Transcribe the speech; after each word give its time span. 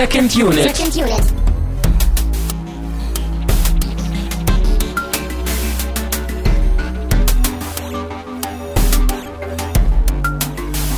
Second 0.00 0.34
Unit. 0.34 0.74
Second 0.74 0.96
Unit. 0.96 1.34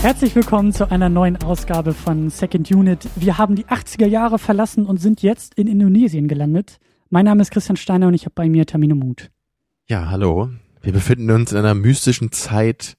Herzlich 0.03 0.37
willkommen 0.37 0.73
zu 0.73 0.89
einer 0.89 1.09
neuen 1.09 1.37
Ausgabe 1.43 1.95
von 1.95 2.31
Second 2.31 2.71
Unit. 2.71 3.09
Wir 3.17 3.39
haben 3.39 3.57
die 3.57 3.65
80er 3.65 4.07
Jahre 4.07 4.39
verlassen 4.39 4.87
und 4.87 4.99
sind 4.99 5.21
jetzt 5.21 5.55
in 5.55 5.67
Indonesien 5.67 6.29
gelandet. 6.29 6.79
Mein 7.11 7.25
Name 7.25 7.43
ist 7.43 7.51
Christian 7.51 7.75
Steiner 7.77 8.07
und 8.07 8.15
ich 8.15 8.27
habe 8.27 8.35
bei 8.37 8.49
mir 8.49 8.67
Tamino 8.67 8.95
Mut. 8.95 9.33
Ja, 9.89 10.11
hallo. 10.11 10.51
Wir 10.81 10.93
befinden 10.93 11.29
uns 11.33 11.51
in 11.51 11.59
einer 11.59 11.75
mystischen 11.75 12.31
Zeit, 12.31 12.97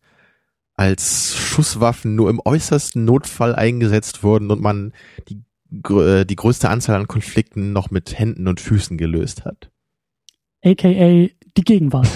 als 0.74 1.34
Schusswaffen 1.38 2.16
nur 2.16 2.30
im 2.30 2.42
äußersten 2.44 3.06
Notfall 3.06 3.56
eingesetzt 3.56 4.22
wurden 4.22 4.52
und 4.52 4.60
man 4.60 4.92
die, 5.30 5.46
äh, 5.90 6.26
die 6.26 6.36
größte 6.36 6.70
Anzahl 6.70 7.00
an 7.00 7.08
Konflikten 7.08 7.74
noch 7.74 7.92
mit 7.92 8.18
Händen 8.18 8.48
und 8.48 8.60
Füßen 8.60 8.98
gelöst 8.98 9.46
hat. 9.46 9.72
AKA 10.64 11.30
die 11.58 11.64
Gegenwart. 11.64 12.10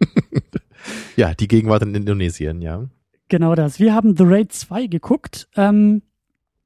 ja, 1.16 1.34
die 1.34 1.48
Gegenwart 1.48 1.82
in 1.82 1.94
Indonesien, 1.94 2.60
ja. 2.60 2.88
Genau 3.28 3.54
das. 3.54 3.78
Wir 3.78 3.94
haben 3.94 4.16
The 4.16 4.24
Raid 4.26 4.52
2 4.52 4.86
geguckt. 4.86 5.48
Ähm, 5.56 6.02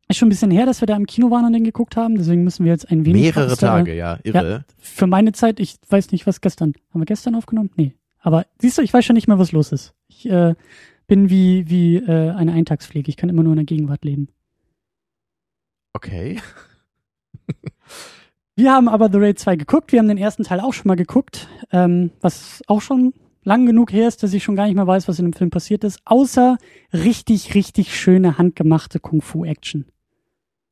ist 0.08 0.16
schon 0.16 0.28
ein 0.28 0.30
bisschen 0.30 0.50
her, 0.50 0.64
dass 0.64 0.80
wir 0.80 0.86
da 0.86 0.96
im 0.96 1.06
Kino 1.06 1.30
waren 1.30 1.44
und 1.44 1.52
den 1.52 1.64
geguckt 1.64 1.96
haben, 1.96 2.16
deswegen 2.16 2.42
müssen 2.42 2.64
wir 2.64 2.72
jetzt 2.72 2.90
ein 2.90 3.04
wenig. 3.04 3.22
Mehrere 3.22 3.56
Tage, 3.56 3.94
ja, 3.94 4.18
irre. 4.22 4.50
Ja, 4.50 4.74
für 4.78 5.06
meine 5.06 5.32
Zeit, 5.32 5.60
ich 5.60 5.76
weiß 5.88 6.12
nicht, 6.12 6.26
was 6.26 6.40
gestern. 6.40 6.72
Haben 6.90 7.00
wir 7.02 7.06
gestern 7.06 7.34
aufgenommen? 7.34 7.70
Nee. 7.76 7.94
Aber 8.20 8.46
siehst 8.60 8.78
du, 8.78 8.82
ich 8.82 8.92
weiß 8.92 9.04
schon 9.04 9.14
nicht 9.14 9.28
mehr, 9.28 9.38
was 9.38 9.52
los 9.52 9.70
ist. 9.70 9.94
Ich 10.08 10.28
äh, 10.28 10.54
bin 11.06 11.28
wie, 11.30 11.68
wie 11.68 11.96
äh, 11.96 12.30
eine 12.30 12.52
Eintagspflege. 12.52 13.10
Ich 13.10 13.16
kann 13.16 13.28
immer 13.28 13.42
nur 13.42 13.52
in 13.52 13.58
der 13.58 13.64
Gegenwart 13.66 14.04
leben. 14.04 14.28
Okay. 15.92 16.40
wir 18.56 18.72
haben 18.72 18.88
aber 18.88 19.10
The 19.10 19.18
Raid 19.18 19.38
2 19.38 19.56
geguckt. 19.56 19.92
Wir 19.92 20.00
haben 20.00 20.08
den 20.08 20.18
ersten 20.18 20.44
Teil 20.44 20.60
auch 20.60 20.72
schon 20.72 20.88
mal 20.88 20.96
geguckt, 20.96 21.48
ähm, 21.72 22.10
was 22.20 22.62
auch 22.66 22.80
schon 22.80 23.14
lang 23.44 23.66
genug 23.66 23.92
her 23.92 24.06
ist, 24.08 24.22
dass 24.22 24.32
ich 24.32 24.44
schon 24.44 24.56
gar 24.56 24.66
nicht 24.66 24.76
mehr 24.76 24.86
weiß, 24.86 25.08
was 25.08 25.18
in 25.18 25.26
dem 25.26 25.32
Film 25.32 25.50
passiert 25.50 25.82
ist, 25.84 26.00
außer 26.04 26.58
richtig, 26.92 27.54
richtig 27.54 27.98
schöne 27.98 28.38
handgemachte 28.38 29.00
Kung-Fu-Action. 29.00 29.86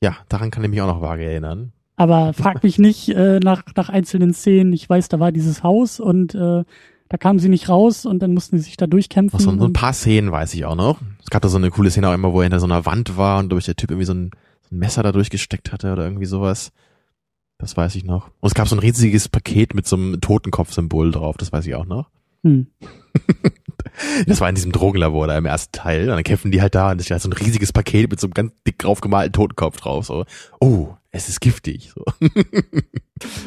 Ja, 0.02 0.18
daran 0.28 0.50
kann 0.50 0.62
ich 0.62 0.70
mich 0.70 0.82
auch 0.82 0.86
noch 0.86 1.00
vage 1.00 1.24
erinnern. 1.24 1.72
Aber 1.96 2.32
frag 2.34 2.62
mich 2.62 2.78
nicht 2.78 3.08
äh, 3.08 3.40
nach, 3.40 3.62
nach 3.74 3.88
einzelnen 3.88 4.34
Szenen. 4.34 4.72
Ich 4.72 4.88
weiß, 4.88 5.08
da 5.08 5.18
war 5.18 5.32
dieses 5.32 5.62
Haus 5.62 5.98
und 6.00 6.34
äh, 6.34 6.64
da 7.08 7.16
kamen 7.18 7.38
sie 7.38 7.48
nicht 7.48 7.68
raus 7.68 8.04
und 8.04 8.20
dann 8.20 8.34
mussten 8.34 8.58
sie 8.58 8.64
sich 8.64 8.76
da 8.76 8.86
durchkämpfen. 8.86 9.38
So, 9.38 9.56
so 9.56 9.64
ein 9.64 9.72
paar 9.72 9.92
Szenen 9.92 10.30
weiß 10.32 10.54
ich 10.54 10.64
auch 10.64 10.74
noch. 10.74 11.00
Es 11.22 11.30
gab 11.30 11.42
da 11.42 11.48
so 11.48 11.56
eine 11.56 11.70
coole 11.70 11.90
Szene 11.90 12.08
auch 12.08 12.14
immer, 12.14 12.32
wo 12.32 12.40
er 12.40 12.44
hinter 12.44 12.60
so 12.60 12.66
einer 12.66 12.84
Wand 12.84 13.16
war 13.16 13.38
und 13.38 13.50
durch 13.50 13.64
der 13.64 13.76
Typ 13.76 13.90
irgendwie 13.90 14.06
so 14.06 14.14
ein, 14.14 14.30
ein 14.70 14.78
Messer 14.78 15.02
da 15.02 15.12
durchgesteckt 15.12 15.72
hatte 15.72 15.92
oder 15.92 16.04
irgendwie 16.04 16.26
sowas. 16.26 16.72
Das 17.58 17.76
weiß 17.76 17.94
ich 17.94 18.04
noch. 18.04 18.28
Und 18.40 18.48
es 18.48 18.54
gab 18.54 18.68
so 18.68 18.76
ein 18.76 18.80
riesiges 18.80 19.28
Paket 19.28 19.74
mit 19.74 19.86
so 19.86 19.96
einem 19.96 20.20
Totenkopf-Symbol 20.20 21.10
drauf, 21.12 21.36
das 21.36 21.52
weiß 21.52 21.66
ich 21.66 21.74
auch 21.74 21.86
noch. 21.86 22.10
Hm. 22.44 22.66
das 24.26 24.40
war 24.40 24.48
in 24.48 24.54
diesem 24.54 24.72
Drogenlabor 24.72 25.26
da 25.26 25.38
im 25.38 25.46
ersten 25.46 25.72
Teil. 25.72 26.02
Und 26.02 26.16
dann 26.16 26.24
kämpfen 26.24 26.50
die 26.50 26.60
halt 26.60 26.74
da 26.74 26.90
und 26.90 27.00
es 27.00 27.06
ist 27.06 27.10
halt 27.10 27.22
so 27.22 27.30
ein 27.30 27.32
riesiges 27.32 27.72
Paket 27.72 28.10
mit 28.10 28.20
so 28.20 28.26
einem 28.26 28.34
ganz 28.34 28.52
dick 28.66 28.78
draufgemalten 28.78 29.32
Totenkopf 29.32 29.78
drauf. 29.78 30.06
So, 30.06 30.24
oh, 30.60 30.94
es 31.10 31.28
ist 31.28 31.40
giftig. 31.40 31.92
So. 31.94 32.04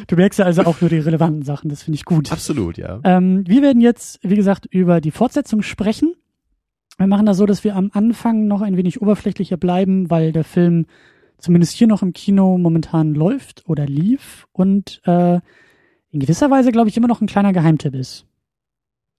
Du 0.08 0.16
merkst 0.16 0.40
ja 0.40 0.46
also 0.46 0.64
auch 0.64 0.80
nur 0.80 0.90
die 0.90 0.98
relevanten 0.98 1.44
Sachen, 1.44 1.70
das 1.70 1.84
finde 1.84 1.94
ich 1.94 2.04
gut. 2.04 2.32
Absolut, 2.32 2.76
ja. 2.76 2.98
Ähm, 3.04 3.44
wir 3.46 3.62
werden 3.62 3.80
jetzt, 3.80 4.18
wie 4.22 4.34
gesagt, 4.34 4.66
über 4.66 5.00
die 5.00 5.12
Fortsetzung 5.12 5.62
sprechen. 5.62 6.14
Wir 6.98 7.06
machen 7.06 7.24
das 7.24 7.36
so, 7.36 7.46
dass 7.46 7.62
wir 7.62 7.76
am 7.76 7.90
Anfang 7.94 8.48
noch 8.48 8.62
ein 8.62 8.76
wenig 8.76 9.00
oberflächlicher 9.00 9.56
bleiben, 9.56 10.10
weil 10.10 10.32
der 10.32 10.42
Film 10.42 10.86
zumindest 11.40 11.72
hier 11.72 11.86
noch 11.86 12.02
im 12.02 12.12
Kino 12.12 12.58
momentan 12.58 13.14
läuft 13.14 13.64
oder 13.66 13.86
lief 13.86 14.46
und 14.52 15.00
äh, 15.04 15.40
in 16.12 16.20
gewisser 16.20 16.50
Weise, 16.50 16.72
glaube 16.72 16.88
ich, 16.88 16.96
immer 16.96 17.08
noch 17.08 17.20
ein 17.20 17.26
kleiner 17.26 17.52
Geheimtipp 17.52 17.94
ist. 17.94 18.26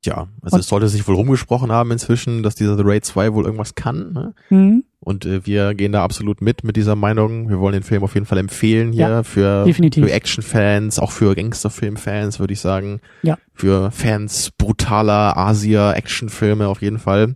Ja, 0.03 0.27
also 0.41 0.55
und 0.55 0.61
es 0.61 0.67
sollte 0.67 0.87
sich 0.87 1.07
wohl 1.07 1.15
rumgesprochen 1.15 1.71
haben 1.71 1.91
inzwischen, 1.91 2.41
dass 2.41 2.55
dieser 2.55 2.75
The 2.75 2.83
Raid 2.83 3.05
2 3.05 3.33
wohl 3.33 3.45
irgendwas 3.45 3.75
kann. 3.75 4.13
Ne? 4.13 4.33
Mhm. 4.49 4.83
Und 4.99 5.25
äh, 5.25 5.45
wir 5.45 5.75
gehen 5.75 5.91
da 5.91 6.03
absolut 6.03 6.41
mit 6.41 6.63
mit 6.63 6.75
dieser 6.75 6.95
Meinung. 6.95 7.49
Wir 7.49 7.59
wollen 7.59 7.73
den 7.73 7.83
Film 7.83 8.03
auf 8.03 8.15
jeden 8.15 8.25
Fall 8.25 8.39
empfehlen 8.39 8.93
hier 8.93 9.09
ja, 9.09 9.23
für, 9.23 9.63
definitiv. 9.63 10.05
für 10.05 10.11
Action-Fans, 10.11 10.97
auch 10.97 11.11
für 11.11 11.35
Gangsterfilm-Fans, 11.35 12.39
würde 12.39 12.53
ich 12.53 12.59
sagen. 12.59 12.99
Ja. 13.21 13.37
Für 13.53 13.91
Fans 13.91 14.49
brutaler 14.57 15.37
Asia-Action-Filme 15.37 16.67
auf 16.67 16.81
jeden 16.81 16.99
Fall. 16.99 17.35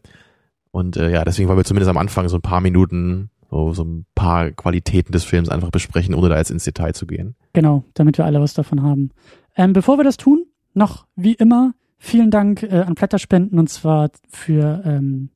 Und 0.71 0.97
äh, 0.97 1.11
ja, 1.11 1.23
deswegen 1.23 1.47
wollen 1.47 1.59
wir 1.59 1.65
zumindest 1.65 1.89
am 1.89 1.97
Anfang 1.97 2.29
so 2.29 2.37
ein 2.37 2.41
paar 2.41 2.61
Minuten 2.61 3.29
so, 3.49 3.73
so 3.73 3.83
ein 3.83 4.05
paar 4.15 4.51
Qualitäten 4.51 5.11
des 5.11 5.23
Films 5.23 5.49
einfach 5.49 5.71
besprechen, 5.71 6.15
ohne 6.15 6.29
da 6.29 6.37
jetzt 6.37 6.51
ins 6.51 6.63
Detail 6.63 6.93
zu 6.93 7.05
gehen. 7.05 7.35
Genau, 7.53 7.83
damit 7.93 8.17
wir 8.17 8.25
alle 8.25 8.41
was 8.41 8.53
davon 8.53 8.81
haben. 8.81 9.11
Ähm, 9.55 9.73
bevor 9.73 9.97
wir 9.97 10.03
das 10.03 10.17
tun, 10.17 10.45
noch 10.73 11.05
wie 11.15 11.33
immer 11.33 11.73
Vielen 11.97 12.29
Dank 12.29 12.63
äh, 12.63 12.81
an 12.81 12.93
Blätterspenden 12.93 13.57
und 13.57 13.67
zwar 13.69 14.11
für 14.29 14.83
ähm, 14.85 15.29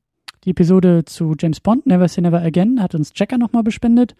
die 0.44 0.50
Episode 0.50 1.04
zu 1.04 1.34
James 1.38 1.60
Bond, 1.60 1.86
Never 1.86 2.06
Say 2.06 2.22
Never 2.22 2.40
Again, 2.40 2.80
hat 2.80 2.94
uns 2.94 3.12
Jacker 3.14 3.38
nochmal 3.38 3.62
bespendet 3.62 4.14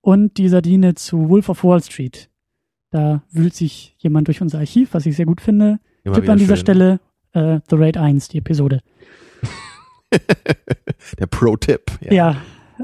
und 0.00 0.36
die 0.36 0.48
Sardine 0.48 0.94
zu 0.94 1.28
Wolf 1.28 1.48
of 1.48 1.62
Wall 1.64 1.82
Street. 1.82 2.28
Da 2.90 3.22
wühlt 3.30 3.54
sich 3.54 3.94
jemand 3.98 4.26
durch 4.26 4.42
unser 4.42 4.58
Archiv, 4.58 4.94
was 4.94 5.06
ich 5.06 5.16
sehr 5.16 5.26
gut 5.26 5.40
finde. 5.40 5.78
Immer 6.02 6.16
Tipp 6.16 6.28
an 6.28 6.38
dieser 6.38 6.56
schön. 6.56 6.64
Stelle 6.64 7.00
äh, 7.32 7.60
The 7.70 7.76
Raid 7.76 7.96
1, 7.96 8.28
die 8.28 8.38
Episode. 8.38 8.80
Der 11.18 11.26
Pro-Tipp. 11.26 11.92
Ja. 12.00 12.12
ja. 12.12 12.36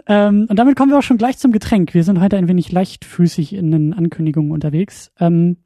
Ähm, 0.07 0.47
und 0.49 0.59
damit 0.59 0.77
kommen 0.77 0.91
wir 0.91 0.99
auch 0.99 1.03
schon 1.03 1.19
gleich 1.19 1.39
zum 1.39 1.53
Getränk. 1.53 1.95
Wir 1.95 2.05
sind 2.05 2.21
heute 2.21 2.37
ein 2.37 2.49
wenig 2.49 2.71
leichtfüßig 2.73 3.55
in 3.55 3.71
den 3.71 3.95
Ankündigungen 3.95 4.53
unterwegs. 4.53 5.13
Ähm, 5.19 5.59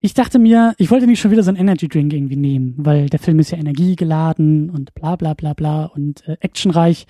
ich 0.00 0.14
dachte 0.14 0.38
mir, 0.38 0.74
ich 0.78 0.90
wollte 0.90 1.06
nicht 1.06 1.20
schon 1.20 1.30
wieder 1.30 1.42
so 1.42 1.50
einen 1.50 1.58
Energy 1.58 1.88
Drink 1.88 2.12
irgendwie 2.12 2.36
nehmen, 2.36 2.74
weil 2.78 3.08
der 3.08 3.18
Film 3.18 3.38
ist 3.38 3.50
ja 3.50 3.58
energiegeladen 3.58 4.70
und 4.70 4.94
bla 4.94 5.16
bla 5.16 5.34
bla 5.34 5.54
bla 5.54 5.86
und 5.86 6.26
äh, 6.28 6.36
actionreich. 6.40 7.06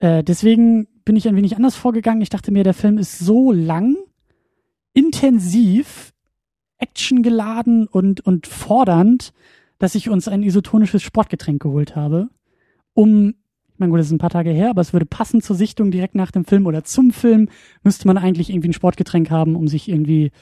Äh, 0.00 0.24
deswegen 0.24 0.88
bin 1.04 1.16
ich 1.16 1.28
ein 1.28 1.36
wenig 1.36 1.56
anders 1.56 1.76
vorgegangen. 1.76 2.20
Ich 2.20 2.28
dachte 2.28 2.52
mir, 2.52 2.64
der 2.64 2.74
Film 2.74 2.98
ist 2.98 3.18
so 3.18 3.52
lang, 3.52 3.96
intensiv, 4.92 6.12
actiongeladen 6.78 7.86
und, 7.86 8.20
und 8.20 8.46
fordernd, 8.46 9.32
dass 9.78 9.94
ich 9.94 10.10
uns 10.10 10.28
ein 10.28 10.42
isotonisches 10.42 11.02
Sportgetränk 11.02 11.62
geholt 11.62 11.96
habe, 11.96 12.28
um 12.92 13.34
ich 13.80 13.82
meine, 13.82 13.92
gut, 13.92 14.00
das 14.00 14.08
ist 14.08 14.12
ein 14.12 14.18
paar 14.18 14.28
Tage 14.28 14.50
her, 14.50 14.68
aber 14.68 14.82
es 14.82 14.92
würde 14.92 15.06
passen 15.06 15.40
zur 15.40 15.56
Sichtung 15.56 15.90
direkt 15.90 16.14
nach 16.14 16.30
dem 16.30 16.44
Film 16.44 16.66
oder 16.66 16.84
zum 16.84 17.12
Film, 17.12 17.48
müsste 17.82 18.06
man 18.06 18.18
eigentlich 18.18 18.50
irgendwie 18.50 18.68
ein 18.68 18.74
Sportgetränk 18.74 19.30
haben, 19.30 19.56
um 19.56 19.68
sich 19.68 19.88
irgendwie 19.88 20.32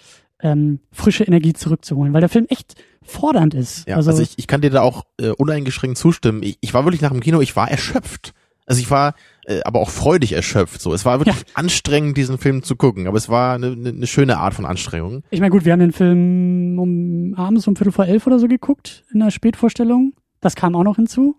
ähm, 0.42 0.80
frische 0.90 1.22
Energie 1.22 1.52
zurückzuholen, 1.52 2.12
weil 2.12 2.20
der 2.20 2.30
Film 2.30 2.46
echt 2.48 2.74
fordernd 3.00 3.54
ist. 3.54 3.86
Ja, 3.86 3.94
also, 3.94 4.10
also 4.10 4.22
ich, 4.24 4.34
ich 4.38 4.48
kann 4.48 4.60
dir 4.60 4.70
da 4.70 4.82
auch 4.82 5.04
äh, 5.20 5.28
uneingeschränkt 5.28 5.98
zustimmen. 5.98 6.42
Ich, 6.42 6.58
ich 6.60 6.74
war 6.74 6.84
wirklich 6.84 7.00
nach 7.00 7.12
dem 7.12 7.20
Kino, 7.20 7.40
ich 7.40 7.54
war 7.54 7.70
erschöpft. 7.70 8.34
Also 8.66 8.80
ich 8.80 8.90
war 8.90 9.14
äh, 9.46 9.60
aber 9.62 9.78
auch 9.78 9.90
freudig 9.90 10.32
erschöpft. 10.32 10.80
So, 10.80 10.92
es 10.92 11.04
war 11.04 11.20
wirklich 11.20 11.36
ja. 11.36 11.42
anstrengend, 11.54 12.16
diesen 12.16 12.38
Film 12.38 12.64
zu 12.64 12.74
gucken, 12.74 13.06
aber 13.06 13.18
es 13.18 13.28
war 13.28 13.54
eine, 13.54 13.68
eine, 13.68 13.90
eine 13.90 14.06
schöne 14.08 14.38
Art 14.38 14.54
von 14.54 14.66
Anstrengung. 14.66 15.22
Ich 15.30 15.38
meine, 15.38 15.52
gut, 15.52 15.64
wir 15.64 15.72
haben 15.72 15.78
den 15.78 15.92
Film 15.92 16.76
um 16.80 17.34
abends 17.36 17.68
um 17.68 17.76
Viertel 17.76 17.92
vor 17.92 18.06
elf 18.06 18.26
oder 18.26 18.40
so 18.40 18.48
geguckt 18.48 19.04
in 19.12 19.20
der 19.20 19.30
Spätvorstellung. 19.30 20.12
Das 20.40 20.56
kam 20.56 20.74
auch 20.74 20.82
noch 20.82 20.96
hinzu. 20.96 21.36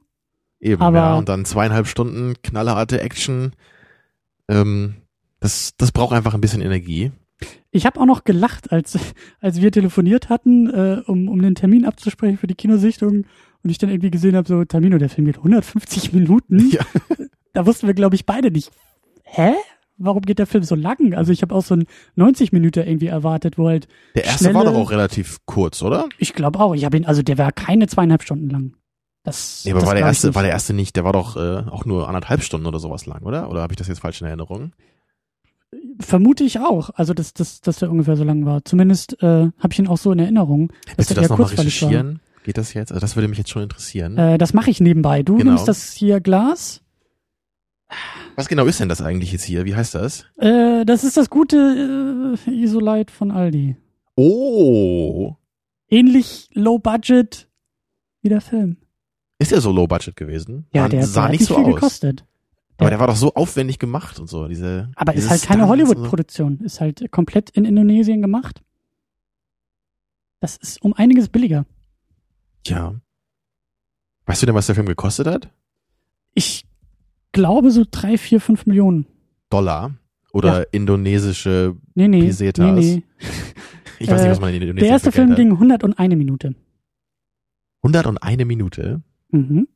Eben, 0.59 0.81
aber 0.81 0.97
ja, 0.97 1.15
und 1.15 1.29
dann 1.29 1.45
zweieinhalb 1.45 1.87
Stunden 1.87 2.35
knallharte 2.43 2.99
Action. 3.01 3.53
Ähm, 4.49 4.95
das, 5.39 5.73
das 5.77 5.91
braucht 5.91 6.13
einfach 6.13 6.33
ein 6.33 6.41
bisschen 6.41 6.61
Energie. 6.61 7.11
Ich 7.71 7.85
habe 7.85 7.99
auch 7.99 8.05
noch 8.05 8.23
gelacht, 8.23 8.71
als, 8.71 8.97
als 9.39 9.61
wir 9.61 9.71
telefoniert 9.71 10.29
hatten, 10.29 10.69
äh, 10.69 11.01
um, 11.05 11.29
um 11.29 11.41
den 11.41 11.55
Termin 11.55 11.85
abzusprechen 11.85 12.37
für 12.37 12.47
die 12.47 12.55
Kinosichtung 12.55 13.25
und 13.63 13.69
ich 13.69 13.77
dann 13.77 13.89
irgendwie 13.89 14.11
gesehen 14.11 14.35
habe, 14.35 14.47
so 14.47 14.63
Termino, 14.65 14.97
der 14.97 15.09
Film 15.09 15.25
geht 15.25 15.37
150 15.37 16.13
Minuten. 16.13 16.69
Ja. 16.69 16.81
Da 17.51 17.65
wussten 17.65 17.87
wir, 17.87 17.95
glaube 17.95 18.15
ich, 18.15 18.27
beide 18.27 18.51
nicht, 18.51 18.69
hä? 19.23 19.53
Warum 19.97 20.21
geht 20.21 20.37
der 20.37 20.45
Film 20.45 20.63
so 20.63 20.75
lang? 20.75 21.15
Also 21.15 21.33
ich 21.33 21.41
habe 21.41 21.53
auch 21.55 21.63
so 21.63 21.75
ein 21.75 21.85
90 22.15 22.51
Minuten 22.51 22.87
irgendwie 22.87 23.07
erwartet, 23.07 23.57
wo 23.57 23.67
halt. 23.67 23.87
Der 24.15 24.25
erste 24.25 24.45
schnelle, 24.45 24.53
war 24.53 24.65
doch 24.65 24.75
auch 24.75 24.91
relativ 24.91 25.39
kurz, 25.45 25.81
oder? 25.81 26.07
Ich 26.19 26.35
glaube 26.35 26.59
auch. 26.59 26.75
Ich 26.75 26.85
habe 26.85 26.95
ihn, 26.95 27.05
also 27.05 27.23
der 27.23 27.39
war 27.39 27.51
keine 27.51 27.87
zweieinhalb 27.87 28.21
Stunden 28.21 28.51
lang. 28.51 28.75
Das, 29.23 29.63
nee, 29.65 29.71
aber 29.71 29.81
das 29.81 29.87
war 29.87 29.95
der 29.95 30.05
erste, 30.05 30.35
war 30.35 30.43
der 30.43 30.51
erste 30.51 30.73
nicht, 30.73 30.95
der 30.95 31.03
war 31.03 31.13
doch 31.13 31.35
äh, 31.35 31.63
auch 31.69 31.85
nur 31.85 32.07
anderthalb 32.07 32.41
Stunden 32.41 32.65
oder 32.65 32.79
sowas 32.79 33.05
lang, 33.05 33.23
oder? 33.23 33.49
Oder 33.49 33.61
habe 33.61 33.73
ich 33.73 33.77
das 33.77 33.87
jetzt 33.87 33.99
falsch 33.99 34.21
in 34.21 34.27
Erinnerung? 34.27 34.71
Vermute 35.99 36.43
ich 36.43 36.59
auch. 36.59 36.89
Also, 36.95 37.13
dass, 37.13 37.33
dass, 37.33 37.61
dass 37.61 37.77
der 37.77 37.91
ungefähr 37.91 38.15
so 38.15 38.23
lang 38.23 38.45
war. 38.45 38.63
Zumindest 38.65 39.21
äh, 39.21 39.51
habe 39.59 39.69
ich 39.71 39.79
ihn 39.79 39.87
auch 39.87 39.97
so 39.97 40.11
in 40.11 40.19
Erinnerung. 40.19 40.71
Willst 40.95 41.11
du 41.11 41.15
das 41.15 41.29
nochmal 41.29 41.47
recherchieren? 41.47 42.13
War. 42.13 42.43
Geht 42.43 42.57
das 42.57 42.73
jetzt? 42.73 42.91
Also 42.91 43.01
das 43.01 43.15
würde 43.15 43.27
mich 43.27 43.37
jetzt 43.37 43.49
schon 43.49 43.63
interessieren. 43.63 44.17
Äh, 44.17 44.37
das 44.37 44.53
mache 44.53 44.69
ich 44.69 44.79
nebenbei. 44.79 45.21
Du 45.23 45.35
genau. 45.35 45.51
nimmst 45.51 45.67
das 45.67 45.93
hier 45.93 46.21
Glas. 46.21 46.81
Was 48.35 48.47
genau 48.47 48.65
ist 48.65 48.79
denn 48.79 48.89
das 48.89 49.01
eigentlich 49.01 49.31
jetzt 49.31 49.43
hier? 49.43 49.65
Wie 49.65 49.75
heißt 49.75 49.95
das? 49.95 50.25
Äh, 50.37 50.85
das 50.85 51.03
ist 51.03 51.17
das 51.17 51.29
gute 51.29 52.37
äh, 52.47 52.51
Isolite 52.51 53.11
von 53.13 53.31
Aldi. 53.31 53.75
Oh. 54.15 55.35
Ähnlich 55.89 56.49
low 56.53 56.79
budget 56.79 57.49
wie 58.21 58.29
der 58.29 58.41
Film. 58.41 58.77
Ist 59.39 59.51
der 59.51 59.61
so 59.61 59.71
low 59.71 59.87
budget 59.87 60.15
gewesen? 60.15 60.67
Ja, 60.73 60.87
der, 60.89 61.05
der 61.07 61.23
hat 61.23 61.31
nicht 61.31 61.45
so 61.45 61.55
viel 61.55 61.63
aus. 61.65 61.73
gekostet. 61.75 62.25
Aber 62.77 62.89
der 62.89 62.99
war 62.99 63.07
doch 63.07 63.15
so 63.15 63.33
aufwendig 63.33 63.77
gemacht 63.79 64.19
und 64.19 64.27
so, 64.27 64.47
diese. 64.47 64.89
Aber 64.95 65.13
ist 65.13 65.29
halt 65.29 65.41
keine 65.43 65.63
und 65.63 65.67
so. 65.67 65.71
Hollywood-Produktion. 65.71 66.59
Ist 66.61 66.79
halt 66.79 67.11
komplett 67.11 67.49
in 67.49 67.65
Indonesien 67.65 68.21
gemacht. 68.21 68.61
Das 70.39 70.55
ist 70.57 70.81
um 70.81 70.93
einiges 70.93 71.27
billiger. 71.27 71.65
Ja. 72.65 72.95
Weißt 74.25 74.41
du 74.41 74.45
denn, 74.45 74.55
was 74.55 74.67
der 74.67 74.75
Film 74.75 74.87
gekostet 74.87 75.27
hat? 75.27 75.49
Ich 76.33 76.65
glaube 77.33 77.71
so 77.71 77.83
drei, 77.89 78.17
vier, 78.17 78.39
fünf 78.39 78.65
Millionen. 78.65 79.07
Dollar 79.49 79.95
oder 80.31 80.71
indonesische 80.73 81.75
Nee, 81.95 82.07
nee. 82.07 82.21
Pesetas. 82.21 82.75
Nee, 82.75 82.81
nee. 82.97 83.03
Ich 83.99 84.07
weiß 84.09 84.21
Äh, 84.21 84.23
nicht, 84.23 84.31
was 84.31 84.39
man 84.39 84.49
in 84.53 84.61
Indonesien 84.61 84.77
Der 84.85 84.89
erste 84.89 85.11
Film 85.11 85.31
hat. 85.31 85.35
ging 85.37 85.51
101 85.51 86.15
Minute. 86.15 86.55
101 87.83 88.45
Minute. 88.45 89.01
Mhm. 89.31 89.67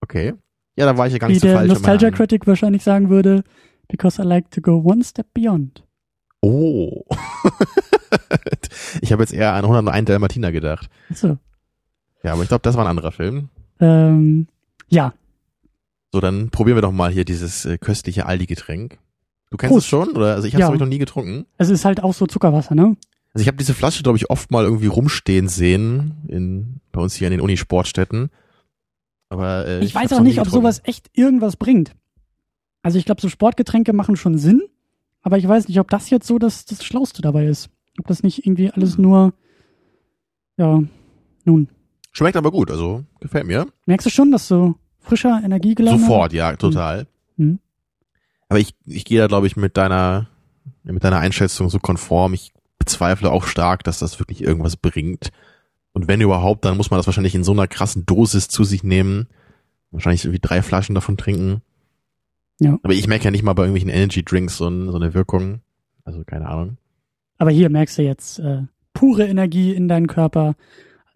Okay. 0.00 0.34
Ja, 0.76 0.86
da 0.86 0.96
war 0.96 1.06
ich 1.06 1.12
ja 1.12 1.18
gar 1.18 1.28
Wie 1.28 1.32
nicht 1.34 1.42
so 1.42 1.46
der 1.48 1.56
falsch. 1.56 1.68
meiner 1.68 1.78
Nostalgia. 1.78 2.10
Critic 2.10 2.46
wahrscheinlich 2.46 2.82
sagen 2.82 3.10
würde, 3.10 3.44
because 3.88 4.20
I 4.20 4.24
like 4.24 4.50
to 4.52 4.60
go 4.60 4.80
one 4.84 5.02
step 5.04 5.26
beyond. 5.34 5.84
Oh. 6.42 7.04
ich 9.02 9.12
habe 9.12 9.22
jetzt 9.22 9.32
eher 9.32 9.52
an 9.54 9.64
101 9.64 10.06
Dalmatiner 10.06 10.52
gedacht. 10.52 10.88
So. 11.14 11.38
Ja, 12.22 12.32
aber 12.32 12.42
ich 12.42 12.48
glaube, 12.48 12.62
das 12.62 12.76
war 12.76 12.84
ein 12.84 12.90
anderer 12.90 13.12
Film. 13.12 13.48
Ähm, 13.80 14.46
ja, 14.88 15.12
So, 16.12 16.20
dann 16.20 16.50
probieren 16.50 16.76
wir 16.76 16.82
doch 16.82 16.92
mal 16.92 17.10
hier 17.10 17.24
dieses 17.24 17.64
äh, 17.64 17.78
köstliche 17.78 18.26
Aldi-Getränk. 18.26 18.98
Du 19.50 19.56
kennst 19.56 19.72
Prost. 19.72 19.84
es 19.84 19.88
schon? 19.88 20.10
Oder? 20.16 20.34
Also 20.34 20.46
ich 20.48 20.54
habe 20.54 20.64
es 20.64 20.70
Ja. 20.70 20.76
noch 20.76 20.86
nie 20.86 20.98
getrunken. 20.98 21.46
es 21.58 21.70
ist 21.70 21.84
halt 21.84 22.02
auch 22.02 22.14
so 22.14 22.26
Zuckerwasser, 22.26 22.74
ne? 22.74 22.96
Also 23.32 23.42
ich 23.42 23.46
habe 23.46 23.56
diese 23.58 23.74
Flasche, 23.74 24.02
glaube 24.02 24.18
ich, 24.18 24.28
oft 24.30 24.50
mal 24.50 24.64
irgendwie 24.64 24.86
rumstehen 24.88 25.48
sehen 25.48 26.14
in 26.28 26.80
bei 26.92 27.00
uns 27.00 27.14
hier 27.14 27.28
in 27.28 27.32
den 27.32 27.40
Unisportstätten. 27.40 28.30
Aber 29.30 29.66
äh, 29.66 29.82
Ich, 29.82 29.94
weiß 29.94 30.10
hab's 30.10 30.12
auch 30.12 30.22
nicht, 30.22 30.40
ob 30.40 30.48
sowas 30.48 30.82
echt 30.84 31.10
irgendwas 31.14 31.56
bringt. 31.56 31.92
Also 32.82 32.98
ich 32.98 33.04
glaube, 33.06 33.20
so 33.20 33.28
Sportgetränke 33.28 33.92
machen 33.92 34.16
schon 34.16 34.36
Sinn, 34.36 34.62
aber 35.22 35.38
ich 35.38 35.48
weiß 35.48 35.68
nicht, 35.68 35.80
ob 35.80 35.88
das 35.88 36.10
jetzt 36.10 36.26
so 36.26 36.38
das, 36.38 36.66
das 36.66 36.84
Schlauste 36.84 37.22
dabei 37.22 37.46
ist. 37.46 37.70
Ob 37.98 38.06
das 38.06 38.22
nicht 38.22 38.46
irgendwie 38.46 38.70
alles 38.70 38.96
Hm. 38.96 39.02
nur, 39.02 39.32
ja, 40.56 40.82
nun. 41.44 41.68
Schmeckt 42.12 42.36
aber 42.36 42.50
gut, 42.50 42.70
also 42.70 43.04
gefällt 43.20 43.46
mir. 43.46 43.66
Merkst 43.86 44.06
du 44.06 44.10
schon, 44.10 44.32
dass 44.32 44.48
so 44.48 44.74
frischer, 44.98 45.40
energiegeladener? 45.44 46.00
Sofort, 46.00 46.32
ja, 46.32 46.54
total. 46.56 47.06
Mhm. 47.36 47.60
Aber 48.48 48.58
ich, 48.58 48.74
ich 48.84 49.04
gehe 49.04 49.20
da, 49.20 49.28
glaube 49.28 49.46
ich, 49.46 49.56
mit 49.56 49.76
deiner, 49.76 50.28
mit 50.82 51.04
deiner 51.04 51.20
Einschätzung 51.20 51.70
so 51.70 51.78
konform. 51.78 52.34
Ich 52.34 52.52
bezweifle 52.78 53.30
auch 53.30 53.44
stark, 53.44 53.84
dass 53.84 54.00
das 54.00 54.18
wirklich 54.18 54.42
irgendwas 54.42 54.76
bringt. 54.76 55.30
Und 55.92 56.08
wenn 56.08 56.20
überhaupt, 56.20 56.64
dann 56.64 56.76
muss 56.76 56.90
man 56.90 56.98
das 56.98 57.06
wahrscheinlich 57.06 57.34
in 57.34 57.44
so 57.44 57.52
einer 57.52 57.66
krassen 57.66 58.06
Dosis 58.06 58.48
zu 58.48 58.64
sich 58.64 58.84
nehmen. 58.84 59.28
Wahrscheinlich 59.90 60.24
irgendwie 60.24 60.40
drei 60.40 60.62
Flaschen 60.62 60.94
davon 60.94 61.16
trinken. 61.16 61.62
Ja. 62.60 62.78
Aber 62.82 62.92
ich 62.92 63.08
merke 63.08 63.24
ja 63.24 63.30
nicht 63.30 63.42
mal 63.42 63.54
bei 63.54 63.64
irgendwelchen 63.64 63.90
Energy 63.90 64.22
Drinks 64.22 64.56
so, 64.56 64.64
so 64.90 64.96
eine 64.96 65.14
Wirkung. 65.14 65.60
Also 66.04 66.22
keine 66.24 66.48
Ahnung. 66.48 66.76
Aber 67.38 67.50
hier 67.50 67.70
merkst 67.70 67.98
du 67.98 68.02
jetzt 68.02 68.38
äh, 68.38 68.62
pure 68.92 69.26
Energie 69.26 69.72
in 69.72 69.88
deinen 69.88 70.06
Körper. 70.06 70.54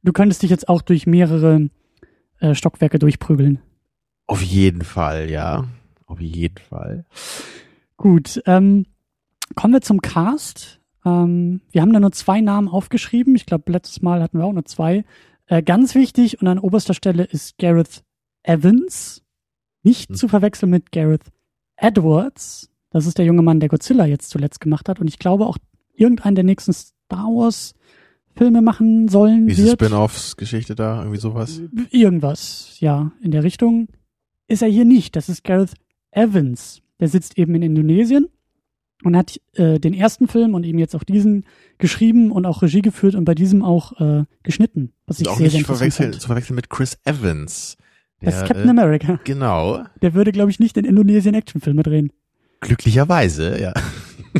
Du 0.02 0.12
könntest 0.12 0.42
dich 0.42 0.50
jetzt 0.50 0.68
auch 0.68 0.82
durch 0.82 1.06
mehrere 1.06 1.68
äh, 2.40 2.54
Stockwerke 2.54 2.98
durchprügeln. 2.98 3.60
Auf 4.26 4.42
jeden 4.42 4.82
Fall, 4.82 5.30
ja. 5.30 5.68
Auf 6.06 6.20
jeden 6.20 6.58
Fall. 6.58 7.04
Gut, 7.96 8.42
ähm, 8.46 8.86
kommen 9.54 9.74
wir 9.74 9.80
zum 9.82 10.00
Cast. 10.02 10.80
Ähm, 11.04 11.60
wir 11.70 11.82
haben 11.82 11.92
da 11.92 12.00
nur 12.00 12.12
zwei 12.12 12.40
Namen 12.40 12.68
aufgeschrieben. 12.68 13.34
Ich 13.36 13.46
glaube, 13.46 13.70
letztes 13.72 14.02
Mal 14.02 14.22
hatten 14.22 14.38
wir 14.38 14.44
auch 14.44 14.52
nur 14.52 14.64
zwei. 14.64 15.04
Äh, 15.46 15.62
ganz 15.62 15.94
wichtig 15.94 16.40
und 16.40 16.48
an 16.48 16.58
oberster 16.58 16.94
Stelle 16.94 17.24
ist 17.24 17.58
Gareth 17.58 18.02
Evans. 18.42 19.22
Nicht 19.82 20.10
Hm. 20.10 20.16
zu 20.16 20.28
verwechseln 20.28 20.70
mit 20.70 20.92
Gareth 20.92 21.26
Edwards. 21.76 22.70
Das 22.90 23.06
ist 23.06 23.18
der 23.18 23.24
junge 23.26 23.42
Mann, 23.42 23.60
der 23.60 23.68
Godzilla 23.68 24.06
jetzt 24.06 24.30
zuletzt 24.30 24.60
gemacht 24.60 24.88
hat. 24.88 25.00
Und 25.00 25.08
ich 25.08 25.18
glaube 25.18 25.46
auch 25.46 25.58
irgendeinen 25.92 26.36
der 26.36 26.44
nächsten 26.44 26.72
Star 26.72 27.26
Wars 27.26 27.74
Filme 28.36 28.62
machen 28.62 29.08
sollen 29.08 29.46
Diese. 29.46 29.72
Spin-offs-Geschichte 29.72 30.74
da, 30.74 30.98
irgendwie 31.00 31.20
sowas. 31.20 31.62
Irgendwas, 31.90 32.76
ja, 32.80 33.12
in 33.20 33.30
der 33.30 33.44
Richtung. 33.44 33.88
Ist 34.48 34.62
er 34.62 34.68
hier 34.68 34.84
nicht. 34.84 35.14
Das 35.16 35.28
ist 35.28 35.44
Gareth 35.44 35.74
Evans. 36.10 36.82
Der 37.00 37.08
sitzt 37.08 37.38
eben 37.38 37.54
in 37.54 37.62
Indonesien 37.62 38.26
und 39.04 39.16
hat 39.16 39.40
äh, 39.54 39.78
den 39.78 39.94
ersten 39.94 40.28
Film 40.28 40.54
und 40.54 40.64
eben 40.64 40.78
jetzt 40.78 40.96
auch 40.96 41.04
diesen 41.04 41.44
geschrieben 41.78 42.32
und 42.32 42.46
auch 42.46 42.62
Regie 42.62 42.82
geführt 42.82 43.14
und 43.14 43.24
bei 43.24 43.34
diesem 43.34 43.62
auch 43.62 44.00
äh, 44.00 44.24
geschnitten. 44.42 44.92
Was 45.06 45.20
ich 45.20 45.28
auch 45.28 45.36
sehr, 45.36 45.50
sehr 45.50 45.60
nicht 45.60 45.66
verwechseln, 45.66 46.12
zu 46.12 46.26
verwechseln 46.26 46.56
mit 46.56 46.70
Chris 46.70 46.98
Evans. 47.04 47.76
Das 48.20 48.36
ist 48.36 48.46
Captain 48.46 48.66
äh, 48.66 48.70
America. 48.70 49.20
Genau. 49.24 49.84
Der 50.00 50.14
würde, 50.14 50.32
glaube 50.32 50.50
ich, 50.50 50.58
nicht 50.58 50.76
in 50.76 50.84
Indonesien 50.84 51.34
Actionfilme 51.34 51.82
drehen. 51.82 52.12
Glücklicherweise, 52.60 53.60
ja. 53.60 53.74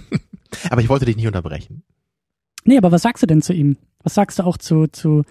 Aber 0.70 0.80
ich 0.80 0.88
wollte 0.88 1.04
dich 1.04 1.16
nicht 1.16 1.26
unterbrechen. 1.26 1.82
Nee, 2.64 2.78
aber 2.78 2.90
was 2.92 3.02
sagst 3.02 3.22
du 3.22 3.26
denn 3.26 3.42
zu 3.42 3.52
ihm? 3.52 3.76
Was 4.02 4.14
sagst 4.14 4.38
du 4.38 4.44
auch 4.44 4.56
zu, 4.56 4.86
zu, 4.86 5.24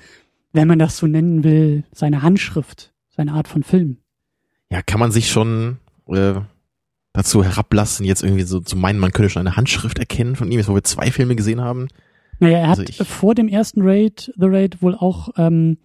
wenn 0.51 0.67
man 0.67 0.77
das 0.77 0.97
so 0.97 1.07
nennen 1.07 1.43
will, 1.43 1.83
seine 1.91 2.21
Handschrift, 2.21 2.93
seine 3.09 3.33
Art 3.33 3.47
von 3.47 3.63
Film? 3.63 3.97
Ja, 4.69 4.83
kann 4.83 4.99
man 4.99 5.11
sich 5.11 5.31
schon 5.31 5.77
äh, 6.07 6.35
dazu 7.13 7.43
herablassen, 7.43 8.05
jetzt 8.05 8.23
irgendwie 8.23 8.43
so 8.43 8.59
zu 8.59 8.75
meinen, 8.75 8.99
man 8.99 9.11
könnte 9.11 9.29
schon 9.29 9.39
eine 9.45 9.55
Handschrift 9.55 9.99
erkennen 9.99 10.35
von 10.35 10.51
ihm, 10.51 10.57
jetzt 10.57 10.67
wo 10.67 10.75
wir 10.75 10.83
zwei 10.83 11.11
Filme 11.11 11.35
gesehen 11.35 11.61
haben. 11.61 11.87
Naja, 12.39 12.57
er 12.57 12.69
hat 12.69 12.79
Also 12.79 13.03
vor 13.05 13.35
dem 13.35 13.47
ersten 13.47 13.81
Raid, 13.83 14.33
The 14.35 14.47
Raid, 14.47 14.81
wohl 14.81 14.95
auch 14.95 15.29
ähm, 15.37 15.77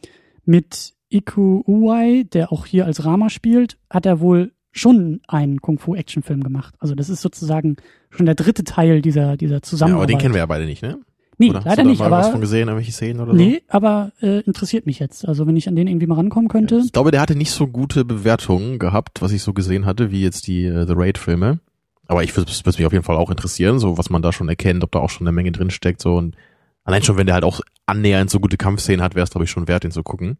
mit 0.44 0.94
Iku 1.10 1.62
Uwai, 1.66 2.24
der 2.32 2.50
auch 2.52 2.66
hier 2.66 2.86
als 2.86 3.04
Rama 3.04 3.28
spielt, 3.30 3.78
hat 3.90 4.06
er 4.06 4.20
wohl 4.20 4.52
schon 4.72 5.20
einen 5.28 5.60
Kung-Fu-Actionfilm 5.60 6.42
gemacht. 6.42 6.74
Also 6.78 6.94
das 6.94 7.08
ist 7.08 7.20
sozusagen 7.20 7.76
schon 8.10 8.26
der 8.26 8.34
dritte 8.34 8.64
Teil 8.64 9.02
dieser, 9.02 9.36
dieser 9.36 9.54
Ja, 9.54 9.56
aber 9.58 9.62
Zusammenarbeit. 9.62 10.10
den 10.10 10.18
kennen 10.18 10.34
wir 10.34 10.38
ja 10.40 10.46
beide 10.46 10.64
nicht, 10.66 10.82
ne? 10.82 10.98
Nee, 11.38 11.50
Oder 11.50 11.58
hast 11.60 11.66
leider 11.66 11.76
du 11.76 11.82
da 11.82 11.90
nicht, 11.90 11.98
mal 12.00 12.10
was 12.10 12.26
von 12.26 12.34
aber 12.34 12.40
gesehen, 12.40 12.68
irgendwelche 12.68 12.92
Szenen 12.92 13.20
oder 13.20 13.32
nee, 13.32 13.62
aber 13.68 14.10
äh, 14.20 14.40
interessiert 14.40 14.86
mich 14.86 14.98
jetzt. 14.98 15.26
Also 15.26 15.46
wenn 15.46 15.56
ich 15.56 15.68
an 15.68 15.76
den 15.76 15.86
irgendwie 15.86 16.08
mal 16.08 16.16
rankommen 16.16 16.48
so? 16.48 16.52
könnte. 16.52 16.82
Ich 16.84 16.92
glaube, 16.92 17.12
der 17.12 17.20
hatte 17.20 17.36
nicht 17.36 17.52
so 17.52 17.68
gute 17.68 18.04
Bewertungen 18.04 18.80
gehabt, 18.80 19.22
was 19.22 19.30
ich 19.30 19.42
so 19.42 19.52
gesehen 19.52 19.86
hatte, 19.86 20.10
wie 20.10 20.20
jetzt 20.20 20.48
die 20.48 20.64
äh, 20.64 20.84
The 20.84 20.94
Raid-Filme. 20.96 21.60
Aber 22.08 22.24
ich 22.24 22.36
würde 22.36 22.50
mich 22.50 22.86
auf 22.86 22.92
jeden 22.92 23.04
Fall 23.04 23.16
auch 23.16 23.30
interessieren, 23.30 23.78
so 23.78 23.98
was 23.98 24.10
man 24.10 24.22
da 24.22 24.32
schon 24.32 24.48
erkennt, 24.48 24.82
ob 24.82 24.90
da 24.90 24.98
auch 24.98 25.10
schon 25.10 25.26
eine 25.26 25.34
Menge 25.34 25.52
drin 25.52 25.70
steckt, 25.70 26.00
so 26.00 26.16
und 26.16 26.36
allein 26.82 27.02
schon, 27.02 27.18
wenn 27.18 27.26
der 27.26 27.34
halt 27.34 27.44
auch 27.44 27.60
annähernd 27.86 28.30
so 28.30 28.40
gute 28.40 28.56
Kampfszenen 28.56 29.02
hat, 29.02 29.14
wäre 29.14 29.24
es 29.24 29.30
glaube 29.30 29.44
ich 29.44 29.50
schon 29.50 29.68
wert, 29.68 29.84
den 29.84 29.90
zu 29.92 30.02
gucken. 30.02 30.38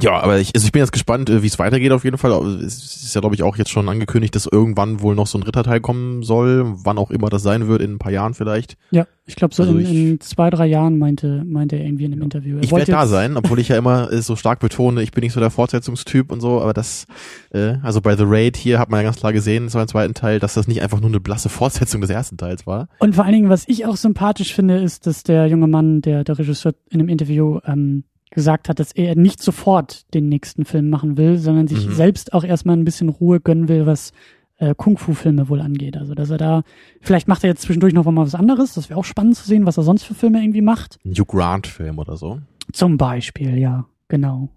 Ja, 0.00 0.20
aber 0.20 0.38
ich, 0.38 0.52
also 0.54 0.64
ich 0.64 0.72
bin 0.72 0.80
jetzt 0.80 0.92
gespannt, 0.92 1.28
äh, 1.30 1.42
wie 1.42 1.46
es 1.46 1.58
weitergeht 1.58 1.92
auf 1.92 2.04
jeden 2.04 2.18
Fall. 2.18 2.30
Es 2.62 3.02
ist 3.02 3.14
ja, 3.14 3.20
glaube 3.20 3.34
ich, 3.34 3.42
auch 3.42 3.56
jetzt 3.56 3.70
schon 3.70 3.88
angekündigt, 3.88 4.34
dass 4.34 4.46
irgendwann 4.46 5.00
wohl 5.02 5.14
noch 5.14 5.26
so 5.26 5.38
ein 5.38 5.42
dritter 5.42 5.64
Teil 5.64 5.80
kommen 5.80 6.22
soll, 6.22 6.64
wann 6.84 6.98
auch 6.98 7.10
immer 7.10 7.28
das 7.30 7.42
sein 7.42 7.66
wird, 7.68 7.82
in 7.82 7.94
ein 7.94 7.98
paar 7.98 8.12
Jahren 8.12 8.34
vielleicht. 8.34 8.76
Ja, 8.90 9.06
ich 9.26 9.34
glaube 9.36 9.54
so 9.54 9.62
Also 9.64 9.76
in, 9.76 9.80
ich- 9.84 9.90
in 9.90 10.20
zwei, 10.20 10.50
drei 10.50 10.66
Jahren 10.66 10.98
meinte, 10.98 11.42
meinte 11.44 11.76
er 11.76 11.84
irgendwie 11.84 12.04
in 12.04 12.12
einem 12.12 12.22
Interview. 12.22 12.56
Er 12.58 12.62
Ich 12.62 12.70
wollte 12.70 12.88
werde 12.88 13.00
da 13.02 13.06
sein, 13.08 13.36
obwohl 13.36 13.58
ich 13.58 13.68
ja 13.68 13.76
immer 13.76 14.12
äh, 14.12 14.22
so 14.22 14.36
stark 14.36 14.60
betone, 14.60 15.02
ich 15.02 15.10
bin 15.10 15.22
nicht 15.22 15.32
so 15.32 15.40
der 15.40 15.50
Fortsetzungstyp 15.50 16.30
und 16.30 16.40
so, 16.40 16.60
aber 16.60 16.72
das, 16.74 17.06
äh, 17.50 17.74
also 17.82 18.00
bei 18.00 18.16
The 18.16 18.24
Raid 18.26 18.56
hier 18.56 18.78
hat 18.78 18.90
man 18.90 19.00
ja 19.00 19.04
ganz 19.04 19.16
klar 19.16 19.32
gesehen, 19.32 19.68
so 19.68 19.80
im 19.80 19.88
zweiten 19.88 20.14
Teil, 20.14 20.38
dass 20.38 20.54
das 20.54 20.68
nicht 20.68 20.80
einfach 20.82 21.00
nur 21.00 21.10
eine 21.10 21.20
blasse 21.20 21.48
Fortsetzung 21.48 22.00
des 22.00 22.10
ersten 22.10 22.36
Teils 22.36 22.66
war. 22.66 22.88
Und 23.00 23.14
vor 23.16 23.24
allen 23.24 23.34
Dingen, 23.34 23.48
was 23.50 23.64
ich 23.66 23.84
auch 23.86 23.96
sympathisch 23.96 24.54
finde, 24.54 24.78
ist, 24.78 25.06
dass 25.06 25.22
der 25.24 25.46
junge 25.48 25.66
Mann, 25.66 26.02
der, 26.02 26.24
der 26.24 26.38
Regisseur 26.38 26.74
in 26.90 27.00
einem 27.00 27.08
Interview 27.08 27.58
ähm, 27.66 28.04
gesagt 28.30 28.68
hat, 28.68 28.78
dass 28.80 28.92
er 28.92 29.14
nicht 29.16 29.42
sofort 29.42 30.12
den 30.14 30.28
nächsten 30.28 30.64
Film 30.64 30.90
machen 30.90 31.16
will, 31.16 31.38
sondern 31.38 31.66
sich 31.68 31.86
Mhm. 31.86 31.92
selbst 31.92 32.32
auch 32.32 32.44
erstmal 32.44 32.76
ein 32.76 32.84
bisschen 32.84 33.08
Ruhe 33.08 33.40
gönnen 33.40 33.68
will, 33.68 33.86
was 33.86 34.12
äh, 34.60 34.74
Kung-Fu-Filme 34.76 35.48
wohl 35.48 35.60
angeht. 35.60 35.96
Also, 35.96 36.14
dass 36.16 36.30
er 36.30 36.36
da, 36.38 36.62
vielleicht 37.00 37.28
macht 37.28 37.44
er 37.44 37.50
jetzt 37.50 37.62
zwischendurch 37.62 37.94
noch 37.94 38.04
mal 38.04 38.24
was 38.26 38.34
anderes, 38.34 38.74
das 38.74 38.90
wäre 38.90 38.98
auch 38.98 39.04
spannend 39.04 39.36
zu 39.36 39.46
sehen, 39.46 39.66
was 39.66 39.76
er 39.76 39.84
sonst 39.84 40.02
für 40.02 40.14
Filme 40.14 40.40
irgendwie 40.42 40.62
macht. 40.62 40.98
Hugh 41.06 41.24
Grant-Film 41.24 41.98
oder 41.98 42.16
so. 42.16 42.40
Zum 42.72 42.96
Beispiel, 42.96 43.56
ja, 43.56 43.86
genau. 44.08 44.48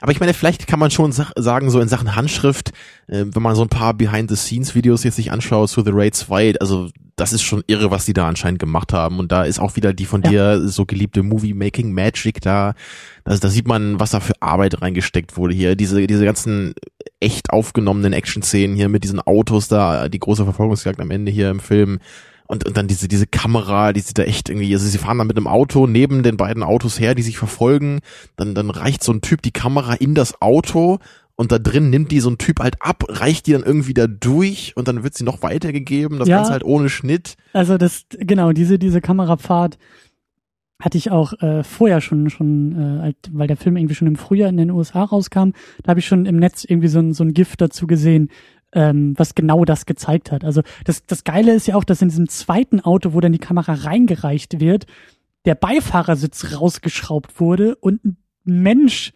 Aber 0.00 0.12
ich 0.12 0.20
meine, 0.20 0.34
vielleicht 0.34 0.66
kann 0.66 0.78
man 0.78 0.90
schon 0.90 1.12
sagen, 1.12 1.70
so 1.70 1.80
in 1.80 1.88
Sachen 1.88 2.14
Handschrift, 2.14 2.70
äh, 3.08 3.24
wenn 3.26 3.42
man 3.42 3.54
so 3.54 3.62
ein 3.62 3.68
paar 3.68 3.94
Behind-the-Scenes-Videos 3.94 5.04
jetzt 5.04 5.16
sich 5.16 5.32
anschaut 5.32 5.70
zu 5.70 5.82
The 5.82 5.90
Raid 5.92 6.14
2, 6.14 6.54
also 6.60 6.90
das 7.16 7.32
ist 7.32 7.42
schon 7.42 7.62
irre, 7.66 7.90
was 7.90 8.04
die 8.06 8.14
da 8.14 8.26
anscheinend 8.26 8.58
gemacht 8.58 8.92
haben. 8.92 9.18
Und 9.18 9.32
da 9.32 9.44
ist 9.44 9.60
auch 9.60 9.76
wieder 9.76 9.92
die 9.92 10.06
von 10.06 10.22
Ja. 10.22 10.30
dir 10.30 10.68
so 10.68 10.86
geliebte 10.86 11.22
Movie-Making-Magic 11.22 12.40
da. 12.40 12.74
Also 13.24 13.40
da 13.40 13.48
sieht 13.48 13.66
man, 13.68 14.00
was 14.00 14.10
da 14.10 14.20
für 14.20 14.40
Arbeit 14.40 14.80
reingesteckt 14.80 15.36
wurde 15.36 15.54
hier. 15.54 15.76
Diese, 15.76 16.06
diese 16.06 16.24
ganzen 16.24 16.74
echt 17.20 17.50
aufgenommenen 17.50 18.12
Action-Szenen 18.12 18.76
hier 18.76 18.88
mit 18.88 19.04
diesen 19.04 19.20
Autos 19.20 19.68
da, 19.68 20.08
die 20.08 20.18
große 20.18 20.44
Verfolgungsjagd 20.44 21.00
am 21.00 21.10
Ende 21.10 21.30
hier 21.30 21.50
im 21.50 21.60
Film. 21.60 21.98
Und, 22.52 22.66
und 22.66 22.76
dann 22.76 22.86
diese, 22.86 23.08
diese 23.08 23.26
Kamera, 23.26 23.94
die 23.94 24.00
sieht 24.00 24.18
da 24.18 24.24
echt 24.24 24.50
irgendwie, 24.50 24.74
also 24.74 24.86
sie 24.86 24.98
fahren 24.98 25.16
da 25.16 25.24
mit 25.24 25.38
einem 25.38 25.46
Auto 25.46 25.86
neben 25.86 26.22
den 26.22 26.36
beiden 26.36 26.62
Autos 26.62 27.00
her, 27.00 27.14
die 27.14 27.22
sich 27.22 27.38
verfolgen. 27.38 28.00
Dann, 28.36 28.54
dann 28.54 28.68
reicht 28.68 29.02
so 29.02 29.10
ein 29.10 29.22
Typ 29.22 29.40
die 29.40 29.52
Kamera 29.52 29.94
in 29.94 30.14
das 30.14 30.42
Auto 30.42 30.98
und 31.34 31.50
da 31.50 31.58
drin 31.58 31.88
nimmt 31.88 32.10
die 32.10 32.20
so 32.20 32.28
ein 32.28 32.36
Typ 32.36 32.60
halt 32.60 32.76
ab, 32.80 33.04
reicht 33.08 33.46
die 33.46 33.52
dann 33.52 33.62
irgendwie 33.62 33.94
da 33.94 34.06
durch 34.06 34.76
und 34.76 34.86
dann 34.86 35.02
wird 35.02 35.14
sie 35.14 35.24
noch 35.24 35.40
weitergegeben. 35.40 36.18
Das 36.18 36.28
Ja. 36.28 36.36
Ganze 36.36 36.52
halt 36.52 36.62
ohne 36.62 36.90
Schnitt. 36.90 37.36
Also 37.54 37.78
das, 37.78 38.04
genau, 38.10 38.52
diese, 38.52 38.78
diese 38.78 39.00
Kamerafahrt 39.00 39.78
hatte 40.78 40.98
ich 40.98 41.10
auch 41.10 41.32
äh, 41.40 41.64
vorher 41.64 42.02
schon, 42.02 42.28
schon 42.28 42.72
äh, 42.72 43.00
halt, 43.00 43.16
weil 43.32 43.46
der 43.46 43.56
Film 43.56 43.78
irgendwie 43.78 43.94
schon 43.94 44.08
im 44.08 44.16
Frühjahr 44.16 44.50
in 44.50 44.58
den 44.58 44.72
USA 44.72 45.04
rauskam, 45.04 45.52
da 45.84 45.88
habe 45.88 46.00
ich 46.00 46.06
schon 46.06 46.26
im 46.26 46.36
Netz 46.36 46.64
irgendwie 46.64 46.88
so 46.88 46.98
ein, 46.98 47.14
so 47.14 47.24
ein 47.24 47.32
Gift 47.32 47.62
dazu 47.62 47.86
gesehen, 47.86 48.28
ähm, 48.72 49.14
was 49.16 49.34
genau 49.34 49.64
das 49.64 49.86
gezeigt 49.86 50.32
hat. 50.32 50.44
Also 50.44 50.62
das, 50.84 51.04
das 51.06 51.24
Geile 51.24 51.54
ist 51.54 51.66
ja 51.66 51.76
auch, 51.76 51.84
dass 51.84 52.02
in 52.02 52.08
diesem 52.08 52.28
zweiten 52.28 52.80
Auto, 52.80 53.12
wo 53.12 53.20
dann 53.20 53.32
die 53.32 53.38
Kamera 53.38 53.74
reingereicht 53.74 54.60
wird, 54.60 54.86
der 55.44 55.54
Beifahrersitz 55.54 56.58
rausgeschraubt 56.58 57.40
wurde 57.40 57.76
und 57.76 58.04
ein 58.04 58.16
Mensch 58.44 59.12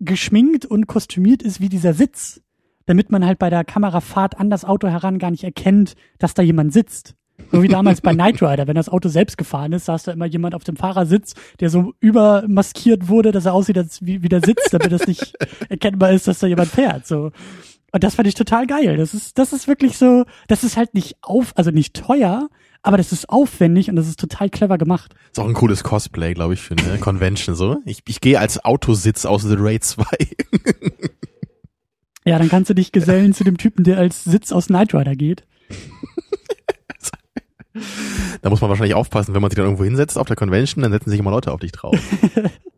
geschminkt 0.00 0.64
und 0.64 0.86
kostümiert 0.86 1.42
ist 1.42 1.60
wie 1.60 1.68
dieser 1.68 1.92
Sitz, 1.92 2.40
damit 2.86 3.10
man 3.10 3.26
halt 3.26 3.38
bei 3.38 3.50
der 3.50 3.64
Kamerafahrt 3.64 4.38
an 4.38 4.50
das 4.50 4.64
Auto 4.64 4.88
heran 4.88 5.18
gar 5.18 5.30
nicht 5.30 5.44
erkennt, 5.44 5.94
dass 6.18 6.34
da 6.34 6.42
jemand 6.42 6.72
sitzt. 6.72 7.14
So 7.50 7.62
wie 7.62 7.68
damals 7.68 8.00
bei 8.00 8.12
Knight 8.14 8.42
Rider, 8.42 8.66
wenn 8.66 8.74
das 8.74 8.88
Auto 8.88 9.08
selbst 9.08 9.38
gefahren 9.38 9.72
ist, 9.72 9.86
saß 9.86 10.04
da 10.04 10.12
immer 10.12 10.26
jemand 10.26 10.54
auf 10.54 10.64
dem 10.64 10.76
Fahrersitz, 10.76 11.34
der 11.60 11.70
so 11.70 11.94
übermaskiert 12.00 13.08
wurde, 13.08 13.32
dass 13.32 13.46
er 13.46 13.54
aussieht, 13.54 13.78
als 13.78 14.04
wie, 14.04 14.22
wie 14.22 14.28
der 14.28 14.40
sitzt, 14.44 14.72
damit 14.72 14.92
es 14.92 15.06
nicht 15.06 15.34
erkennbar 15.68 16.12
ist, 16.12 16.28
dass 16.28 16.38
da 16.38 16.46
jemand 16.46 16.68
fährt. 16.68 17.06
So. 17.06 17.32
Und 17.92 18.04
das 18.04 18.16
fand 18.16 18.28
ich 18.28 18.34
total 18.34 18.66
geil. 18.66 18.96
Das 18.96 19.14
ist, 19.14 19.38
das 19.38 19.52
ist 19.52 19.66
wirklich 19.66 19.96
so, 19.96 20.24
das 20.46 20.64
ist 20.64 20.76
halt 20.76 20.94
nicht 20.94 21.16
auf, 21.22 21.52
also 21.56 21.70
nicht 21.70 21.94
teuer, 21.94 22.48
aber 22.82 22.96
das 22.96 23.12
ist 23.12 23.28
aufwendig 23.28 23.88
und 23.88 23.96
das 23.96 24.08
ist 24.08 24.20
total 24.20 24.50
clever 24.50 24.78
gemacht. 24.78 25.14
Ist 25.32 25.38
auch 25.38 25.48
ein 25.48 25.54
cooles 25.54 25.82
Cosplay, 25.84 26.34
glaube 26.34 26.54
ich, 26.54 26.60
für 26.60 26.76
eine 26.76 26.98
Convention 26.98 27.54
so. 27.54 27.78
Ich, 27.84 28.02
ich 28.06 28.20
gehe 28.20 28.38
als 28.38 28.64
Autositz 28.64 29.24
aus 29.24 29.42
The 29.42 29.56
Raid 29.58 29.84
2. 29.84 30.04
ja, 32.26 32.38
dann 32.38 32.48
kannst 32.48 32.70
du 32.70 32.74
dich 32.74 32.92
gesellen 32.92 33.32
zu 33.32 33.44
dem 33.44 33.56
Typen, 33.56 33.84
der 33.84 33.98
als 33.98 34.24
Sitz 34.24 34.52
aus 34.52 34.66
Knight 34.66 34.94
Rider 34.94 35.16
geht. 35.16 35.44
Da 38.42 38.50
muss 38.50 38.60
man 38.60 38.70
wahrscheinlich 38.70 38.94
aufpassen, 38.94 39.34
wenn 39.34 39.42
man 39.42 39.50
sich 39.50 39.56
dann 39.56 39.66
irgendwo 39.66 39.84
hinsetzt 39.84 40.18
auf 40.18 40.26
der 40.26 40.36
Convention, 40.36 40.82
dann 40.82 40.92
setzen 40.92 41.10
sich 41.10 41.18
immer 41.18 41.30
Leute 41.30 41.52
auf 41.52 41.60
dich 41.60 41.72
drauf. 41.72 41.96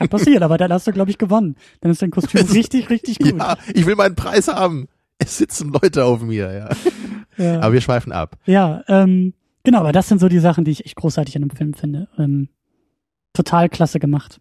Kann 0.00 0.08
passieren, 0.08 0.42
aber 0.42 0.56
dann 0.56 0.72
hast 0.72 0.86
du, 0.86 0.92
glaube 0.92 1.10
ich, 1.10 1.18
gewonnen. 1.18 1.56
Dann 1.82 1.92
ist 1.92 2.00
dein 2.00 2.10
Kostüm 2.10 2.40
richtig, 2.54 2.88
richtig 2.88 3.18
gut. 3.18 3.38
Ja, 3.38 3.58
ich 3.74 3.84
will 3.84 3.96
meinen 3.96 4.14
Preis 4.14 4.48
haben. 4.48 4.88
Es 5.18 5.36
sitzen 5.36 5.74
Leute 5.74 6.06
auf 6.06 6.22
mir, 6.22 6.50
ja. 6.50 7.44
ja. 7.44 7.60
Aber 7.60 7.74
wir 7.74 7.82
schweifen 7.82 8.10
ab. 8.10 8.38
Ja, 8.46 8.82
ähm, 8.88 9.34
genau, 9.62 9.80
aber 9.80 9.92
das 9.92 10.08
sind 10.08 10.18
so 10.18 10.30
die 10.30 10.38
Sachen, 10.38 10.64
die 10.64 10.70
ich 10.70 10.86
echt 10.86 10.96
großartig 10.96 11.36
in 11.36 11.42
dem 11.42 11.50
Film 11.50 11.74
finde. 11.74 12.08
Ähm, 12.16 12.48
total 13.34 13.68
klasse 13.68 13.98
gemacht. 13.98 14.40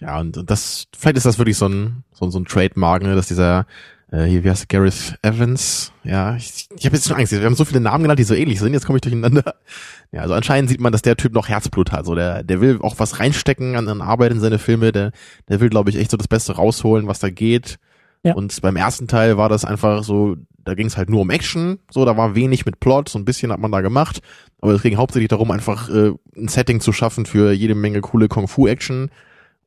Ja, 0.00 0.18
und 0.20 0.50
das, 0.50 0.86
vielleicht 0.96 1.18
ist 1.18 1.26
das 1.26 1.36
wirklich 1.36 1.58
so 1.58 1.68
ein, 1.68 2.04
so, 2.14 2.30
so 2.30 2.38
ein 2.38 2.46
Trademark, 2.46 3.02
ne, 3.02 3.14
dass 3.14 3.28
dieser 3.28 3.66
äh, 4.10 4.24
hier, 4.24 4.42
wie 4.42 4.50
heißt 4.50 4.70
der, 4.70 4.78
Gareth 4.78 5.18
Evans? 5.22 5.92
Ja, 6.02 6.34
ich, 6.36 6.68
ich 6.76 6.86
habe 6.86 6.96
jetzt 6.96 7.08
schon 7.08 7.16
Angst. 7.16 7.32
Wir 7.32 7.42
haben 7.42 7.54
so 7.54 7.64
viele 7.64 7.80
Namen 7.80 8.04
genannt, 8.04 8.18
die 8.18 8.24
so 8.24 8.34
ähnlich 8.34 8.58
sind. 8.58 8.72
Jetzt 8.72 8.86
komme 8.86 8.96
ich 8.98 9.02
durcheinander. 9.02 9.54
Ja, 10.10 10.22
also 10.22 10.32
anscheinend 10.32 10.70
sieht 10.70 10.80
man, 10.80 10.90
dass 10.90 11.02
der 11.02 11.18
Typ 11.18 11.34
noch 11.34 11.50
Herzblut 11.50 11.92
hat. 11.92 12.06
So, 12.06 12.14
der, 12.14 12.42
der 12.42 12.62
will 12.62 12.78
auch 12.80 12.94
was 12.96 13.20
reinstecken 13.20 13.76
an, 13.76 13.88
an 13.88 14.00
Arbeit 14.00 14.32
in 14.32 14.40
seine 14.40 14.58
Filme. 14.58 14.90
Der, 14.90 15.12
der 15.50 15.60
will, 15.60 15.68
glaube 15.68 15.90
ich, 15.90 15.96
echt 15.96 16.10
so 16.10 16.16
das 16.16 16.28
Beste 16.28 16.56
rausholen, 16.56 17.06
was 17.06 17.18
da 17.18 17.28
geht. 17.28 17.78
Ja. 18.22 18.32
Und 18.32 18.58
beim 18.62 18.76
ersten 18.76 19.06
Teil 19.06 19.36
war 19.36 19.50
das 19.50 19.66
einfach 19.66 20.02
so, 20.04 20.36
da 20.64 20.72
ging 20.72 20.86
es 20.86 20.96
halt 20.96 21.10
nur 21.10 21.20
um 21.20 21.28
Action. 21.28 21.78
So, 21.90 22.06
da 22.06 22.16
war 22.16 22.34
wenig 22.34 22.64
mit 22.64 22.80
Plot. 22.80 23.10
So 23.10 23.18
ein 23.18 23.26
bisschen 23.26 23.52
hat 23.52 23.60
man 23.60 23.70
da 23.70 23.82
gemacht. 23.82 24.20
Aber 24.62 24.72
es 24.72 24.80
ging 24.80 24.96
hauptsächlich 24.96 25.28
darum, 25.28 25.50
einfach 25.50 25.90
äh, 25.90 26.12
ein 26.34 26.48
Setting 26.48 26.80
zu 26.80 26.94
schaffen 26.94 27.26
für 27.26 27.52
jede 27.52 27.74
Menge 27.74 28.00
coole 28.00 28.28
Kung-Fu-Action. 28.28 29.10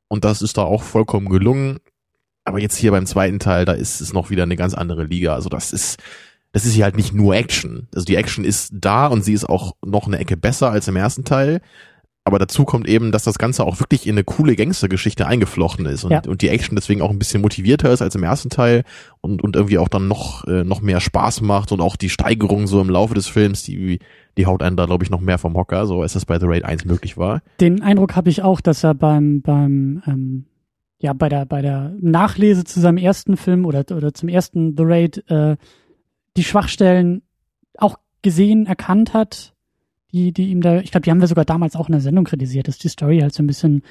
Und 0.08 0.26
das 0.26 0.42
ist 0.42 0.58
da 0.58 0.64
auch 0.64 0.82
vollkommen 0.82 1.30
gelungen. 1.30 1.78
Aber 2.52 2.60
jetzt 2.60 2.76
hier 2.76 2.92
beim 2.92 3.06
zweiten 3.06 3.40
Teil, 3.40 3.64
da 3.64 3.72
ist 3.72 4.02
es 4.02 4.12
noch 4.12 4.30
wieder 4.30 4.44
eine 4.44 4.58
ganz 4.58 4.74
andere 4.74 5.06
Liga. 5.06 5.34
Also 5.34 5.48
das 5.48 5.72
ist, 5.72 6.04
das 6.52 6.66
ist 6.66 6.74
hier 6.74 6.84
halt 6.84 6.98
nicht 6.98 7.14
nur 7.14 7.34
Action. 7.34 7.88
Also 7.96 8.04
die 8.04 8.18
Action 8.18 8.44
ist 8.44 8.74
da 8.74 9.08
und 9.08 9.24
sie 9.24 9.32
ist 9.32 9.48
auch 9.48 9.78
noch 9.86 10.06
eine 10.06 10.20
Ecke 10.20 10.36
besser 10.36 10.70
als 10.70 10.90
im 10.90 10.98
ersten 10.98 11.24
Teil. 11.24 11.62
Aber 12.26 12.40
dazu 12.40 12.66
kommt 12.66 12.90
eben, 12.90 13.14
dass 13.14 13.24
das 13.24 13.38
Ganze 13.38 13.64
auch 13.64 13.80
wirklich 13.80 14.06
in 14.06 14.16
eine 14.16 14.26
coole 14.26 14.58
Gangstergeschichte 14.58 15.26
eingeflochten 15.26 15.86
ist 15.86 16.04
und, 16.04 16.12
ja. 16.12 16.22
und 16.28 16.42
die 16.42 16.50
Action 16.50 16.76
deswegen 16.76 17.02
auch 17.02 17.10
ein 17.10 17.18
bisschen 17.18 17.42
motivierter 17.42 17.90
ist 17.90 18.02
als 18.02 18.16
im 18.16 18.24
ersten 18.24 18.50
Teil 18.50 18.84
und, 19.22 19.42
und 19.42 19.56
irgendwie 19.56 19.78
auch 19.78 19.88
dann 19.88 20.10
noch, 20.10 20.46
äh, 20.46 20.66
noch 20.66 20.82
mehr 20.82 21.00
Spaß 21.00 21.40
macht 21.40 21.72
und 21.72 21.80
auch 21.80 21.96
die 21.96 22.10
Steigerung 22.10 22.68
so 22.68 22.82
im 22.82 22.90
Laufe 22.90 23.14
des 23.14 23.28
Films, 23.28 23.64
die, 23.64 24.00
die 24.38 24.46
haut 24.46 24.62
einen 24.62 24.76
da, 24.76 24.88
glaube 24.88 25.06
ich, 25.06 25.10
noch 25.10 25.22
mehr 25.22 25.38
vom 25.38 25.56
Hocker, 25.56 25.88
so 25.88 26.02
als 26.02 26.12
das 26.14 26.26
bei 26.26 26.38
The 26.38 26.48
Raid 26.48 26.66
1 26.66 26.84
möglich 26.84 27.18
war. 27.18 27.42
Den 27.62 27.82
Eindruck 27.82 28.18
habe 28.18 28.30
ich 28.30 28.44
auch, 28.44 28.60
dass 28.60 28.84
er 28.84 28.94
beim, 28.94 29.42
beim 29.42 30.04
ähm, 30.06 30.46
ja 31.02 31.14
bei 31.14 31.30
der 31.30 31.46
bei 31.46 31.62
der 31.62 31.96
Nachlese 32.00 32.64
zu 32.64 32.80
seinem 32.80 32.98
ersten 32.98 33.38
Film 33.38 33.66
oder 33.66 33.84
oder 33.96 34.14
zum 34.14 34.30
ersten 34.30 34.76
The 34.78 34.84
Raid 34.84 35.30
äh, 35.30 35.58
die 36.38 36.44
Schwachstellen 36.44 37.24
auch 37.78 37.98
gesehen 38.22 38.66
erkannt 38.66 39.14
hat, 39.14 39.54
die 40.12 40.32
die 40.32 40.50
ihm 40.50 40.62
da 40.62 40.80
ich 40.80 40.92
glaube, 40.92 41.04
die 41.04 41.12
haben 41.12 41.22
wir 41.22 41.28
sogar 41.28 41.46
damals 41.46 41.76
auch 41.76 41.88
in 41.88 41.94
der 41.94 42.02
Sendung 42.02 42.26
kritisiert, 42.26 42.68
dass 42.68 42.78
die 42.78 42.90
Story 42.90 43.20
halt 43.20 43.34
so 43.34 43.44
ein 43.44 43.48
bisschen 43.48 43.84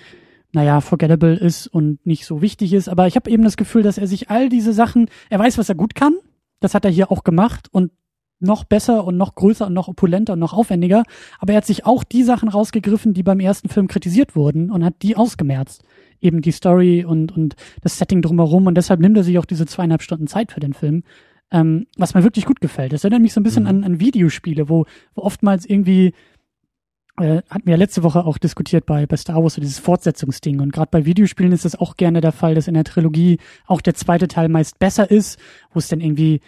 naja, 0.52 0.81
forgettable 0.81 1.37
ist 1.37 1.67
und 1.67 2.05
nicht 2.05 2.26
so 2.26 2.43
wichtig 2.43 2.73
ist. 2.73 2.88
Aber 2.88 3.07
ich 3.07 3.17
habe 3.17 3.31
eben 3.31 3.45
das 3.45 3.57
Gefühl, 3.57 3.83
dass 3.83 3.99
er 3.99 4.07
sich 4.07 4.31
all 4.31 4.49
diese 4.49 4.73
Sachen, 4.73 5.09
er 5.29 5.38
weiß, 5.38 5.59
was 5.59 5.69
er 5.69 5.75
gut 5.75 5.95
kann. 5.95 6.14
Das 6.59 6.75
hat 6.75 6.85
er 6.85 6.90
hier 6.90 7.11
auch 7.11 7.25
gemacht 7.25 7.69
und 7.71 7.93
noch 8.40 8.64
besser 8.64 9.05
und 9.05 9.17
noch 9.17 9.35
größer 9.35 9.67
und 9.67 9.75
noch 9.75 9.88
opulenter 9.88 10.33
und 10.33 10.38
noch 10.38 10.55
aufwendiger. 10.55 11.05
Aber 11.38 11.52
er 11.52 11.59
hat 11.59 11.67
sich 11.67 11.87
auch 11.87 12.05
die 12.05 12.23
Sachen 12.23 12.49
rausgegriffen, 12.49 13.14
die 13.14 13.23
beim 13.23 13.38
ersten 13.38 13.69
Film 13.69 13.87
kritisiert 13.87 14.35
wurden 14.35 14.71
und 14.71 14.85
hat 14.85 15.02
die 15.02 15.17
ausgemerzt 15.17 15.85
eben 16.21 16.43
die 16.43 16.53
Story 16.53 17.05
und, 17.05 17.37
und 17.37 17.57
das 17.83 17.99
Setting 17.99 18.23
drumherum 18.23 18.67
und 18.67 18.75
deshalb 18.75 19.00
nimmt 19.00 19.17
er 19.17 19.25
sich 19.25 19.39
auch 19.39 19.45
diese 19.45 19.67
zweieinhalb 19.67 20.03
Stunden 20.03 20.27
Zeit 20.27 20.53
für 20.53 20.61
den 20.61 20.75
Film. 20.75 21.03
Ähm, 21.53 21.87
was 21.97 22.15
mir 22.15 22.23
wirklich 22.23 22.45
gut 22.45 22.61
gefällt. 22.61 22.93
Das 22.93 23.03
erinnert 23.03 23.23
mich 23.23 23.33
so 23.33 23.41
ein 23.41 23.43
bisschen 23.43 23.65
mhm. 23.65 23.69
an, 23.69 23.85
an 23.85 24.00
Videospiele, 24.00 24.69
wo, 24.69 24.87
wo 25.15 25.23
oftmals 25.23 25.67
irgendwie 25.67 26.12
äh, 27.21 27.43
hatten 27.50 27.67
wir 27.67 27.73
ja 27.73 27.77
letzte 27.77 28.03
Woche 28.03 28.25
auch 28.25 28.39
diskutiert 28.39 28.87
bei, 28.87 29.07
bei 29.07 29.17
Star 29.17 29.43
Wars, 29.43 29.55
so 29.55 29.61
dieses 29.61 29.79
Fortsetzungsding. 29.79 30.61
Und 30.61 30.73
gerade 30.73 30.91
bei 30.91 31.05
Videospielen 31.05 31.53
ist 31.53 31.65
es 31.65 31.77
auch 31.77 31.97
gerne 31.97 32.21
der 32.21 32.33
Fall, 32.33 32.55
dass 32.55 32.69
in 32.69 32.75
der 32.75 32.85
Trilogie 32.85 33.39
auch 33.67 33.81
der 33.81 33.95
zweite 33.95 34.29
Teil 34.29 34.49
meist 34.49 34.79
besser 34.79 35.11
ist, 35.11 35.39
wo 35.73 35.79
es 35.79 35.89
dann 35.89 36.00
irgendwie 36.00 36.41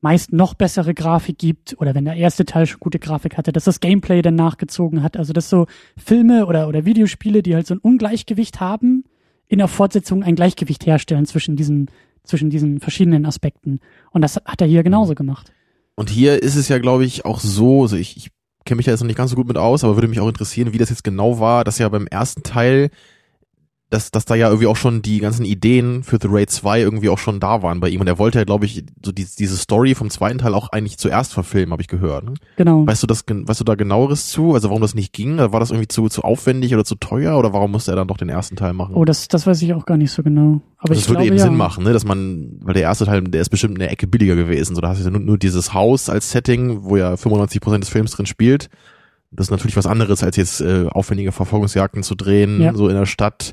meist 0.00 0.32
noch 0.32 0.54
bessere 0.54 0.94
Grafik 0.94 1.38
gibt 1.38 1.76
oder 1.78 1.94
wenn 1.94 2.04
der 2.04 2.14
erste 2.14 2.44
Teil 2.44 2.66
schon 2.66 2.80
gute 2.80 2.98
Grafik 2.98 3.36
hatte, 3.36 3.52
dass 3.52 3.64
das 3.64 3.80
Gameplay 3.80 4.22
dann 4.22 4.34
nachgezogen 4.34 5.02
hat. 5.02 5.16
Also 5.16 5.32
dass 5.32 5.50
so 5.50 5.66
Filme 5.96 6.46
oder, 6.46 6.68
oder 6.68 6.84
Videospiele, 6.84 7.42
die 7.42 7.54
halt 7.54 7.66
so 7.66 7.74
ein 7.74 7.78
Ungleichgewicht 7.78 8.60
haben, 8.60 9.04
in 9.46 9.58
der 9.58 9.68
Fortsetzung 9.68 10.22
ein 10.22 10.36
Gleichgewicht 10.36 10.86
herstellen 10.86 11.26
zwischen 11.26 11.56
diesen, 11.56 11.90
zwischen 12.24 12.50
diesen 12.50 12.80
verschiedenen 12.80 13.26
Aspekten. 13.26 13.80
Und 14.10 14.22
das 14.22 14.36
hat 14.36 14.60
er 14.60 14.66
hier 14.66 14.82
genauso 14.82 15.14
gemacht. 15.14 15.52
Und 15.96 16.08
hier 16.08 16.42
ist 16.42 16.56
es 16.56 16.68
ja, 16.68 16.78
glaube 16.78 17.04
ich, 17.04 17.24
auch 17.24 17.40
so, 17.40 17.82
also 17.82 17.96
ich, 17.96 18.16
ich 18.16 18.30
kenne 18.64 18.76
mich 18.76 18.86
ja 18.86 18.92
jetzt 18.92 19.00
noch 19.00 19.06
nicht 19.06 19.16
ganz 19.16 19.30
so 19.30 19.36
gut 19.36 19.48
mit 19.48 19.58
aus, 19.58 19.84
aber 19.84 19.96
würde 19.96 20.08
mich 20.08 20.20
auch 20.20 20.28
interessieren, 20.28 20.72
wie 20.72 20.78
das 20.78 20.90
jetzt 20.90 21.04
genau 21.04 21.40
war, 21.40 21.64
dass 21.64 21.78
ja 21.78 21.88
beim 21.88 22.06
ersten 22.06 22.42
Teil 22.42 22.90
dass, 23.90 24.12
dass 24.12 24.24
da 24.24 24.36
ja 24.36 24.46
irgendwie 24.46 24.68
auch 24.68 24.76
schon 24.76 25.02
die 25.02 25.18
ganzen 25.18 25.44
Ideen 25.44 26.04
für 26.04 26.18
The 26.20 26.28
Raid 26.30 26.48
2 26.50 26.80
irgendwie 26.80 27.08
auch 27.08 27.18
schon 27.18 27.40
da 27.40 27.62
waren 27.62 27.80
bei 27.80 27.88
ihm. 27.88 28.00
Und 28.00 28.06
er 28.06 28.18
wollte 28.18 28.38
ja, 28.38 28.44
glaube 28.44 28.64
ich, 28.64 28.84
so 29.04 29.10
die, 29.10 29.26
diese 29.36 29.56
Story 29.56 29.96
vom 29.96 30.10
zweiten 30.10 30.38
Teil 30.38 30.54
auch 30.54 30.68
eigentlich 30.70 30.96
zuerst 30.96 31.34
verfilmen, 31.34 31.72
habe 31.72 31.82
ich 31.82 31.88
gehört. 31.88 32.24
Ne? 32.24 32.34
Genau. 32.56 32.86
Weißt 32.86 33.02
du 33.02 33.08
das, 33.08 33.24
weißt 33.28 33.58
du 33.58 33.64
da 33.64 33.74
genaueres 33.74 34.28
zu? 34.28 34.54
Also 34.54 34.68
warum 34.68 34.80
das 34.80 34.94
nicht 34.94 35.12
ging? 35.12 35.38
War 35.38 35.58
das 35.58 35.70
irgendwie 35.72 35.88
zu, 35.88 36.08
zu 36.08 36.22
aufwendig 36.22 36.72
oder 36.72 36.84
zu 36.84 36.94
teuer? 36.94 37.36
Oder 37.36 37.52
warum 37.52 37.72
musste 37.72 37.90
er 37.90 37.96
dann 37.96 38.06
doch 38.06 38.16
den 38.16 38.28
ersten 38.28 38.54
Teil 38.54 38.74
machen? 38.74 38.94
Oh, 38.94 39.04
das, 39.04 39.26
das 39.26 39.44
weiß 39.44 39.60
ich 39.62 39.74
auch 39.74 39.86
gar 39.86 39.96
nicht 39.96 40.12
so 40.12 40.22
genau. 40.22 40.60
Aber 40.78 40.90
also 40.90 41.00
das 41.00 41.08
würde 41.08 41.24
eben 41.24 41.36
ja. 41.36 41.42
Sinn 41.42 41.56
machen, 41.56 41.82
ne? 41.82 41.92
dass 41.92 42.04
man, 42.04 42.58
weil 42.60 42.74
der 42.74 42.84
erste 42.84 43.06
Teil, 43.06 43.22
der 43.22 43.40
ist 43.40 43.50
bestimmt 43.50 43.76
eine 43.76 43.90
Ecke 43.90 44.06
billiger 44.06 44.36
gewesen. 44.36 44.76
So, 44.76 44.80
da 44.80 44.90
hast 44.90 45.00
du 45.00 45.04
ja 45.04 45.10
nur, 45.10 45.20
nur 45.20 45.36
dieses 45.36 45.74
Haus 45.74 46.08
als 46.08 46.30
Setting, 46.30 46.84
wo 46.84 46.96
ja 46.96 47.16
95 47.16 47.60
Prozent 47.60 47.82
des 47.82 47.90
Films 47.90 48.12
drin 48.12 48.26
spielt. 48.26 48.70
Das 49.32 49.46
ist 49.46 49.50
natürlich 49.50 49.76
was 49.76 49.86
anderes, 49.86 50.22
als 50.22 50.36
jetzt 50.36 50.60
äh, 50.60 50.86
aufwendige 50.88 51.32
Verfolgungsjagden 51.32 52.02
zu 52.02 52.14
drehen, 52.14 52.60
ja. 52.60 52.74
so 52.74 52.88
in 52.88 52.96
der 52.96 53.06
Stadt 53.06 53.52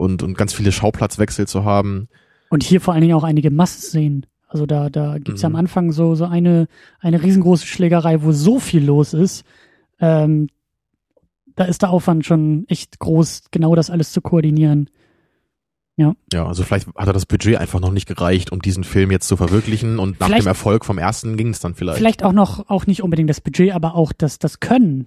und, 0.00 0.22
und 0.22 0.36
ganz 0.36 0.54
viele 0.54 0.72
Schauplatzwechsel 0.72 1.46
zu 1.46 1.64
haben. 1.64 2.08
Und 2.48 2.64
hier 2.64 2.80
vor 2.80 2.94
allen 2.94 3.02
Dingen 3.02 3.14
auch 3.14 3.22
einige 3.22 3.50
Massszenen. 3.50 4.26
Also 4.48 4.66
da, 4.66 4.88
da 4.88 5.18
gibt's 5.18 5.42
mhm. 5.42 5.44
ja 5.44 5.46
am 5.48 5.56
Anfang 5.56 5.92
so, 5.92 6.14
so 6.14 6.24
eine, 6.24 6.66
eine 6.98 7.22
riesengroße 7.22 7.66
Schlägerei, 7.66 8.22
wo 8.22 8.32
so 8.32 8.58
viel 8.58 8.84
los 8.84 9.12
ist. 9.12 9.44
Ähm, 10.00 10.48
da 11.54 11.64
ist 11.64 11.82
der 11.82 11.90
Aufwand 11.90 12.24
schon 12.24 12.64
echt 12.68 12.98
groß, 12.98 13.42
genau 13.50 13.74
das 13.74 13.90
alles 13.90 14.12
zu 14.12 14.22
koordinieren. 14.22 14.88
Ja. 15.96 16.14
Ja, 16.32 16.46
also 16.46 16.62
vielleicht 16.62 16.88
hat 16.96 17.06
er 17.06 17.12
das 17.12 17.26
Budget 17.26 17.58
einfach 17.58 17.80
noch 17.80 17.92
nicht 17.92 18.08
gereicht, 18.08 18.50
um 18.52 18.62
diesen 18.62 18.84
Film 18.84 19.10
jetzt 19.10 19.28
zu 19.28 19.36
verwirklichen 19.36 19.98
und 19.98 20.18
nach 20.18 20.28
vielleicht, 20.28 20.44
dem 20.44 20.48
Erfolg 20.48 20.86
vom 20.86 20.96
ersten 20.96 21.36
ging 21.36 21.50
es 21.50 21.60
dann 21.60 21.74
vielleicht. 21.74 21.98
Vielleicht 21.98 22.24
auch 22.24 22.32
noch, 22.32 22.70
auch 22.70 22.86
nicht 22.86 23.02
unbedingt 23.02 23.28
das 23.28 23.42
Budget, 23.42 23.72
aber 23.72 23.94
auch 23.94 24.12
das, 24.14 24.38
das 24.38 24.60
Können. 24.60 25.06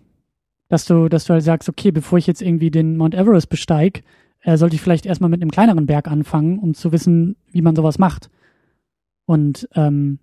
Dass 0.70 0.86
du, 0.86 1.10
dass 1.10 1.26
du 1.26 1.34
halt 1.34 1.44
sagst, 1.44 1.68
okay, 1.68 1.92
bevor 1.92 2.20
ich 2.20 2.28
jetzt 2.28 2.42
irgendwie 2.42 2.70
den 2.70 2.96
Mount 2.96 3.16
Everest 3.16 3.50
besteig, 3.50 4.04
äh, 4.44 4.58
sollte 4.58 4.76
ich 4.76 4.82
vielleicht 4.82 5.06
erstmal 5.06 5.30
mit 5.30 5.42
einem 5.42 5.52
kleineren 5.52 5.86
Berg 5.86 6.08
anfangen, 6.08 6.60
um 6.60 6.74
zu 6.74 6.92
wissen, 6.92 7.36
wie 7.52 7.62
man 7.62 7.76
sowas 7.76 7.98
macht. 7.98 8.30
Und 9.26 9.68
ähm, 9.74 10.20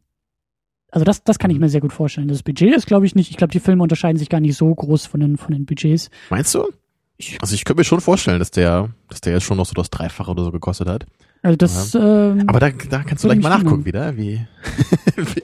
also 0.91 1.05
das, 1.05 1.23
das 1.25 1.39
kann 1.39 1.51
ich 1.51 1.59
mir 1.59 1.69
sehr 1.69 1.81
gut 1.81 1.93
vorstellen. 1.93 2.29
Das 2.29 2.43
Budget 2.43 2.75
ist, 2.75 2.87
glaube 2.87 3.07
ich, 3.07 3.15
nicht. 3.15 3.31
Ich 3.31 3.37
glaube, 3.37 3.53
die 3.53 3.61
Filme 3.61 3.83
unterscheiden 3.83 4.19
sich 4.19 4.29
gar 4.29 4.41
nicht 4.41 4.57
so 4.57 4.75
groß 4.75 5.07
von 5.07 5.21
den, 5.21 5.37
von 5.37 5.53
den 5.53 5.67
Budgets. 5.67 6.11
Meinst 6.31 6.55
du? 6.55 6.69
Ich, 7.17 7.39
also 7.41 7.55
ich 7.55 7.65
könnte 7.65 7.81
mir 7.81 7.85
schon 7.85 8.01
vorstellen, 8.01 8.39
dass 8.39 8.51
der, 8.51 8.91
dass 9.09 9.21
der 9.21 9.35
jetzt 9.35 9.45
schon 9.45 9.57
noch 9.59 9.67
so 9.67 9.75
das 9.75 9.91
Dreifache 9.91 10.31
oder 10.31 10.45
so 10.45 10.53
gekostet 10.53 10.89
hat. 10.89 11.07
Also 11.43 11.57
das. 11.57 11.93
Ja. 11.93 12.31
Ähm, 12.31 12.45
Aber 12.49 12.61
da, 12.61 12.71
da 12.71 13.03
kannst 13.03 13.25
du 13.25 13.29
gleich 13.29 13.41
mal 13.41 13.51
nachgucken 13.51 13.85
wieder, 13.85 14.17
wie, 14.17 14.47
wie 15.17 15.43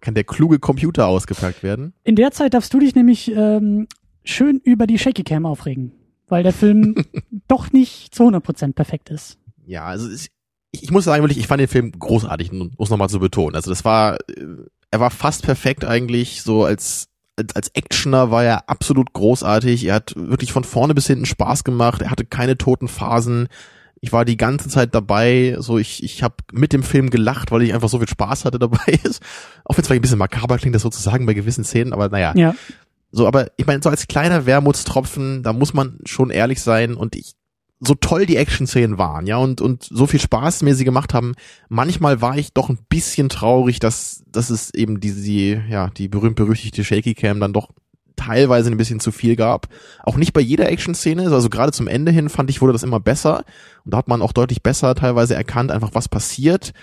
kann 0.00 0.14
der 0.14 0.24
kluge 0.24 0.58
Computer 0.58 1.06
ausgepackt 1.06 1.62
werden. 1.62 1.92
In 2.04 2.16
der 2.16 2.30
Zeit 2.30 2.54
darfst 2.54 2.72
du 2.74 2.80
dich 2.80 2.94
nämlich 2.94 3.30
ähm, 3.34 3.86
schön 4.24 4.60
über 4.62 4.86
die 4.86 4.98
Shaky 4.98 5.22
Cam 5.24 5.46
aufregen, 5.46 5.92
weil 6.28 6.42
der 6.42 6.52
Film 6.52 6.94
doch 7.48 7.72
nicht 7.72 8.14
zu 8.14 8.24
100% 8.24 8.72
perfekt 8.72 9.10
ist. 9.10 9.38
Ja, 9.64 9.84
also 9.84 10.10
ich, 10.10 10.28
ich 10.72 10.90
muss 10.90 11.04
sagen, 11.04 11.22
wirklich, 11.22 11.38
ich 11.38 11.46
fand 11.46 11.60
den 11.60 11.68
Film 11.68 11.92
großartig, 11.92 12.52
um 12.52 12.70
es 12.78 12.90
nochmal 12.90 13.08
zu 13.08 13.18
betonen. 13.18 13.56
Also 13.56 13.70
das 13.70 13.84
war, 13.84 14.18
äh, 14.28 14.46
er 14.90 15.00
war 15.00 15.10
fast 15.10 15.42
perfekt 15.42 15.84
eigentlich, 15.84 16.42
so 16.42 16.64
als 16.64 17.08
als, 17.36 17.54
als 17.54 17.74
Actioner 17.74 18.30
war 18.30 18.44
er 18.44 18.68
absolut 18.68 19.12
großartig. 19.12 19.84
Er 19.84 19.94
hat 19.94 20.14
wirklich 20.16 20.52
von 20.52 20.64
vorne 20.64 20.94
bis 20.94 21.06
hinten 21.06 21.26
Spaß 21.26 21.64
gemacht. 21.64 22.02
Er 22.02 22.10
hatte 22.10 22.24
keine 22.24 22.56
toten 22.56 22.88
Phasen. 22.88 23.48
Ich 24.00 24.12
war 24.12 24.24
die 24.24 24.36
ganze 24.36 24.68
Zeit 24.68 24.94
dabei. 24.94 25.56
So, 25.58 25.78
ich, 25.78 26.02
ich 26.02 26.22
habe 26.22 26.36
mit 26.52 26.72
dem 26.72 26.82
Film 26.82 27.10
gelacht, 27.10 27.50
weil 27.50 27.62
ich 27.62 27.74
einfach 27.74 27.88
so 27.88 27.98
viel 27.98 28.08
Spaß 28.08 28.44
hatte 28.44 28.58
dabei. 28.58 28.78
Auch 29.64 29.76
wenn 29.76 29.82
es 29.82 29.86
vielleicht 29.86 29.90
ein 29.90 30.00
bisschen 30.00 30.18
makaber 30.18 30.58
klingt, 30.58 30.74
das 30.74 30.82
sozusagen 30.82 31.26
bei 31.26 31.34
gewissen 31.34 31.64
Szenen, 31.64 31.92
aber 31.92 32.08
naja. 32.08 32.32
Ja. 32.36 32.54
So, 33.16 33.26
aber 33.26 33.46
ich 33.56 33.66
meine, 33.66 33.82
so 33.82 33.88
als 33.88 34.08
kleiner 34.08 34.44
Wermutstropfen, 34.44 35.42
da 35.42 35.54
muss 35.54 35.72
man 35.72 35.98
schon 36.04 36.28
ehrlich 36.28 36.60
sein 36.60 36.94
und 36.94 37.16
ich, 37.16 37.32
so 37.80 37.94
toll 37.94 38.26
die 38.26 38.36
Action-Szenen 38.36 38.98
waren, 38.98 39.26
ja, 39.26 39.38
und, 39.38 39.62
und 39.62 39.84
so 39.84 40.06
viel 40.06 40.20
Spaß 40.20 40.62
mir 40.62 40.74
sie 40.74 40.84
gemacht 40.84 41.14
haben, 41.14 41.32
manchmal 41.70 42.20
war 42.20 42.36
ich 42.36 42.52
doch 42.52 42.68
ein 42.68 42.78
bisschen 42.90 43.30
traurig, 43.30 43.78
dass, 43.78 44.22
dass 44.30 44.50
es 44.50 44.72
eben 44.74 45.00
diese, 45.00 45.22
die, 45.22 45.58
ja, 45.70 45.88
die 45.88 46.08
berühmt-berüchtigte 46.08 46.84
Shaky 46.84 47.14
Cam 47.14 47.40
dann 47.40 47.54
doch 47.54 47.70
teilweise 48.16 48.70
ein 48.70 48.76
bisschen 48.76 49.00
zu 49.00 49.12
viel 49.12 49.34
gab. 49.34 49.68
Auch 50.02 50.18
nicht 50.18 50.34
bei 50.34 50.42
jeder 50.42 50.68
Action-Szene, 50.68 51.30
also 51.30 51.48
gerade 51.48 51.72
zum 51.72 51.88
Ende 51.88 52.12
hin 52.12 52.28
fand 52.28 52.50
ich, 52.50 52.60
wurde 52.60 52.74
das 52.74 52.82
immer 52.82 53.00
besser. 53.00 53.44
Und 53.86 53.94
da 53.94 53.96
hat 53.96 54.08
man 54.08 54.20
auch 54.20 54.32
deutlich 54.32 54.62
besser 54.62 54.94
teilweise 54.94 55.34
erkannt, 55.34 55.72
einfach 55.72 55.90
was 55.94 56.10
passiert. 56.10 56.74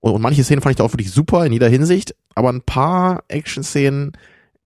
Und, 0.00 0.14
und 0.14 0.22
manche 0.22 0.42
Szenen 0.42 0.62
fand 0.62 0.72
ich 0.72 0.78
da 0.78 0.84
auch 0.84 0.92
wirklich 0.92 1.12
super 1.12 1.46
in 1.46 1.52
jeder 1.52 1.68
Hinsicht. 1.68 2.16
Aber 2.34 2.48
ein 2.50 2.62
paar 2.62 3.22
Action-Szenen, 3.28 4.12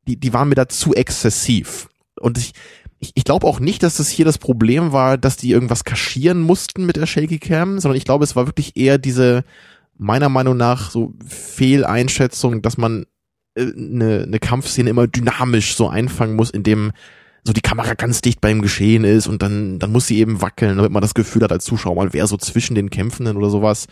die, 0.07 0.17
die 0.17 0.33
waren 0.33 0.49
mir 0.49 0.55
da 0.55 0.69
zu 0.69 0.95
exzessiv. 0.95 1.89
Und 2.21 2.39
ich, 2.39 2.53
ich, 3.01 3.13
ich 3.15 3.25
glaube 3.25 3.47
auch 3.47 3.61
nicht, 3.61 3.83
dass 3.83 3.97
das 3.97 4.09
hier 4.09 4.25
das 4.25 4.39
Problem 4.39 4.93
war, 4.93 5.19
dass 5.19 5.37
die 5.37 5.51
irgendwas 5.51 5.85
kaschieren 5.85 6.41
mussten 6.41 6.87
mit 6.87 6.97
der 6.97 7.07
Shaky 7.07 7.39
Cam, 7.39 7.81
sondern 7.81 7.97
ich 7.97 8.05
glaube, 8.05 8.25
es 8.25 8.37
war 8.37 8.47
wirklich 8.47 8.77
eher 8.77 8.99
diese, 8.99 9.45
meiner 9.97 10.29
Meinung 10.29 10.57
nach, 10.57 10.91
so 10.91 11.15
Fehleinschätzung, 11.27 12.63
dass 12.63 12.77
man 12.77 13.07
äh, 13.55 13.63
eine, 13.63 14.25
eine 14.25 14.39
Kampfszene 14.39 14.91
immer 14.91 15.07
dynamisch 15.07 15.77
so 15.77 15.89
einfangen 15.89 16.37
muss, 16.37 16.51
indem 16.51 16.93
so 17.45 17.53
die 17.53 17.61
Kamera 17.61 17.95
ganz 17.95 18.23
dicht 18.23 18.41
beim 18.41 18.63
Geschehen 18.63 19.05
ist 19.05 19.27
und 19.27 19.43
dann, 19.43 19.79
dann 19.79 19.93
muss 19.93 20.07
sie 20.07 20.19
eben 20.19 20.41
wackeln, 20.41 20.77
damit 20.77 20.93
man 20.93 21.03
das 21.03 21.13
Gefühl 21.13 21.43
hat 21.43 21.53
als 21.53 21.65
Zuschauer, 21.65 21.95
man 21.95 22.15
wäre 22.15 22.27
so 22.27 22.39
zwischen 22.39 22.75
den 22.75 22.89
Kämpfenden 22.89 23.37
oder 23.37 23.51
sowas. 23.51 23.87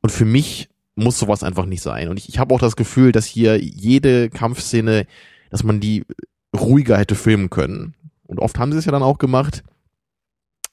Und 0.00 0.10
für 0.10 0.24
mich 0.24 0.68
muss 0.94 1.18
sowas 1.18 1.42
einfach 1.42 1.66
nicht 1.66 1.82
sein. 1.82 2.08
Und 2.08 2.18
ich, 2.18 2.28
ich 2.28 2.38
habe 2.38 2.54
auch 2.54 2.60
das 2.60 2.76
Gefühl, 2.76 3.10
dass 3.10 3.26
hier 3.26 3.58
jede 3.58 4.30
Kampfszene, 4.30 5.06
dass 5.52 5.62
man 5.62 5.80
die 5.80 6.04
ruhiger 6.58 6.96
hätte 6.96 7.14
filmen 7.14 7.50
können. 7.50 7.94
Und 8.26 8.40
oft 8.40 8.58
haben 8.58 8.72
sie 8.72 8.78
es 8.78 8.86
ja 8.86 8.92
dann 8.92 9.02
auch 9.02 9.18
gemacht. 9.18 9.62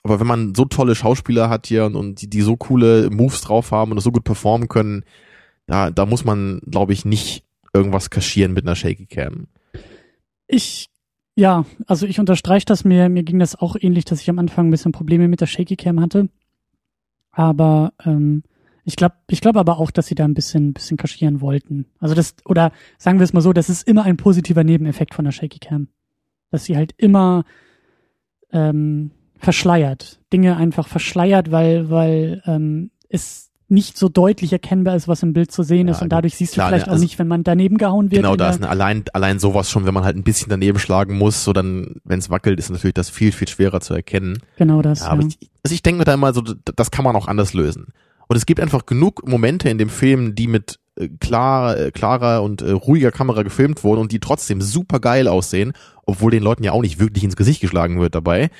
Aber 0.03 0.21
wenn 0.21 0.27
man 0.27 0.55
so 0.55 0.63
tolle 0.63 0.95
Schauspieler 0.95 1.50
hat 1.50 1.67
hier 1.67 1.86
und, 1.86 1.95
und 1.98 2.21
die, 2.21 2.29
die 2.29 2.41
so 2.41 2.55
coole 2.55 3.09
Moves 3.09 3.41
drauf 3.41 3.71
haben 3.71 3.91
und 3.91 3.98
das 3.98 4.05
so 4.05 4.13
gut 4.13 4.24
performen 4.24 4.69
können, 4.69 5.03
da, 5.67 5.91
da 5.91 6.05
muss 6.05 6.24
man, 6.24 6.62
glaube 6.65 6.93
ich, 6.93 7.03
nicht 7.03 7.43
irgendwas 7.74 8.09
kaschieren 8.09 8.53
mit 8.53 8.65
einer 8.65 8.77
Shaky 8.77 9.05
Cam. 9.05 9.48
Ich, 10.48 10.88
ja, 11.36 11.65
also 11.86 12.05
ich 12.07 12.21
unterstreiche 12.21 12.65
das 12.65 12.86
mir, 12.86 13.09
mir 13.09 13.24
ging 13.24 13.39
das 13.39 13.57
auch 13.57 13.75
ähnlich, 13.77 14.05
dass 14.05 14.21
ich 14.21 14.29
am 14.29 14.39
Anfang 14.39 14.69
ein 14.69 14.71
bisschen 14.71 14.93
Probleme 14.93 15.27
mit 15.27 15.41
der 15.41 15.48
Shaky 15.48 15.75
Cam 15.75 16.00
hatte. 16.00 16.29
Aber 17.31 17.91
ähm, 18.05 18.43
ich 18.89 18.98
glaube, 18.98 19.15
ich 19.29 19.39
glaube 19.39 19.60
aber 19.60 19.79
auch, 19.79 19.91
dass 19.91 20.08
sie 20.08 20.15
da 20.15 20.25
ein 20.25 20.34
bisschen, 20.34 20.74
bisschen 20.74 20.98
kaschieren 20.98 21.39
wollten. 21.39 21.86
Also 22.00 22.15
das, 22.15 22.36
oder 22.46 22.72
sagen 22.98 23.19
wir 23.19 23.24
es 23.24 23.34
mal 23.34 23.41
so, 23.41 23.53
das 23.53 23.69
ist 23.69 23.88
immer 23.88 24.03
ein 24.03 24.17
positiver 24.17 24.63
Nebeneffekt 24.63 25.13
von 25.13 25.25
der 25.25 25.31
Shaky 25.31 25.60
Cam 25.60 25.88
dass 26.51 26.65
sie 26.65 26.75
halt 26.75 26.93
immer 26.98 27.43
ähm, 28.51 29.11
verschleiert, 29.37 30.20
Dinge 30.33 30.57
einfach 30.57 30.87
verschleiert, 30.87 31.51
weil, 31.51 31.90
weil 31.90 32.42
ähm, 32.46 32.92
es 33.09 33.48
nicht 33.72 34.00
so 34.00 34.09
deutlich 34.09 34.51
erkennbar 34.51 34.96
ist, 34.96 35.07
was 35.07 35.22
im 35.22 35.33
Bild 35.33 35.51
zu 35.51 35.61
sehen 35.61 35.87
ja, 35.87 35.94
ist 35.94 36.01
und 36.01 36.09
dadurch 36.09 36.35
siehst 36.35 36.53
klar, 36.53 36.68
du 36.68 36.72
vielleicht 36.72 36.87
ne, 36.87 36.94
also 36.94 37.01
auch 37.01 37.03
nicht, 37.03 37.20
wenn 37.20 37.27
man 37.27 37.44
daneben 37.44 37.77
gehauen 37.77 38.09
wird. 38.09 38.24
Genau, 38.24 38.35
da 38.35 38.50
ist 38.50 38.57
eine, 38.57 38.70
allein, 38.70 39.03
allein 39.14 39.37
sowas 39.37 39.70
schon, 39.70 39.85
wenn 39.85 39.94
man 39.94 40.03
halt 40.03 40.18
ein 40.18 40.24
bisschen 40.24 40.50
daneben 40.50 40.79
schlagen 40.79 41.16
muss, 41.16 41.44
so 41.44 41.53
dann, 41.53 41.98
wenn 42.03 42.18
es 42.18 42.31
wackelt, 42.31 42.57
ist 42.57 42.72
natürlich 42.72 42.96
das 42.96 43.11
viel, 43.11 43.31
viel 43.31 43.48
schwerer 43.48 43.79
zu 43.79 43.94
erkennen. 43.94 44.40
Genau 44.57 44.81
das. 44.81 45.01
Ja, 45.01 45.09
aber 45.09 45.22
ja. 45.22 45.27
Ich, 45.27 45.50
also 45.64 45.75
ich 45.75 45.83
denke 45.83 46.00
mir 46.00 46.05
da 46.05 46.16
immer 46.16 46.33
so, 46.33 46.42
das 46.42 46.90
kann 46.90 47.05
man 47.05 47.16
auch 47.16 47.27
anders 47.27 47.53
lösen. 47.53 47.94
Und 48.29 48.37
es 48.37 48.46
gibt 48.46 48.61
einfach 48.61 48.85
genug 48.85 49.27
Momente 49.27 49.70
in 49.70 49.79
dem 49.79 49.89
Film, 49.89 50.35
die 50.35 50.48
mit 50.48 50.79
äh, 50.96 51.09
klar, 51.20 51.77
äh, 51.77 51.92
klarer 51.92 52.44
und 52.44 52.61
äh, 52.61 52.72
ruhiger 52.72 53.11
Kamera 53.11 53.42
gefilmt 53.42 53.83
wurden 53.83 54.00
und 54.00 54.11
die 54.11 54.20
trotzdem 54.20 54.61
super 54.61 55.00
geil 55.00 55.27
aussehen, 55.27 55.74
obwohl 56.05 56.31
den 56.31 56.44
Leuten 56.44 56.63
ja 56.63 56.72
auch 56.72 56.81
nicht 56.81 57.00
wirklich 57.00 57.24
ins 57.24 57.35
Gesicht 57.35 57.59
geschlagen 57.59 58.00
wird 58.00 58.13
dabei. 58.13 58.51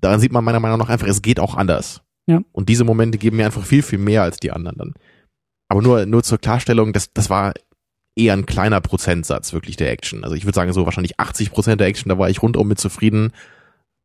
Daran 0.00 0.20
sieht 0.20 0.32
man 0.32 0.42
meiner 0.42 0.60
Meinung 0.60 0.78
nach 0.78 0.88
einfach, 0.88 1.06
es 1.06 1.22
geht 1.22 1.38
auch 1.38 1.54
anders. 1.54 2.02
Ja. 2.26 2.40
Und 2.52 2.68
diese 2.68 2.84
Momente 2.84 3.18
geben 3.18 3.36
mir 3.36 3.46
einfach 3.46 3.64
viel, 3.64 3.82
viel 3.82 3.98
mehr 3.98 4.22
als 4.22 4.38
die 4.38 4.52
anderen 4.52 4.78
dann. 4.78 4.94
Aber 5.68 5.82
nur, 5.82 6.06
nur 6.06 6.22
zur 6.22 6.38
Klarstellung, 6.38 6.94
das, 6.94 7.12
das 7.12 7.28
war 7.28 7.52
eher 8.16 8.32
ein 8.32 8.46
kleiner 8.46 8.80
Prozentsatz 8.80 9.52
wirklich 9.52 9.76
der 9.76 9.90
Action. 9.90 10.24
Also 10.24 10.34
ich 10.34 10.44
würde 10.44 10.56
sagen, 10.56 10.72
so 10.72 10.86
wahrscheinlich 10.86 11.20
80 11.20 11.50
Prozent 11.50 11.80
der 11.80 11.88
Action, 11.88 12.08
da 12.08 12.18
war 12.18 12.30
ich 12.30 12.42
rundum 12.42 12.68
mit 12.68 12.80
zufrieden. 12.80 13.32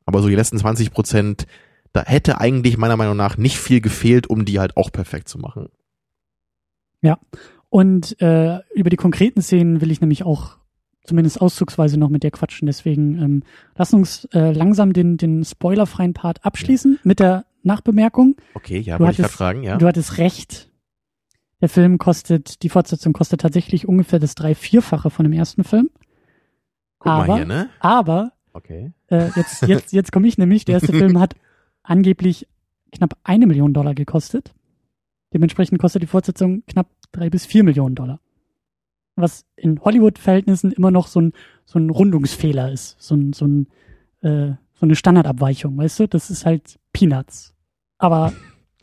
Aber 0.05 0.21
so 0.21 0.27
die 0.27 0.35
letzten 0.35 0.57
20 0.57 0.91
Prozent, 0.91 1.47
da 1.93 2.03
hätte 2.05 2.41
eigentlich 2.41 2.77
meiner 2.77 2.97
Meinung 2.97 3.15
nach 3.15 3.37
nicht 3.37 3.57
viel 3.57 3.79
gefehlt, 3.79 4.27
um 4.27 4.45
die 4.45 4.59
halt 4.59 4.75
auch 4.77 4.91
perfekt 4.91 5.29
zu 5.29 5.37
machen. 5.37 5.69
Ja, 7.01 7.19
und 7.69 8.19
äh, 8.21 8.59
über 8.73 8.89
die 8.89 8.97
konkreten 8.97 9.41
Szenen 9.41 9.81
will 9.81 9.91
ich 9.91 10.01
nämlich 10.01 10.23
auch 10.23 10.57
zumindest 11.03 11.41
auszugsweise 11.41 11.97
noch 11.99 12.09
mit 12.09 12.23
dir 12.23 12.31
quatschen. 12.31 12.65
Deswegen 12.65 13.21
ähm, 13.21 13.43
lass 13.75 13.93
uns 13.93 14.25
äh, 14.33 14.51
langsam 14.51 14.93
den, 14.93 15.17
den 15.17 15.43
spoilerfreien 15.43 16.13
Part 16.13 16.45
abschließen 16.45 16.99
mit 17.03 17.19
der 17.19 17.45
Nachbemerkung. 17.61 18.35
Okay, 18.53 18.79
ja, 18.79 18.99
wollte 18.99 19.13
ich 19.13 19.17
gerade 19.17 19.33
fragen, 19.33 19.63
ja. 19.63 19.77
Du 19.77 19.87
hattest 19.87 20.17
recht. 20.17 20.69
Der 21.61 21.69
Film 21.69 21.97
kostet, 21.97 22.63
die 22.63 22.69
Fortsetzung 22.69 23.13
kostet 23.13 23.41
tatsächlich 23.41 23.87
ungefähr 23.87 24.19
das 24.19 24.35
drei 24.35 24.53
vierfache 24.53 25.09
von 25.09 25.23
dem 25.23 25.33
ersten 25.33 25.63
Film. 25.63 25.89
Guck 26.99 27.11
aber, 27.11 27.27
mal 27.27 27.37
hier, 27.37 27.45
ne? 27.45 27.69
aber 27.79 28.33
okay. 28.53 28.91
äh, 29.07 29.29
jetzt, 29.35 29.61
jetzt, 29.67 29.93
jetzt 29.93 30.11
komme 30.11 30.27
ich 30.27 30.37
nämlich. 30.37 30.65
Der 30.65 30.75
erste 30.75 30.93
Film 30.93 31.19
hat 31.19 31.35
angeblich 31.83 32.47
knapp 32.91 33.17
eine 33.23 33.47
Million 33.47 33.73
Dollar 33.73 33.93
gekostet. 33.93 34.53
Dementsprechend 35.33 35.79
kostet 35.79 36.01
die 36.01 36.07
Fortsetzung 36.07 36.63
knapp 36.67 36.87
drei 37.11 37.29
bis 37.29 37.45
vier 37.45 37.63
Millionen 37.63 37.95
Dollar. 37.95 38.19
Was 39.15 39.45
in 39.55 39.79
Hollywood-Verhältnissen 39.81 40.71
immer 40.71 40.91
noch 40.91 41.07
so 41.07 41.21
ein, 41.21 41.33
so 41.65 41.79
ein 41.79 41.89
Rundungsfehler 41.89 42.71
ist. 42.71 42.95
So 42.99 43.15
ein, 43.15 43.33
so 43.33 43.45
ein, 43.45 43.67
äh, 44.21 44.53
so 44.73 44.85
eine 44.85 44.95
Standardabweichung, 44.95 45.77
weißt 45.77 45.99
du? 45.99 46.07
Das 46.07 46.29
ist 46.29 46.45
halt 46.45 46.79
Peanuts. 46.93 47.53
Aber 47.97 48.33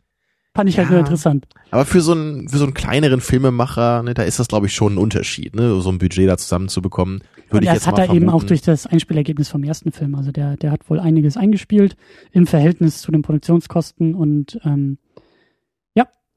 fand 0.53 0.69
ich 0.69 0.77
halt 0.77 0.87
ja, 0.87 0.91
nur 0.91 0.99
interessant. 1.01 1.47
Aber 1.69 1.85
für 1.85 2.01
so 2.01 2.13
einen, 2.13 2.49
für 2.49 2.57
so 2.57 2.65
einen 2.65 2.73
kleineren 2.73 3.21
Filmemacher, 3.21 4.03
ne, 4.03 4.13
da 4.13 4.23
ist 4.23 4.39
das, 4.39 4.47
glaube 4.47 4.67
ich, 4.67 4.73
schon 4.73 4.95
ein 4.95 4.97
Unterschied, 4.97 5.55
ne, 5.55 5.81
so 5.81 5.89
ein 5.89 5.97
Budget 5.97 6.29
da 6.29 6.37
zusammenzubekommen. 6.37 7.23
Würde 7.51 7.67
ich 7.67 7.73
das 7.73 7.87
hat 7.87 7.97
er 7.97 8.05
vermuten. 8.05 8.23
eben 8.23 8.31
auch 8.31 8.43
durch 8.43 8.61
das 8.61 8.87
Einspielergebnis 8.87 9.49
vom 9.49 9.63
ersten 9.63 9.91
Film. 9.91 10.15
Also 10.15 10.31
der, 10.31 10.57
der 10.57 10.71
hat 10.71 10.89
wohl 10.89 10.99
einiges 10.99 11.37
eingespielt 11.37 11.95
im 12.31 12.47
Verhältnis 12.47 13.01
zu 13.01 13.11
den 13.11 13.21
Produktionskosten 13.21 14.15
und 14.15 14.59
ähm, 14.63 14.97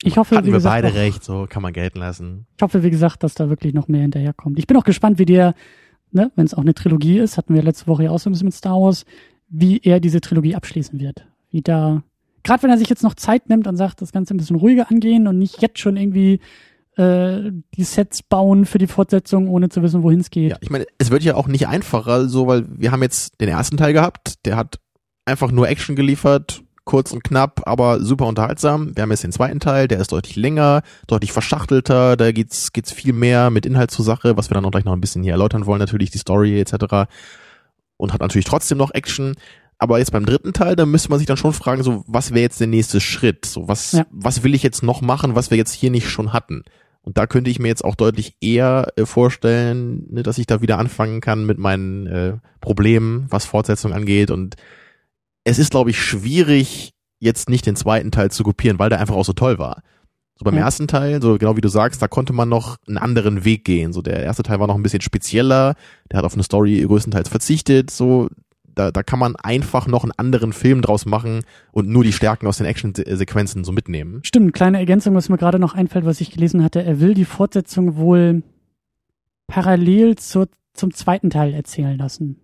ich 0.05 0.19
hoffe, 0.19 0.37
Hatten 0.37 0.47
wie 0.47 0.51
wir 0.51 0.59
gesagt, 0.59 0.75
beide 0.83 0.89
auch, 0.89 0.95
recht, 0.95 1.25
so 1.25 1.47
kann 1.49 1.63
man 1.63 1.73
gelten 1.73 1.99
lassen. 1.99 2.47
Ich 2.57 2.63
hoffe, 2.63 2.83
wie 2.83 2.91
gesagt, 2.91 3.23
dass 3.23 3.35
da 3.35 3.49
wirklich 3.49 3.73
noch 3.73 3.89
mehr 3.89 4.03
hinterherkommt. 4.03 4.59
Ich 4.59 4.67
bin 4.67 4.77
auch 4.77 4.85
gespannt, 4.85 5.19
wie 5.19 5.25
der, 5.25 5.55
ne, 6.13 6.31
wenn 6.37 6.45
es 6.45 6.53
auch 6.53 6.63
eine 6.63 6.75
Trilogie 6.75 7.19
ist, 7.19 7.39
hatten 7.39 7.55
wir 7.55 7.63
letzte 7.63 7.87
Woche 7.87 8.05
ja 8.05 8.11
auch 8.11 8.19
so 8.19 8.29
ein 8.29 8.33
bisschen 8.33 8.49
mit 8.49 8.55
Star 8.55 8.79
Wars, 8.81 9.07
wie 9.49 9.81
er 9.83 10.01
diese 10.01 10.21
Trilogie 10.21 10.57
abschließen 10.57 11.01
wird. 11.01 11.27
Wie 11.51 11.63
da, 11.63 12.03
gerade 12.43 12.63
wenn 12.63 12.71
er 12.71 12.77
sich 12.77 12.91
jetzt 12.91 13.03
noch 13.03 13.15
Zeit 13.15 13.49
nimmt 13.49 13.67
und 13.67 13.77
sagt, 13.77 14.03
das 14.03 14.13
Ganze 14.13 14.35
ein 14.35 14.37
bisschen 14.37 14.57
ruhiger 14.57 14.91
angehen 14.91 15.27
und 15.27 15.39
nicht 15.39 15.63
jetzt 15.63 15.79
schon 15.79 15.97
irgendwie 15.97 16.41
äh, 16.97 17.51
die 17.77 17.85
Sets 17.85 18.23
bauen 18.23 18.67
für 18.67 18.79
die 18.79 18.87
Fortsetzung, 18.87 19.49
ohne 19.49 19.69
zu 19.69 19.83
wissen, 19.83 20.03
wohin 20.03 20.21
es 20.21 20.31
geht. 20.31 20.51
Ja, 20.51 20.57
ich 20.61 20.71
meine, 20.71 20.87
es 20.99 21.11
wird 21.11 21.23
ja 21.23 21.35
auch 21.35 21.49
nicht 21.49 21.67
einfacher, 21.67 22.29
so, 22.29 22.47
weil 22.47 22.65
wir 22.69 22.93
haben 22.93 23.03
jetzt 23.03 23.41
den 23.41 23.49
ersten 23.49 23.77
Teil 23.77 23.93
gehabt, 23.93 24.45
der 24.45 24.57
hat 24.57 24.79
einfach 25.25 25.51
nur 25.51 25.69
Action 25.69 25.97
geliefert, 25.97 26.63
kurz 26.85 27.13
und 27.13 27.25
knapp, 27.25 27.63
aber 27.67 28.01
super 28.01 28.27
unterhaltsam. 28.27 28.95
Wir 28.95 29.03
haben 29.03 29.11
jetzt 29.11 29.25
den 29.25 29.33
zweiten 29.33 29.61
Teil, 29.61 29.89
der 29.89 29.99
ist 29.99 30.13
deutlich 30.13 30.37
länger, 30.37 30.83
deutlich 31.07 31.33
verschachtelter, 31.33 32.17
da 32.17 32.31
geht's 32.33 32.73
geht's 32.73 32.93
viel 32.93 33.13
mehr 33.13 33.51
mit 33.51 33.67
Inhalt 33.67 33.91
zur 33.91 34.05
Sache, 34.05 34.37
was 34.37 34.51
wir 34.51 34.55
dann 34.55 34.65
auch 34.65 34.71
gleich 34.71 34.85
noch 34.85 34.93
ein 34.93 35.01
bisschen 35.01 35.23
hier 35.23 35.33
erläutern 35.33 35.67
wollen, 35.67 35.81
natürlich 35.81 36.11
die 36.11 36.19
Story 36.19 36.61
etc. 36.61 37.11
Und 37.97 38.13
hat 38.13 38.21
natürlich 38.21 38.45
trotzdem 38.45 38.79
noch 38.79 38.93
Action. 38.93 39.35
Aber 39.79 39.99
jetzt 39.99 40.13
beim 40.13 40.25
dritten 40.25 40.53
Teil, 40.53 40.77
da 40.77 40.87
müsste 40.87 41.11
man 41.11 41.19
sich 41.19 41.27
dann 41.27 41.37
schon 41.37 41.53
fragen, 41.53 41.83
so 41.83 42.05
was 42.07 42.31
wäre 42.31 42.43
jetzt 42.43 42.61
der 42.61 42.69
nächste 42.69 43.01
Schritt? 43.01 43.45
So 43.47 43.67
was 43.67 43.93
ja. 43.93 44.07
was 44.11 44.45
will 44.45 44.55
ich 44.55 44.63
jetzt 44.63 44.83
noch 44.83 45.01
machen, 45.01 45.35
was 45.35 45.51
wir 45.51 45.59
jetzt 45.59 45.73
hier 45.73 45.91
nicht 45.91 46.09
schon 46.09 46.33
hatten? 46.33 46.63
Und 47.05 47.19
da 47.19 47.27
könnte 47.27 47.51
ich 47.51 47.59
mir 47.59 47.69
jetzt 47.69 47.85
auch 47.85 47.95
deutlich 47.97 48.37
eher 48.41 48.89
äh, 48.97 49.05
vorstellen, 49.05 50.07
ne, 50.11 50.23
dass 50.23 50.39
ich 50.39 50.47
da 50.47 50.63
wieder 50.63 50.79
anfangen 50.79 51.21
kann 51.21 51.45
mit 51.45 51.59
meinen 51.59 52.07
äh, 52.07 52.33
Problemen, 52.61 53.27
was 53.29 53.45
Fortsetzung 53.45 53.93
angeht 53.93 54.31
und 54.31 54.57
es 55.45 55.59
ist, 55.59 55.71
glaube 55.71 55.91
ich, 55.91 56.01
schwierig, 56.01 56.95
jetzt 57.21 57.51
nicht 57.51 57.67
den 57.67 57.77
zweiten 57.77 58.11
Teil 58.11 58.31
zu 58.31 58.43
kopieren, 58.43 58.79
weil 58.79 58.89
der 58.89 59.01
einfach 59.01 59.15
auch 59.15 59.25
so 59.27 59.35
toll 59.35 59.59
war. 59.59 59.83
So 60.39 60.45
beim 60.45 60.57
Ja. 60.57 60.65
ersten 60.65 60.89
Teil, 60.89 61.21
so 61.21 61.37
genau 61.37 61.57
wie 61.57 61.61
du 61.61 61.69
sagst, 61.69 62.01
da 62.01 62.09
konnte 62.09 62.33
man 62.33 62.49
noch 62.49 62.79
einen 62.89 62.97
anderen 62.99 63.45
Weg 63.45 63.65
gehen. 63.65 63.93
So 63.93 64.01
der 64.03 64.23
erste 64.23 64.43
Teil 64.43 64.59
war 64.59 64.67
noch 64.67 64.75
ein 64.75 64.83
bisschen 64.83 65.03
spezieller, 65.03 65.75
der 66.11 66.19
hat 66.19 66.25
auf 66.25 66.33
eine 66.35 66.43
Story 66.43 66.83
größtenteils 66.83 67.29
verzichtet, 67.29 67.91
so 67.91 68.29
da, 68.75 68.91
da 68.91 69.03
kann 69.03 69.19
man 69.19 69.37
einfach 69.37 69.87
noch 69.87 70.03
einen 70.03 70.13
anderen 70.13 70.53
Film 70.53 70.83
draus 70.83 71.07
machen 71.07 71.43
und 71.73 71.89
nur 71.89 72.05
die 72.05 72.13
Stärken 72.13 72.47
aus 72.47 72.59
den 72.59 72.67
Action-Sequenzen 72.67 73.65
so 73.65 73.73
mitnehmen. 73.73 74.21
Stimmt, 74.25 74.53
kleine 74.53 74.79
Ergänzung, 74.79 75.15
was 75.15 75.29
mir 75.29 75.39
gerade 75.39 75.59
noch 75.59 75.75
einfällt, 75.75 76.05
was 76.05 76.21
ich 76.21 76.31
gelesen 76.31 76.63
hatte. 76.63 76.83
Er 76.83 77.01
will 77.01 77.15
die 77.15 77.25
Fortsetzung 77.25 77.97
wohl 77.97 78.43
parallel 79.47 80.17
zur, 80.17 80.49
zum 80.73 80.93
zweiten 80.93 81.31
Teil 81.31 81.55
erzählen 81.55 81.97
lassen. 81.97 82.41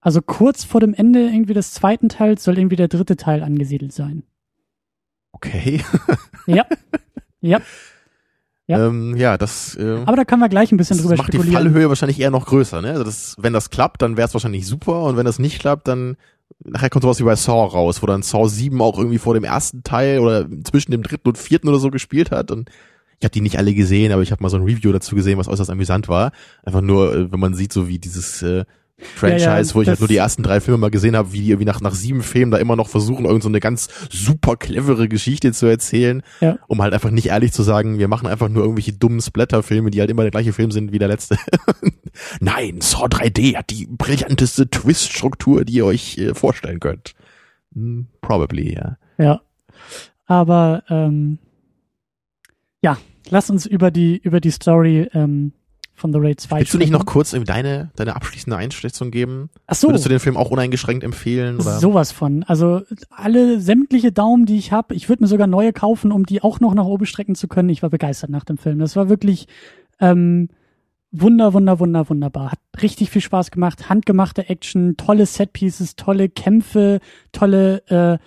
Also 0.00 0.20
kurz 0.20 0.64
vor 0.64 0.80
dem 0.80 0.92
Ende 0.92 1.20
irgendwie 1.20 1.54
des 1.54 1.72
zweiten 1.72 2.08
Teils 2.08 2.44
soll 2.44 2.58
irgendwie 2.58 2.76
der 2.76 2.88
dritte 2.88 3.16
Teil 3.16 3.42
angesiedelt 3.42 3.92
sein. 3.92 4.22
Okay. 5.32 5.82
Ja. 6.46 6.66
ja. 7.40 7.62
Ja. 8.66 8.86
ähm, 8.86 9.16
ja 9.16 9.36
das, 9.36 9.76
äh, 9.76 10.02
Aber 10.06 10.16
da 10.16 10.24
können 10.24 10.40
wir 10.40 10.48
gleich 10.48 10.72
ein 10.72 10.78
bisschen 10.78 10.96
das 10.96 11.04
drüber 11.06 11.16
macht 11.16 11.32
die 11.32 11.36
spekulieren. 11.36 11.64
Fallhöhe 11.64 11.88
wahrscheinlich 11.88 12.18
eher 12.18 12.30
noch 12.30 12.46
größer. 12.46 12.80
Ne? 12.80 12.90
Also 12.90 13.04
das, 13.04 13.36
wenn 13.38 13.52
das 13.52 13.70
klappt, 13.70 14.00
dann 14.02 14.16
wäre 14.16 14.26
es 14.26 14.34
wahrscheinlich 14.34 14.66
super 14.66 15.02
und 15.02 15.16
wenn 15.16 15.26
das 15.26 15.38
nicht 15.38 15.60
klappt, 15.60 15.88
dann 15.88 16.16
nachher 16.64 16.90
kommt 16.90 17.02
sowas 17.02 17.20
wie 17.20 17.24
bei 17.24 17.36
Saw 17.36 17.66
raus, 17.66 18.02
wo 18.02 18.06
dann 18.06 18.22
Saw 18.22 18.48
7 18.48 18.80
auch 18.80 18.98
irgendwie 18.98 19.18
vor 19.18 19.34
dem 19.34 19.44
ersten 19.44 19.82
Teil 19.82 20.20
oder 20.20 20.46
zwischen 20.64 20.92
dem 20.92 21.02
dritten 21.02 21.28
und 21.28 21.38
vierten 21.38 21.68
oder 21.68 21.78
so 21.78 21.90
gespielt 21.90 22.30
hat 22.30 22.50
und 22.50 22.70
ich 23.20 23.24
habe 23.24 23.32
die 23.32 23.40
nicht 23.40 23.58
alle 23.58 23.74
gesehen, 23.74 24.12
aber 24.12 24.22
ich 24.22 24.32
habe 24.32 24.42
mal 24.42 24.50
so 24.50 24.56
ein 24.56 24.64
Review 24.64 24.92
dazu 24.92 25.14
gesehen, 25.14 25.38
was 25.38 25.48
äußerst 25.48 25.70
amüsant 25.70 26.08
war. 26.08 26.32
Einfach 26.62 26.80
nur, 26.80 27.14
äh, 27.14 27.32
wenn 27.32 27.40
man 27.40 27.54
sieht, 27.54 27.72
so 27.72 27.88
wie 27.88 27.98
dieses 27.98 28.42
äh, 28.42 28.64
Franchise, 28.96 29.44
Ja, 29.44 29.58
ja, 29.58 29.74
wo 29.74 29.82
ich 29.82 29.88
halt 29.88 29.98
nur 29.98 30.08
die 30.08 30.16
ersten 30.16 30.42
drei 30.44 30.60
Filme 30.60 30.78
mal 30.78 30.90
gesehen 30.90 31.16
habe, 31.16 31.32
wie 31.32 31.40
die 31.40 31.50
irgendwie 31.50 31.64
nach, 31.66 31.80
nach 31.80 31.94
sieben 31.94 32.22
Filmen 32.22 32.52
da 32.52 32.58
immer 32.58 32.76
noch 32.76 32.88
versuchen, 32.88 33.24
irgend 33.24 33.42
so 33.42 33.48
eine 33.48 33.58
ganz 33.58 33.88
super 34.10 34.56
clevere 34.56 35.08
Geschichte 35.08 35.52
zu 35.52 35.66
erzählen, 35.66 36.22
Ja. 36.40 36.58
um 36.68 36.80
halt 36.80 36.94
einfach 36.94 37.10
nicht 37.10 37.26
ehrlich 37.26 37.52
zu 37.52 37.64
sagen, 37.64 37.98
wir 37.98 38.06
machen 38.08 38.28
einfach 38.28 38.48
nur 38.48 38.62
irgendwelche 38.62 38.92
dummen 38.92 39.20
Splatter-Filme, 39.20 39.90
die 39.90 40.00
halt 40.00 40.10
immer 40.10 40.22
der 40.22 40.30
gleiche 40.30 40.52
Film 40.52 40.70
sind 40.70 40.92
wie 40.92 40.98
der 41.00 41.08
letzte. 41.08 41.36
Nein, 42.40 42.80
Saw 42.80 43.06
3D 43.06 43.56
hat 43.56 43.70
die 43.70 43.86
brillanteste 43.90 44.70
Twist-Struktur, 44.70 45.64
die 45.64 45.74
ihr 45.74 45.86
euch 45.86 46.16
äh, 46.18 46.34
vorstellen 46.34 46.78
könnt. 46.78 47.14
Hm, 47.74 48.06
probably, 48.20 48.74
ja. 48.74 48.96
Ja. 49.18 49.40
Aber 50.26 50.84
ähm, 50.88 51.38
ja, 52.80 52.96
lass 53.28 53.50
uns 53.50 53.66
über 53.66 53.90
die 53.90 54.16
über 54.18 54.40
die 54.40 54.50
Story 54.52 55.08
ähm, 55.12 55.52
von 55.94 56.12
The 56.12 56.18
Raid 56.20 56.40
2 56.40 56.58
Willst 56.58 56.74
du 56.74 56.78
nicht 56.78 56.88
sprechen. 56.88 56.98
noch 56.98 57.06
kurz 57.06 57.30
deine, 57.30 57.90
deine 57.96 58.16
abschließende 58.16 58.56
Einschätzung 58.56 59.10
geben? 59.10 59.50
Ach 59.66 59.74
so, 59.74 59.88
Würdest 59.88 60.04
du 60.04 60.08
den 60.08 60.20
Film 60.20 60.36
auch 60.36 60.50
uneingeschränkt 60.50 61.04
empfehlen? 61.04 61.56
Oder? 61.56 61.78
sowas 61.78 62.12
von. 62.12 62.42
Also 62.44 62.82
alle 63.10 63.60
sämtliche 63.60 64.12
Daumen, 64.12 64.44
die 64.46 64.58
ich 64.58 64.72
habe, 64.72 64.94
ich 64.94 65.08
würde 65.08 65.22
mir 65.22 65.28
sogar 65.28 65.46
neue 65.46 65.72
kaufen, 65.72 66.12
um 66.12 66.26
die 66.26 66.42
auch 66.42 66.60
noch 66.60 66.74
nach 66.74 66.84
oben 66.84 67.06
strecken 67.06 67.34
zu 67.34 67.48
können. 67.48 67.68
Ich 67.68 67.82
war 67.82 67.90
begeistert 67.90 68.30
nach 68.30 68.44
dem 68.44 68.58
Film. 68.58 68.78
Das 68.80 68.96
war 68.96 69.08
wirklich 69.08 69.46
ähm, 70.00 70.48
wunder, 71.12 71.52
wunder, 71.52 71.78
wunder, 71.78 72.08
wunderbar. 72.08 72.52
Hat 72.52 72.58
richtig 72.82 73.10
viel 73.10 73.22
Spaß 73.22 73.50
gemacht. 73.50 73.88
Handgemachte 73.88 74.48
Action, 74.48 74.96
tolle 74.96 75.26
Setpieces, 75.26 75.96
tolle 75.96 76.28
Kämpfe, 76.28 77.00
tolle 77.32 77.82
äh, 77.88 78.18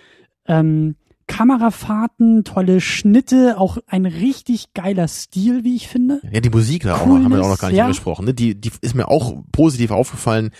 ähm, 0.46 0.96
Kamerafahrten, 1.28 2.42
tolle 2.42 2.80
Schnitte, 2.80 3.56
auch 3.58 3.78
ein 3.86 4.06
richtig 4.06 4.74
geiler 4.74 5.06
Stil, 5.06 5.62
wie 5.62 5.76
ich 5.76 5.86
finde. 5.86 6.20
Ja, 6.32 6.40
die 6.40 6.50
Musik 6.50 6.82
da 6.82 6.96
auch 6.96 7.06
noch, 7.06 7.22
haben 7.22 7.30
wir 7.30 7.42
auch 7.42 7.50
noch 7.50 7.58
gar 7.58 7.68
nicht 7.68 7.76
ja. 7.76 7.84
angesprochen. 7.84 8.24
Ne? 8.24 8.34
Die, 8.34 8.56
die 8.56 8.72
ist 8.80 8.96
mir 8.96 9.06
auch 9.06 9.36
positiv 9.52 9.92
aufgefallen, 9.92 10.50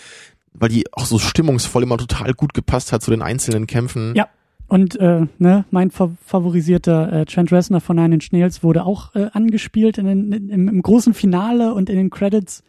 weil 0.53 0.69
die 0.69 0.85
auch 0.93 1.05
so 1.05 1.19
stimmungsvoll 1.19 1.83
immer 1.83 1.97
total 1.97 2.33
gut 2.33 2.53
gepasst 2.53 2.93
hat 2.93 3.01
zu 3.01 3.11
den 3.11 3.21
einzelnen 3.21 3.67
Kämpfen. 3.67 4.13
Ja. 4.15 4.29
Und 4.67 4.99
äh, 4.99 5.25
ne, 5.39 5.65
mein 5.71 5.89
fa 5.89 6.11
favorisierter 6.23 7.11
äh, 7.11 7.25
Trent 7.25 7.51
Reznor 7.51 7.81
von 7.81 7.95
Nine 7.95 8.13
Inch 8.13 8.31
Nails 8.31 8.61
wurde 8.61 8.85
auch 8.85 9.15
äh, 9.15 9.27
angespielt 9.33 9.97
in 9.97 10.05
den, 10.05 10.31
in, 10.31 10.49
im, 10.49 10.67
im 10.67 10.81
großen 10.83 11.15
Finale 11.15 11.73
und 11.73 11.89
in 11.89 11.97
den 11.97 12.11
Credits 12.11 12.63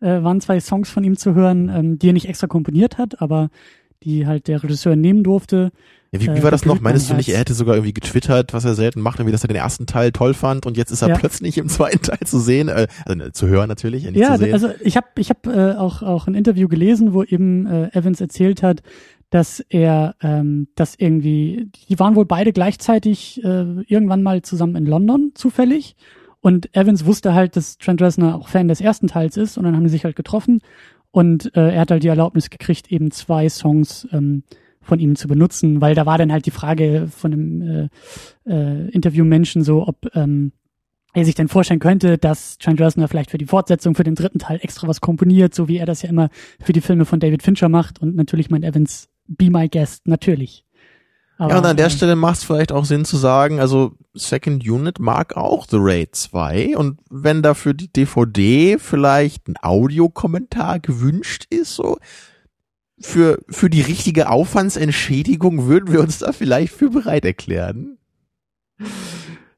äh, 0.00 0.22
waren 0.22 0.42
zwei 0.42 0.60
Songs 0.60 0.90
von 0.90 1.02
ihm 1.02 1.16
zu 1.16 1.34
hören, 1.34 1.70
ähm, 1.74 1.98
die 1.98 2.10
er 2.10 2.12
nicht 2.12 2.28
extra 2.28 2.46
komponiert 2.46 2.98
hat, 2.98 3.22
aber 3.22 3.48
die 4.06 4.26
halt 4.26 4.48
der 4.48 4.62
Regisseur 4.62 4.96
nehmen 4.96 5.22
durfte. 5.24 5.70
Ja, 6.12 6.20
wie, 6.20 6.26
Äh, 6.28 6.36
wie 6.36 6.42
war 6.42 6.50
das 6.52 6.62
da 6.62 6.68
noch? 6.68 6.80
Meinst 6.80 7.10
du 7.10 7.14
nicht, 7.14 7.28
er 7.28 7.38
hätte 7.38 7.52
sogar 7.52 7.74
irgendwie 7.74 7.92
getwittert, 7.92 8.54
was 8.54 8.64
er 8.64 8.74
selten 8.74 9.00
macht, 9.00 9.18
irgendwie, 9.18 9.32
dass 9.32 9.42
er 9.44 9.48
den 9.48 9.56
ersten 9.56 9.86
Teil 9.86 10.12
toll 10.12 10.32
fand 10.34 10.64
und 10.64 10.76
jetzt 10.76 10.92
ist 10.92 11.02
er 11.02 11.08
Ja. 11.08 11.18
plötzlich 11.18 11.58
im 11.58 11.68
zweiten 11.68 12.00
Teil 12.02 12.20
zu 12.24 12.38
sehen, 12.38 12.68
äh, 12.68 12.86
also 13.04 13.18
ne, 13.18 13.32
zu 13.32 13.48
hören 13.48 13.68
natürlich, 13.68 14.04
ja, 14.04 14.10
nicht 14.12 14.20
ja, 14.20 14.32
zu 14.36 14.44
sehen. 14.44 14.52
also 14.54 14.68
ich 14.80 14.96
habe 14.96 15.08
ich 15.18 15.28
hab, 15.30 15.46
äh, 15.46 15.72
auch 15.72 16.02
auch 16.02 16.26
ein 16.28 16.34
Interview 16.34 16.68
gelesen, 16.68 17.12
wo 17.12 17.22
eben 17.24 17.66
äh, 17.66 17.90
Evans 17.92 18.20
erzählt 18.20 18.62
hat, 18.62 18.82
dass 19.30 19.58
er 19.68 20.14
ähm, 20.22 20.68
dass 20.76 20.94
irgendwie 20.96 21.68
die 21.88 21.98
waren 21.98 22.14
wohl 22.14 22.24
beide 22.26 22.52
gleichzeitig 22.52 23.42
äh, 23.42 23.82
irgendwann 23.88 24.22
mal 24.22 24.42
zusammen 24.42 24.76
in 24.76 24.86
London 24.86 25.32
zufällig 25.34 25.96
und 26.40 26.72
Evans 26.76 27.04
wusste 27.06 27.34
halt, 27.34 27.56
dass 27.56 27.76
Trent 27.78 28.00
Reznor 28.00 28.36
auch 28.36 28.46
Fan 28.48 28.68
des 28.68 28.80
ersten 28.80 29.08
Teils 29.08 29.36
ist 29.36 29.58
und 29.58 29.64
dann 29.64 29.74
haben 29.74 29.88
sie 29.88 29.92
sich 29.92 30.04
halt 30.04 30.14
getroffen 30.14 30.60
und 31.16 31.56
äh, 31.56 31.72
er 31.72 31.80
hat 31.80 31.90
halt 31.90 32.02
die 32.02 32.08
Erlaubnis 32.08 32.50
gekriegt, 32.50 32.92
eben 32.92 33.10
zwei 33.10 33.48
Songs 33.48 34.06
ähm, 34.12 34.42
von 34.82 34.98
ihm 34.98 35.16
zu 35.16 35.28
benutzen, 35.28 35.80
weil 35.80 35.94
da 35.94 36.04
war 36.04 36.18
dann 36.18 36.30
halt 36.30 36.44
die 36.44 36.50
Frage 36.50 37.08
von 37.08 37.30
dem 37.30 37.62
äh, 37.62 37.88
äh, 38.44 38.90
Interviewmenschen 38.90 39.64
so, 39.64 39.88
ob 39.88 40.14
ähm, 40.14 40.52
er 41.14 41.24
sich 41.24 41.34
denn 41.34 41.48
vorstellen 41.48 41.80
könnte, 41.80 42.18
dass 42.18 42.58
Trent 42.58 42.82
Reznor 42.82 43.08
vielleicht 43.08 43.30
für 43.30 43.38
die 43.38 43.46
Fortsetzung, 43.46 43.94
für 43.94 44.04
den 44.04 44.14
dritten 44.14 44.40
Teil 44.40 44.58
extra 44.60 44.88
was 44.88 45.00
komponiert, 45.00 45.54
so 45.54 45.68
wie 45.68 45.78
er 45.78 45.86
das 45.86 46.02
ja 46.02 46.10
immer 46.10 46.28
für 46.60 46.74
die 46.74 46.82
Filme 46.82 47.06
von 47.06 47.18
David 47.18 47.42
Fincher 47.42 47.70
macht. 47.70 47.98
Und 47.98 48.14
natürlich 48.14 48.50
meint 48.50 48.66
Evans, 48.66 49.08
be 49.26 49.48
my 49.48 49.70
guest, 49.70 50.06
natürlich. 50.06 50.65
Aber, 51.38 51.50
ja, 51.50 51.58
und 51.58 51.66
an 51.66 51.76
der 51.76 51.90
Stelle 51.90 52.16
macht 52.16 52.38
es 52.38 52.44
vielleicht 52.44 52.72
auch 52.72 52.84
Sinn 52.84 53.04
zu 53.04 53.18
sagen, 53.18 53.60
also 53.60 53.92
Second 54.14 54.66
Unit 54.66 54.98
mag 54.98 55.36
auch 55.36 55.66
The 55.68 55.76
Raid 55.78 56.14
2 56.14 56.76
und 56.76 56.98
wenn 57.10 57.42
da 57.42 57.54
für 57.54 57.74
die 57.74 57.92
DVD 57.92 58.78
vielleicht 58.78 59.48
ein 59.48 59.56
Audiokommentar 59.60 60.80
gewünscht 60.80 61.46
ist, 61.50 61.74
so 61.74 61.98
für, 62.98 63.38
für 63.48 63.68
die 63.68 63.82
richtige 63.82 64.30
Aufwandsentschädigung 64.30 65.66
würden 65.66 65.92
wir 65.92 66.00
uns 66.00 66.18
da 66.18 66.32
vielleicht 66.32 66.72
für 66.72 66.88
bereit 66.88 67.26
erklären. 67.26 67.98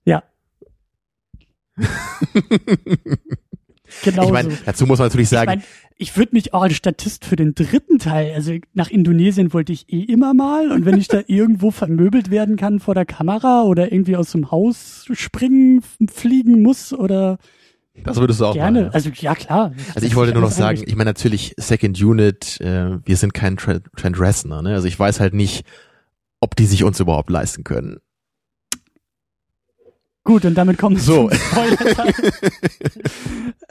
Ja. 0.04 0.24
Genau 4.04 4.24
ich 4.24 4.32
meine, 4.32 4.50
so. 4.50 4.56
dazu 4.64 4.86
muss 4.86 4.98
man 4.98 5.08
natürlich 5.08 5.26
Ich 5.26 5.30
sagen, 5.30 5.50
mein, 5.50 5.62
ich 5.96 6.16
würde 6.16 6.30
mich 6.34 6.54
auch 6.54 6.62
als 6.62 6.74
Statist 6.74 7.24
für 7.24 7.36
den 7.36 7.54
dritten 7.54 7.98
Teil, 7.98 8.32
also 8.34 8.54
nach 8.74 8.90
Indonesien 8.90 9.52
wollte 9.52 9.72
ich 9.72 9.92
eh 9.92 10.02
immer 10.02 10.34
mal 10.34 10.70
und 10.70 10.84
wenn 10.84 10.98
ich 10.98 11.08
da 11.08 11.20
irgendwo 11.26 11.70
vermöbelt 11.70 12.30
werden 12.30 12.56
kann 12.56 12.80
vor 12.80 12.94
der 12.94 13.04
Kamera 13.04 13.62
oder 13.62 13.92
irgendwie 13.92 14.16
aus 14.16 14.32
dem 14.32 14.50
Haus 14.50 15.06
springen, 15.12 15.82
fliegen 16.08 16.62
muss 16.62 16.92
oder 16.92 17.38
das 18.04 18.16
würdest 18.18 18.40
du 18.40 18.46
auch 18.46 18.54
gerne, 18.54 18.82
machen. 18.82 18.90
ja. 18.90 18.94
also 18.94 19.10
ja 19.14 19.34
klar. 19.34 19.72
Also 19.94 20.06
ich 20.06 20.14
wollte 20.14 20.32
nur 20.32 20.42
noch 20.42 20.52
sagen, 20.52 20.82
ich 20.86 20.94
meine 20.94 21.10
natürlich 21.10 21.54
Second 21.56 22.00
Unit, 22.00 22.60
äh, 22.60 22.98
wir 23.04 23.16
sind 23.16 23.34
kein 23.34 23.56
Trent 23.56 24.20
Reznor, 24.20 24.62
ne? 24.62 24.74
Also 24.74 24.86
ich 24.86 24.98
weiß 24.98 25.18
halt 25.18 25.34
nicht, 25.34 25.64
ob 26.40 26.54
die 26.54 26.66
sich 26.66 26.84
uns 26.84 27.00
überhaupt 27.00 27.30
leisten 27.30 27.64
können. 27.64 27.98
Gut, 30.28 30.44
und 30.44 30.58
damit 30.58 30.76
kommen 30.76 30.96
wir 30.96 31.02
So. 31.02 31.30
zum 31.30 31.38
Spoiler-Teil. 31.38 32.12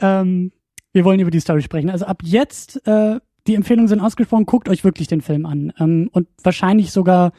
ähm, 0.00 0.50
wir 0.92 1.04
wollen 1.04 1.20
über 1.20 1.30
die 1.30 1.38
Story 1.38 1.62
sprechen. 1.62 1.88
Also 1.88 2.04
ab 2.04 2.20
jetzt, 2.24 2.84
äh, 2.84 3.20
die 3.46 3.54
Empfehlungen 3.54 3.86
sind 3.86 4.00
ausgesprochen, 4.00 4.44
guckt 4.44 4.68
euch 4.68 4.82
wirklich 4.82 5.06
den 5.06 5.20
Film 5.20 5.46
an. 5.46 5.72
Ähm, 5.78 6.10
und 6.10 6.26
wahrscheinlich 6.42 6.90
sogar 6.90 7.30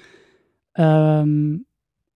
ähm, 0.78 1.66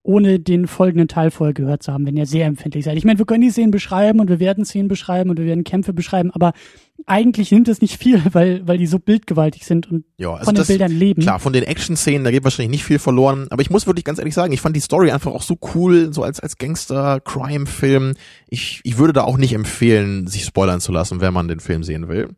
ohne 0.02 0.40
den 0.40 0.66
folgenden 0.66 1.06
Teil 1.06 1.30
vorher 1.30 1.52
gehört 1.52 1.82
zu 1.82 1.92
haben, 1.92 2.06
wenn 2.06 2.16
ihr 2.16 2.24
sehr 2.24 2.46
empfindlich 2.46 2.86
seid. 2.86 2.96
Ich 2.96 3.04
meine, 3.04 3.18
wir 3.18 3.26
können 3.26 3.42
die 3.42 3.50
Szenen 3.50 3.70
beschreiben 3.70 4.18
und 4.20 4.30
wir 4.30 4.40
werden 4.40 4.64
Szenen 4.64 4.88
beschreiben 4.88 5.28
und 5.28 5.38
wir 5.38 5.44
werden 5.44 5.64
Kämpfe 5.64 5.92
beschreiben, 5.92 6.30
aber 6.30 6.54
eigentlich 7.06 7.50
nimmt 7.50 7.68
es 7.68 7.80
nicht 7.80 7.98
viel, 7.98 8.22
weil, 8.32 8.66
weil 8.66 8.78
die 8.78 8.86
so 8.86 8.98
bildgewaltig 8.98 9.66
sind 9.66 9.90
und 9.90 10.04
Ja, 10.16 10.32
also 10.32 10.44
von 10.44 10.54
den 10.54 10.60
das, 10.60 10.68
Bildern 10.68 10.92
leben. 10.92 11.22
Klar, 11.22 11.38
von 11.38 11.52
den 11.52 11.64
Action-Szenen, 11.64 12.24
da 12.24 12.30
geht 12.30 12.44
wahrscheinlich 12.44 12.70
nicht 12.70 12.84
viel 12.84 12.98
verloren. 12.98 13.46
Aber 13.50 13.62
ich 13.62 13.70
muss 13.70 13.86
wirklich 13.86 14.04
ganz 14.04 14.18
ehrlich 14.18 14.34
sagen, 14.34 14.52
ich 14.52 14.60
fand 14.60 14.76
die 14.76 14.80
Story 14.80 15.10
einfach 15.10 15.32
auch 15.32 15.42
so 15.42 15.58
cool, 15.74 16.12
so 16.12 16.22
als, 16.22 16.40
als 16.40 16.56
Gangster-Crime-Film. 16.58 18.14
Ich, 18.48 18.80
ich 18.84 18.98
würde 18.98 19.12
da 19.12 19.24
auch 19.24 19.36
nicht 19.36 19.52
empfehlen, 19.52 20.26
sich 20.26 20.44
spoilern 20.44 20.80
zu 20.80 20.92
lassen, 20.92 21.20
wenn 21.20 21.34
man 21.34 21.48
den 21.48 21.60
Film 21.60 21.84
sehen 21.84 22.08
will. 22.08 22.30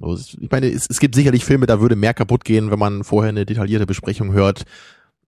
Also 0.00 0.38
Ich 0.40 0.50
meine, 0.50 0.68
es, 0.68 0.86
es 0.88 1.00
gibt 1.00 1.14
sicherlich 1.14 1.44
Filme, 1.44 1.66
da 1.66 1.80
würde 1.80 1.96
mehr 1.96 2.14
kaputt 2.14 2.44
gehen, 2.44 2.70
wenn 2.70 2.78
man 2.78 3.04
vorher 3.04 3.28
eine 3.28 3.46
detaillierte 3.46 3.86
Besprechung 3.86 4.32
hört. 4.32 4.64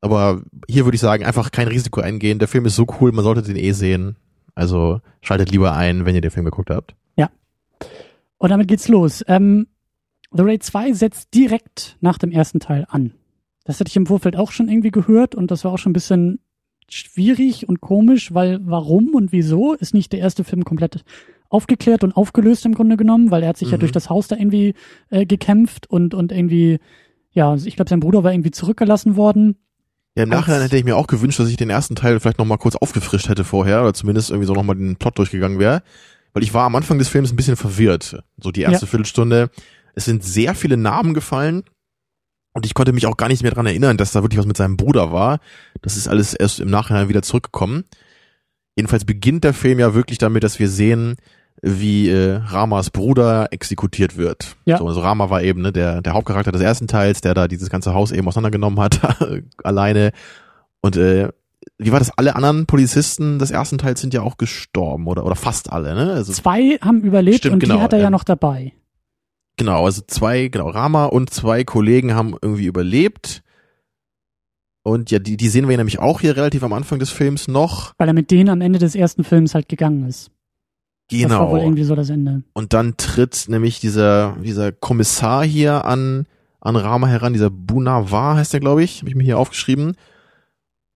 Aber 0.01 0.43
hier 0.69 0.85
würde 0.85 0.97
ich 0.97 1.01
sagen, 1.01 1.25
einfach 1.25 1.51
kein 1.51 1.69
Risiko 1.69 2.01
eingehen. 2.01 2.39
Der 2.39 2.49
Film 2.49 2.67
ist 2.67 2.77
so 2.77 2.87
cool, 3.01 3.13
man 3.13 3.25
sollte 3.25 3.43
den 3.43 3.57
eh 3.57 3.73
sehen. 3.73 4.17
Also 4.55 5.01
schaltet 5.21 5.51
lieber 5.51 5.75
ein, 5.75 6.07
wenn 6.07 6.15
ihr 6.15 6.21
den 6.21 6.31
Film 6.31 6.47
geguckt 6.47 6.71
habt. 6.71 6.95
Und 8.39 8.51
damit 8.51 8.69
geht's 8.69 8.89
los. 8.89 9.25
Ähm, 9.29 9.67
The 10.33 10.43
Raid 10.43 10.63
2 10.63 10.93
setzt 10.93 11.35
direkt 11.35 11.97
nach 12.01 12.19
dem 12.19 12.31
ersten 12.33 12.61
Teil 12.61 12.87
an. 12.89 13.13
Das 13.65 13.81
hatte 13.81 13.89
ich 13.89 13.97
im 13.97 14.07
Vorfeld 14.07 14.37
auch 14.37 14.53
schon 14.53 14.69
irgendwie 14.69 14.91
gehört 14.91 15.35
und 15.35 15.51
das 15.51 15.65
war 15.65 15.73
auch 15.73 15.79
schon 15.79 15.91
ein 15.91 15.95
bisschen 15.95 16.41
schwierig 16.89 17.69
und 17.69 17.81
komisch, 17.81 18.33
weil 18.33 18.61
warum 18.63 19.15
und 19.15 19.33
wieso 19.33 19.75
ist 19.75 19.95
nicht 19.95 20.13
der 20.13 20.21
erste 20.21 20.45
Film 20.45 20.65
komplett 20.65 21.05
aufgeklärt 21.49 22.05
und 22.05 22.17
aufgelöst 22.17 22.65
im 22.67 22.75
Grunde 22.75 22.97
genommen, 22.97 23.31
weil 23.31 23.43
er 23.43 23.49
hat 23.51 23.57
sich 23.57 23.71
ja 23.71 23.77
Mhm. 23.77 23.81
durch 23.81 23.93
das 23.93 24.11
Haus 24.11 24.29
da 24.29 24.37
irgendwie 24.37 24.75
äh, 25.11 25.27
gekämpft 25.27 25.89
und 25.89 26.15
und 26.15 26.33
irgendwie 26.33 26.79
ja, 27.33 27.55
ich 27.55 27.77
glaube 27.77 27.89
sein 27.89 28.01
Bruder 28.01 28.25
war 28.25 28.33
irgendwie 28.33 28.51
zurückgelassen 28.51 29.17
worden 29.17 29.57
Ja, 30.17 30.23
im 30.25 30.29
Nachhinein 30.31 30.63
hätte 30.63 30.77
ich 30.77 30.85
mir 30.85 30.97
auch 30.97 31.07
gewünscht, 31.07 31.39
dass 31.39 31.49
ich 31.49 31.57
den 31.57 31.71
ersten 31.71 31.95
Teil 31.95 32.19
vielleicht 32.21 32.39
nochmal 32.39 32.59
kurz 32.59 32.77
aufgefrischt 32.77 33.29
hätte 33.29 33.45
vorher 33.45 33.83
oder 33.83 33.95
zumindest 33.95 34.31
irgendwie 34.31 34.47
so 34.47 34.55
nochmal 34.55 34.77
den 34.77 34.97
Plot 34.97 35.19
durchgegangen 35.19 35.59
wäre. 35.59 35.83
Weil 36.37 36.43
ich 36.43 36.53
war 36.53 36.67
am 36.67 36.77
Anfang 36.77 36.99
des 36.99 37.09
Films 37.09 37.33
ein 37.33 37.37
bisschen 37.37 37.57
verwirrt. 37.57 38.23
So 38.37 38.51
die 38.51 38.61
erste 38.61 38.85
ja. 38.85 38.91
Viertelstunde. 38.91 39.49
Es 39.95 40.05
sind 40.05 40.23
sehr 40.23 40.55
viele 40.55 40.77
Namen 40.77 41.15
gefallen. 41.15 41.63
Und 42.53 42.67
ich 42.67 42.75
konnte 42.75 42.93
mich 42.93 43.07
auch 43.07 43.17
gar 43.17 43.29
nicht 43.29 43.43
mehr 43.43 43.53
dran 43.53 43.65
erinnern, 43.65 43.97
dass 43.97 44.13
da 44.13 44.21
wirklich 44.23 44.39
was 44.39 44.45
mit 44.45 44.59
seinem 44.59 44.77
Bruder 44.77 45.13
war. 45.13 45.39
Das 45.81 45.97
ist 45.97 46.09
alles 46.09 46.35
erst 46.35 46.61
im 46.61 46.69
Nachhinein 46.69 47.09
wieder 47.09 47.23
zurückgekommen. 47.23 47.85
Jedenfalls 48.77 49.07
beginnt 49.07 49.45
der 49.45 49.55
Film 49.55 49.79
ja 49.79 49.95
wirklich 49.95 50.19
damit, 50.19 50.45
dass 50.45 50.59
wir 50.59 50.69
sehen, 50.69 51.17
wie 51.63 52.11
äh, 52.11 52.35
Ramas 52.35 52.91
Bruder 52.91 53.49
exekutiert 53.51 54.19
wird. 54.19 54.57
Ja. 54.67 54.77
So, 54.77 54.89
also 54.89 55.01
Rama 55.01 55.31
war 55.31 55.43
eben 55.43 55.63
ne, 55.63 55.73
der, 55.73 56.03
der 56.03 56.13
Hauptcharakter 56.13 56.53
des 56.53 56.61
ersten 56.61 56.87
Teils, 56.87 57.23
der 57.23 57.33
da 57.33 57.49
dieses 57.49 57.71
ganze 57.71 57.95
Haus 57.95 58.13
eben 58.13 58.29
auseinandergenommen 58.29 58.79
hat, 58.79 59.01
alleine. 59.65 60.13
Und 60.83 60.99
äh, 60.99 61.31
wie 61.79 61.93
war 61.93 61.99
das? 61.99 62.17
Alle 62.17 62.37
anderen 62.37 62.67
Polizisten 62.67 63.39
des 63.39 63.51
ersten 63.51 63.79
Teils 63.79 64.01
sind 64.01 64.15
ja 64.15 64.23
auch 64.23 64.39
gestorben 64.39 65.07
oder 65.07 65.25
oder 65.25 65.37
fast 65.37 65.73
alle, 65.73 65.95
ne? 65.95 66.13
Also, 66.13 66.33
zwei 66.33 66.79
haben 66.81 67.03
überlebt 67.03 67.39
stimmt, 67.39 67.55
und 67.55 67.63
die 67.63 67.67
genau, 67.67 67.81
hat 67.81 67.93
er 67.93 67.99
ja 67.99 68.11
noch 68.11 68.25
dabei. 68.25 68.73
Genau, 69.57 69.85
also 69.85 70.03
zwei, 70.07 70.49
genau, 70.49 70.69
Rama 70.69 71.07
und 71.07 71.31
zwei 71.31 71.65
Kollegen 71.65 72.15
haben 72.15 72.35
irgendwie 72.41 72.67
überlebt. 72.67 73.43
Und 74.83 75.11
ja, 75.11 75.19
die, 75.19 75.37
die 75.37 75.49
sehen 75.49 75.69
wir 75.69 75.77
nämlich 75.77 75.99
auch 75.99 76.21
hier 76.21 76.37
relativ 76.37 76.63
am 76.63 76.73
Anfang 76.73 76.99
des 76.99 77.11
Films 77.11 77.49
noch. 77.49 77.93
Weil 77.99 78.09
er 78.09 78.15
mit 78.15 78.31
denen 78.31 78.51
am 78.51 78.61
Ende 78.61 78.79
des 78.79 78.95
ersten 78.95 79.25
Films 79.25 79.55
halt 79.55 79.69
gegangen 79.69 80.07
ist. 80.07 80.31
Genau. 81.09 81.29
Das 81.29 81.39
war 81.39 81.51
wohl 81.51 81.61
irgendwie 81.61 81.85
so 81.85 81.95
das 81.95 82.11
Ende. 82.11 82.43
Und 82.53 82.73
dann 82.73 82.97
tritt 82.97 83.47
nämlich 83.49 83.81
dieser, 83.81 84.37
dieser 84.45 84.73
Kommissar 84.73 85.45
hier 85.45 85.85
an, 85.85 86.27
an 86.61 86.77
Rama 86.77 87.07
heran, 87.07 87.33
dieser 87.33 87.51
Bunawar 87.51 88.37
heißt 88.37 88.53
der, 88.53 88.61
glaube 88.61 88.85
ich, 88.85 89.01
habe 89.01 89.09
ich 89.09 89.17
mir 89.17 89.25
hier 89.25 89.39
aufgeschrieben. 89.39 89.97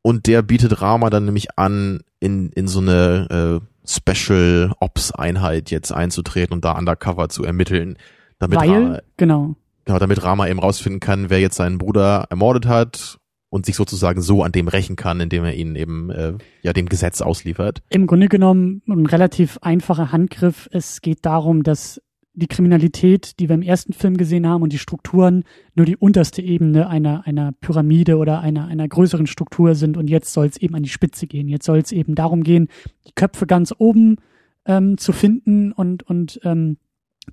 Und 0.03 0.27
der 0.27 0.43
bietet 0.43 0.81
Rama 0.81 1.11
dann 1.11 1.27
nämlich 1.27 1.59
an, 1.59 2.01
in, 2.21 2.51
in 2.51 2.69
so 2.69 2.81
eine 2.81 3.61
äh, 3.61 3.67
Special 3.87 4.73
Ops 4.81 5.13
Einheit 5.13 5.71
jetzt 5.71 5.93
einzutreten 5.93 6.55
und 6.55 6.65
da 6.65 6.77
undercover 6.77 7.29
zu 7.29 7.45
ermitteln. 7.45 7.97
Damit 8.39 8.59
Weil, 8.59 8.71
Rama, 8.71 8.99
genau. 9.17 9.57
Genau, 9.85 9.99
damit 9.99 10.23
Rama 10.23 10.47
eben 10.49 10.61
rausfinden 10.61 11.01
kann, 11.01 11.31
wer 11.31 11.41
jetzt 11.41 11.57
seinen 11.57 11.79
Bruder 11.79 12.27
ermordet 12.31 12.67
hat 12.67 13.19
und 13.51 13.67
sich 13.67 13.75
sozusagen 13.75 14.23
so 14.23 14.43
an 14.43 14.53
dem 14.53 14.69
rächen 14.69 14.97
kann, 14.97 15.21
indem 15.21 15.45
er 15.45 15.55
ihn 15.55 15.75
eben 15.75 16.11
äh, 16.11 16.35
ja 16.63 16.73
dem 16.73 16.89
Gesetz 16.89 17.21
ausliefert. 17.21 17.83
Im 17.91 18.07
Grunde 18.07 18.29
genommen 18.29 18.83
ein 18.87 19.07
relativ 19.07 19.59
einfacher 19.61 20.13
Handgriff. 20.13 20.69
Es 20.71 21.01
geht 21.01 21.27
darum, 21.27 21.63
dass 21.63 22.01
die 22.33 22.47
Kriminalität, 22.47 23.39
die 23.41 23.49
wir 23.49 23.55
im 23.55 23.63
ersten 23.63 23.93
Film 23.93 24.17
gesehen 24.17 24.47
haben 24.47 24.63
und 24.63 24.73
die 24.73 24.79
Strukturen 24.79 25.45
nur 25.75 25.85
die 25.85 25.97
unterste 25.97 26.43
Ebene 26.43 26.89
einer, 26.89 27.27
einer 27.27 27.53
Pyramide 27.53 28.19
oder 28.19 28.41
einer, 28.41 28.67
einer 28.67 28.87
größeren 28.87 29.27
Struktur 29.27 29.75
sind 29.75 29.97
und 29.97 30.09
jetzt 30.09 30.33
soll 30.33 30.47
es 30.47 30.57
eben 30.57 30.75
an 30.75 30.83
die 30.83 30.89
Spitze 30.89 31.27
gehen. 31.27 31.49
Jetzt 31.49 31.67
soll 31.67 31.79
es 31.79 31.93
eben 31.93 32.15
darum 32.15 32.43
gehen, 32.43 32.69
die 33.07 33.13
Köpfe 33.15 33.47
ganz 33.47 33.75
oben 33.77 34.17
ähm, 34.65 34.97
zu 34.97 35.13
finden 35.13 35.73
und, 35.73 36.05
und 36.05 36.41
ähm, 36.45 36.79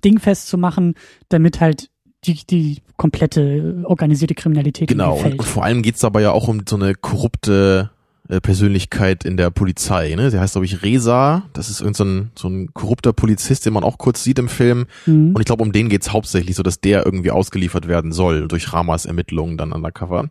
dingfest 0.04 0.48
zu 0.48 0.58
machen, 0.58 0.94
damit 1.28 1.60
halt 1.60 1.90
die, 2.24 2.44
die 2.48 2.78
komplette 2.96 3.82
organisierte 3.84 4.34
Kriminalität 4.34 4.88
genau 4.88 5.16
und, 5.18 5.38
und, 5.38 5.44
vor 5.44 5.64
allem 5.64 5.82
geht's 5.82 6.00
dabei 6.00 6.22
ja 6.22 6.32
auch 6.32 6.48
um 6.48 6.62
so 6.68 6.74
eine 6.74 6.94
korrupte 6.94 7.90
Persönlichkeit 8.28 9.24
in 9.24 9.36
der 9.36 9.50
Polizei. 9.50 10.14
Ne? 10.14 10.30
Der 10.30 10.40
heißt, 10.40 10.52
glaube 10.52 10.66
ich, 10.66 10.82
Reza. 10.82 11.44
Das 11.54 11.70
ist 11.70 11.80
irgend 11.80 11.96
so 11.96 12.04
ein, 12.04 12.30
so 12.34 12.48
ein 12.48 12.74
korrupter 12.74 13.12
Polizist, 13.12 13.64
den 13.64 13.72
man 13.72 13.84
auch 13.84 13.98
kurz 13.98 14.22
sieht 14.22 14.38
im 14.38 14.48
Film. 14.48 14.86
Mhm. 15.06 15.34
Und 15.34 15.40
ich 15.40 15.46
glaube, 15.46 15.62
um 15.62 15.72
den 15.72 15.88
geht's 15.88 16.12
hauptsächlich, 16.12 16.54
so 16.54 16.62
dass 16.62 16.80
der 16.80 17.06
irgendwie 17.06 17.30
ausgeliefert 17.30 17.88
werden 17.88 18.12
soll 18.12 18.46
durch 18.46 18.72
Ramas 18.72 19.06
Ermittlungen 19.06 19.56
dann 19.56 19.72
undercover. 19.72 20.28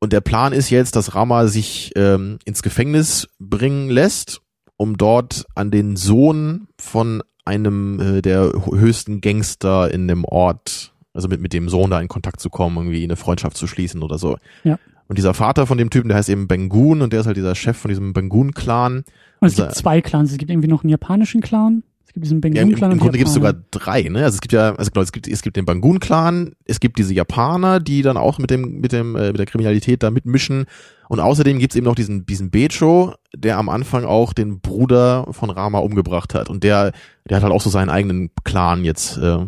Und 0.00 0.12
der 0.12 0.20
Plan 0.20 0.52
ist 0.52 0.70
jetzt, 0.70 0.96
dass 0.96 1.14
Rama 1.14 1.46
sich 1.46 1.92
ähm, 1.96 2.38
ins 2.44 2.62
Gefängnis 2.62 3.28
bringen 3.38 3.90
lässt, 3.90 4.40
um 4.76 4.96
dort 4.96 5.46
an 5.54 5.70
den 5.70 5.96
Sohn 5.96 6.68
von 6.80 7.22
einem 7.44 8.00
äh, 8.00 8.22
der 8.22 8.52
höchsten 8.52 9.20
Gangster 9.20 9.90
in 9.90 10.06
dem 10.06 10.24
Ort, 10.24 10.92
also 11.14 11.28
mit, 11.28 11.40
mit 11.40 11.52
dem 11.52 11.68
Sohn 11.68 11.90
da 11.90 12.00
in 12.00 12.08
Kontakt 12.08 12.40
zu 12.40 12.50
kommen, 12.50 12.76
irgendwie 12.76 13.02
eine 13.02 13.16
Freundschaft 13.16 13.56
zu 13.56 13.66
schließen 13.66 14.02
oder 14.02 14.18
so. 14.18 14.36
Ja. 14.62 14.78
Und 15.08 15.18
dieser 15.18 15.34
Vater 15.34 15.66
von 15.66 15.78
dem 15.78 15.90
Typen, 15.90 16.08
der 16.08 16.18
heißt 16.18 16.28
eben 16.28 16.48
Bengun 16.48 17.02
und 17.02 17.12
der 17.12 17.20
ist 17.20 17.26
halt 17.26 17.36
dieser 17.36 17.54
Chef 17.54 17.76
von 17.76 17.88
diesem 17.88 18.12
Bengun-Clan. 18.12 19.04
Und 19.40 19.48
es 19.48 19.56
gibt 19.56 19.74
zwei 19.74 20.00
Clans. 20.00 20.32
Es 20.32 20.38
gibt 20.38 20.50
irgendwie 20.50 20.68
noch 20.68 20.84
einen 20.84 20.90
japanischen 20.90 21.40
Clan. 21.40 21.82
Es 22.06 22.12
gibt 22.12 22.24
diesen 22.24 22.40
Bengun-Clan. 22.40 22.80
Ja, 22.80 22.86
Im, 22.86 22.92
im 22.92 22.98
Grunde 22.98 23.18
gibt 23.18 23.28
es 23.28 23.34
sogar 23.34 23.54
drei, 23.70 24.02
ne? 24.02 24.24
Also 24.24 24.36
es 24.36 24.40
gibt 24.40 24.52
ja, 24.52 24.74
also 24.74 24.90
genau, 24.90 25.02
es 25.02 25.12
gibt, 25.12 25.26
es 25.26 25.42
gibt 25.42 25.56
den 25.56 25.64
Bangun-Clan, 25.64 26.52
es 26.66 26.78
gibt 26.80 26.98
diese 26.98 27.14
Japaner, 27.14 27.80
die 27.80 28.02
dann 28.02 28.16
auch 28.16 28.38
mit 28.38 28.50
dem, 28.50 28.80
mit 28.80 28.92
dem, 28.92 29.16
äh, 29.16 29.28
mit 29.28 29.38
der 29.38 29.46
Kriminalität 29.46 30.02
da 30.02 30.10
mitmischen 30.10 30.66
und 31.08 31.20
außerdem 31.20 31.58
gibt's 31.58 31.74
eben 31.74 31.86
noch 31.86 31.94
diesen, 31.94 32.26
diesen 32.26 32.50
Becho, 32.50 33.14
der 33.34 33.56
am 33.56 33.70
Anfang 33.70 34.04
auch 34.04 34.34
den 34.34 34.60
Bruder 34.60 35.26
von 35.30 35.48
Rama 35.48 35.78
umgebracht 35.78 36.34
hat. 36.34 36.50
Und 36.50 36.64
der, 36.64 36.92
der 37.28 37.38
hat 37.38 37.42
halt 37.42 37.52
auch 37.52 37.62
so 37.62 37.70
seinen 37.70 37.88
eigenen 37.88 38.30
Clan 38.44 38.84
jetzt 38.84 39.16
äh, 39.16 39.38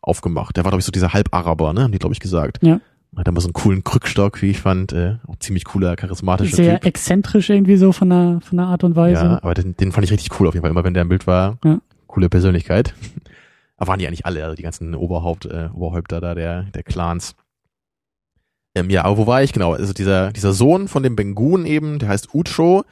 aufgemacht. 0.00 0.56
Der 0.56 0.64
war, 0.64 0.70
glaube 0.70 0.80
ich, 0.80 0.86
so 0.86 0.92
dieser 0.92 1.12
Halbaraber, 1.12 1.74
ne? 1.74 1.82
Haben 1.82 1.92
die, 1.92 1.98
glaube 1.98 2.14
ich, 2.14 2.20
gesagt. 2.20 2.58
Ja. 2.62 2.80
Hat 3.16 3.26
immer 3.26 3.40
so 3.40 3.48
einen 3.48 3.54
coolen 3.54 3.82
Krückstock, 3.82 4.40
wie 4.40 4.50
ich 4.50 4.60
fand. 4.60 4.92
Äh, 4.92 5.16
auch 5.26 5.36
ziemlich 5.40 5.64
cooler, 5.64 5.96
charismatischer 5.96 6.56
Sehr 6.56 6.74
Typ. 6.74 6.86
exzentrisch 6.86 7.50
irgendwie 7.50 7.76
so 7.76 7.92
von 7.92 8.08
der, 8.08 8.40
von 8.42 8.58
der 8.58 8.66
Art 8.66 8.84
und 8.84 8.94
Weise. 8.96 9.24
Ja, 9.24 9.42
aber 9.42 9.54
den, 9.54 9.76
den 9.76 9.92
fand 9.92 10.04
ich 10.04 10.12
richtig 10.12 10.38
cool 10.38 10.46
auf 10.46 10.54
jeden 10.54 10.62
Fall. 10.62 10.70
Immer 10.70 10.84
wenn 10.84 10.94
der 10.94 11.02
im 11.02 11.08
Bild 11.08 11.26
war, 11.26 11.58
ja. 11.64 11.80
coole 12.06 12.28
Persönlichkeit. 12.28 12.94
aber 13.76 13.88
waren 13.88 13.98
die 13.98 14.06
eigentlich 14.06 14.26
alle, 14.26 14.44
also 14.44 14.54
die 14.54 14.62
ganzen 14.62 14.94
Oberhaupt, 14.94 15.46
äh, 15.46 15.68
Oberhäupter 15.72 16.20
da 16.20 16.34
der, 16.34 16.64
der 16.64 16.82
Clans. 16.82 17.34
Ähm, 18.74 18.90
ja, 18.90 19.04
aber 19.04 19.16
wo 19.16 19.26
war 19.26 19.42
ich? 19.42 19.52
Genau, 19.52 19.72
also 19.72 19.92
dieser, 19.92 20.32
dieser 20.32 20.52
Sohn 20.52 20.86
von 20.86 21.02
dem 21.02 21.16
Bengun 21.16 21.66
eben, 21.66 21.98
der 21.98 22.10
heißt 22.10 22.34
Ucho 22.34 22.84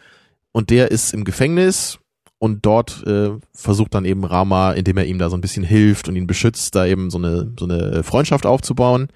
und 0.50 0.70
der 0.70 0.90
ist 0.90 1.14
im 1.14 1.24
Gefängnis 1.24 1.98
und 2.38 2.64
dort 2.66 3.06
äh, 3.06 3.30
versucht 3.52 3.94
dann 3.94 4.04
eben 4.04 4.24
Rama, 4.24 4.72
indem 4.72 4.96
er 4.96 5.06
ihm 5.06 5.18
da 5.18 5.28
so 5.28 5.36
ein 5.36 5.40
bisschen 5.40 5.64
hilft 5.64 6.08
und 6.08 6.16
ihn 6.16 6.26
beschützt, 6.26 6.74
da 6.74 6.86
eben 6.86 7.10
so 7.10 7.18
eine, 7.18 7.52
so 7.58 7.64
eine 7.66 8.02
Freundschaft 8.02 8.46
aufzubauen. 8.46 9.08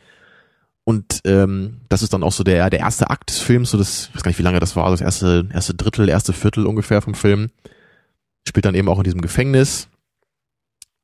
Und 0.84 1.20
ähm, 1.24 1.80
das 1.88 2.02
ist 2.02 2.12
dann 2.12 2.24
auch 2.24 2.32
so 2.32 2.42
der, 2.42 2.68
der 2.68 2.80
erste 2.80 3.10
Akt 3.10 3.30
des 3.30 3.38
Films, 3.38 3.70
so 3.70 3.78
das, 3.78 4.08
ich 4.08 4.16
weiß 4.16 4.22
gar 4.22 4.30
nicht, 4.30 4.38
wie 4.38 4.44
lange 4.44 4.58
das 4.58 4.74
war, 4.74 4.90
das 4.90 5.00
erste, 5.00 5.48
erste 5.52 5.74
Drittel, 5.74 6.08
erste 6.08 6.32
Viertel 6.32 6.66
ungefähr 6.66 7.00
vom 7.02 7.14
Film. 7.14 7.50
Spielt 8.46 8.64
dann 8.64 8.74
eben 8.74 8.88
auch 8.88 8.98
in 8.98 9.04
diesem 9.04 9.20
Gefängnis. 9.20 9.88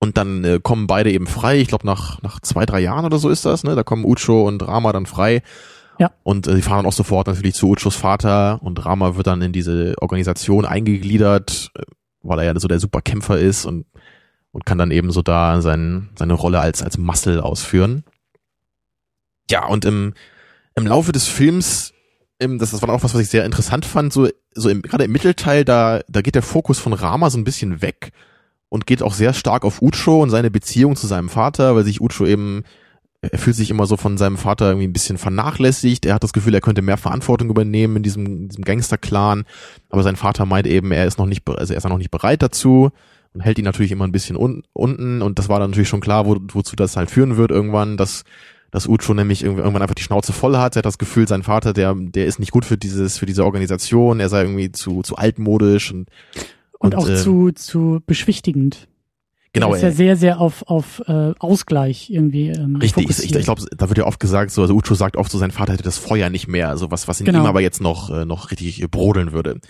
Und 0.00 0.16
dann 0.16 0.44
äh, 0.44 0.60
kommen 0.62 0.86
beide 0.86 1.10
eben 1.10 1.26
frei. 1.26 1.58
Ich 1.58 1.68
glaube, 1.68 1.86
nach, 1.86 2.22
nach 2.22 2.40
zwei, 2.40 2.66
drei 2.66 2.80
Jahren 2.80 3.04
oder 3.04 3.18
so 3.18 3.28
ist 3.28 3.44
das. 3.44 3.64
Ne? 3.64 3.74
Da 3.74 3.82
kommen 3.82 4.04
Ucho 4.04 4.46
und 4.46 4.66
Rama 4.66 4.92
dann 4.92 5.06
frei. 5.06 5.42
Ja. 5.98 6.12
Und 6.22 6.46
äh, 6.46 6.54
die 6.54 6.62
fahren 6.62 6.78
dann 6.78 6.86
auch 6.86 6.92
sofort 6.92 7.26
natürlich 7.26 7.54
zu 7.54 7.68
Uchos 7.68 7.96
Vater 7.96 8.62
und 8.62 8.84
Rama 8.84 9.16
wird 9.16 9.26
dann 9.26 9.42
in 9.42 9.52
diese 9.52 9.94
Organisation 10.00 10.64
eingegliedert, 10.64 11.72
äh, 11.74 11.82
weil 12.22 12.38
er 12.38 12.44
ja 12.44 12.60
so 12.60 12.68
der 12.68 12.78
Superkämpfer 12.78 13.38
ist 13.38 13.64
und, 13.64 13.86
und 14.52 14.64
kann 14.64 14.78
dann 14.78 14.92
eben 14.92 15.10
so 15.10 15.22
da 15.22 15.60
sein, 15.60 16.10
seine 16.16 16.34
Rolle 16.34 16.60
als, 16.60 16.82
als 16.82 16.98
Muscle 16.98 17.42
ausführen. 17.42 18.04
Ja, 19.50 19.66
und 19.66 19.84
im, 19.84 20.14
im 20.74 20.86
Laufe 20.86 21.12
des 21.12 21.26
Films, 21.26 21.92
im, 22.38 22.58
das, 22.58 22.70
das 22.70 22.82
war 22.82 22.90
auch 22.90 23.02
was, 23.02 23.14
was 23.14 23.20
ich 23.20 23.30
sehr 23.30 23.44
interessant 23.44 23.84
fand, 23.84 24.12
so, 24.12 24.28
so 24.54 24.68
im, 24.68 24.82
gerade 24.82 25.04
im 25.04 25.12
Mittelteil, 25.12 25.64
da, 25.64 26.00
da 26.08 26.22
geht 26.22 26.34
der 26.34 26.42
Fokus 26.42 26.78
von 26.78 26.92
Rama 26.92 27.30
so 27.30 27.38
ein 27.38 27.44
bisschen 27.44 27.82
weg 27.82 28.12
und 28.68 28.86
geht 28.86 29.02
auch 29.02 29.14
sehr 29.14 29.32
stark 29.32 29.64
auf 29.64 29.82
Ucho 29.82 30.22
und 30.22 30.30
seine 30.30 30.50
Beziehung 30.50 30.96
zu 30.96 31.06
seinem 31.06 31.28
Vater, 31.28 31.74
weil 31.74 31.84
sich 31.84 32.00
Ucho 32.00 32.26
eben, 32.26 32.64
er 33.20 33.38
fühlt 33.38 33.56
sich 33.56 33.70
immer 33.70 33.86
so 33.86 33.96
von 33.96 34.18
seinem 34.18 34.36
Vater 34.36 34.68
irgendwie 34.68 34.86
ein 34.86 34.92
bisschen 34.92 35.18
vernachlässigt. 35.18 36.06
Er 36.06 36.14
hat 36.14 36.22
das 36.22 36.32
Gefühl, 36.32 36.54
er 36.54 36.60
könnte 36.60 36.82
mehr 36.82 36.98
Verantwortung 36.98 37.50
übernehmen 37.50 37.96
in 37.96 38.02
diesem, 38.02 38.48
diesem 38.48 38.64
Gangster-Clan. 38.64 39.44
Aber 39.90 40.02
sein 40.02 40.16
Vater 40.16 40.44
meint 40.44 40.66
eben, 40.66 40.92
er 40.92 41.06
ist 41.06 41.18
noch 41.18 41.26
nicht, 41.26 41.48
also 41.48 41.72
er 41.72 41.78
ist 41.78 41.88
noch 41.88 41.98
nicht 41.98 42.10
bereit 42.10 42.42
dazu 42.42 42.90
und 43.32 43.40
hält 43.40 43.58
ihn 43.58 43.64
natürlich 43.64 43.90
immer 43.90 44.06
ein 44.06 44.12
bisschen 44.12 44.36
un 44.36 44.62
unten. 44.72 45.22
Und 45.22 45.38
das 45.38 45.48
war 45.48 45.58
dann 45.58 45.70
natürlich 45.70 45.88
schon 45.88 46.00
klar, 46.00 46.26
wo, 46.26 46.36
wozu 46.52 46.76
das 46.76 46.96
halt 46.96 47.10
führen 47.10 47.36
wird 47.36 47.50
irgendwann, 47.50 47.96
dass 47.96 48.22
dass 48.70 48.86
Ucho 48.86 49.14
nämlich 49.14 49.42
irgendwann 49.42 49.82
einfach 49.82 49.94
die 49.94 50.02
Schnauze 50.02 50.32
voll 50.32 50.56
hat. 50.56 50.76
Er 50.76 50.80
hat 50.80 50.86
das 50.86 50.98
Gefühl, 50.98 51.26
sein 51.26 51.42
Vater, 51.42 51.72
der, 51.72 51.94
der 51.94 52.26
ist 52.26 52.38
nicht 52.38 52.52
gut 52.52 52.64
für 52.64 52.76
dieses, 52.76 53.18
für 53.18 53.26
diese 53.26 53.44
Organisation. 53.44 54.20
Er 54.20 54.28
sei 54.28 54.42
irgendwie 54.42 54.72
zu, 54.72 55.02
zu 55.02 55.16
altmodisch 55.16 55.92
und 55.92 56.08
und, 56.78 56.94
und 56.94 57.02
auch 57.02 57.08
äh, 57.08 57.16
zu, 57.16 57.52
zu 57.52 58.02
beschwichtigend. 58.06 58.88
Genau. 59.52 59.74
ist 59.74 59.82
ja 59.82 59.90
sehr, 59.90 60.16
sehr 60.16 60.40
auf, 60.40 60.62
auf 60.68 61.02
äh, 61.06 61.32
Ausgleich 61.38 62.10
irgendwie. 62.10 62.50
Ähm, 62.50 62.76
richtig, 62.76 63.08
ich, 63.08 63.34
ich 63.34 63.44
glaube, 63.44 63.64
da 63.76 63.88
wird 63.88 63.98
ja 63.98 64.06
oft 64.06 64.20
gesagt, 64.20 64.50
so, 64.50 64.62
also 64.62 64.74
Ucho 64.74 64.94
sagt 64.94 65.16
oft 65.16 65.32
so, 65.32 65.38
sein 65.38 65.50
Vater 65.50 65.72
hätte 65.72 65.82
das 65.82 65.98
Feuer 65.98 66.30
nicht 66.30 66.48
mehr, 66.48 66.76
so 66.76 66.90
was, 66.90 67.08
was 67.08 67.20
in 67.20 67.26
genau. 67.26 67.40
ihm 67.40 67.46
aber 67.46 67.60
jetzt 67.60 67.80
noch, 67.80 68.10
äh, 68.10 68.24
noch 68.24 68.50
richtig 68.50 68.88
brodeln 68.90 69.32
würde. 69.32 69.60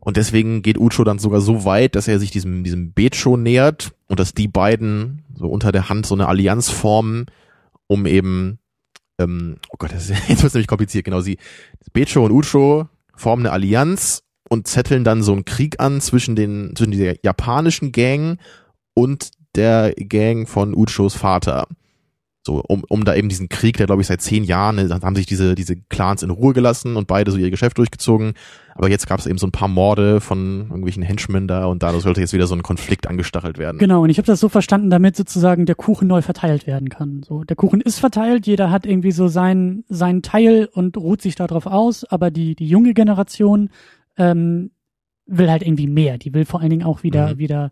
Und 0.00 0.16
deswegen 0.16 0.62
geht 0.62 0.78
Ucho 0.78 1.04
dann 1.04 1.18
sogar 1.18 1.40
so 1.40 1.64
weit, 1.64 1.94
dass 1.94 2.08
er 2.08 2.18
sich 2.18 2.30
diesem, 2.30 2.64
diesem 2.64 2.92
Becho 2.92 3.36
nähert 3.36 3.92
und 4.08 4.18
dass 4.18 4.34
die 4.34 4.48
beiden 4.48 5.22
so 5.36 5.46
unter 5.46 5.70
der 5.70 5.88
Hand 5.88 6.06
so 6.06 6.14
eine 6.14 6.26
Allianz 6.26 6.70
formen, 6.70 7.26
um 7.86 8.06
eben, 8.06 8.58
ähm, 9.18 9.56
oh 9.70 9.76
Gott, 9.78 9.92
das 9.92 10.10
ist, 10.10 10.16
jetzt 10.28 10.42
wird 10.42 10.54
nämlich 10.54 10.68
kompliziert, 10.68 11.04
genau, 11.04 11.20
sie, 11.20 11.38
Becho 11.92 12.24
und 12.24 12.32
Ucho 12.32 12.88
formen 13.16 13.46
eine 13.46 13.52
Allianz 13.52 14.22
und 14.48 14.66
zetteln 14.66 15.04
dann 15.04 15.22
so 15.22 15.32
einen 15.32 15.44
Krieg 15.44 15.80
an 15.80 16.00
zwischen 16.00 16.36
den, 16.36 16.74
zwischen 16.76 16.92
dieser 16.92 17.14
japanischen 17.22 17.92
Gang 17.92 18.38
und 18.94 19.30
der 19.54 19.94
Gang 19.94 20.48
von 20.48 20.74
Uchos 20.74 21.14
Vater. 21.14 21.66
So, 22.46 22.62
um, 22.68 22.84
um 22.88 23.04
da 23.04 23.14
eben 23.14 23.30
diesen 23.30 23.48
Krieg, 23.48 23.78
der 23.78 23.86
glaube 23.86 24.02
ich 24.02 24.08
seit 24.08 24.20
zehn 24.20 24.44
Jahren, 24.44 24.78
äh, 24.78 24.88
haben 24.90 25.16
sich 25.16 25.24
diese, 25.24 25.54
diese 25.54 25.76
Clans 25.76 26.22
in 26.22 26.28
Ruhe 26.28 26.52
gelassen 26.52 26.96
und 26.96 27.06
beide 27.06 27.30
so 27.30 27.38
ihr 27.38 27.50
Geschäft 27.50 27.78
durchgezogen. 27.78 28.34
Aber 28.74 28.90
jetzt 28.90 29.06
gab 29.06 29.18
es 29.18 29.26
eben 29.26 29.38
so 29.38 29.46
ein 29.46 29.52
paar 29.52 29.68
Morde 29.68 30.20
von 30.20 30.66
irgendwelchen 30.68 31.02
Henchmen 31.02 31.48
da 31.48 31.66
und 31.66 31.82
da 31.82 31.98
sollte 32.00 32.20
jetzt 32.20 32.34
wieder 32.34 32.46
so 32.46 32.54
ein 32.54 32.62
Konflikt 32.62 33.06
angestachelt 33.06 33.56
werden. 33.56 33.78
Genau, 33.78 34.02
und 34.02 34.10
ich 34.10 34.18
habe 34.18 34.26
das 34.26 34.40
so 34.40 34.50
verstanden, 34.50 34.90
damit 34.90 35.16
sozusagen 35.16 35.64
der 35.64 35.74
Kuchen 35.74 36.06
neu 36.06 36.20
verteilt 36.20 36.66
werden 36.66 36.90
kann. 36.90 37.22
So, 37.22 37.44
der 37.44 37.56
Kuchen 37.56 37.80
ist 37.80 37.98
verteilt, 37.98 38.46
jeder 38.46 38.70
hat 38.70 38.84
irgendwie 38.84 39.12
so 39.12 39.28
sein, 39.28 39.84
sein 39.88 40.20
Teil 40.20 40.68
und 40.70 40.98
ruht 40.98 41.22
sich 41.22 41.36
darauf 41.36 41.66
aus, 41.66 42.04
aber 42.04 42.30
die, 42.30 42.54
die 42.54 42.68
junge 42.68 42.92
Generation 42.92 43.70
ähm, 44.18 44.70
will 45.26 45.50
halt 45.50 45.62
irgendwie 45.62 45.86
mehr. 45.86 46.18
Die 46.18 46.34
will 46.34 46.44
vor 46.44 46.60
allen 46.60 46.70
Dingen 46.70 46.84
auch 46.84 47.02
wieder, 47.02 47.34
mhm. 47.34 47.38
wieder 47.38 47.70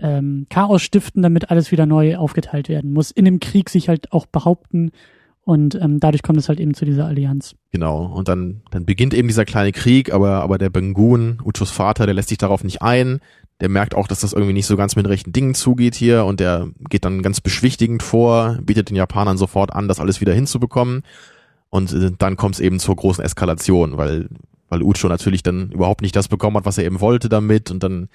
ähm, 0.00 0.46
Chaos 0.50 0.82
stiften, 0.82 1.22
damit 1.22 1.50
alles 1.50 1.72
wieder 1.72 1.86
neu 1.86 2.16
aufgeteilt 2.16 2.68
werden 2.68 2.92
muss. 2.92 3.10
In 3.10 3.24
dem 3.24 3.40
Krieg 3.40 3.70
sich 3.70 3.88
halt 3.88 4.12
auch 4.12 4.26
behaupten 4.26 4.92
und 5.48 5.76
ähm, 5.76 5.98
dadurch 5.98 6.22
kommt 6.22 6.38
es 6.38 6.50
halt 6.50 6.60
eben 6.60 6.74
zu 6.74 6.84
dieser 6.84 7.06
Allianz. 7.06 7.54
Genau. 7.70 8.04
Und 8.04 8.28
dann, 8.28 8.60
dann 8.70 8.84
beginnt 8.84 9.14
eben 9.14 9.28
dieser 9.28 9.46
kleine 9.46 9.72
Krieg, 9.72 10.12
aber, 10.12 10.42
aber 10.42 10.58
der 10.58 10.68
Bengun, 10.68 11.40
Uchos 11.42 11.70
Vater, 11.70 12.04
der 12.04 12.14
lässt 12.14 12.28
sich 12.28 12.36
darauf 12.36 12.64
nicht 12.64 12.82
ein. 12.82 13.20
Der 13.62 13.70
merkt 13.70 13.94
auch, 13.94 14.06
dass 14.06 14.20
das 14.20 14.34
irgendwie 14.34 14.52
nicht 14.52 14.66
so 14.66 14.76
ganz 14.76 14.94
mit 14.94 15.08
rechten 15.08 15.32
Dingen 15.32 15.54
zugeht 15.54 15.94
hier 15.94 16.26
und 16.26 16.38
der 16.38 16.68
geht 16.90 17.06
dann 17.06 17.22
ganz 17.22 17.40
beschwichtigend 17.40 18.02
vor, 18.02 18.58
bietet 18.60 18.90
den 18.90 18.96
Japanern 18.96 19.38
sofort 19.38 19.72
an, 19.72 19.88
das 19.88 20.00
alles 20.00 20.20
wieder 20.20 20.34
hinzubekommen. 20.34 21.02
Und 21.70 21.94
äh, 21.94 22.10
dann 22.18 22.36
kommt 22.36 22.56
es 22.56 22.60
eben 22.60 22.78
zur 22.78 22.96
großen 22.96 23.24
Eskalation, 23.24 23.96
weil, 23.96 24.28
weil 24.68 24.82
Ucho 24.82 25.08
natürlich 25.08 25.42
dann 25.42 25.72
überhaupt 25.72 26.02
nicht 26.02 26.14
das 26.14 26.28
bekommen 26.28 26.58
hat, 26.58 26.66
was 26.66 26.76
er 26.76 26.84
eben 26.84 27.00
wollte 27.00 27.30
damit 27.30 27.70
und 27.70 27.82
dann 27.82 28.10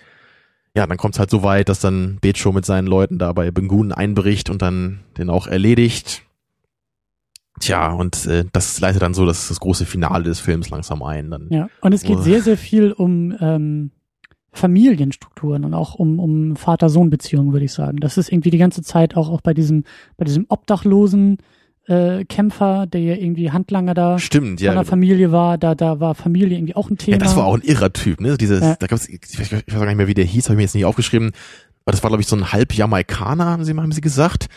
ja, 0.75 0.87
dann 0.87 0.97
kommt 0.97 1.15
es 1.15 1.19
halt 1.19 1.29
so 1.29 1.43
weit, 1.43 1.69
dass 1.69 1.79
dann 1.79 2.17
Becho 2.21 2.51
mit 2.51 2.65
seinen 2.65 2.87
Leuten 2.87 3.19
da 3.19 3.31
bei 3.33 3.51
Bengun 3.51 3.91
einbricht 3.91 4.49
und 4.49 4.61
dann 4.61 5.01
den 5.17 5.29
auch 5.29 5.47
erledigt. 5.47 6.23
Tja, 7.59 7.91
und 7.91 8.25
äh, 8.25 8.45
das 8.51 8.79
leitet 8.79 9.03
dann 9.03 9.13
so 9.13 9.25
das, 9.25 9.47
das 9.47 9.59
große 9.59 9.85
Finale 9.85 10.23
des 10.23 10.39
Films 10.39 10.71
langsam 10.71 11.03
ein. 11.03 11.29
Dann, 11.29 11.47
ja, 11.51 11.69
und 11.81 11.93
es 11.93 12.01
geht 12.01 12.17
oh. 12.17 12.21
sehr, 12.21 12.41
sehr 12.41 12.57
viel 12.57 12.91
um 12.91 13.35
ähm, 13.39 13.91
Familienstrukturen 14.51 15.63
und 15.63 15.75
auch 15.75 15.95
um, 15.95 16.19
um 16.19 16.55
Vater-Sohn-Beziehungen, 16.55 17.53
würde 17.53 17.65
ich 17.65 17.73
sagen. 17.73 17.97
Das 17.97 18.17
ist 18.17 18.31
irgendwie 18.31 18.49
die 18.49 18.57
ganze 18.57 18.81
Zeit 18.81 19.15
auch, 19.15 19.29
auch 19.29 19.41
bei 19.41 19.53
diesem, 19.53 19.83
bei 20.17 20.25
diesem 20.25 20.45
Obdachlosen 20.49 21.37
äh, 21.87 22.23
Kämpfer, 22.25 22.85
der 22.87 23.01
ja 23.01 23.15
irgendwie 23.15 23.51
Handlanger 23.51 23.93
da 23.93 24.19
Stimmt, 24.19 24.61
ja. 24.61 24.71
von 24.71 24.77
der 24.77 24.85
Familie 24.85 25.31
war, 25.31 25.57
da, 25.57 25.75
da 25.75 25.99
war 25.99 26.15
Familie 26.15 26.57
irgendwie 26.57 26.75
auch 26.75 26.89
ein 26.89 26.97
Thema. 26.97 27.17
Ja, 27.17 27.23
das 27.23 27.35
war 27.35 27.45
auch 27.45 27.55
ein 27.55 27.61
irrer 27.61 27.91
Typ, 27.91 28.21
ne? 28.21 28.37
Dieses, 28.37 28.61
ja. 28.61 28.75
da 28.79 28.87
gab's, 28.87 29.07
ich 29.09 29.19
weiß, 29.21 29.51
ich 29.51 29.73
weiß 29.73 29.79
gar 29.79 29.85
nicht 29.85 29.97
mehr, 29.97 30.07
wie 30.07 30.13
der 30.13 30.25
hieß, 30.25 30.45
habe 30.45 30.53
ich 30.53 30.57
mir 30.57 30.63
jetzt 30.63 30.75
nicht 30.75 30.85
aufgeschrieben, 30.85 31.31
aber 31.85 31.91
das 31.91 32.03
war, 32.03 32.09
glaube 32.09 32.21
ich, 32.21 32.27
so 32.27 32.35
ein 32.35 32.51
halb 32.51 32.73
Jamaikaner, 32.73 33.45
haben 33.45 33.65
sie, 33.65 33.73
haben 33.73 33.91
sie 33.91 34.01
gesagt. 34.01 34.47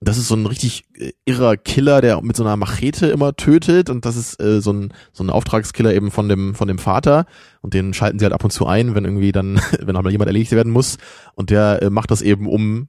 Und 0.00 0.08
das 0.08 0.16
ist 0.16 0.28
so 0.28 0.36
ein 0.36 0.46
richtig 0.46 0.84
äh, 0.94 1.10
irrer 1.24 1.56
Killer, 1.56 2.00
der 2.00 2.22
mit 2.22 2.36
so 2.36 2.44
einer 2.44 2.56
Machete 2.56 3.08
immer 3.08 3.34
tötet. 3.34 3.90
Und 3.90 4.04
das 4.04 4.16
ist 4.16 4.40
äh, 4.40 4.60
so 4.60 4.72
ein 4.72 4.92
so 5.12 5.24
ein 5.24 5.30
Auftragskiller 5.30 5.92
eben 5.92 6.12
von 6.12 6.28
dem 6.28 6.54
von 6.54 6.68
dem 6.68 6.78
Vater. 6.78 7.26
Und 7.62 7.74
den 7.74 7.92
schalten 7.94 8.20
sie 8.20 8.24
halt 8.24 8.32
ab 8.32 8.44
und 8.44 8.52
zu 8.52 8.66
ein, 8.66 8.94
wenn 8.94 9.04
irgendwie 9.04 9.32
dann, 9.32 9.60
wenn 9.80 9.96
auch 9.96 10.02
mal 10.02 10.12
jemand 10.12 10.28
erledigt 10.28 10.52
werden 10.52 10.72
muss. 10.72 10.98
Und 11.34 11.50
der 11.50 11.82
äh, 11.82 11.90
macht 11.90 12.12
das 12.12 12.22
eben, 12.22 12.46
um 12.46 12.88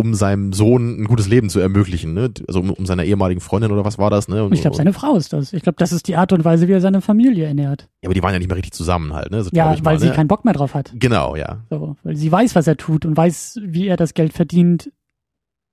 um 0.00 0.14
seinem 0.14 0.52
Sohn 0.52 1.02
ein 1.02 1.04
gutes 1.04 1.28
Leben 1.28 1.48
zu 1.50 1.60
ermöglichen, 1.60 2.14
ne? 2.14 2.30
Also 2.48 2.60
um, 2.60 2.70
um 2.70 2.86
seiner 2.86 3.04
ehemaligen 3.04 3.40
Freundin 3.40 3.70
oder 3.70 3.84
was 3.84 3.98
war 3.98 4.10
das, 4.10 4.28
ne? 4.28 4.44
Und, 4.44 4.52
ich 4.52 4.62
glaube, 4.62 4.76
seine 4.76 4.92
Frau 4.92 5.14
ist 5.16 5.32
das. 5.32 5.52
Ich 5.52 5.62
glaube, 5.62 5.76
das 5.78 5.92
ist 5.92 6.08
die 6.08 6.16
Art 6.16 6.32
und 6.32 6.44
Weise, 6.44 6.66
wie 6.66 6.72
er 6.72 6.80
seine 6.80 7.00
Familie 7.00 7.46
ernährt. 7.46 7.88
Ja, 8.02 8.08
aber 8.08 8.14
die 8.14 8.22
waren 8.22 8.32
ja 8.32 8.38
nicht 8.38 8.48
mehr 8.48 8.56
richtig 8.56 8.72
zusammen 8.72 9.12
halt, 9.12 9.30
ne? 9.30 9.44
So 9.44 9.50
ja, 9.52 9.70
weil 9.70 9.82
mal, 9.82 10.00
sie 10.00 10.08
ne? 10.08 10.12
keinen 10.12 10.28
Bock 10.28 10.44
mehr 10.44 10.54
drauf 10.54 10.74
hat. 10.74 10.92
Genau, 10.94 11.36
ja. 11.36 11.60
So, 11.70 11.96
weil 12.02 12.16
sie 12.16 12.32
weiß, 12.32 12.54
was 12.54 12.66
er 12.66 12.76
tut 12.76 13.04
und 13.04 13.16
weiß, 13.16 13.60
wie 13.62 13.86
er 13.86 13.96
das 13.96 14.14
Geld 14.14 14.32
verdient, 14.32 14.90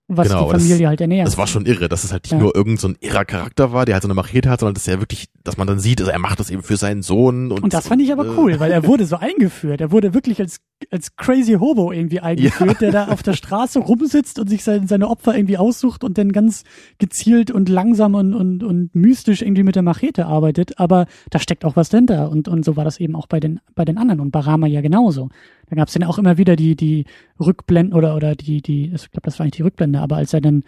was 0.08 0.30
genau, 0.30 0.46
die 0.46 0.60
Familie 0.60 0.78
das, 0.78 0.88
halt 0.88 1.02
ernährt. 1.02 1.28
Das 1.28 1.38
war 1.38 1.48
schon 1.48 1.66
irre, 1.66 1.90
dass 1.90 2.04
es 2.04 2.14
halt 2.14 2.24
nicht 2.24 2.32
ja. 2.32 2.40
nur 2.40 2.56
irgend 2.56 2.80
so 2.80 2.88
ein 2.88 2.98
irrer 3.02 3.26
Charakter 3.26 3.74
war, 3.74 3.86
der 3.86 3.96
halt 3.96 4.04
so 4.04 4.08
eine 4.08 4.14
Machete 4.14 4.50
hat, 4.50 4.62
sondern 4.62 4.74
dass 4.74 4.88
er 4.88 5.02
wirklich, 5.02 5.28
dass 5.44 5.58
man 5.58 5.68
dann 5.68 5.80
sieht, 5.80 6.00
also 6.00 6.12
er 6.12 6.20
macht 6.20 6.40
das 6.40 6.50
eben 6.50 6.64
für 6.64 6.78
seinen 6.78 7.02
Sohn. 7.02 7.52
Und, 7.52 7.64
und 7.64 7.74
das 7.74 7.88
fand 7.88 8.02
ich 8.02 8.12
aber 8.12 8.26
äh, 8.26 8.38
cool, 8.38 8.60
weil 8.60 8.72
er 8.72 8.84
wurde 8.88 9.06
so 9.06 9.18
eingeführt. 9.18 9.82
Er 9.82 9.92
wurde 9.92 10.14
wirklich 10.14 10.40
als, 10.40 10.60
als 10.92 11.16
crazy 11.16 11.54
Hobo 11.54 11.92
irgendwie 11.92 12.20
eingeführt, 12.20 12.82
ja. 12.82 12.90
der 12.90 12.92
da 12.92 13.08
auf 13.10 13.24
der 13.24 13.34
Straße 13.34 13.80
rumsitzt 13.80 14.40
und 14.40 14.50
sich 14.50 14.64
seine, 14.64 14.88
seine 14.88 15.10
Opfer 15.10 15.36
irgendwie 15.36 15.58
aussucht 15.58 16.04
und 16.04 16.18
dann 16.18 16.32
ganz 16.32 16.64
gezielt 16.98 17.52
und 17.52 17.70
langsam 17.70 18.16
und, 18.16 18.34
und, 18.34 18.64
und 18.64 18.96
mystisch 18.96 19.42
irgendwie 19.42 19.64
mit 19.64 19.76
der 19.76 19.84
Machete 19.84 20.26
arbeitet. 20.26 20.80
Aber 20.80 21.08
da 21.30 21.40
steckt 21.40 21.66
auch 21.66 21.76
was 21.76 21.90
dahinter. 21.90 22.30
Und, 22.32 22.48
und 22.48 22.64
so 22.64 22.76
war 22.76 22.86
das 22.86 23.00
eben 23.00 23.16
auch 23.16 23.28
bei 23.28 23.40
den, 23.40 23.60
bei 23.76 23.86
den 23.86 23.98
anderen 23.98 24.22
und 24.22 24.32
Barama 24.32 24.68
ja 24.68 24.82
genauso. 24.82 25.30
Da 25.70 25.76
gab 25.76 25.88
es 25.88 25.94
dann 25.94 26.04
auch 26.04 26.18
immer 26.18 26.38
wieder 26.38 26.56
die, 26.56 26.76
die 26.76 27.06
Rückblenden 27.40 27.94
oder, 27.94 28.16
oder 28.16 28.36
die, 28.36 28.62
die, 28.62 28.92
ich 28.94 29.12
glaube, 29.12 29.26
das 29.26 29.40
war 29.40 29.46
nicht 29.46 29.58
die 29.58 29.64
Rückblende, 29.64 30.00
aber 30.00 30.16
als 30.18 30.34
er 30.34 30.42
dann, 30.42 30.64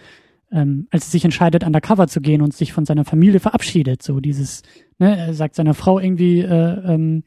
ähm, 0.52 0.88
als 0.92 1.08
er 1.08 1.12
sich 1.12 1.26
entscheidet, 1.26 1.64
undercover 1.64 2.08
zu 2.08 2.20
gehen 2.20 2.42
und 2.42 2.54
sich 2.54 2.74
von 2.74 2.86
seiner 2.86 3.06
Familie 3.06 3.40
verabschiedet, 3.40 4.04
so 4.04 4.20
dieses, 4.20 4.64
ne, 4.98 5.18
er 5.18 5.34
sagt 5.34 5.56
seiner 5.56 5.74
Frau 5.74 6.00
irgendwie, 6.00 6.42
äh, 6.42 6.94
ähm, 6.94 7.24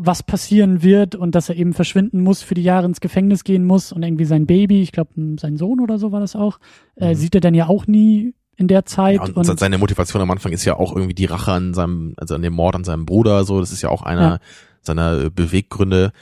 was 0.00 0.22
passieren 0.22 0.82
wird 0.82 1.14
und 1.14 1.34
dass 1.34 1.48
er 1.48 1.56
eben 1.56 1.74
verschwinden 1.74 2.22
muss, 2.22 2.42
für 2.42 2.54
die 2.54 2.62
Jahre 2.62 2.86
ins 2.86 3.00
Gefängnis 3.00 3.44
gehen 3.44 3.64
muss 3.64 3.92
und 3.92 4.02
irgendwie 4.02 4.24
sein 4.24 4.46
Baby, 4.46 4.80
ich 4.80 4.92
glaube, 4.92 5.10
sein 5.38 5.56
Sohn 5.56 5.80
oder 5.80 5.98
so 5.98 6.12
war 6.12 6.20
das 6.20 6.36
auch, 6.36 6.60
äh, 6.96 7.10
mhm. 7.10 7.14
sieht 7.16 7.34
er 7.34 7.40
dann 7.40 7.54
ja 7.54 7.66
auch 7.66 7.86
nie 7.86 8.34
in 8.56 8.68
der 8.68 8.86
Zeit. 8.86 9.16
Ja, 9.16 9.22
und, 9.22 9.36
und, 9.36 9.58
seine 9.58 9.78
Motivation 9.78 10.22
am 10.22 10.30
Anfang 10.30 10.52
ist 10.52 10.64
ja 10.64 10.76
auch 10.76 10.94
irgendwie 10.94 11.14
die 11.14 11.24
Rache 11.24 11.52
an 11.52 11.74
seinem, 11.74 12.14
also 12.16 12.34
an 12.34 12.42
dem 12.42 12.54
Mord 12.54 12.76
an 12.76 12.84
seinem 12.84 13.06
Bruder, 13.06 13.44
so, 13.44 13.60
das 13.60 13.72
ist 13.72 13.82
ja 13.82 13.88
auch 13.88 14.02
einer 14.02 14.20
ja. 14.22 14.38
seiner 14.82 15.30
Beweggründe 15.30 16.12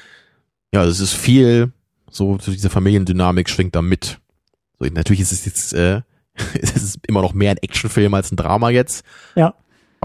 ja, 0.73 0.85
es 0.85 1.01
ist 1.01 1.15
viel, 1.15 1.73
so, 2.11 2.39
so 2.39 2.53
diese 2.53 2.71
Familiendynamik 2.71 3.49
schwingt 3.49 3.75
da 3.75 3.83
mit. 3.83 4.19
So, 4.79 4.87
natürlich 4.87 5.21
ist 5.21 5.33
es 5.33 5.45
jetzt, 5.45 5.73
äh, 5.73 6.03
es 6.61 6.77
ist 6.77 6.99
immer 7.07 7.23
noch 7.23 7.33
mehr 7.33 7.53
ein 7.53 7.59
Actionfilm 7.59 8.13
als 8.15 8.31
ein 8.31 8.37
Drama 8.37 8.71
jetzt. 8.71 9.05
Ja. 9.35 9.55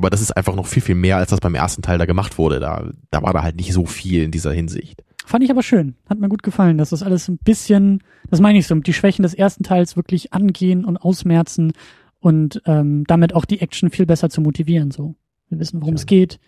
Aber 0.01 0.09
das 0.09 0.19
ist 0.19 0.31
einfach 0.31 0.55
noch 0.55 0.65
viel, 0.65 0.81
viel 0.81 0.95
mehr, 0.95 1.17
als 1.17 1.29
das 1.29 1.41
beim 1.41 1.53
ersten 1.53 1.83
Teil 1.83 1.99
da 1.99 2.05
gemacht 2.05 2.39
wurde. 2.39 2.59
Da, 2.59 2.89
da 3.11 3.21
war 3.21 3.33
da 3.33 3.43
halt 3.43 3.55
nicht 3.55 3.71
so 3.71 3.85
viel 3.85 4.23
in 4.23 4.31
dieser 4.31 4.51
Hinsicht. 4.51 5.03
Fand 5.27 5.43
ich 5.43 5.51
aber 5.51 5.61
schön. 5.61 5.93
Hat 6.09 6.17
mir 6.17 6.27
gut 6.27 6.41
gefallen, 6.41 6.79
dass 6.79 6.89
das 6.89 7.03
alles 7.03 7.27
ein 7.27 7.37
bisschen, 7.37 8.01
das 8.27 8.39
meine 8.39 8.57
ich 8.57 8.65
so, 8.65 8.73
die 8.73 8.93
Schwächen 8.93 9.21
des 9.21 9.35
ersten 9.35 9.63
Teils 9.63 9.95
wirklich 9.95 10.33
angehen 10.33 10.85
und 10.85 10.97
ausmerzen 10.97 11.73
und 12.19 12.63
ähm, 12.65 13.03
damit 13.05 13.35
auch 13.35 13.45
die 13.45 13.61
Action 13.61 13.91
viel 13.91 14.07
besser 14.07 14.31
zu 14.31 14.41
motivieren. 14.41 14.89
So, 14.89 15.13
wir 15.49 15.59
wissen, 15.59 15.83
worum 15.83 15.93
es 15.93 16.07
geht. 16.07 16.39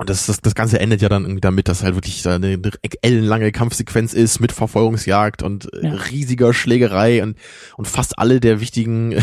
Und 0.00 0.08
das, 0.08 0.26
das, 0.26 0.40
das 0.40 0.54
Ganze 0.54 0.78
endet 0.78 1.02
ja 1.02 1.08
dann 1.08 1.24
irgendwie 1.24 1.40
damit, 1.40 1.66
dass 1.66 1.82
halt 1.82 1.96
wirklich 1.96 2.24
eine, 2.24 2.46
eine 2.46 2.70
ellenlange 3.02 3.50
Kampfsequenz 3.50 4.14
ist 4.14 4.38
mit 4.38 4.52
Verfolgungsjagd 4.52 5.42
und 5.42 5.72
äh, 5.74 5.88
ja. 5.88 5.94
riesiger 5.94 6.54
Schlägerei 6.54 7.20
und, 7.20 7.36
und 7.76 7.88
fast 7.88 8.16
alle 8.16 8.38
der 8.38 8.60
wichtigen 8.60 9.10
äh, 9.10 9.22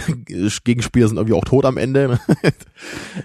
Gegenspieler 0.65 1.07
sind 1.07 1.15
irgendwie 1.15 1.33
auch 1.33 1.45
tot 1.45 1.63
am 1.63 1.77
Ende. 1.77 2.19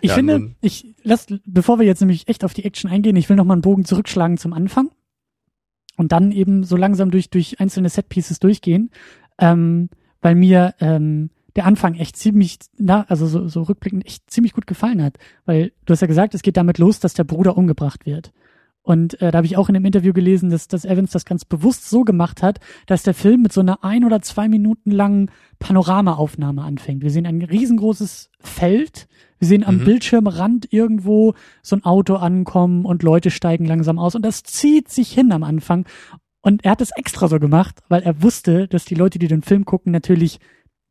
ich 0.01 0.11
ja, 0.11 0.15
finde, 0.15 0.55
ich 0.61 0.95
lass, 1.03 1.27
bevor 1.45 1.81
wir 1.81 1.87
jetzt 1.87 1.99
nämlich 1.99 2.29
echt 2.29 2.45
auf 2.45 2.55
die 2.55 2.65
Action 2.65 2.89
eingehen, 2.89 3.17
ich 3.17 3.29
will 3.29 3.37
noch 3.37 3.45
mal 3.45 3.55
einen 3.55 3.63
Bogen 3.63 3.85
zurückschlagen 3.85 4.39
zum 4.39 4.53
Anfang 4.53 4.91
und 5.97 6.13
dann 6.13 6.31
eben 6.31 6.63
so 6.63 6.77
langsam 6.77 7.11
durch, 7.11 7.31
durch 7.31 7.59
einzelne 7.59 7.89
Setpieces 7.89 8.39
durchgehen, 8.39 8.91
ähm, 9.39 9.91
weil 10.21 10.37
mir 10.37 10.77
ähm, 10.79 11.31
der 11.57 11.67
Anfang 11.67 11.95
echt 11.95 12.17
ziemlich, 12.17 12.59
na, 12.79 13.05
also 13.09 13.27
so, 13.27 13.49
so 13.49 13.63
rückblickend 13.63 14.07
echt 14.07 14.31
ziemlich 14.31 14.53
gut 14.53 14.67
gefallen 14.67 15.03
hat. 15.03 15.19
Weil 15.45 15.73
du 15.85 15.93
hast 15.93 16.01
ja 16.01 16.07
gesagt, 16.07 16.35
es 16.35 16.43
geht 16.43 16.57
damit 16.57 16.79
los, 16.79 17.01
dass 17.01 17.15
der 17.15 17.25
Bruder 17.25 17.57
umgebracht 17.57 18.07
wird. 18.07 18.33
Und 18.83 19.21
äh, 19.21 19.31
da 19.31 19.39
habe 19.39 19.47
ich 19.47 19.57
auch 19.57 19.69
in 19.69 19.75
dem 19.75 19.85
Interview 19.85 20.13
gelesen, 20.13 20.51
dass, 20.51 20.67
dass 20.67 20.85
Evans 20.87 21.11
das 21.11 21.27
ganz 21.27 21.45
bewusst 21.45 21.89
so 21.89 22.03
gemacht 22.03 22.43
hat, 22.43 22.61
dass 22.87 23.03
der 23.03 23.15
Film 23.15 23.43
mit 23.43 23.53
so 23.53 23.61
einer 23.61 23.85
ein 23.85 24.05
oder 24.05 24.23
zwei 24.23 24.49
Minuten 24.49 24.91
langen 24.91 25.31
Panoramaaufnahme 25.59 26.63
anfängt. 26.63 27.03
Wir 27.03 27.11
sehen 27.11 27.27
ein 27.27 27.43
riesengroßes 27.43 28.31
Feld, 28.41 29.07
wir 29.39 29.49
sehen 29.49 29.65
am 29.65 29.77
mhm. 29.79 29.85
Bildschirmrand 29.85 30.73
irgendwo 30.73 31.35
so 31.63 31.77
ein 31.77 31.85
Auto 31.85 32.17
ankommen 32.17 32.87
und 32.87 33.03
Leute 33.03 33.31
steigen 33.31 33.67
langsam 33.67 33.99
aus 33.99 34.15
und 34.15 34.25
das 34.25 34.43
zieht 34.45 34.89
sich 34.89 35.13
hin 35.13 35.31
am 35.33 35.43
Anfang. 35.43 35.87
Und 36.43 36.65
er 36.65 36.71
hat 36.71 36.81
es 36.81 36.91
extra 36.97 37.29
so 37.29 37.39
gemacht, 37.39 37.81
weil 37.89 38.03
er 38.03 38.23
wusste, 38.23 38.67
dass 38.67 38.87
die 38.87 38.95
Leute, 38.95 39.19
die 39.19 39.29
den 39.29 39.43
Film 39.43 39.67
gucken, 39.67 39.93
natürlich 39.93 40.41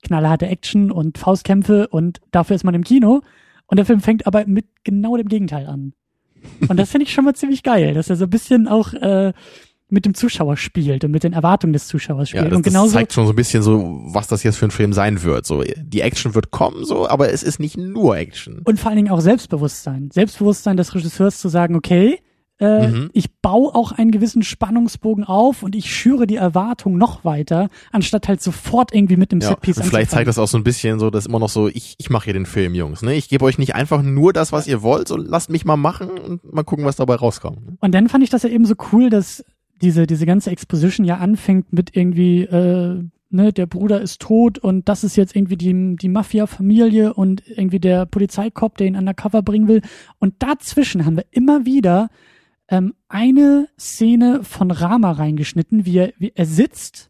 knallharte 0.03 0.47
Action 0.47 0.91
und 0.91 1.17
Faustkämpfe 1.17 1.87
und 1.87 2.19
dafür 2.31 2.55
ist 2.55 2.63
man 2.63 2.75
im 2.75 2.83
Kino. 2.83 3.21
Und 3.67 3.77
der 3.77 3.85
Film 3.85 4.01
fängt 4.01 4.25
aber 4.25 4.45
mit 4.47 4.65
genau 4.83 5.15
dem 5.17 5.27
Gegenteil 5.27 5.67
an. 5.67 5.93
Und 6.67 6.77
das 6.77 6.89
finde 6.89 7.05
ich 7.05 7.13
schon 7.13 7.25
mal 7.25 7.35
ziemlich 7.35 7.63
geil, 7.63 7.93
dass 7.93 8.09
er 8.09 8.15
so 8.15 8.25
ein 8.25 8.29
bisschen 8.29 8.67
auch 8.67 8.93
äh, 8.93 9.33
mit 9.89 10.05
dem 10.05 10.13
Zuschauer 10.13 10.57
spielt 10.57 11.03
und 11.03 11.11
mit 11.11 11.23
den 11.23 11.33
Erwartungen 11.33 11.73
des 11.73 11.87
Zuschauers 11.87 12.29
spielt. 12.29 12.43
Ja, 12.43 12.49
das, 12.49 12.57
und 12.57 12.63
genauso, 12.63 12.87
das 12.87 12.93
zeigt 12.93 13.13
schon 13.13 13.25
so 13.25 13.33
ein 13.33 13.35
bisschen 13.35 13.63
so, 13.63 14.01
was 14.05 14.27
das 14.27 14.43
jetzt 14.43 14.57
für 14.57 14.65
ein 14.65 14.71
Film 14.71 14.93
sein 14.93 15.23
wird. 15.23 15.45
So, 15.45 15.63
die 15.63 16.01
Action 16.01 16.35
wird 16.35 16.51
kommen, 16.51 16.85
so, 16.85 17.07
aber 17.07 17.31
es 17.31 17.43
ist 17.43 17.59
nicht 17.59 17.77
nur 17.77 18.17
Action. 18.17 18.61
Und 18.63 18.79
vor 18.79 18.89
allen 18.89 18.97
Dingen 18.97 19.11
auch 19.11 19.19
Selbstbewusstsein. 19.19 20.09
Selbstbewusstsein 20.11 20.77
des 20.77 20.93
Regisseurs 20.93 21.39
zu 21.39 21.49
sagen, 21.49 21.75
okay, 21.75 22.19
äh, 22.59 22.89
mhm. 22.89 23.09
Ich 23.13 23.33
baue 23.41 23.73
auch 23.73 23.93
einen 23.93 24.11
gewissen 24.11 24.43
Spannungsbogen 24.43 25.23
auf 25.23 25.63
und 25.63 25.75
ich 25.75 25.93
schüre 25.93 26.27
die 26.27 26.35
Erwartung 26.35 26.97
noch 26.97 27.23
weiter, 27.23 27.69
anstatt 27.91 28.27
halt 28.27 28.41
sofort 28.41 28.93
irgendwie 28.93 29.15
mit 29.15 29.31
dem 29.31 29.39
ja, 29.39 29.47
Setpiece 29.47 29.77
anzufangen. 29.77 29.91
Vielleicht 29.91 30.11
zeigt 30.11 30.27
das 30.27 30.37
auch 30.37 30.47
so 30.47 30.57
ein 30.57 30.63
bisschen 30.65 30.99
so, 30.99 31.09
dass 31.09 31.25
immer 31.25 31.39
noch 31.39 31.49
so, 31.49 31.69
ich, 31.69 31.95
ich 31.97 32.09
mache 32.09 32.25
hier 32.25 32.33
den 32.33 32.45
Film, 32.45 32.75
Jungs. 32.75 33.01
Ne? 33.01 33.15
Ich 33.15 33.29
gebe 33.29 33.45
euch 33.45 33.57
nicht 33.57 33.75
einfach 33.75 34.01
nur 34.01 34.33
das, 34.33 34.51
was 34.51 34.67
ihr 34.67 34.81
wollt, 34.81 35.07
so 35.07 35.15
lasst 35.15 35.49
mich 35.49 35.63
mal 35.63 35.77
machen 35.77 36.09
und 36.09 36.53
mal 36.53 36.63
gucken, 36.63 36.83
was 36.83 36.97
dabei 36.97 37.15
rauskommt. 37.15 37.65
Ne? 37.65 37.77
Und 37.79 37.93
dann 37.93 38.09
fand 38.09 38.25
ich 38.25 38.29
das 38.29 38.43
ja 38.43 38.49
eben 38.49 38.65
so 38.65 38.75
cool, 38.91 39.09
dass 39.09 39.45
diese, 39.81 40.05
diese 40.05 40.25
ganze 40.25 40.51
Exposition 40.51 41.05
ja 41.05 41.17
anfängt 41.17 41.71
mit 41.71 41.95
irgendwie 41.95 42.41
äh, 42.41 43.03
ne, 43.29 43.53
der 43.53 43.67
Bruder 43.67 44.01
ist 44.01 44.19
tot 44.21 44.57
und 44.57 44.89
das 44.89 45.03
ist 45.05 45.15
jetzt 45.15 45.35
irgendwie 45.35 45.55
die, 45.55 45.95
die 45.95 46.09
Mafia-Familie 46.09 47.13
und 47.13 47.41
irgendwie 47.47 47.79
der 47.79 48.05
Polizeikop, 48.05 48.77
der 48.77 48.87
ihn 48.87 48.97
undercover 48.97 49.41
bringen 49.41 49.69
will. 49.69 49.81
Und 50.19 50.35
dazwischen 50.39 51.05
haben 51.05 51.15
wir 51.15 51.25
immer 51.31 51.65
wieder 51.65 52.09
ähm, 52.69 52.93
eine 53.07 53.67
Szene 53.79 54.43
von 54.43 54.71
Rama 54.71 55.11
reingeschnitten, 55.11 55.85
wie 55.85 55.97
er, 55.97 56.13
wie 56.17 56.31
er 56.35 56.45
sitzt. 56.45 57.09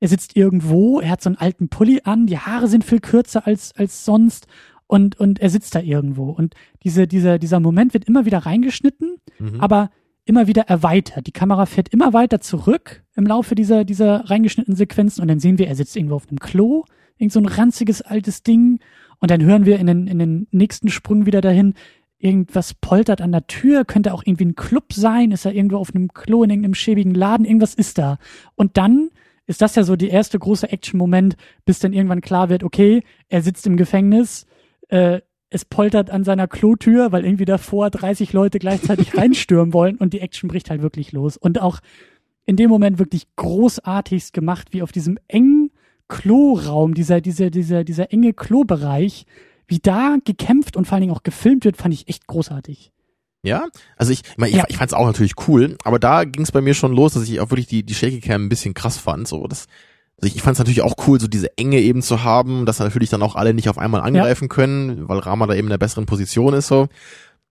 Er 0.00 0.08
sitzt 0.08 0.36
irgendwo, 0.36 1.00
er 1.00 1.10
hat 1.10 1.22
so 1.22 1.28
einen 1.28 1.36
alten 1.36 1.68
Pulli 1.68 2.00
an, 2.04 2.26
die 2.26 2.38
Haare 2.38 2.68
sind 2.68 2.84
viel 2.84 3.00
kürzer 3.00 3.46
als, 3.46 3.74
als 3.76 4.04
sonst 4.04 4.46
und, 4.86 5.20
und 5.20 5.38
er 5.40 5.50
sitzt 5.50 5.74
da 5.74 5.80
irgendwo. 5.80 6.30
Und 6.30 6.54
diese, 6.82 7.06
dieser, 7.06 7.38
dieser 7.38 7.60
Moment 7.60 7.94
wird 7.94 8.06
immer 8.06 8.24
wieder 8.24 8.38
reingeschnitten, 8.38 9.18
mhm. 9.38 9.60
aber 9.60 9.90
immer 10.24 10.46
wieder 10.46 10.62
erweitert. 10.62 11.26
Die 11.26 11.32
Kamera 11.32 11.66
fährt 11.66 11.90
immer 11.90 12.12
weiter 12.12 12.40
zurück 12.40 13.04
im 13.14 13.26
Laufe 13.26 13.54
dieser, 13.54 13.84
dieser 13.84 14.30
reingeschnittenen 14.30 14.76
Sequenzen 14.76 15.22
und 15.22 15.28
dann 15.28 15.40
sehen 15.40 15.58
wir, 15.58 15.68
er 15.68 15.76
sitzt 15.76 15.96
irgendwo 15.96 16.16
auf 16.16 16.28
einem 16.28 16.38
Klo, 16.38 16.84
irgend 17.18 17.32
so 17.32 17.40
ein 17.40 17.46
ranziges 17.46 18.02
altes 18.02 18.42
Ding 18.42 18.80
und 19.18 19.30
dann 19.30 19.42
hören 19.42 19.66
wir 19.66 19.78
in 19.78 19.86
den, 19.86 20.06
in 20.06 20.18
den 20.18 20.46
nächsten 20.50 20.88
Sprung 20.88 21.26
wieder 21.26 21.40
dahin, 21.40 21.74
irgendwas 22.20 22.74
poltert 22.74 23.20
an 23.20 23.32
der 23.32 23.46
Tür, 23.46 23.84
könnte 23.84 24.14
auch 24.14 24.22
irgendwie 24.24 24.44
ein 24.44 24.54
Club 24.54 24.92
sein, 24.92 25.32
ist 25.32 25.46
er 25.46 25.54
irgendwo 25.54 25.78
auf 25.78 25.94
einem 25.94 26.08
Klo 26.08 26.44
in 26.44 26.50
irgendeinem 26.50 26.74
schäbigen 26.74 27.14
Laden, 27.14 27.46
irgendwas 27.46 27.74
ist 27.74 27.98
da. 27.98 28.18
Und 28.54 28.76
dann 28.76 29.10
ist 29.46 29.62
das 29.62 29.74
ja 29.74 29.82
so 29.82 29.96
die 29.96 30.08
erste 30.08 30.38
große 30.38 30.70
Action-Moment, 30.70 31.36
bis 31.64 31.80
dann 31.80 31.92
irgendwann 31.92 32.20
klar 32.20 32.50
wird, 32.50 32.62
okay, 32.62 33.02
er 33.28 33.42
sitzt 33.42 33.66
im 33.66 33.76
Gefängnis, 33.76 34.46
äh, 34.88 35.20
es 35.48 35.64
poltert 35.64 36.10
an 36.10 36.22
seiner 36.22 36.46
Klotür, 36.46 37.10
weil 37.10 37.24
irgendwie 37.24 37.46
davor 37.46 37.90
30 37.90 38.32
Leute 38.32 38.58
gleichzeitig 38.58 39.16
reinstürmen 39.16 39.72
wollen 39.72 39.96
und 39.96 40.12
die 40.12 40.20
Action 40.20 40.48
bricht 40.48 40.70
halt 40.70 40.82
wirklich 40.82 41.10
los. 41.12 41.36
Und 41.36 41.60
auch 41.60 41.80
in 42.44 42.56
dem 42.56 42.70
Moment 42.70 42.98
wirklich 42.98 43.26
großartigst 43.36 44.32
gemacht, 44.32 44.68
wie 44.72 44.82
auf 44.82 44.92
diesem 44.92 45.18
engen 45.26 45.70
Kloraum, 46.08 46.94
dieser, 46.94 47.20
dieser, 47.20 47.50
dieser, 47.50 47.82
dieser 47.84 48.12
enge 48.12 48.34
Klobereich, 48.34 49.26
wie 49.70 49.78
da 49.78 50.16
gekämpft 50.24 50.76
und 50.76 50.86
vor 50.86 50.94
allen 50.94 51.02
Dingen 51.02 51.14
auch 51.14 51.22
gefilmt 51.22 51.64
wird, 51.64 51.76
fand 51.76 51.94
ich 51.94 52.08
echt 52.08 52.26
großartig. 52.26 52.92
Ja, 53.42 53.68
also 53.96 54.12
ich, 54.12 54.20
ich, 54.20 54.36
mein, 54.36 54.50
ich, 54.50 54.56
ja. 54.56 54.64
ich 54.68 54.76
fand 54.76 54.90
es 54.90 54.94
auch 54.94 55.06
natürlich 55.06 55.34
cool, 55.48 55.76
aber 55.84 55.98
da 55.98 56.24
ging 56.24 56.42
es 56.42 56.52
bei 56.52 56.60
mir 56.60 56.74
schon 56.74 56.92
los, 56.92 57.14
dass 57.14 57.22
ich 57.22 57.40
auch 57.40 57.50
wirklich 57.50 57.68
die, 57.68 57.82
die 57.82 57.94
Shaky 57.94 58.20
Cam 58.20 58.44
ein 58.44 58.48
bisschen 58.50 58.74
krass 58.74 58.98
fand. 58.98 59.26
So, 59.26 59.46
das, 59.46 59.66
also 60.16 60.26
ich, 60.26 60.36
ich 60.36 60.42
fand 60.42 60.54
es 60.54 60.58
natürlich 60.58 60.82
auch 60.82 60.94
cool, 61.06 61.18
so 61.18 61.26
diese 61.26 61.56
Enge 61.56 61.80
eben 61.80 62.02
zu 62.02 62.22
haben, 62.22 62.66
dass 62.66 62.80
natürlich 62.80 63.08
dann 63.08 63.22
auch 63.22 63.36
alle 63.36 63.54
nicht 63.54 63.70
auf 63.70 63.78
einmal 63.78 64.02
angreifen 64.02 64.44
ja. 64.44 64.48
können, 64.48 65.08
weil 65.08 65.20
Rama 65.20 65.46
da 65.46 65.54
eben 65.54 65.68
in 65.68 65.70
der 65.70 65.78
besseren 65.78 66.04
Position 66.04 66.52
ist 66.52 66.66
so. 66.66 66.88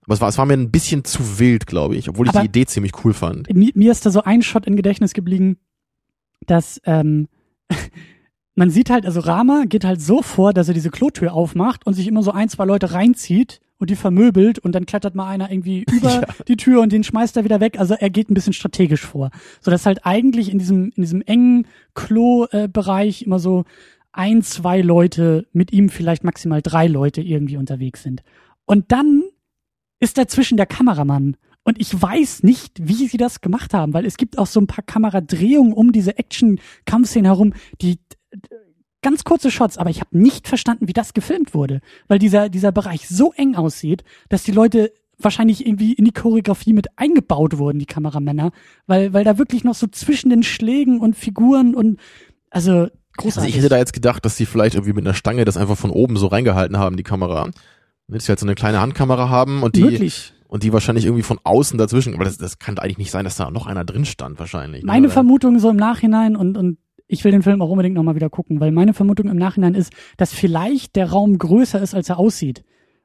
Aber 0.03 0.13
es 0.13 0.21
war, 0.21 0.29
es 0.29 0.37
war 0.37 0.45
mir 0.45 0.53
ein 0.53 0.71
bisschen 0.71 1.03
zu 1.05 1.39
wild, 1.39 1.65
glaube 1.65 1.95
ich, 1.95 2.09
obwohl 2.09 2.27
ich 2.27 2.33
Aber 2.33 2.41
die 2.41 2.47
Idee 2.47 2.65
ziemlich 2.65 3.03
cool 3.03 3.13
fand. 3.13 3.51
Mir, 3.53 3.71
mir 3.73 3.91
ist 3.91 4.05
da 4.05 4.11
so 4.11 4.23
ein 4.23 4.41
Shot 4.41 4.67
in 4.67 4.75
Gedächtnis 4.75 5.13
geblieben, 5.13 5.57
dass 6.45 6.81
ähm, 6.85 7.27
man 8.59 8.71
sieht 8.71 8.89
halt, 8.89 9.05
also 9.05 9.21
Rama 9.21 9.63
geht 9.65 9.85
halt 9.85 10.01
so 10.01 10.21
vor, 10.21 10.51
dass 10.51 10.67
er 10.67 10.73
diese 10.73 10.89
Klotür 10.89 11.33
aufmacht 11.33 11.87
und 11.87 11.93
sich 11.93 12.07
immer 12.07 12.23
so 12.23 12.31
ein, 12.31 12.49
zwei 12.49 12.65
Leute 12.65 12.91
reinzieht 12.91 13.61
und 13.77 13.89
die 13.89 13.95
vermöbelt 13.95 14.59
und 14.59 14.73
dann 14.75 14.85
klettert 14.85 15.15
mal 15.15 15.29
einer 15.29 15.49
irgendwie 15.49 15.85
über 15.91 16.09
ja. 16.09 16.21
die 16.45 16.57
Tür 16.57 16.81
und 16.81 16.91
den 16.91 17.05
schmeißt 17.05 17.37
er 17.37 17.45
wieder 17.45 17.61
weg. 17.61 17.79
Also 17.79 17.93
er 17.93 18.09
geht 18.09 18.29
ein 18.29 18.33
bisschen 18.33 18.51
strategisch 18.51 19.05
vor. 19.05 19.31
So 19.61 19.71
dass 19.71 19.85
halt 19.85 20.05
eigentlich 20.05 20.51
in 20.51 20.59
diesem, 20.59 20.91
in 20.93 21.03
diesem 21.03 21.21
engen 21.21 21.67
Klo-Bereich 21.93 23.21
immer 23.21 23.39
so 23.39 23.63
ein, 24.11 24.41
zwei 24.41 24.81
Leute 24.81 25.47
mit 25.53 25.71
ihm 25.71 25.87
vielleicht 25.87 26.25
maximal 26.25 26.61
drei 26.61 26.87
Leute 26.87 27.21
irgendwie 27.21 27.55
unterwegs 27.55 28.03
sind. 28.03 28.23
Und 28.65 28.91
dann 28.91 29.23
ist 30.01 30.17
dazwischen 30.17 30.57
der 30.57 30.65
Kameramann. 30.65 31.37
Und 31.63 31.79
ich 31.79 32.01
weiß 32.01 32.43
nicht, 32.43 32.73
wie 32.81 33.07
sie 33.07 33.17
das 33.17 33.39
gemacht 33.39 33.73
haben, 33.73 33.93
weil 33.93 34.05
es 34.05 34.17
gibt 34.17 34.37
auch 34.37 34.47
so 34.47 34.59
ein 34.59 34.67
paar 34.67 34.83
Kameradrehungen 34.83 35.71
um 35.71 35.93
diese 35.93 36.17
Action-Kampfszenen 36.17 37.25
herum, 37.25 37.53
die 37.81 37.99
ganz 39.01 39.23
kurze 39.23 39.51
Shots, 39.51 39.77
aber 39.77 39.89
ich 39.89 40.01
habe 40.01 40.17
nicht 40.17 40.47
verstanden, 40.47 40.87
wie 40.87 40.93
das 40.93 41.13
gefilmt 41.13 41.53
wurde, 41.53 41.81
weil 42.07 42.19
dieser 42.19 42.49
dieser 42.49 42.71
Bereich 42.71 43.07
so 43.07 43.33
eng 43.33 43.55
aussieht, 43.55 44.03
dass 44.29 44.43
die 44.43 44.51
Leute 44.51 44.91
wahrscheinlich 45.17 45.65
irgendwie 45.65 45.93
in 45.93 46.05
die 46.05 46.11
Choreografie 46.11 46.73
mit 46.73 46.87
eingebaut 46.97 47.57
wurden, 47.57 47.79
die 47.79 47.85
Kameramänner, 47.85 48.51
weil 48.87 49.13
weil 49.13 49.23
da 49.23 49.37
wirklich 49.37 49.63
noch 49.63 49.75
so 49.75 49.87
zwischen 49.87 50.29
den 50.29 50.43
Schlägen 50.43 50.99
und 50.99 51.15
Figuren 51.15 51.75
und 51.75 51.99
also 52.49 52.87
großartig. 53.17 53.37
Also 53.37 53.47
ich 53.47 53.57
hätte 53.57 53.69
da 53.69 53.77
jetzt 53.77 53.93
gedacht, 53.93 54.25
dass 54.25 54.35
die 54.35 54.45
vielleicht 54.45 54.75
irgendwie 54.75 54.93
mit 54.93 55.05
einer 55.05 55.13
Stange 55.13 55.45
das 55.45 55.57
einfach 55.57 55.77
von 55.77 55.91
oben 55.91 56.17
so 56.17 56.27
reingehalten 56.27 56.77
haben, 56.77 56.97
die 56.97 57.03
Kamera. 57.03 57.49
Dass 58.07 58.25
sie 58.25 58.29
halt 58.29 58.39
so 58.39 58.45
eine 58.45 58.55
kleine 58.55 58.81
Handkamera 58.81 59.29
haben 59.29 59.61
und 59.61 59.75
die 59.75 59.83
Wirklich? 59.83 60.33
und 60.47 60.63
die 60.63 60.73
wahrscheinlich 60.73 61.05
irgendwie 61.05 61.21
von 61.21 61.39
außen 61.43 61.77
dazwischen, 61.77 62.15
aber 62.15 62.25
das, 62.25 62.37
das 62.37 62.57
kann 62.57 62.79
eigentlich 62.79 62.97
nicht 62.97 63.11
sein, 63.11 63.23
dass 63.23 63.35
da 63.35 63.51
noch 63.51 63.67
einer 63.67 63.85
drin 63.85 64.05
stand 64.05 64.39
wahrscheinlich. 64.39 64.81
Ne? 64.81 64.87
Meine 64.87 65.07
oder? 65.07 65.13
Vermutung 65.13 65.59
so 65.59 65.69
im 65.69 65.75
Nachhinein 65.75 66.35
und 66.35 66.57
und 66.57 66.79
ich 67.09 67.23
will 67.23 67.31
den 67.31 67.41
Film 67.41 67.61
auch 67.61 67.69
unbedingt 67.69 67.95
nochmal 67.95 68.15
wieder 68.15 68.29
gucken, 68.29 68.59
weil 68.61 68.71
meine 68.71 68.93
Vermutung 68.93 69.29
im 69.29 69.37
Nachhinein 69.37 69.73
ist, 69.73 69.91
dass 70.15 70.31
vielleicht 70.31 70.95
der 70.95 71.09
Raum 71.09 71.37
größer 71.39 71.81
ist, 71.81 71.95
als 71.95 72.07
er 72.07 72.19
aussieht. 72.19 72.63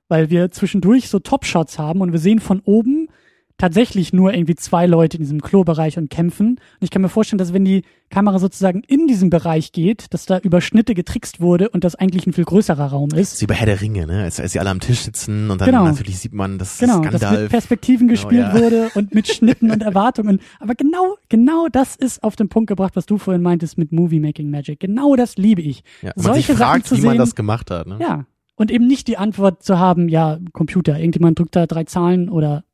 Weil 0.08 0.28
wir 0.28 0.50
zwischendurch 0.50 1.08
so 1.08 1.18
Top-Shots 1.18 1.78
haben 1.78 2.02
und 2.02 2.12
wir 2.12 2.18
sehen 2.18 2.38
von 2.38 2.60
oben 2.60 3.08
tatsächlich 3.56 4.12
nur 4.12 4.34
irgendwie 4.34 4.56
zwei 4.56 4.86
Leute 4.86 5.16
in 5.16 5.22
diesem 5.22 5.40
Klo-Bereich 5.40 5.96
und 5.96 6.10
kämpfen. 6.10 6.48
Und 6.48 6.80
ich 6.80 6.90
kann 6.90 7.02
mir 7.02 7.08
vorstellen, 7.08 7.38
dass 7.38 7.52
wenn 7.52 7.64
die 7.64 7.82
Kamera 8.10 8.38
sozusagen 8.38 8.82
in 8.86 9.06
diesem 9.06 9.30
Bereich 9.30 9.72
geht, 9.72 10.12
dass 10.12 10.26
da 10.26 10.38
über 10.38 10.60
Schnitte 10.60 10.94
getrickst 10.94 11.40
wurde 11.40 11.68
und 11.68 11.84
das 11.84 11.94
eigentlich 11.94 12.26
ein 12.26 12.32
viel 12.32 12.44
größerer 12.44 12.86
Raum 12.86 13.10
ist. 13.10 13.40
Wie 13.40 13.46
bei 13.46 13.54
Herr 13.54 13.66
der 13.66 13.80
Ringe, 13.80 14.06
ne? 14.06 14.24
Als, 14.24 14.40
als 14.40 14.52
sie 14.52 14.60
alle 14.60 14.70
am 14.70 14.80
Tisch 14.80 15.00
sitzen 15.00 15.50
und 15.50 15.60
dann 15.60 15.66
genau. 15.66 15.84
natürlich 15.84 16.18
sieht 16.18 16.32
man, 16.32 16.58
dass 16.58 16.78
genau, 16.78 16.98
Skandal. 16.98 17.20
dass 17.20 17.40
mit 17.40 17.50
Perspektiven 17.50 18.08
genau, 18.08 18.20
gespielt 18.20 18.48
ja. 18.52 18.54
wurde 18.54 18.90
und 18.94 19.14
mit 19.14 19.28
Schnitten 19.28 19.70
und 19.70 19.82
Erwartungen. 19.84 20.40
Aber 20.58 20.74
genau, 20.74 21.16
genau 21.28 21.68
das 21.70 21.96
ist 21.96 22.22
auf 22.22 22.36
den 22.36 22.48
Punkt 22.48 22.68
gebracht, 22.68 22.96
was 22.96 23.06
du 23.06 23.18
vorhin 23.18 23.42
meintest 23.42 23.78
mit 23.78 23.92
Movie 23.92 24.20
Making 24.20 24.50
Magic. 24.50 24.80
Genau 24.80 25.14
das 25.16 25.36
liebe 25.36 25.62
ich. 25.62 25.82
Ja, 26.02 26.12
Solche 26.16 26.52
man 26.52 26.58
fragt, 26.58 26.70
Sachen 26.70 26.84
zu 26.84 26.96
wie 26.96 27.00
sehen, 27.00 27.08
man 27.08 27.18
das 27.18 27.34
gemacht 27.34 27.70
hat. 27.70 27.86
Ne? 27.86 27.98
Ja. 28.00 28.26
Und 28.56 28.70
eben 28.70 28.86
nicht 28.86 29.08
die 29.08 29.16
Antwort 29.16 29.62
zu 29.62 29.78
haben, 29.78 30.08
ja, 30.08 30.38
Computer, 30.52 30.98
irgendjemand 30.98 31.38
drückt 31.38 31.56
da 31.56 31.66
drei 31.66 31.84
Zahlen 31.84 32.28
oder 32.28 32.64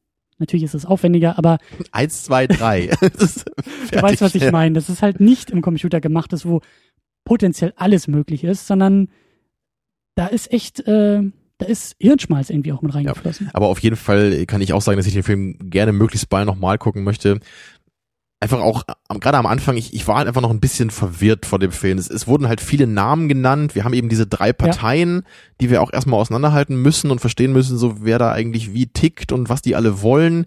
Natürlich 0.40 0.64
ist 0.64 0.74
es 0.74 0.86
aufwendiger, 0.86 1.38
aber. 1.38 1.58
Eins, 1.92 2.24
zwei, 2.24 2.46
drei. 2.46 2.86
du 3.00 4.02
weißt, 4.02 4.22
was 4.22 4.34
ich 4.34 4.50
meine. 4.50 4.74
Das 4.74 4.88
ist 4.88 5.02
halt 5.02 5.20
nicht 5.20 5.50
im 5.50 5.62
Computer 5.62 6.00
gemacht, 6.00 6.32
das 6.32 6.44
wo 6.46 6.60
potenziell 7.24 7.72
alles 7.76 8.08
möglich 8.08 8.42
ist, 8.42 8.66
sondern 8.66 9.08
da 10.16 10.26
ist 10.26 10.52
echt, 10.52 10.80
äh, 10.80 11.22
da 11.58 11.66
ist 11.66 11.94
Hirnschmalz 12.00 12.50
irgendwie 12.50 12.72
auch 12.72 12.82
mit 12.82 12.94
reingeflossen. 12.94 13.46
Ja, 13.46 13.54
aber 13.54 13.66
auf 13.66 13.78
jeden 13.80 13.96
Fall 13.96 14.46
kann 14.46 14.62
ich 14.62 14.72
auch 14.72 14.82
sagen, 14.82 14.96
dass 14.96 15.06
ich 15.06 15.12
den 15.12 15.22
Film 15.22 15.56
gerne 15.70 15.92
möglichst 15.92 16.28
bald 16.28 16.46
nochmal 16.46 16.78
gucken 16.78 17.04
möchte 17.04 17.38
einfach 18.40 18.60
auch 18.60 18.84
gerade 19.20 19.36
am 19.36 19.46
Anfang, 19.46 19.76
ich, 19.76 19.92
ich 19.92 20.08
war 20.08 20.16
halt 20.16 20.26
einfach 20.26 20.40
noch 20.40 20.50
ein 20.50 20.60
bisschen 20.60 20.90
verwirrt 20.90 21.44
vor 21.44 21.58
dem 21.58 21.72
Film. 21.72 21.98
Es, 21.98 22.08
es 22.08 22.26
wurden 22.26 22.48
halt 22.48 22.62
viele 22.62 22.86
Namen 22.86 23.28
genannt. 23.28 23.74
Wir 23.74 23.84
haben 23.84 23.92
eben 23.92 24.08
diese 24.08 24.26
drei 24.26 24.54
Parteien, 24.54 25.16
ja. 25.16 25.22
die 25.60 25.70
wir 25.70 25.82
auch 25.82 25.92
erstmal 25.92 26.18
auseinanderhalten 26.18 26.80
müssen 26.80 27.10
und 27.10 27.20
verstehen 27.20 27.52
müssen, 27.52 27.76
so 27.76 27.96
wer 28.02 28.18
da 28.18 28.32
eigentlich 28.32 28.72
wie 28.72 28.86
tickt 28.86 29.32
und 29.32 29.50
was 29.50 29.60
die 29.60 29.76
alle 29.76 30.00
wollen. 30.00 30.46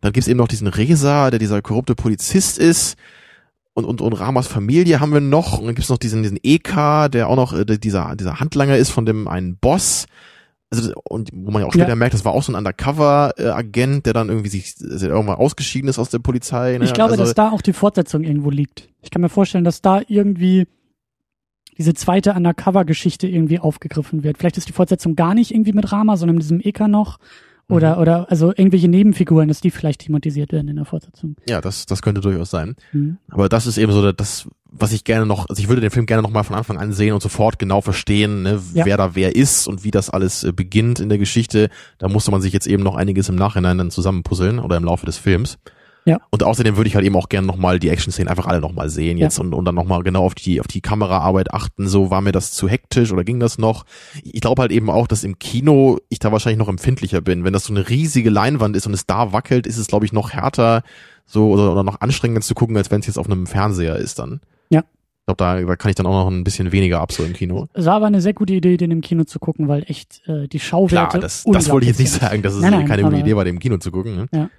Dann 0.00 0.12
gibt's 0.12 0.28
eben 0.28 0.38
noch 0.38 0.48
diesen 0.48 0.68
Reza, 0.68 1.30
der 1.30 1.38
dieser 1.38 1.60
korrupte 1.60 1.94
Polizist 1.94 2.58
ist. 2.58 2.96
Und, 3.74 3.84
und, 3.84 4.00
und 4.00 4.12
Ramas 4.14 4.46
Familie 4.46 5.00
haben 5.00 5.12
wir 5.12 5.20
noch. 5.20 5.58
Und 5.58 5.66
dann 5.66 5.74
gibt's 5.74 5.90
noch 5.90 5.98
diesen, 5.98 6.22
diesen 6.22 6.38
EK, 6.42 7.10
der 7.10 7.28
auch 7.28 7.36
noch 7.36 7.52
äh, 7.52 7.64
dieser, 7.64 8.16
dieser 8.16 8.40
Handlanger 8.40 8.78
ist 8.78 8.90
von 8.90 9.04
dem 9.04 9.28
einen 9.28 9.56
Boss 9.56 10.06
also 10.78 10.92
und 11.04 11.30
wo 11.32 11.50
man 11.50 11.62
ja 11.62 11.68
auch 11.68 11.72
später 11.72 11.88
ja. 11.88 11.96
merkt, 11.96 12.14
das 12.14 12.24
war 12.24 12.32
auch 12.32 12.42
so 12.42 12.52
ein 12.52 12.56
Undercover-Agent, 12.56 14.06
der 14.06 14.12
dann 14.12 14.28
irgendwie 14.28 14.48
sich 14.48 14.74
der 14.76 15.08
irgendwann 15.08 15.36
ausgeschieden 15.36 15.88
ist 15.88 15.98
aus 15.98 16.10
der 16.10 16.18
Polizei. 16.18 16.78
Ne? 16.78 16.84
Ich 16.84 16.94
glaube, 16.94 17.12
also, 17.12 17.24
dass 17.24 17.34
da 17.34 17.50
auch 17.50 17.62
die 17.62 17.72
Fortsetzung 17.72 18.22
irgendwo 18.22 18.50
liegt. 18.50 18.88
Ich 19.02 19.10
kann 19.10 19.22
mir 19.22 19.28
vorstellen, 19.28 19.64
dass 19.64 19.82
da 19.82 20.00
irgendwie 20.06 20.66
diese 21.76 21.94
zweite 21.94 22.32
Undercover-Geschichte 22.32 23.26
irgendwie 23.26 23.58
aufgegriffen 23.58 24.22
wird. 24.22 24.38
Vielleicht 24.38 24.58
ist 24.58 24.68
die 24.68 24.72
Fortsetzung 24.72 25.16
gar 25.16 25.34
nicht 25.34 25.52
irgendwie 25.52 25.72
mit 25.72 25.90
Rama, 25.90 26.16
sondern 26.16 26.36
mit 26.36 26.44
diesem 26.44 26.60
Eka 26.60 26.88
noch. 26.88 27.18
Oder, 27.68 27.96
mhm. 27.96 28.02
oder, 28.02 28.30
also 28.30 28.48
irgendwelche 28.50 28.88
Nebenfiguren, 28.88 29.48
dass 29.48 29.60
die 29.60 29.70
vielleicht 29.70 30.02
thematisiert 30.02 30.52
werden 30.52 30.68
in 30.68 30.76
der 30.76 30.84
Fortsetzung. 30.84 31.36
Ja, 31.48 31.60
das, 31.60 31.86
das 31.86 32.02
könnte 32.02 32.20
durchaus 32.20 32.50
sein. 32.50 32.76
Mhm. 32.92 33.16
Aber 33.30 33.48
das 33.48 33.66
ist 33.66 33.78
eben 33.78 33.92
so 33.92 34.12
das, 34.12 34.46
was 34.70 34.92
ich 34.92 35.04
gerne 35.04 35.24
noch, 35.24 35.48
also 35.48 35.60
ich 35.60 35.68
würde 35.68 35.80
den 35.80 35.90
Film 35.90 36.04
gerne 36.04 36.22
noch 36.22 36.30
mal 36.30 36.42
von 36.42 36.56
Anfang 36.56 36.78
an 36.78 36.92
sehen 36.92 37.14
und 37.14 37.22
sofort 37.22 37.58
genau 37.58 37.80
verstehen, 37.80 38.42
ne, 38.42 38.60
ja. 38.74 38.84
wer 38.84 38.96
da 38.96 39.14
wer 39.14 39.34
ist 39.34 39.66
und 39.66 39.84
wie 39.84 39.90
das 39.90 40.10
alles 40.10 40.44
äh, 40.44 40.52
beginnt 40.52 41.00
in 41.00 41.08
der 41.08 41.18
Geschichte. 41.18 41.70
Da 41.98 42.08
musste 42.08 42.30
man 42.30 42.42
sich 42.42 42.52
jetzt 42.52 42.66
eben 42.66 42.82
noch 42.82 42.96
einiges 42.96 43.28
im 43.28 43.36
Nachhinein 43.36 43.78
dann 43.78 43.90
zusammenpuzzeln 43.90 44.58
oder 44.58 44.76
im 44.76 44.84
Laufe 44.84 45.06
des 45.06 45.16
Films. 45.16 45.58
Ja. 46.06 46.20
Und 46.30 46.42
außerdem 46.42 46.76
würde 46.76 46.88
ich 46.88 46.96
halt 46.96 47.04
eben 47.04 47.16
auch 47.16 47.28
gerne 47.28 47.46
nochmal 47.46 47.78
die 47.78 47.88
Action-Szenen 47.88 48.28
einfach 48.28 48.46
alle 48.46 48.60
nochmal 48.60 48.90
sehen 48.90 49.16
jetzt 49.16 49.38
ja. 49.38 49.44
und, 49.44 49.54
und 49.54 49.64
dann 49.64 49.74
nochmal 49.74 50.02
genau 50.02 50.24
auf 50.24 50.34
die, 50.34 50.60
auf 50.60 50.66
die 50.66 50.82
Kameraarbeit 50.82 51.52
achten. 51.52 51.88
So, 51.88 52.10
war 52.10 52.20
mir 52.20 52.32
das 52.32 52.52
zu 52.52 52.68
hektisch 52.68 53.10
oder 53.10 53.24
ging 53.24 53.40
das 53.40 53.56
noch? 53.56 53.84
Ich 54.22 54.40
glaube 54.42 54.62
halt 54.62 54.72
eben 54.72 54.90
auch, 54.90 55.06
dass 55.06 55.24
im 55.24 55.38
Kino 55.38 55.98
ich 56.10 56.18
da 56.18 56.30
wahrscheinlich 56.30 56.58
noch 56.58 56.68
empfindlicher 56.68 57.22
bin. 57.22 57.44
Wenn 57.44 57.54
das 57.54 57.64
so 57.64 57.72
eine 57.72 57.88
riesige 57.88 58.28
Leinwand 58.28 58.76
ist 58.76 58.86
und 58.86 58.92
es 58.92 59.06
da 59.06 59.32
wackelt, 59.32 59.66
ist 59.66 59.78
es, 59.78 59.86
glaube 59.86 60.04
ich, 60.04 60.12
noch 60.12 60.32
härter 60.32 60.82
so 61.24 61.50
oder, 61.50 61.72
oder 61.72 61.82
noch 61.82 62.02
anstrengender 62.02 62.42
zu 62.42 62.54
gucken, 62.54 62.76
als 62.76 62.90
wenn 62.90 63.00
es 63.00 63.06
jetzt 63.06 63.18
auf 63.18 63.26
einem 63.26 63.46
Fernseher 63.46 63.96
ist 63.96 64.18
dann. 64.18 64.40
Ja. 64.68 64.80
Ich 64.80 65.26
glaube, 65.26 65.38
da, 65.38 65.58
da 65.62 65.76
kann 65.76 65.88
ich 65.88 65.94
dann 65.94 66.04
auch 66.04 66.24
noch 66.24 66.30
ein 66.30 66.44
bisschen 66.44 66.70
weniger 66.70 67.00
ab 67.00 67.12
so 67.12 67.24
im 67.24 67.32
Kino. 67.32 67.66
Es 67.72 67.86
war 67.86 67.94
aber 67.94 68.06
eine 68.06 68.20
sehr 68.20 68.34
gute 68.34 68.52
Idee, 68.52 68.76
den 68.76 68.90
im 68.90 69.00
Kino 69.00 69.24
zu 69.24 69.38
gucken, 69.38 69.68
weil 69.68 69.84
echt 69.86 70.20
äh, 70.26 70.48
die 70.48 70.60
Schauwerte. 70.60 71.08
Klar, 71.08 71.22
das, 71.22 71.44
das 71.44 71.70
wollte 71.70 71.84
ich 71.84 71.92
jetzt 71.92 72.00
nicht 72.00 72.12
sagen, 72.12 72.42
dass 72.42 72.52
es 72.52 72.60
nein, 72.60 72.72
nein, 72.72 72.86
keine 72.86 73.04
gute 73.04 73.16
Idee 73.16 73.34
war, 73.34 73.44
den 73.44 73.54
im 73.54 73.60
Kino 73.60 73.78
zu 73.78 73.90
gucken. 73.90 74.16
Ne? 74.16 74.26
Ja. 74.34 74.50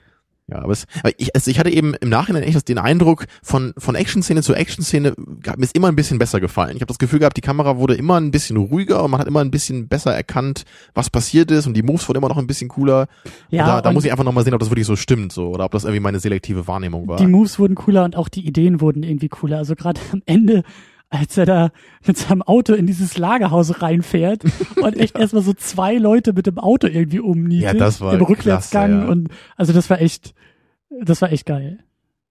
Ja, 0.48 0.62
aber, 0.62 0.74
es, 0.74 0.86
aber 1.00 1.12
ich, 1.18 1.34
also 1.34 1.50
ich 1.50 1.58
hatte 1.58 1.72
eben 1.72 1.96
im 1.96 2.10
Nachhinein 2.10 2.44
echt 2.44 2.68
den 2.70 2.78
Eindruck, 2.78 3.26
von, 3.42 3.74
von 3.78 3.96
Action-Szene 3.96 4.44
zu 4.44 4.54
Action-Szene 4.54 5.16
hat 5.48 5.58
mir 5.58 5.66
es 5.66 5.72
immer 5.72 5.88
ein 5.88 5.96
bisschen 5.96 6.20
besser 6.20 6.40
gefallen. 6.40 6.76
Ich 6.76 6.82
habe 6.82 6.88
das 6.88 7.00
Gefühl 7.00 7.18
gehabt, 7.18 7.36
die 7.36 7.42
Kamera 7.42 7.78
wurde 7.78 7.96
immer 7.96 8.20
ein 8.20 8.30
bisschen 8.30 8.58
ruhiger 8.58 9.04
und 9.04 9.10
man 9.10 9.20
hat 9.20 9.28
immer 9.28 9.42
ein 9.42 9.50
bisschen 9.50 9.88
besser 9.88 10.14
erkannt, 10.14 10.66
was 10.94 11.10
passiert 11.10 11.50
ist 11.50 11.66
und 11.66 11.74
die 11.74 11.82
Moves 11.82 12.08
wurden 12.08 12.20
immer 12.20 12.30
noch 12.30 12.38
ein 12.38 12.46
bisschen 12.46 12.68
cooler. 12.68 13.08
Ja, 13.50 13.64
und 13.64 13.70
da, 13.70 13.82
da 13.82 13.92
muss 13.92 14.06
ich 14.06 14.12
einfach 14.12 14.24
nochmal 14.24 14.44
sehen, 14.44 14.54
ob 14.54 14.60
das 14.60 14.70
wirklich 14.70 14.86
so 14.86 14.96
stimmt 14.96 15.32
so 15.32 15.50
oder 15.50 15.66
ob 15.66 15.72
das 15.72 15.84
irgendwie 15.84 16.02
meine 16.02 16.20
selektive 16.20 16.68
Wahrnehmung 16.68 17.08
war. 17.08 17.18
Die 17.18 17.28
Moves 17.28 17.58
wurden 17.58 17.74
cooler 17.74 18.04
und 18.04 18.16
auch 18.16 18.30
die 18.30 18.46
Ideen 18.46 18.82
wurden 18.82 19.02
irgendwie 19.02 19.30
cooler. 19.30 19.58
Also 19.58 19.76
gerade 19.76 20.00
am 20.12 20.22
Ende 20.28 20.64
als 21.10 21.38
er 21.38 21.46
da 21.46 21.72
mit 22.06 22.18
seinem 22.18 22.42
Auto 22.42 22.74
in 22.74 22.88
dieses 22.88 23.18
Lagerhaus 23.18 23.82
reinfährt 23.82 24.44
und 24.82 24.98
echt 24.98 25.16
ja. 25.16 25.22
erstmal 25.22 25.44
so 25.44 25.54
zwei 25.54 25.96
Leute 25.96 26.34
mit 26.34 26.48
dem 26.48 26.58
Auto 26.58 26.88
irgendwie 26.88 27.20
umnietet. 27.20 27.74
Ja, 27.74 27.80
das 27.80 28.02
war 28.02 28.14
im 28.14 28.22
Rückwärtsgang 28.22 28.92
klasse, 28.92 29.06
ja. 29.06 29.12
und 29.12 29.30
also 29.56 29.74
das 29.74 29.90
war 29.90 30.02
echt, 30.02 30.34
das 31.02 31.22
war 31.22 31.32
echt 31.32 31.46
geil. 31.46 31.80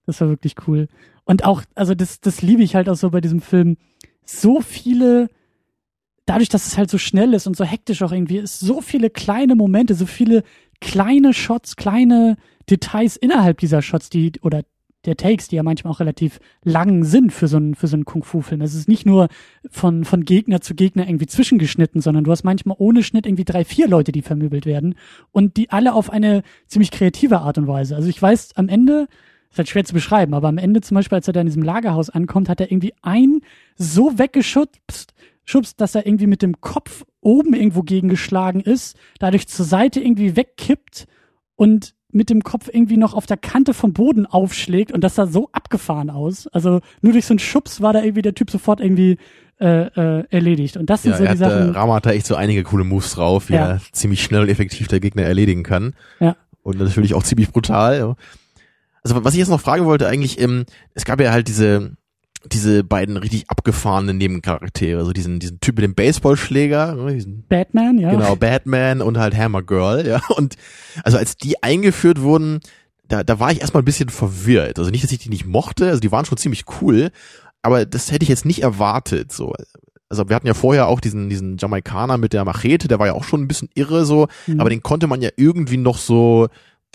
Das 0.05 0.21
war 0.21 0.29
wirklich 0.29 0.55
cool. 0.67 0.87
Und 1.23 1.43
auch, 1.43 1.63
also 1.73 1.95
das, 1.95 2.19
das 2.19 2.41
liebe 2.41 2.63
ich 2.63 2.75
halt 2.75 2.87
auch 2.89 2.95
so 2.95 3.09
bei 3.09 3.21
diesem 3.21 3.41
Film. 3.41 3.77
So 4.23 4.61
viele, 4.61 5.29
dadurch, 6.25 6.49
dass 6.49 6.67
es 6.67 6.77
halt 6.77 6.89
so 6.89 6.97
schnell 6.97 7.33
ist 7.33 7.47
und 7.47 7.57
so 7.57 7.63
hektisch 7.63 8.03
auch 8.03 8.11
irgendwie 8.11 8.37
ist, 8.37 8.59
so 8.59 8.81
viele 8.81 9.09
kleine 9.09 9.55
Momente, 9.55 9.95
so 9.95 10.05
viele 10.05 10.43
kleine 10.81 11.33
Shots, 11.33 11.75
kleine 11.75 12.37
Details 12.69 13.15
innerhalb 13.15 13.59
dieser 13.59 13.81
Shots, 13.81 14.09
die, 14.09 14.33
oder 14.41 14.63
der 15.05 15.17
Takes, 15.17 15.47
die 15.47 15.55
ja 15.55 15.63
manchmal 15.63 15.93
auch 15.93 15.99
relativ 15.99 16.39
lang 16.63 17.03
sind 17.03 17.31
für 17.31 17.47
so 17.47 17.57
einen, 17.57 17.75
für 17.75 17.87
so 17.87 17.95
einen 17.95 18.05
Kung-Fu-Film. 18.05 18.61
Es 18.61 18.75
ist 18.75 18.87
nicht 18.87 19.05
nur 19.05 19.27
von, 19.69 20.05
von 20.05 20.25
Gegner 20.25 20.61
zu 20.61 20.75
Gegner 20.75 21.07
irgendwie 21.07 21.27
zwischengeschnitten, 21.27 22.01
sondern 22.01 22.23
du 22.23 22.31
hast 22.31 22.43
manchmal 22.43 22.75
ohne 22.79 23.03
Schnitt 23.03 23.25
irgendwie 23.25 23.45
drei, 23.45 23.65
vier 23.65 23.87
Leute, 23.87 24.11
die 24.11 24.21
vermöbelt 24.21 24.65
werden 24.65 24.95
und 25.31 25.57
die 25.57 25.69
alle 25.69 25.93
auf 25.93 26.09
eine 26.09 26.43
ziemlich 26.67 26.91
kreative 26.91 27.39
Art 27.39 27.57
und 27.57 27.67
Weise. 27.67 27.95
Also 27.95 28.09
ich 28.09 28.21
weiß, 28.21 28.55
am 28.55 28.69
Ende, 28.69 29.07
ist 29.51 29.57
halt 29.57 29.69
schwer 29.69 29.85
zu 29.85 29.93
beschreiben, 29.93 30.33
aber 30.33 30.49
am 30.49 30.57
Ende 30.57 30.81
zum 30.81 30.95
Beispiel, 30.95 31.15
als 31.15 31.27
er 31.27 31.33
da 31.33 31.39
in 31.39 31.47
diesem 31.47 31.63
Lagerhaus 31.63 32.09
ankommt, 32.09 32.49
hat 32.49 32.59
er 32.59 32.71
irgendwie 32.71 32.93
ein 33.01 33.39
so 33.77 34.17
weggeschubst, 34.17 35.13
schubst, 35.45 35.79
dass 35.79 35.95
er 35.95 36.05
irgendwie 36.05 36.27
mit 36.27 36.41
dem 36.41 36.59
Kopf 36.59 37.05
oben 37.21 37.53
irgendwo 37.53 37.81
gegengeschlagen 37.81 38.59
ist, 38.59 38.97
dadurch 39.19 39.47
zur 39.47 39.65
Seite 39.65 40.01
irgendwie 40.01 40.35
wegkippt 40.35 41.07
und 41.55 41.95
mit 42.15 42.29
dem 42.29 42.43
Kopf 42.43 42.69
irgendwie 42.71 42.97
noch 42.97 43.13
auf 43.13 43.25
der 43.25 43.37
Kante 43.37 43.73
vom 43.73 43.93
Boden 43.93 44.25
aufschlägt 44.25 44.91
und 44.91 45.03
das 45.03 45.15
sah 45.15 45.27
so 45.27 45.49
abgefahren 45.51 46.09
aus. 46.09 46.47
Also 46.47 46.79
nur 47.01 47.13
durch 47.13 47.25
so 47.25 47.33
einen 47.33 47.39
Schubs 47.39 47.81
war 47.81 47.93
da 47.93 48.01
irgendwie 48.01 48.21
der 48.21 48.33
Typ 48.33 48.49
sofort 48.49 48.79
irgendwie 48.79 49.17
äh, 49.59 49.87
äh, 49.87 50.23
erledigt. 50.29 50.77
Und 50.77 50.89
das 50.89 51.03
sind 51.03 51.11
ja, 51.11 51.17
so 51.17 51.23
die 51.23 51.29
hat, 51.29 51.37
Sachen. 51.37 51.73
Äh, 51.73 51.77
Rama 51.77 51.95
hat 51.95 52.05
da 52.05 52.11
echt 52.11 52.25
so 52.25 52.35
einige 52.35 52.63
coole 52.63 52.83
Moves 52.83 53.13
drauf, 53.13 53.49
wie 53.49 53.53
Ja. 53.53 53.67
er 53.71 53.81
ziemlich 53.91 54.23
schnell 54.23 54.41
und 54.43 54.49
effektiv 54.49 54.87
der 54.87 54.99
Gegner 54.99 55.23
erledigen 55.23 55.63
kann. 55.63 55.93
Ja. 56.19 56.35
Und 56.63 56.79
natürlich 56.79 57.13
auch 57.13 57.23
ziemlich 57.23 57.51
brutal. 57.51 58.15
Also 59.03 59.23
was 59.23 59.33
ich 59.33 59.39
jetzt 59.39 59.49
noch 59.49 59.61
fragen 59.61 59.85
wollte 59.85 60.07
eigentlich, 60.07 60.39
ähm, 60.39 60.65
es 60.93 61.05
gab 61.05 61.19
ja 61.21 61.31
halt 61.31 61.47
diese 61.47 61.95
diese 62.51 62.83
beiden 62.83 63.17
richtig 63.17 63.49
abgefahrenen 63.49 64.17
Nebencharaktere, 64.17 65.03
so 65.05 65.11
diesen 65.13 65.39
diesen 65.39 65.59
Typ 65.59 65.75
mit 65.75 65.83
dem 65.83 65.95
Baseballschläger, 65.95 66.95
ne, 66.95 67.13
diesen 67.13 67.45
Batman, 67.47 67.97
ja. 67.97 68.11
Genau, 68.11 68.35
Batman 68.35 69.01
und 69.01 69.17
halt 69.17 69.35
Hammer 69.35 69.63
Girl, 69.63 70.05
ja. 70.07 70.21
Und 70.35 70.55
also 71.03 71.17
als 71.17 71.37
die 71.37 71.61
eingeführt 71.63 72.21
wurden, 72.21 72.59
da, 73.07 73.23
da 73.23 73.39
war 73.39 73.51
ich 73.51 73.61
erstmal 73.61 73.81
ein 73.83 73.85
bisschen 73.85 74.09
verwirrt. 74.09 74.79
Also 74.79 74.91
nicht, 74.91 75.03
dass 75.03 75.11
ich 75.11 75.19
die 75.19 75.29
nicht 75.29 75.45
mochte, 75.45 75.87
also 75.87 75.99
die 75.99 76.11
waren 76.11 76.25
schon 76.25 76.37
ziemlich 76.37 76.65
cool, 76.81 77.11
aber 77.61 77.85
das 77.85 78.11
hätte 78.11 78.23
ich 78.23 78.29
jetzt 78.29 78.45
nicht 78.45 78.61
erwartet, 78.63 79.31
so. 79.31 79.53
Also 80.07 80.29
wir 80.29 80.35
hatten 80.35 80.47
ja 80.47 80.53
vorher 80.53 80.87
auch 80.87 80.99
diesen, 80.99 81.29
diesen 81.29 81.57
Jamaikaner 81.57 82.17
mit 82.17 82.33
der 82.33 82.45
Machete, 82.45 82.87
der 82.87 82.99
war 82.99 83.07
ja 83.07 83.13
auch 83.13 83.23
schon 83.23 83.41
ein 83.41 83.47
bisschen 83.47 83.69
irre, 83.73 84.05
so, 84.05 84.27
Mhm. 84.47 84.59
aber 84.59 84.69
den 84.69 84.83
konnte 84.83 85.07
man 85.07 85.21
ja 85.21 85.29
irgendwie 85.35 85.77
noch 85.77 85.97
so, 85.97 86.47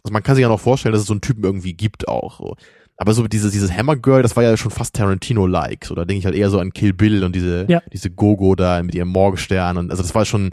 also 0.02 0.12
man 0.12 0.22
kann 0.22 0.36
sich 0.36 0.42
ja 0.42 0.48
noch 0.48 0.60
vorstellen, 0.60 0.92
dass 0.92 1.02
es 1.02 1.08
so 1.08 1.12
einen 1.12 1.20
Typen 1.20 1.42
irgendwie 1.44 1.74
gibt 1.74 2.06
auch, 2.08 2.38
so. 2.38 2.56
Aber 3.00 3.14
so 3.14 3.26
dieses, 3.26 3.52
dieses 3.52 3.72
Hammer 3.72 3.96
Girl, 3.96 4.22
das 4.22 4.36
war 4.36 4.42
ja 4.42 4.58
schon 4.58 4.70
fast 4.70 4.94
Tarantino-like. 4.94 5.86
So, 5.86 5.94
da 5.94 6.04
denke 6.04 6.18
ich 6.18 6.26
halt 6.26 6.34
eher 6.34 6.50
so 6.50 6.58
an 6.58 6.70
Kill 6.74 6.92
Bill 6.92 7.24
und 7.24 7.34
diese, 7.34 7.64
Ja. 7.66 7.80
diese 7.90 8.10
Gogo 8.10 8.54
da 8.54 8.82
mit 8.82 8.94
ihrem 8.94 9.08
Morgenstern 9.08 9.78
und 9.78 9.90
also 9.90 10.02
das 10.02 10.14
war 10.14 10.26
schon 10.26 10.50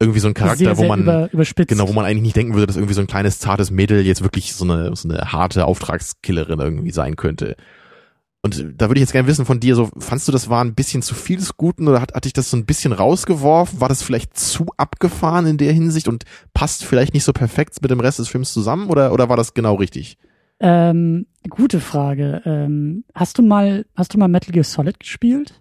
irgendwie 0.00 0.18
so 0.18 0.26
ein 0.26 0.34
Charakter, 0.34 0.74
sehr, 0.74 0.76
wo 0.76 0.86
man, 0.86 1.02
über. 1.02 1.28
Genau, 1.68 1.88
wo 1.88 1.92
man 1.92 2.04
eigentlich 2.04 2.22
nicht 2.22 2.36
denken 2.36 2.54
würde, 2.54 2.66
dass 2.66 2.74
irgendwie 2.74 2.94
so 2.94 3.00
ein 3.00 3.06
kleines, 3.06 3.38
zartes 3.38 3.70
Mädel 3.70 4.04
jetzt 4.04 4.24
wirklich 4.24 4.54
so 4.54 4.64
eine, 4.64 4.96
so 4.96 5.08
eine 5.08 5.30
harte 5.30 5.66
Auftragskillerin 5.66 6.58
irgendwie 6.58 6.90
sein 6.90 7.14
könnte. 7.14 7.54
Und 8.42 8.74
da 8.76 8.88
würde 8.88 8.98
ich 8.98 9.02
jetzt 9.04 9.12
gerne 9.12 9.28
wissen 9.28 9.46
von 9.46 9.60
dir, 9.60 9.76
so, 9.76 9.88
fandst 9.96 10.26
du, 10.26 10.32
das 10.32 10.50
war 10.50 10.64
ein 10.64 10.74
bisschen 10.74 11.00
zu 11.00 11.14
viel 11.14 11.36
des 11.36 11.56
Guten 11.56 11.86
oder 11.86 12.00
hat, 12.00 12.12
hat 12.12 12.24
dich 12.24 12.32
das 12.32 12.50
so 12.50 12.56
ein 12.56 12.66
bisschen 12.66 12.92
rausgeworfen? 12.92 13.80
War 13.80 13.88
das 13.88 14.02
vielleicht 14.02 14.36
zu 14.36 14.66
abgefahren 14.76 15.46
in 15.46 15.58
der 15.58 15.72
Hinsicht 15.72 16.08
und 16.08 16.24
passt 16.54 16.84
vielleicht 16.84 17.14
nicht 17.14 17.24
so 17.24 17.32
perfekt 17.32 17.80
mit 17.82 17.92
dem 17.92 18.00
Rest 18.00 18.18
des 18.18 18.26
Films 18.26 18.52
zusammen 18.52 18.90
oder, 18.90 19.12
oder 19.12 19.28
war 19.28 19.36
das 19.36 19.54
genau 19.54 19.76
richtig? 19.76 20.18
Ähm, 20.60 21.26
gute 21.48 21.80
Frage. 21.80 22.42
Ähm, 22.44 23.04
hast 23.14 23.38
du 23.38 23.42
mal, 23.42 23.86
hast 23.96 24.14
du 24.14 24.18
mal 24.18 24.28
Metal 24.28 24.52
Gear 24.52 24.64
Solid 24.64 24.98
gespielt? 25.00 25.60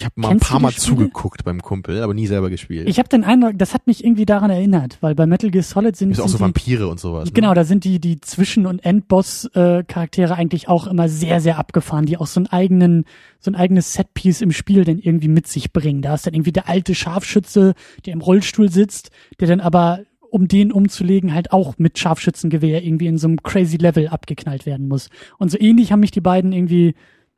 Ich 0.00 0.04
habe 0.04 0.14
mal 0.16 0.28
Kennst 0.28 0.44
ein 0.44 0.48
paar 0.48 0.60
Mal 0.60 0.70
Spiele? 0.70 0.86
zugeguckt 0.86 1.44
beim 1.44 1.60
Kumpel, 1.60 2.02
aber 2.02 2.14
nie 2.14 2.28
selber 2.28 2.50
gespielt. 2.50 2.88
Ich 2.88 3.00
habe 3.00 3.08
den 3.08 3.24
Eindruck, 3.24 3.54
das 3.58 3.74
hat 3.74 3.88
mich 3.88 4.04
irgendwie 4.04 4.26
daran 4.26 4.48
erinnert, 4.48 4.98
weil 5.00 5.16
bei 5.16 5.26
Metal 5.26 5.50
Gear 5.50 5.64
Solid 5.64 5.96
sind, 5.96 6.12
Ist 6.12 6.20
auch 6.20 6.28
so 6.28 6.36
die, 6.38 6.44
Vampire 6.44 6.86
und 6.86 7.00
sowas. 7.00 7.24
Ne? 7.26 7.32
genau, 7.32 7.52
da 7.52 7.64
sind 7.64 7.82
die 7.82 8.00
die 8.00 8.20
Zwischen- 8.20 8.66
und 8.66 8.84
Endboss-Charaktere 8.84 10.36
eigentlich 10.36 10.68
auch 10.68 10.86
immer 10.86 11.08
sehr 11.08 11.40
sehr 11.40 11.58
abgefahren, 11.58 12.06
die 12.06 12.16
auch 12.16 12.28
so 12.28 12.38
einen 12.38 12.46
eigenen 12.46 13.06
so 13.40 13.50
ein 13.50 13.56
eigenes 13.56 13.92
Setpiece 13.92 14.40
im 14.40 14.52
Spiel 14.52 14.84
dann 14.84 14.98
irgendwie 15.00 15.28
mit 15.28 15.48
sich 15.48 15.72
bringen. 15.72 16.00
Da 16.00 16.14
ist 16.14 16.26
dann 16.26 16.34
irgendwie 16.34 16.52
der 16.52 16.68
alte 16.68 16.94
Scharfschütze, 16.94 17.74
der 18.06 18.12
im 18.12 18.20
Rollstuhl 18.20 18.70
sitzt, 18.70 19.10
der 19.40 19.48
dann 19.48 19.60
aber 19.60 20.00
um 20.30 20.48
den 20.48 20.72
umzulegen, 20.72 21.32
halt 21.34 21.52
auch 21.52 21.74
mit 21.78 21.98
Scharfschützengewehr 21.98 22.84
irgendwie 22.84 23.06
in 23.06 23.18
so 23.18 23.28
einem 23.28 23.42
crazy 23.42 23.76
Level 23.76 24.08
abgeknallt 24.08 24.66
werden 24.66 24.88
muss. 24.88 25.08
Und 25.38 25.50
so 25.50 25.58
ähnlich 25.58 25.92
haben 25.92 26.00
mich 26.00 26.10
die 26.10 26.20
beiden 26.20 26.52
irgendwie, 26.52 26.94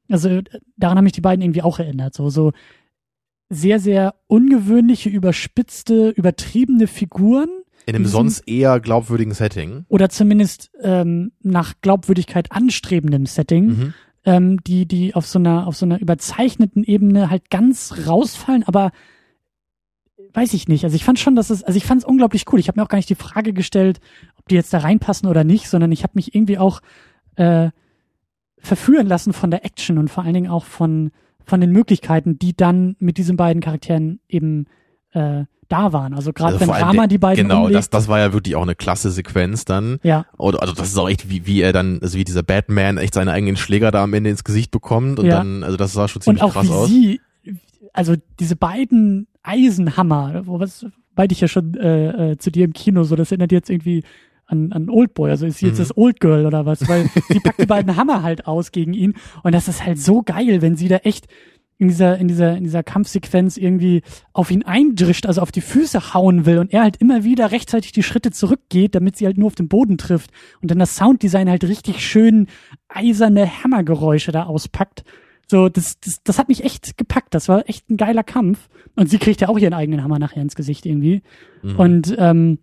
also 0.08 0.28
äh, 0.28 0.42
daran 0.76 0.96
haben 0.98 1.04
mich 1.04 1.12
die 1.12 1.20
beiden 1.20 1.42
irgendwie 1.42 1.62
auch 1.62 1.78
erinnert. 1.78 2.14
So, 2.14 2.30
so 2.30 2.52
sehr, 3.48 3.80
sehr 3.80 4.14
ungewöhnliche, 4.28 5.08
überspitzte, 5.08 6.10
übertriebene 6.10 6.86
Figuren 6.86 7.48
In 7.86 7.96
einem 7.96 8.06
sonst 8.06 8.40
eher 8.46 8.78
glaubwürdigen 8.80 9.34
Setting. 9.34 9.84
oder 9.88 10.08
zumindest 10.08 10.70
ähm, 10.82 11.32
nach 11.42 11.74
Glaubwürdigkeit 11.80 12.52
anstrebendem 12.52 13.26
Setting, 13.26 13.66
Mhm. 13.66 13.94
ähm, 14.24 14.62
die, 14.64 14.86
die 14.86 15.14
auf 15.14 15.26
so 15.26 15.38
einer, 15.40 15.66
auf 15.66 15.76
so 15.76 15.84
einer 15.86 16.00
überzeichneten 16.00 16.84
Ebene 16.84 17.28
halt 17.30 17.50
ganz 17.50 17.92
rausfallen, 18.06 18.62
aber 18.64 18.92
weiß 20.32 20.54
ich 20.54 20.68
nicht. 20.68 20.84
Also 20.84 20.96
ich 20.96 21.04
fand 21.04 21.18
schon, 21.18 21.34
dass 21.36 21.50
es, 21.50 21.62
also 21.62 21.76
ich 21.76 21.84
fand 21.84 22.02
es 22.02 22.06
unglaublich 22.08 22.44
cool. 22.52 22.58
Ich 22.60 22.68
habe 22.68 22.78
mir 22.78 22.84
auch 22.84 22.88
gar 22.88 22.98
nicht 22.98 23.10
die 23.10 23.14
Frage 23.14 23.52
gestellt, 23.52 24.00
ob 24.36 24.48
die 24.48 24.54
jetzt 24.54 24.72
da 24.72 24.78
reinpassen 24.78 25.28
oder 25.28 25.44
nicht, 25.44 25.68
sondern 25.68 25.92
ich 25.92 26.02
habe 26.02 26.12
mich 26.14 26.34
irgendwie 26.34 26.58
auch 26.58 26.80
äh, 27.36 27.70
verführen 28.58 29.06
lassen 29.06 29.32
von 29.32 29.50
der 29.50 29.64
Action 29.64 29.98
und 29.98 30.08
vor 30.08 30.24
allen 30.24 30.34
Dingen 30.34 30.50
auch 30.50 30.64
von, 30.64 31.10
von 31.44 31.60
den 31.60 31.70
Möglichkeiten, 31.72 32.38
die 32.38 32.54
dann 32.56 32.96
mit 32.98 33.16
diesen 33.18 33.36
beiden 33.36 33.62
Charakteren 33.62 34.20
eben 34.28 34.66
äh, 35.12 35.44
da 35.68 35.92
waren. 35.92 36.14
Also 36.14 36.32
gerade 36.32 36.54
Also 36.54 36.66
wenn 36.66 36.70
Rama 36.74 37.06
die 37.06 37.18
beiden 37.18 37.44
Genau, 37.48 37.60
umlegt, 37.62 37.78
das, 37.78 37.90
das 37.90 38.08
war 38.08 38.18
ja 38.18 38.32
wirklich 38.32 38.56
auch 38.56 38.62
eine 38.62 38.74
klasse 38.74 39.10
Sequenz 39.10 39.64
dann. 39.64 39.98
ja, 40.02 40.26
Oder, 40.36 40.60
also 40.62 40.74
das 40.74 40.88
ist 40.88 40.98
auch 40.98 41.08
echt, 41.08 41.30
wie, 41.30 41.46
wie 41.46 41.60
er 41.62 41.72
dann, 41.72 42.00
also 42.02 42.18
wie 42.18 42.24
dieser 42.24 42.42
Batman 42.42 42.98
echt 42.98 43.14
seine 43.14 43.30
eigenen 43.32 43.56
Schläger 43.56 43.90
da 43.92 44.02
am 44.02 44.12
Ende 44.12 44.30
ins 44.30 44.44
Gesicht 44.44 44.70
bekommt 44.72 45.18
und 45.20 45.26
Ja. 45.26 45.38
dann, 45.38 45.62
also 45.62 45.76
das 45.76 45.92
sah 45.92 46.08
schon 46.08 46.20
und 46.20 46.24
ziemlich 46.24 46.42
auch 46.42 46.52
krass 46.52 46.66
wie 46.66 46.70
aus. 46.72 46.88
sie, 46.88 47.20
also 47.92 48.14
diese 48.40 48.56
beiden 48.56 49.28
Eisenhammer, 49.42 50.46
wo 50.46 50.60
was 50.60 50.86
meinte 51.16 51.32
ich 51.34 51.40
ja 51.40 51.48
schon 51.48 51.74
äh, 51.74 52.32
äh, 52.32 52.36
zu 52.38 52.50
dir 52.50 52.64
im 52.64 52.72
Kino, 52.72 53.02
so 53.04 53.16
das 53.16 53.30
erinnert 53.30 53.52
jetzt 53.52 53.70
irgendwie 53.70 54.04
an, 54.46 54.72
an 54.72 54.88
Oldboy, 54.88 55.30
also 55.30 55.46
ist 55.46 55.58
sie 55.58 55.66
jetzt 55.66 55.78
Mhm. 55.78 55.82
das 55.82 55.96
Old 55.96 56.20
Girl 56.20 56.46
oder 56.46 56.66
was, 56.66 56.88
weil 56.88 57.08
sie 57.28 57.40
packt 57.40 57.60
die 57.60 57.66
beiden 57.66 57.96
Hammer 57.96 58.22
halt 58.22 58.46
aus 58.46 58.72
gegen 58.72 58.94
ihn 58.94 59.14
und 59.42 59.54
das 59.54 59.68
ist 59.68 59.84
halt 59.84 59.98
so 59.98 60.22
geil, 60.22 60.62
wenn 60.62 60.76
sie 60.76 60.88
da 60.88 60.96
echt 60.96 61.26
in 61.78 61.88
dieser, 61.88 62.18
in 62.18 62.28
dieser, 62.28 62.56
in 62.58 62.64
dieser 62.64 62.82
Kampfsequenz 62.82 63.56
irgendwie 63.56 64.02
auf 64.34 64.50
ihn 64.50 64.64
eindrischt, 64.64 65.24
also 65.24 65.40
auf 65.40 65.50
die 65.50 65.62
Füße 65.62 66.12
hauen 66.12 66.44
will 66.44 66.58
und 66.58 66.72
er 66.74 66.82
halt 66.82 66.98
immer 66.98 67.24
wieder 67.24 67.52
rechtzeitig 67.52 67.92
die 67.92 68.02
Schritte 68.02 68.30
zurückgeht, 68.32 68.94
damit 68.94 69.16
sie 69.16 69.24
halt 69.24 69.38
nur 69.38 69.46
auf 69.46 69.54
den 69.54 69.68
Boden 69.68 69.96
trifft 69.96 70.30
und 70.60 70.70
dann 70.70 70.78
das 70.78 70.94
Sounddesign 70.96 71.48
halt 71.48 71.64
richtig 71.64 72.04
schön 72.06 72.48
eiserne 72.88 73.62
Hammergeräusche 73.64 74.30
da 74.30 74.42
auspackt. 74.44 75.04
So, 75.50 75.68
das, 75.68 75.98
das, 75.98 76.22
das 76.22 76.38
hat 76.38 76.48
mich 76.48 76.62
echt 76.62 76.96
gepackt. 76.96 77.34
Das 77.34 77.48
war 77.48 77.68
echt 77.68 77.90
ein 77.90 77.96
geiler 77.96 78.22
Kampf. 78.22 78.68
Und 78.94 79.10
sie 79.10 79.18
kriegt 79.18 79.40
ja 79.40 79.48
auch 79.48 79.58
ihren 79.58 79.74
eigenen 79.74 80.04
Hammer 80.04 80.20
nachher 80.20 80.42
ins 80.42 80.54
Gesicht 80.54 80.86
irgendwie. 80.86 81.22
Mhm. 81.62 81.76
Und 81.76 82.14
ähm, 82.18 82.58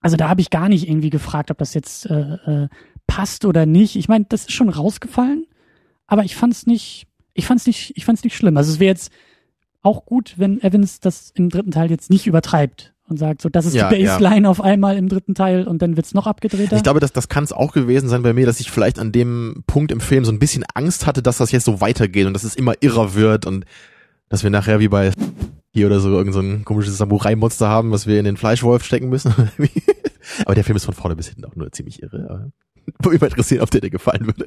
also 0.00 0.16
da 0.16 0.28
habe 0.28 0.40
ich 0.40 0.50
gar 0.50 0.68
nicht 0.68 0.88
irgendwie 0.88 1.10
gefragt, 1.10 1.50
ob 1.50 1.58
das 1.58 1.74
jetzt 1.74 2.06
äh, 2.06 2.34
äh, 2.46 2.68
passt 3.08 3.44
oder 3.44 3.66
nicht. 3.66 3.96
Ich 3.96 4.08
meine, 4.08 4.26
das 4.28 4.42
ist 4.42 4.52
schon 4.52 4.68
rausgefallen, 4.68 5.48
aber 6.06 6.22
ich 6.22 6.36
fand's 6.36 6.64
nicht, 6.64 7.08
ich 7.34 7.44
fand's 7.44 7.66
nicht, 7.66 7.92
ich 7.96 8.04
fand's 8.04 8.22
nicht 8.22 8.36
schlimm. 8.36 8.56
Also 8.56 8.70
es 8.70 8.78
wäre 8.78 8.90
jetzt 8.90 9.10
auch 9.82 10.06
gut, 10.06 10.34
wenn 10.36 10.62
Evans 10.62 11.00
das 11.00 11.32
im 11.34 11.48
dritten 11.48 11.72
Teil 11.72 11.90
jetzt 11.90 12.08
nicht 12.08 12.28
übertreibt 12.28 12.91
und 13.08 13.18
sagt, 13.18 13.42
so 13.42 13.48
das 13.48 13.66
ist 13.66 13.74
Ja, 13.74 13.90
die 13.90 14.04
Baseline 14.04 14.48
auf 14.48 14.60
einmal 14.60 14.96
im 14.96 15.08
dritten 15.08 15.34
Teil 15.34 15.66
und 15.66 15.82
dann 15.82 15.96
wird's 15.96 16.14
noch 16.14 16.26
abgedrehter. 16.26 16.76
Ich 16.76 16.82
glaube, 16.82 17.00
das, 17.00 17.12
das 17.12 17.28
kann 17.28 17.44
es 17.44 17.52
auch 17.52 17.72
gewesen 17.72 18.08
sein 18.08 18.22
bei 18.22 18.32
mir, 18.32 18.46
dass 18.46 18.60
ich 18.60 18.70
vielleicht 18.70 18.98
an 18.98 19.12
dem 19.12 19.64
Punkt 19.66 19.92
im 19.92 20.00
Film 20.00 20.24
so 20.24 20.32
ein 20.32 20.38
bisschen 20.38 20.64
Angst 20.74 21.06
hatte, 21.06 21.22
dass 21.22 21.38
das 21.38 21.52
jetzt 21.52 21.64
so 21.64 21.80
weitergeht 21.80 22.26
und 22.26 22.34
dass 22.34 22.44
es 22.44 22.54
immer 22.54 22.74
irrer 22.80 23.14
wird 23.14 23.46
und 23.46 23.64
dass 24.28 24.42
wir 24.42 24.50
nachher 24.50 24.80
wie 24.80 24.88
bei 24.88 25.12
hier 25.74 25.86
oder 25.86 26.00
so 26.00 26.10
irgend 26.10 26.34
so 26.34 26.40
ein 26.40 26.64
komisches 26.64 26.98
Samurai-Monster 26.98 27.68
haben, 27.68 27.92
was 27.92 28.06
wir 28.06 28.18
in 28.18 28.24
den 28.24 28.36
Fleischwolf 28.36 28.84
stecken 28.84 29.08
müssen. 29.08 29.34
aber 30.44 30.54
der 30.54 30.64
Film 30.64 30.76
ist 30.76 30.84
von 30.84 30.94
vorne 30.94 31.16
bis 31.16 31.28
hinten 31.28 31.44
auch 31.44 31.56
nur 31.56 31.72
ziemlich 31.72 32.02
irre. 32.02 32.26
Aber 32.28 32.50
Würde 32.98 33.10
mich 33.10 33.20
mal 33.20 33.26
interessieren, 33.28 33.62
ob 33.62 33.70
der 33.70 33.80
dir 33.80 33.90
gefallen 33.90 34.26
würde. 34.26 34.46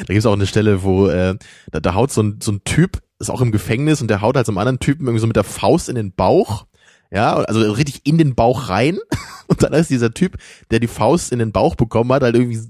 Da 0.00 0.06
gibt 0.06 0.18
es 0.18 0.26
auch 0.26 0.32
eine 0.32 0.46
Stelle, 0.46 0.82
wo 0.82 1.08
äh, 1.08 1.36
da, 1.70 1.80
da 1.80 1.94
haut 1.94 2.10
so 2.10 2.22
ein, 2.22 2.38
so 2.42 2.52
ein 2.52 2.64
Typ, 2.64 3.00
ist 3.18 3.30
auch 3.30 3.40
im 3.40 3.52
Gefängnis 3.52 4.00
und 4.00 4.08
der 4.08 4.20
haut 4.22 4.36
halt 4.36 4.46
so 4.46 4.52
einem 4.52 4.58
anderen 4.58 4.80
Typen 4.80 5.06
irgendwie 5.06 5.20
so 5.20 5.26
mit 5.26 5.36
der 5.36 5.44
Faust 5.44 5.88
in 5.88 5.94
den 5.94 6.12
Bauch. 6.12 6.66
Ja, 7.10 7.34
also 7.34 7.72
richtig 7.72 8.02
in 8.04 8.18
den 8.18 8.34
Bauch 8.34 8.68
rein. 8.68 8.98
Und 9.48 9.62
dann 9.62 9.72
ist 9.72 9.90
dieser 9.90 10.12
Typ, 10.12 10.36
der 10.70 10.78
die 10.78 10.86
Faust 10.86 11.32
in 11.32 11.40
den 11.40 11.52
Bauch 11.52 11.74
bekommen 11.74 12.12
hat, 12.12 12.22
halt 12.22 12.36
irgendwie 12.36 12.60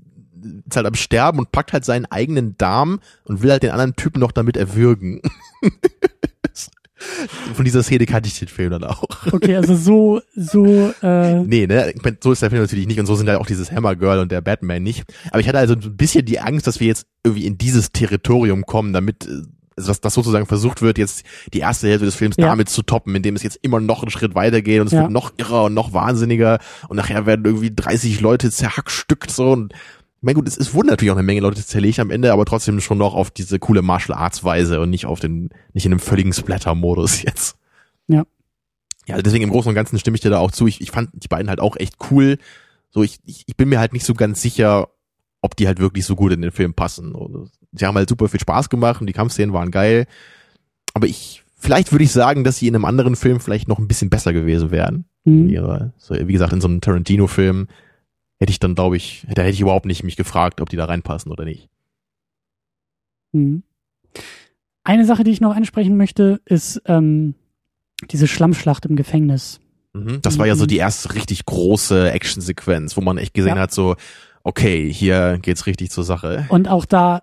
ist 0.67 0.77
halt 0.77 0.87
am 0.87 0.95
Sterben 0.95 1.39
und 1.39 1.53
packt 1.53 1.75
halt 1.75 1.85
seinen 1.85 2.07
eigenen 2.07 2.57
Darm 2.57 3.01
und 3.25 3.43
will 3.43 3.51
halt 3.51 3.63
den 3.63 3.73
anderen 3.73 3.95
Typen 3.97 4.21
noch 4.21 4.33
damit 4.33 4.57
erwürgen. 4.57 5.21
Von 7.55 7.65
dieser 7.65 7.83
Szene 7.83 8.05
kannte 8.05 8.29
ich 8.29 8.39
den 8.39 8.49
Film 8.49 8.71
dann 8.71 8.85
auch. 8.85 9.05
Okay, 9.33 9.57
also 9.57 9.75
so, 9.75 10.21
so, 10.37 10.93
äh. 11.03 11.41
Nee, 11.41 11.67
ne, 11.67 11.95
so 12.23 12.33
ist 12.33 12.43
der 12.43 12.51
Film 12.51 12.63
natürlich 12.63 12.87
nicht 12.87 13.01
und 13.01 13.07
so 13.07 13.15
sind 13.15 13.29
halt 13.29 13.39
auch 13.39 13.47
dieses 13.47 13.73
Hammer 13.73 13.97
Girl 13.97 14.19
und 14.19 14.31
der 14.31 14.43
Batman 14.43 14.83
nicht. 14.83 15.05
Aber 15.31 15.41
ich 15.41 15.49
hatte 15.49 15.59
also 15.59 15.75
ein 15.75 15.97
bisschen 15.97 16.27
die 16.27 16.41
Angst, 16.41 16.67
dass 16.67 16.79
wir 16.79 16.87
jetzt 16.87 17.07
irgendwie 17.25 17.47
in 17.47 17.57
dieses 17.57 17.93
Territorium 17.93 18.67
kommen, 18.67 18.93
damit 18.93 19.27
also 19.77 19.89
dass 19.89 20.01
das 20.01 20.15
sozusagen 20.15 20.47
versucht 20.47 20.83
wird, 20.83 20.99
jetzt 20.99 21.25
die 21.53 21.61
erste 21.61 21.89
Hälfte 21.89 22.07
des 22.07 22.15
Films 22.15 22.37
ja. 22.39 22.47
damit 22.47 22.69
zu 22.69 22.83
toppen, 22.83 23.15
indem 23.15 23.37
es 23.37 23.43
jetzt 23.43 23.59
immer 23.63 23.81
noch 23.81 24.03
einen 24.03 24.11
Schritt 24.11 24.35
weitergeht 24.35 24.81
und 24.81 24.89
es 24.89 24.93
ja. 24.93 25.03
wird 25.03 25.13
noch 25.13 25.33
irrer 25.37 25.65
und 25.65 25.75
noch 25.75 25.93
wahnsinniger 25.93 26.59
und 26.89 26.97
nachher 26.97 27.27
werden 27.27 27.45
irgendwie 27.45 27.75
30 27.75 28.21
Leute 28.21 28.51
zerhackstückt 28.51 29.31
so 29.31 29.53
und 29.53 29.73
mein 30.23 30.35
gut, 30.35 30.47
es, 30.47 30.57
es 30.57 30.75
wurden 30.75 30.89
natürlich 30.89 31.11
auch 31.11 31.17
eine 31.17 31.25
Menge 31.25 31.41
Leute 31.41 31.65
zerlegt 31.65 31.99
am 31.99 32.11
Ende, 32.11 32.33
aber 32.33 32.45
trotzdem 32.45 32.81
schon 32.81 32.99
noch 32.99 33.15
auf 33.15 33.31
diese 33.31 33.59
coole 33.59 33.83
Martial 33.83 34.17
Arts 34.19 34.45
Weise 34.45 34.81
und 34.81 34.91
nicht 34.91 35.07
auf 35.07 35.21
den, 35.21 35.51
nicht 35.73 35.87
in 35.87 35.93
einem 35.93 36.01
völligen 36.01 36.33
Splatter-Modus 36.33 37.23
jetzt. 37.23 37.57
Ja. 38.07 38.25
Ja, 39.07 39.21
deswegen 39.23 39.45
im 39.45 39.51
Großen 39.51 39.69
und 39.71 39.75
Ganzen 39.75 39.99
stimme 39.99 40.17
ich 40.17 40.21
dir 40.21 40.31
da 40.31 40.39
auch 40.39 40.51
zu. 40.51 40.67
Ich, 40.67 40.81
ich 40.81 40.91
fand 40.91 41.11
die 41.15 41.29
beiden 41.29 41.49
halt 41.49 41.61
auch 41.61 41.77
echt 41.77 41.97
cool. 42.11 42.39
So, 42.91 43.03
ich, 43.03 43.19
ich, 43.25 43.45
ich 43.47 43.57
bin 43.57 43.69
mir 43.69 43.79
halt 43.79 43.93
nicht 43.93 44.05
so 44.05 44.15
ganz 44.15 44.43
sicher, 44.43 44.89
ob 45.41 45.57
die 45.57 45.67
halt 45.67 45.79
wirklich 45.79 46.05
so 46.05 46.17
gut 46.17 46.33
in 46.33 46.43
den 46.43 46.51
Film 46.51 46.75
passen. 46.75 47.15
Und 47.15 47.51
sie 47.73 47.87
haben 47.87 47.97
halt 47.97 48.09
super 48.09 48.29
viel 48.29 48.41
Spaß 48.41 48.69
gemacht 48.69 49.01
und 49.01 49.07
die 49.07 49.13
Kampfszenen 49.13 49.53
waren 49.53 49.71
geil. 49.71 50.07
Aber 50.95 51.07
ich, 51.07 51.43
vielleicht 51.57 51.93
würde 51.93 52.05
ich 52.05 52.13
sagen, 52.13 52.45
dass 52.45 52.59
sie 52.59 52.69
in 52.69 52.75
einem 52.75 52.85
anderen 52.85 53.17
Film 53.17 53.41
vielleicht 53.41 53.69
noch 53.69 53.79
ein 53.79 53.89
bisschen 53.89 54.11
besser 54.11 54.33
gewesen 54.33 54.71
wären. 54.71 55.05
Mhm. 55.25 55.93
so, 55.99 56.15
wie 56.15 56.33
gesagt, 56.33 56.53
in 56.53 56.61
so 56.61 56.69
einem 56.69 56.81
Tarantino-Film 56.81 57.69
hätte 58.39 58.51
ich 58.51 58.59
dann, 58.59 58.75
glaube 58.75 58.97
ich, 58.97 59.27
da 59.35 59.43
hätte 59.43 59.53
ich 59.53 59.61
überhaupt 59.61 59.85
nicht 59.85 60.03
mich 60.03 60.17
gefragt, 60.17 60.61
ob 60.61 60.71
die 60.71 60.77
da 60.77 60.87
reinpassen 60.87 61.31
oder 61.31 61.45
nicht. 61.45 61.69
Mhm. 63.33 63.63
Eine 64.83 65.05
Sache, 65.05 65.25
die 65.25 65.31
ich 65.31 65.43
noch 65.43 65.55
ansprechen 65.55 65.97
möchte, 65.97 66.41
ist 66.47 66.81
ähm, 66.87 67.35
diese 68.11 68.27
Schlammschlacht 68.27 68.87
im 68.87 68.97
Gefängnis. 68.97 69.61
Mhm, 69.93 70.23
das 70.23 70.39
war 70.39 70.47
ja 70.47 70.57
so 70.57 70.67
die 70.67 70.79
erste 70.79 71.15
richtig 71.15 71.45
große 71.45 72.11
Actionsequenz, 72.11 72.97
wo 72.97 73.01
man 73.03 73.19
echt 73.19 73.35
gesehen 73.35 73.57
ja. 73.57 73.63
hat, 73.63 73.73
so, 73.73 73.97
okay, 74.43 74.91
hier 74.93 75.39
geht's 75.41 75.67
richtig 75.67 75.91
zur 75.91 76.05
Sache. 76.05 76.47
Und 76.49 76.69
auch 76.69 76.85
da 76.85 77.23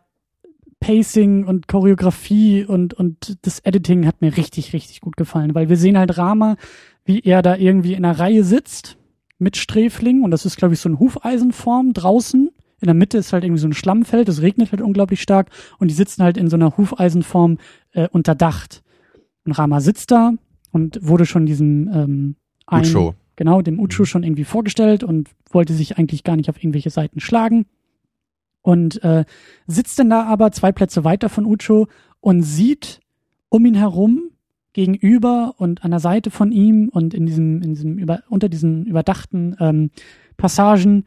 Pacing 0.79 1.45
und 1.45 1.67
Choreografie 1.67 2.63
und, 2.65 2.93
und 2.93 3.37
das 3.41 3.59
Editing 3.59 4.05
hat 4.05 4.21
mir 4.21 4.37
richtig, 4.37 4.73
richtig 4.73 5.01
gut 5.01 5.17
gefallen, 5.17 5.55
weil 5.55 5.69
wir 5.69 5.77
sehen 5.77 5.97
halt 5.97 6.17
Rama, 6.17 6.55
wie 7.03 7.21
er 7.21 7.41
da 7.41 7.55
irgendwie 7.55 7.93
in 7.93 8.05
einer 8.05 8.19
Reihe 8.19 8.43
sitzt 8.43 8.97
mit 9.39 9.57
Sträfling 9.57 10.23
und 10.23 10.31
das 10.31 10.45
ist, 10.45 10.57
glaube 10.57 10.73
ich, 10.73 10.79
so 10.79 10.89
eine 10.89 10.99
Hufeisenform 10.99 11.93
draußen. 11.93 12.51
In 12.79 12.85
der 12.85 12.93
Mitte 12.93 13.17
ist 13.17 13.33
halt 13.33 13.43
irgendwie 13.43 13.61
so 13.61 13.67
ein 13.67 13.73
Schlammfeld, 13.73 14.29
es 14.29 14.41
regnet 14.41 14.71
halt 14.71 14.81
unglaublich 14.81 15.21
stark 15.21 15.49
und 15.79 15.89
die 15.89 15.95
sitzen 15.95 16.23
halt 16.23 16.37
in 16.37 16.49
so 16.49 16.55
einer 16.55 16.77
Hufeisenform 16.77 17.57
äh, 17.93 18.07
unterdacht. 18.09 18.83
Und 19.45 19.53
Rama 19.53 19.79
sitzt 19.79 20.11
da 20.11 20.33
und 20.71 20.99
wurde 21.01 21.25
schon 21.25 21.47
diesem 21.47 21.89
ähm, 21.91 22.35
ein, 22.67 22.85
Ucho. 22.85 23.15
Genau, 23.37 23.61
dem 23.61 23.79
Ucho 23.79 24.01
mhm. 24.01 24.05
schon 24.05 24.23
irgendwie 24.23 24.43
vorgestellt 24.43 25.03
und 25.05 25.29
wollte 25.49 25.73
sich 25.73 25.97
eigentlich 25.97 26.25
gar 26.25 26.35
nicht 26.35 26.49
auf 26.49 26.61
irgendwelche 26.61 26.89
Seiten 26.89 27.21
schlagen. 27.21 27.65
Und 28.61 29.01
äh, 29.03 29.23
sitzt 29.65 29.97
dann 29.97 30.09
da 30.09 30.25
aber 30.25 30.51
zwei 30.51 30.73
Plätze 30.73 31.05
weiter 31.05 31.29
von 31.29 31.45
Ucho 31.45 31.87
und 32.19 32.41
sieht 32.41 32.99
um 33.47 33.65
ihn 33.65 33.75
herum 33.75 34.31
gegenüber 34.73 35.55
und 35.57 35.85
an 35.85 35.91
der 35.91 36.01
Seite 36.01 36.31
von 36.31 36.51
ihm 36.51 36.89
und 36.89 37.13
in 37.13 37.25
diesem, 37.25 37.61
in 37.61 37.73
diesem 37.73 37.97
über, 37.97 38.23
unter 38.27 38.49
diesen 38.49 38.85
überdachten 38.85 39.55
ähm, 39.59 39.91
Passagen 40.35 41.05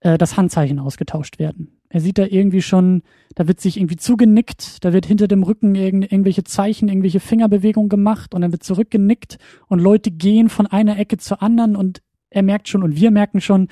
äh, 0.00 0.18
das 0.18 0.36
Handzeichen 0.36 0.78
ausgetauscht 0.78 1.38
werden. 1.38 1.79
Er 1.90 2.00
sieht 2.00 2.18
da 2.18 2.24
irgendwie 2.24 2.62
schon, 2.62 3.02
da 3.34 3.48
wird 3.48 3.60
sich 3.60 3.76
irgendwie 3.76 3.96
zugenickt, 3.96 4.84
da 4.84 4.92
wird 4.92 5.06
hinter 5.06 5.26
dem 5.26 5.42
Rücken 5.42 5.74
irgend, 5.74 6.10
irgendwelche 6.10 6.44
Zeichen, 6.44 6.88
irgendwelche 6.88 7.18
Fingerbewegungen 7.18 7.88
gemacht 7.88 8.32
und 8.32 8.42
dann 8.42 8.52
wird 8.52 8.62
zurückgenickt 8.62 9.38
und 9.66 9.80
Leute 9.80 10.12
gehen 10.12 10.48
von 10.48 10.68
einer 10.68 10.98
Ecke 10.98 11.18
zur 11.18 11.42
anderen 11.42 11.74
und 11.74 12.00
er 12.30 12.42
merkt 12.42 12.68
schon 12.68 12.84
und 12.84 12.94
wir 12.94 13.10
merken 13.10 13.40
schon, 13.40 13.68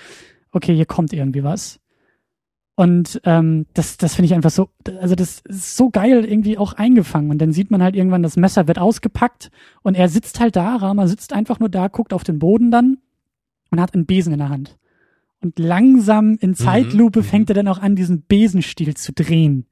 okay, 0.50 0.74
hier 0.74 0.86
kommt 0.86 1.12
irgendwie 1.12 1.44
was. 1.44 1.78
Und 2.74 3.20
ähm, 3.24 3.66
das, 3.74 3.98
das 3.98 4.14
finde 4.14 4.26
ich 4.26 4.34
einfach 4.34 4.50
so, 4.50 4.70
also 5.00 5.14
das 5.14 5.40
ist 5.40 5.76
so 5.76 5.90
geil 5.90 6.24
irgendwie 6.24 6.58
auch 6.58 6.74
eingefangen. 6.74 7.30
Und 7.30 7.38
dann 7.38 7.52
sieht 7.52 7.70
man 7.70 7.82
halt 7.82 7.96
irgendwann, 7.96 8.22
das 8.22 8.36
Messer 8.36 8.68
wird 8.68 8.78
ausgepackt 8.78 9.50
und 9.82 9.96
er 9.96 10.08
sitzt 10.08 10.38
halt 10.38 10.54
da, 10.54 10.76
Rama 10.76 11.06
sitzt 11.06 11.32
einfach 11.32 11.58
nur 11.58 11.68
da, 11.68 11.88
guckt 11.88 12.12
auf 12.12 12.24
den 12.24 12.38
Boden 12.38 12.70
dann 12.70 12.98
und 13.70 13.80
hat 13.80 13.94
einen 13.94 14.06
Besen 14.06 14.32
in 14.32 14.38
der 14.38 14.48
Hand. 14.48 14.78
Und 15.40 15.58
langsam 15.58 16.36
in 16.40 16.50
mhm. 16.50 16.54
Zeitlupe 16.54 17.20
mhm. 17.20 17.24
fängt 17.24 17.50
er 17.50 17.54
dann 17.54 17.68
auch 17.68 17.78
an, 17.78 17.94
diesen 17.94 18.24
Besenstiel 18.26 18.94
zu 18.94 19.12
drehen. 19.12 19.67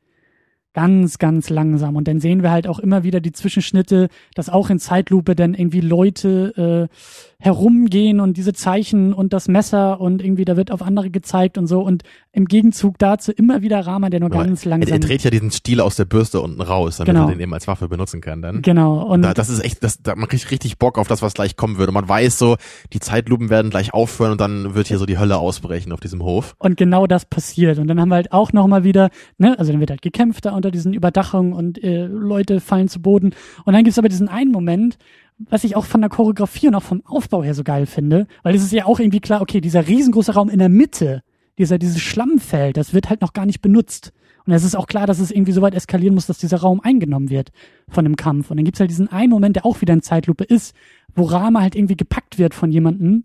Ganz, 0.76 1.16
ganz 1.16 1.48
langsam. 1.48 1.96
Und 1.96 2.06
dann 2.06 2.20
sehen 2.20 2.42
wir 2.42 2.50
halt 2.50 2.68
auch 2.68 2.78
immer 2.78 3.02
wieder 3.02 3.20
die 3.20 3.32
Zwischenschnitte, 3.32 4.08
dass 4.34 4.50
auch 4.50 4.68
in 4.68 4.78
Zeitlupe 4.78 5.34
dann 5.34 5.54
irgendwie 5.54 5.80
Leute 5.80 6.88
äh, 6.90 6.94
herumgehen 7.38 8.20
und 8.20 8.36
diese 8.36 8.52
Zeichen 8.52 9.14
und 9.14 9.32
das 9.32 9.48
Messer 9.48 10.00
und 10.00 10.22
irgendwie 10.22 10.44
da 10.44 10.56
wird 10.56 10.70
auf 10.70 10.82
andere 10.82 11.08
gezeigt 11.08 11.56
und 11.56 11.66
so. 11.66 11.80
Und 11.80 12.02
im 12.32 12.44
Gegenzug 12.44 12.98
dazu 12.98 13.32
immer 13.32 13.62
wieder 13.62 13.86
Rama, 13.86 14.10
der 14.10 14.20
nur 14.20 14.30
Aber 14.30 14.44
ganz 14.44 14.66
langsam. 14.66 14.88
Er, 14.88 14.96
er 14.96 15.00
dreht 15.00 15.22
ja 15.22 15.30
diesen 15.30 15.50
Stiel 15.50 15.80
aus 15.80 15.96
der 15.96 16.04
Bürste 16.04 16.42
unten 16.42 16.60
raus, 16.60 16.98
damit 16.98 17.14
genau. 17.14 17.26
er 17.26 17.32
den 17.32 17.40
eben 17.40 17.54
als 17.54 17.66
Waffe 17.66 17.88
benutzen 17.88 18.20
kann 18.20 18.42
dann. 18.42 18.60
Genau. 18.60 19.02
Und 19.02 19.22
da, 19.22 19.32
das 19.32 19.48
ist 19.48 19.64
echt, 19.64 19.82
das, 19.82 20.02
da, 20.02 20.14
man 20.14 20.28
kriegt 20.28 20.50
richtig 20.50 20.78
Bock 20.78 20.98
auf 20.98 21.08
das, 21.08 21.22
was 21.22 21.32
gleich 21.32 21.56
kommen 21.56 21.78
würde. 21.78 21.92
Man 21.92 22.06
weiß 22.06 22.38
so, 22.38 22.56
die 22.92 23.00
Zeitlupen 23.00 23.48
werden 23.48 23.70
gleich 23.70 23.94
aufhören 23.94 24.32
und 24.32 24.40
dann 24.42 24.74
wird 24.74 24.88
hier 24.88 24.98
so 24.98 25.06
die 25.06 25.18
Hölle 25.18 25.38
ausbrechen 25.38 25.92
auf 25.92 26.00
diesem 26.00 26.22
Hof. 26.22 26.54
Und 26.58 26.76
genau 26.76 27.06
das 27.06 27.24
passiert. 27.24 27.78
Und 27.78 27.86
dann 27.86 27.98
haben 27.98 28.10
wir 28.10 28.16
halt 28.16 28.32
auch 28.32 28.52
nochmal 28.52 28.84
wieder, 28.84 29.08
ne, 29.38 29.58
also 29.58 29.72
dann 29.72 29.80
wird 29.80 29.90
halt 29.90 30.02
gekämpft 30.02 30.44
da 30.44 30.52
unter 30.66 30.72
diesen 30.72 30.92
Überdachungen 30.92 31.52
und 31.52 31.82
äh, 31.82 32.06
Leute 32.06 32.60
fallen 32.60 32.88
zu 32.88 33.00
Boden. 33.00 33.34
Und 33.64 33.72
dann 33.72 33.84
gibt's 33.84 33.98
aber 33.98 34.08
diesen 34.08 34.28
einen 34.28 34.50
Moment, 34.50 34.98
was 35.38 35.62
ich 35.62 35.76
auch 35.76 35.84
von 35.84 36.00
der 36.00 36.10
Choreografie 36.10 36.66
und 36.68 36.74
auch 36.74 36.82
vom 36.82 37.02
Aufbau 37.06 37.44
her 37.44 37.54
so 37.54 37.62
geil 37.62 37.86
finde, 37.86 38.26
weil 38.42 38.54
es 38.54 38.62
ist 38.62 38.72
ja 38.72 38.86
auch 38.86 38.98
irgendwie 38.98 39.20
klar, 39.20 39.42
okay, 39.42 39.60
dieser 39.60 39.86
riesengroße 39.86 40.34
Raum 40.34 40.48
in 40.48 40.58
der 40.58 40.68
Mitte, 40.68 41.22
dieser, 41.58 41.78
dieses 41.78 42.00
Schlammfeld, 42.00 42.76
das 42.76 42.94
wird 42.94 43.10
halt 43.10 43.20
noch 43.20 43.32
gar 43.32 43.46
nicht 43.46 43.62
benutzt. 43.62 44.12
Und 44.44 44.52
es 44.52 44.64
ist 44.64 44.76
auch 44.76 44.86
klar, 44.86 45.06
dass 45.06 45.18
es 45.20 45.30
irgendwie 45.30 45.52
so 45.52 45.62
weit 45.62 45.74
eskalieren 45.74 46.14
muss, 46.14 46.26
dass 46.26 46.38
dieser 46.38 46.58
Raum 46.58 46.80
eingenommen 46.80 47.30
wird 47.30 47.50
von 47.88 48.04
dem 48.04 48.16
Kampf. 48.16 48.50
Und 48.50 48.56
dann 48.56 48.64
gibt's 48.64 48.80
halt 48.80 48.90
diesen 48.90 49.08
einen 49.08 49.30
Moment, 49.30 49.56
der 49.56 49.66
auch 49.66 49.80
wieder 49.80 49.94
in 49.94 50.02
Zeitlupe 50.02 50.44
ist, 50.44 50.74
wo 51.14 51.24
Rama 51.24 51.60
halt 51.60 51.76
irgendwie 51.76 51.96
gepackt 51.96 52.38
wird 52.38 52.54
von 52.54 52.72
jemandem 52.72 53.24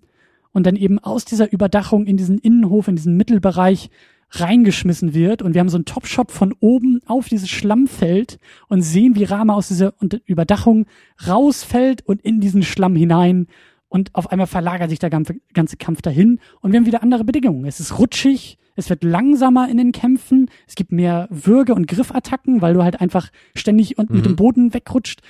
und 0.54 0.66
dann 0.66 0.76
eben 0.76 1.00
aus 1.00 1.26
dieser 1.26 1.52
Überdachung 1.52 2.06
in 2.06 2.18
diesen 2.18 2.38
Innenhof, 2.38 2.88
in 2.88 2.96
diesen 2.96 3.18
Mittelbereich 3.18 3.89
reingeschmissen 4.32 5.14
wird 5.14 5.42
und 5.42 5.54
wir 5.54 5.60
haben 5.60 5.70
so 5.70 5.78
einen 5.78 5.86
Top-Shot 5.86 6.32
von 6.32 6.54
oben 6.60 7.02
auf 7.06 7.28
dieses 7.28 7.50
Schlammfeld 7.50 8.40
und 8.68 8.82
sehen, 8.82 9.16
wie 9.16 9.26
Rama 9.26 9.54
aus 9.54 9.68
dieser 9.68 9.94
Überdachung 10.26 10.86
rausfällt 11.28 12.06
und 12.06 12.22
in 12.22 12.40
diesen 12.40 12.64
Schlamm 12.64 12.96
hinein 12.96 13.48
und 13.90 14.16
auf 14.16 14.32
einmal 14.32 14.48
verlagert 14.48 14.90
sich 14.90 15.00
der 15.00 15.10
ganze 15.10 15.78
Kampf 15.78 16.02
dahin 16.02 16.40
und 16.62 16.72
wir 16.72 16.80
haben 16.80 16.86
wieder 16.86 17.04
andere 17.04 17.26
Bedingungen. 17.26 17.66
Es 17.66 17.80
ist 17.80 18.00
rutschig, 18.00 18.58
es 18.76 18.90
wird 18.90 19.04
langsamer 19.04 19.70
in 19.70 19.78
den 19.78 19.92
Kämpfen, 19.92 20.50
es 20.66 20.76
gibt 20.76 20.94
mehr 20.94 21.28
Würge- 21.30 21.76
und 21.76 21.88
Griffattacken, 21.88 22.62
weil 22.62 22.74
du 22.74 22.84
halt 22.84 23.02
einfach 23.02 23.30
ständig 23.54 23.98
und 23.98 24.10
mhm. 24.10 24.16
mit 24.16 24.26
dem 24.26 24.36
Boden 24.38 24.74
wegrutscht. 24.74 25.22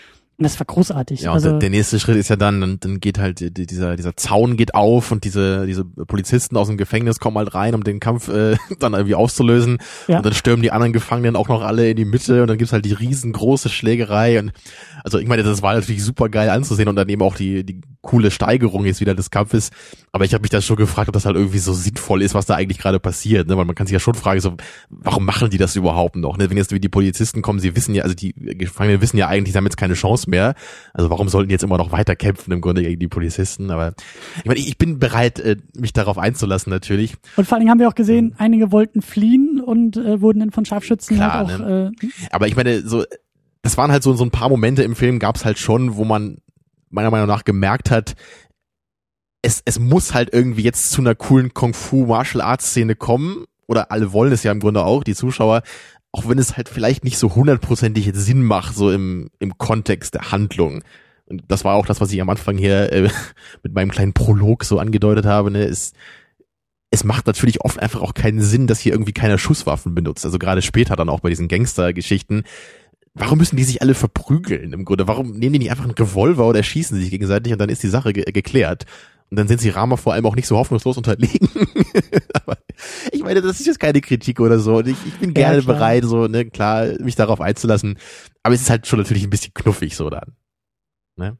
Und 0.42 0.46
das 0.46 0.60
war 0.60 0.66
großartig. 0.66 1.22
Ja, 1.22 1.34
also, 1.34 1.60
der, 1.60 1.70
nächste 1.70 2.00
Schritt 2.00 2.18
ist 2.18 2.30
ja 2.30 2.36
dann, 2.36 2.62
dann, 2.62 2.80
dann 2.80 3.00
geht 3.00 3.20
halt 3.20 3.39
dieser, 3.58 3.96
dieser 3.96 4.18
Zaun 4.18 4.58
geht 4.58 4.74
auf 4.74 5.12
und 5.12 5.24
diese, 5.24 5.68
diese 5.68 5.86
Polizisten 5.86 6.58
aus 6.58 6.66
dem 6.66 6.78
Gefängnis 6.78 7.20
kommen 7.20 7.38
halt 7.38 7.54
rein, 7.54 7.76
um 7.76 7.84
den 7.84 8.00
Kampf 8.00 8.28
äh, 8.28 8.58
dann 8.80 8.94
irgendwie 8.94 9.14
auszulösen. 9.14 9.78
Ja. 10.08 10.18
Und 10.18 10.26
dann 10.26 10.34
stürmen 10.34 10.64
die 10.64 10.72
anderen 10.72 10.94
Gefangenen 10.94 11.36
auch 11.36 11.48
noch 11.48 11.62
alle 11.62 11.92
in 11.92 11.96
die 11.96 12.06
Mitte 12.06 12.42
und 12.42 12.48
dann 12.48 12.58
gibt's 12.58 12.74
halt 12.74 12.86
die 12.86 12.94
riesengroße 12.94 13.70
Schlägerei 13.70 14.39
und 14.39 14.52
also 15.04 15.20
ich 15.20 15.28
meine, 15.28 15.44
das 15.44 15.62
war 15.62 15.76
natürlich 15.76 16.04
super 16.04 16.28
geil 16.28 16.50
anzusehen 16.50 16.89
und 16.89 16.96
dann 16.96 17.08
eben 17.10 17.22
auch 17.22 17.36
die, 17.36 17.64
die 17.64 17.82
coole 18.02 18.32
Steigerung 18.32 18.86
jetzt 18.86 18.99
wieder 18.99 19.14
des 19.14 19.30
Kampfes. 19.30 19.70
Aber 20.12 20.26
ich 20.26 20.34
habe 20.34 20.41
mich 20.41 20.49
da 20.49 20.62
schon 20.62 20.76
gefragt, 20.76 21.08
ob 21.08 21.14
das 21.14 21.26
halt 21.26 21.36
irgendwie 21.36 21.60
so 21.60 21.74
sinnvoll 21.74 22.22
ist, 22.22 22.34
was 22.34 22.45
da 22.45 22.56
eigentlich 22.56 22.80
gerade 22.80 22.99
passiert. 22.99 23.47
Ne? 23.47 23.58
Weil 23.58 23.66
man 23.66 23.76
kann 23.76 23.88
sich 23.88 23.93
ja 23.93 23.99
schon 23.99 24.16
fragen, 24.16 24.39
so, 24.41 24.56
warum 24.89 25.26
machen 25.26 25.49
die 25.49 25.58
das 25.58 25.76
überhaupt 25.76 26.16
noch? 26.16 26.38
Ne? 26.38 26.49
Wenn 26.49 26.58
jetzt 26.58 26.72
wie 26.72 26.80
die 26.80 26.89
Polizisten 26.89 27.41
kommen, 27.41 27.60
sie 27.60 27.76
wissen 27.76 27.93
ja, 27.93 28.04
also 28.04 28.16
die 28.16 28.34
Gefangenen 28.34 29.02
wissen 29.02 29.18
ja 29.18 29.28
eigentlich, 29.28 29.54
sie 29.54 29.58
haben 29.58 29.66
jetzt 29.66 29.78
keine 29.78 29.93
Chance 29.93 30.30
mehr. 30.30 30.56
Also 30.93 31.10
warum 31.10 31.30
sollten 31.30 31.49
die 31.49 31.54
jetzt 31.54 31.64
immer 31.64 31.78
noch 31.78 31.91
weiter 31.91 32.16
kämpfen 32.16 32.52
im 32.52 32.62
Grunde 32.62 32.82
gegen 32.82 32.99
die 32.99 33.08
Polizisten? 33.08 33.70
Aber 33.70 33.93
ich 34.38 34.45
meine, 34.45 34.60
ich 34.60 34.78
bin 34.78 34.99
bereit, 34.99 35.39
äh, 35.39 35.58
mich 35.78 35.93
darauf 35.93 36.18
einzulassen 36.18 36.72
natürlich. 36.72 37.16
Und 37.36 37.45
vor 37.45 37.56
allen 37.56 37.62
Dingen 37.62 37.72
haben 37.72 37.80
wir 37.80 37.88
auch 37.88 37.95
gesehen, 37.95 38.34
einige 38.38 38.72
wollten 38.72 39.02
fliehen 39.02 39.62
und 39.62 39.97
äh, 39.97 40.22
wurden 40.22 40.39
dann 40.39 40.52
von 40.52 40.66
Scharfschützen 40.66 41.18
Klar, 41.18 41.47
halt 41.47 41.52
auch. 41.52 41.60
Ne? 41.60 41.91
Äh, 42.02 42.08
Aber 42.32 42.47
ich 42.47 42.56
meine, 42.56 42.82
so 42.82 43.04
das 43.62 43.78
waren 43.78 43.91
halt 43.91 44.04
so, 44.04 44.14
so 44.14 44.24
ein 44.24 44.32
paar 44.32 44.49
Momente 44.49 44.84
im 44.84 44.95
Film, 44.95 45.20
gab's 45.20 45.45
halt 45.45 45.60
schon, 45.60 45.95
wo 45.95 46.04
man 46.04 46.38
meiner 46.92 47.12
Meinung 47.12 47.28
nach 47.28 47.44
gemerkt 47.44 47.92
hat, 47.92 48.16
es, 49.42 49.62
es 49.66 49.80
muss 49.80 50.14
halt 50.14 50.34
irgendwie 50.34 50.64
jetzt 50.64 50.92
zu 50.92 51.02
einer 51.02 51.16
coolen 51.16 51.54
Kung-Fu-Martial-Arts-Szene 51.54 52.96
kommen 52.96 53.46
oder 53.68 53.92
alle 53.92 54.14
wollen 54.14 54.32
es 54.32 54.44
ja 54.44 54.52
im 54.52 54.60
Grunde 54.60 54.84
auch, 54.84 55.04
die 55.04 55.16
Zuschauer, 55.16 55.64
auch 56.12 56.28
wenn 56.28 56.38
es 56.38 56.58
halt 56.58 56.70
vielleicht 56.70 57.04
nicht 57.04 57.18
so 57.18 57.34
hundertprozentig 57.36 58.12
Sinn 58.14 58.44
macht, 58.44 58.76
so 58.76 58.92
im, 58.92 59.30
im 59.39 59.58
Kontext 59.58 60.14
der 60.14 60.32
Handlung. 60.32 60.84
Und 61.26 61.44
das 61.48 61.64
war 61.64 61.76
auch 61.76 61.86
das, 61.86 62.02
was 62.02 62.12
ich 62.12 62.22
am 62.22 62.30
Anfang 62.30 62.58
hier 62.58 62.92
äh, 62.92 63.10
mit 63.64 63.74
meinem 63.74 63.92
kleinen 63.92 64.14
Prolog 64.14 64.64
so 64.66 64.78
angedeutet 64.78 65.26
habe, 65.26 65.50
ne, 65.50 65.64
ist, 65.64 65.96
es 66.92 67.06
macht 67.06 67.26
natürlich 67.26 67.62
oft 67.62 67.80
einfach 67.80 68.02
auch 68.02 68.14
keinen 68.14 68.42
Sinn, 68.42 68.68
dass 68.68 68.80
hier 68.80 68.92
irgendwie 68.92 69.14
keiner 69.14 69.38
Schusswaffen 69.38 69.96
benutzt. 69.96 70.26
Also 70.26 70.38
gerade 70.38 70.62
später 70.62 70.98
dann 70.98 71.10
auch 71.10 71.22
bei 71.22 71.30
diesen 71.30 71.48
Gangster-Geschichten. 71.48 72.44
Warum 73.14 73.39
müssen 73.39 73.57
die 73.57 73.64
sich 73.64 73.82
alle 73.82 73.93
verprügeln 73.93 74.72
im 74.72 74.86
Grunde? 74.86 75.07
Warum 75.07 75.32
nehmen 75.32 75.53
die 75.53 75.59
nicht 75.59 75.72
einfach 75.72 75.84
einen 75.84 75.93
Revolver 75.93 76.47
oder 76.47 76.64
schießen 76.64 76.97
sich 76.97 77.09
gegenseitig 77.09 77.51
und 77.51 77.59
dann 77.59 77.70
ist 77.70 77.84
die 77.84 77.89
Sache 77.89 78.14
ge 78.14 78.24
geklärt? 78.32 78.86
Und 79.30 79.38
dann 79.38 79.47
sind 79.47 79.62
sie 79.62 79.70
Rama 79.70 79.95
vor 79.95 80.14
allem 80.14 80.26
auch 80.26 80.36
nicht 80.36 80.47
so 80.47 80.57
hoffnungslos 80.57 80.97
unterlegen. 80.97 81.49
Aber 82.34 82.57
ich 83.14 83.24
meine, 83.24 83.41
das 83.41 83.62
ist 83.62 83.66
jetzt 83.66 83.80
keine 83.80 84.01
Kritik 84.01 84.41
oder 84.41 84.59
so. 84.59 84.78
Und 84.78 84.88
ich, 84.88 84.97
ich 85.05 85.14
bin 85.20 85.34
gerne 85.34 85.59
ja, 85.59 85.66
bereit, 85.66 86.03
so, 86.03 86.28
ne, 86.28 86.45
klar, 86.45 86.88
mich 86.99 87.16
darauf 87.16 87.39
einzulassen. 87.39 87.97
Aber 88.43 88.53
es 88.53 88.62
ist 88.62 88.70
halt 88.70 88.88
schon 88.88 88.99
natürlich 88.99 89.24
ein 89.24 89.30
bisschen 89.30 89.53
knuffig 89.53 89.95
so 89.95 90.09
dann. 90.09 90.34
Ne? 91.16 91.38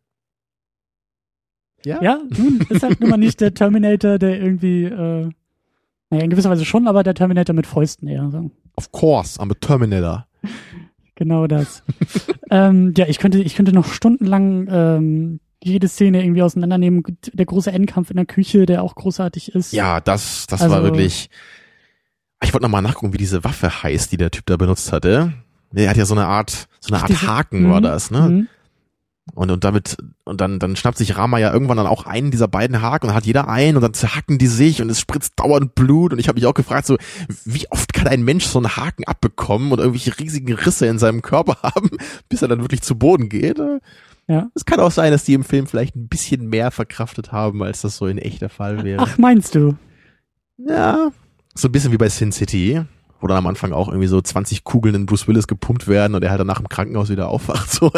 Ja? 1.84 2.02
Ja, 2.02 2.22
nun 2.30 2.66
ist 2.70 2.84
halt 2.84 3.02
nun 3.02 3.10
mal 3.10 3.18
nicht 3.18 3.42
der 3.42 3.54
Terminator, 3.54 4.20
der 4.20 4.42
irgendwie, 4.42 4.86
äh, 4.86 5.30
naja, 6.10 6.24
in 6.24 6.30
gewisser 6.30 6.50
Weise 6.50 6.64
schon, 6.64 6.88
aber 6.88 7.04
der 7.04 7.14
Terminator 7.14 7.54
mit 7.54 7.68
Fäusten 7.68 8.08
eher. 8.08 8.30
So. 8.32 8.52
Of 8.76 8.92
course, 8.94 9.38
I'm 9.38 9.52
a 9.52 9.56
Terminator. 9.60 10.28
Genau 11.22 11.46
das. 11.46 11.84
ähm, 12.50 12.96
ja, 12.98 13.06
ich 13.08 13.20
könnte, 13.20 13.38
ich 13.44 13.56
könnte 13.56 13.74
noch 13.74 13.94
stundenlang 13.94 14.68
ähm, 14.72 15.40
jede 15.64 15.88
Szene 15.88 16.24
irgendwie 16.24 16.42
auseinandernehmen. 16.42 17.04
Der 17.32 17.46
große 17.46 17.72
Endkampf 17.72 18.10
in 18.10 18.16
der 18.16 18.26
Küche, 18.26 18.66
der 18.66 18.82
auch 18.82 18.96
großartig 18.96 19.54
ist. 19.54 19.72
Ja, 19.72 20.02
das, 20.02 20.48
das 20.48 20.64
also, 20.64 20.74
war 20.74 20.84
wirklich. 20.84 21.30
Ich 22.44 22.54
wollte 22.54 22.64
nochmal 22.64 22.82
nachgucken, 22.82 23.14
wie 23.14 23.20
diese 23.20 23.44
Waffe 23.44 23.84
heißt, 23.84 24.12
die 24.12 24.18
der 24.18 24.32
Typ 24.32 24.48
da 24.48 24.58
benutzt 24.58 24.92
hatte. 24.92 25.34
Er 25.76 25.90
hat 25.92 25.98
ja 25.98 26.06
so 26.06 26.16
eine 26.16 26.26
Art, 26.26 26.68
so 26.80 26.92
eine 26.92 27.04
Art 27.04 27.10
diese, 27.10 27.28
Haken 27.28 27.70
war 27.70 27.82
mhm, 27.82 27.84
das, 27.84 28.10
ne? 28.10 28.48
Und, 29.34 29.52
und 29.52 29.64
damit, 29.64 29.98
und 30.24 30.42
dann, 30.42 30.60
dann 30.60 30.76
schnappt 30.76 30.98
sich 30.98 31.18
Rama 31.18 31.38
ja 31.38 31.54
irgendwann 31.54 31.78
dann 31.78 31.88
auch 31.88 32.06
einen 32.06 32.32
dieser 32.32 32.48
beiden 32.48 32.82
Haken 32.82 33.08
und 33.08 33.14
hat 33.14 33.26
jeder 33.26 33.48
einen 33.48 33.78
und 33.78 33.82
dann 33.82 33.94
zerhacken 33.94 34.38
die 34.38 34.48
sich 34.48 34.82
und 34.82 34.90
es 34.90 35.00
spritzt 35.00 35.40
dauernd 35.40 35.74
Blut 35.76 36.14
und 36.14 36.20
ich 36.20 36.28
habe 36.28 36.38
mich 36.38 36.46
auch 36.46 36.54
gefragt, 36.54 36.86
so, 36.86 36.98
wie 37.46 37.70
oft 37.72 37.94
kann 37.94 38.08
ein 38.08 38.24
Mensch 38.24 38.46
so 38.46 38.60
einen 38.60 38.76
Haken 38.76 39.06
abbekommen 39.06 39.72
und 39.72 39.80
irgendwelche 39.80 40.20
riesigen 40.20 40.54
Risse 40.54 40.88
in 40.88 41.00
seinem 41.00 41.22
Körper 41.22 41.58
haben, 41.64 41.90
bis 42.30 42.42
er 42.42 42.48
dann 42.48 42.62
wirklich 42.62 42.82
zu 42.82 42.96
Boden 42.96 43.30
geht? 43.30 43.60
Ja. 44.28 44.50
Es 44.54 44.66
kann 44.66 44.80
auch 44.80 44.92
sein, 44.92 45.12
dass 45.12 45.24
die 45.24 45.34
im 45.34 45.44
Film 45.44 45.68
vielleicht 45.68 45.96
ein 45.96 46.08
bisschen 46.08 46.48
mehr 46.48 46.72
verkraftet 46.72 47.32
haben, 47.32 47.64
als 47.64 47.82
das 47.82 47.98
so 47.98 48.08
in 48.08 48.18
echter 48.18 48.50
Fall 48.50 48.84
wäre. 48.84 49.02
Ach, 49.02 49.18
meinst 49.18 49.56
du? 49.56 49.76
Ja. 50.58 51.12
So 51.54 51.68
ein 51.68 51.72
bisschen 51.72 51.92
wie 51.92 51.98
bei 51.98 52.10
Sin 52.10 52.32
City 52.32 52.82
wo 53.22 53.28
dann 53.28 53.38
am 53.38 53.48
Anfang 53.48 53.72
auch 53.72 53.88
irgendwie 53.88 54.08
so 54.08 54.20
20 54.20 54.64
Kugeln 54.64 54.96
in 54.96 55.06
Bruce 55.06 55.28
Willis 55.28 55.48
gepumpt 55.48 55.88
werden 55.88 56.16
und 56.16 56.24
er 56.24 56.32
halt 56.32 56.40
danach 56.40 56.60
im 56.60 56.70
Krankenhaus 56.70 57.10
wieder 57.10 57.30
aufwacht. 57.30 57.70
So. 57.82 57.92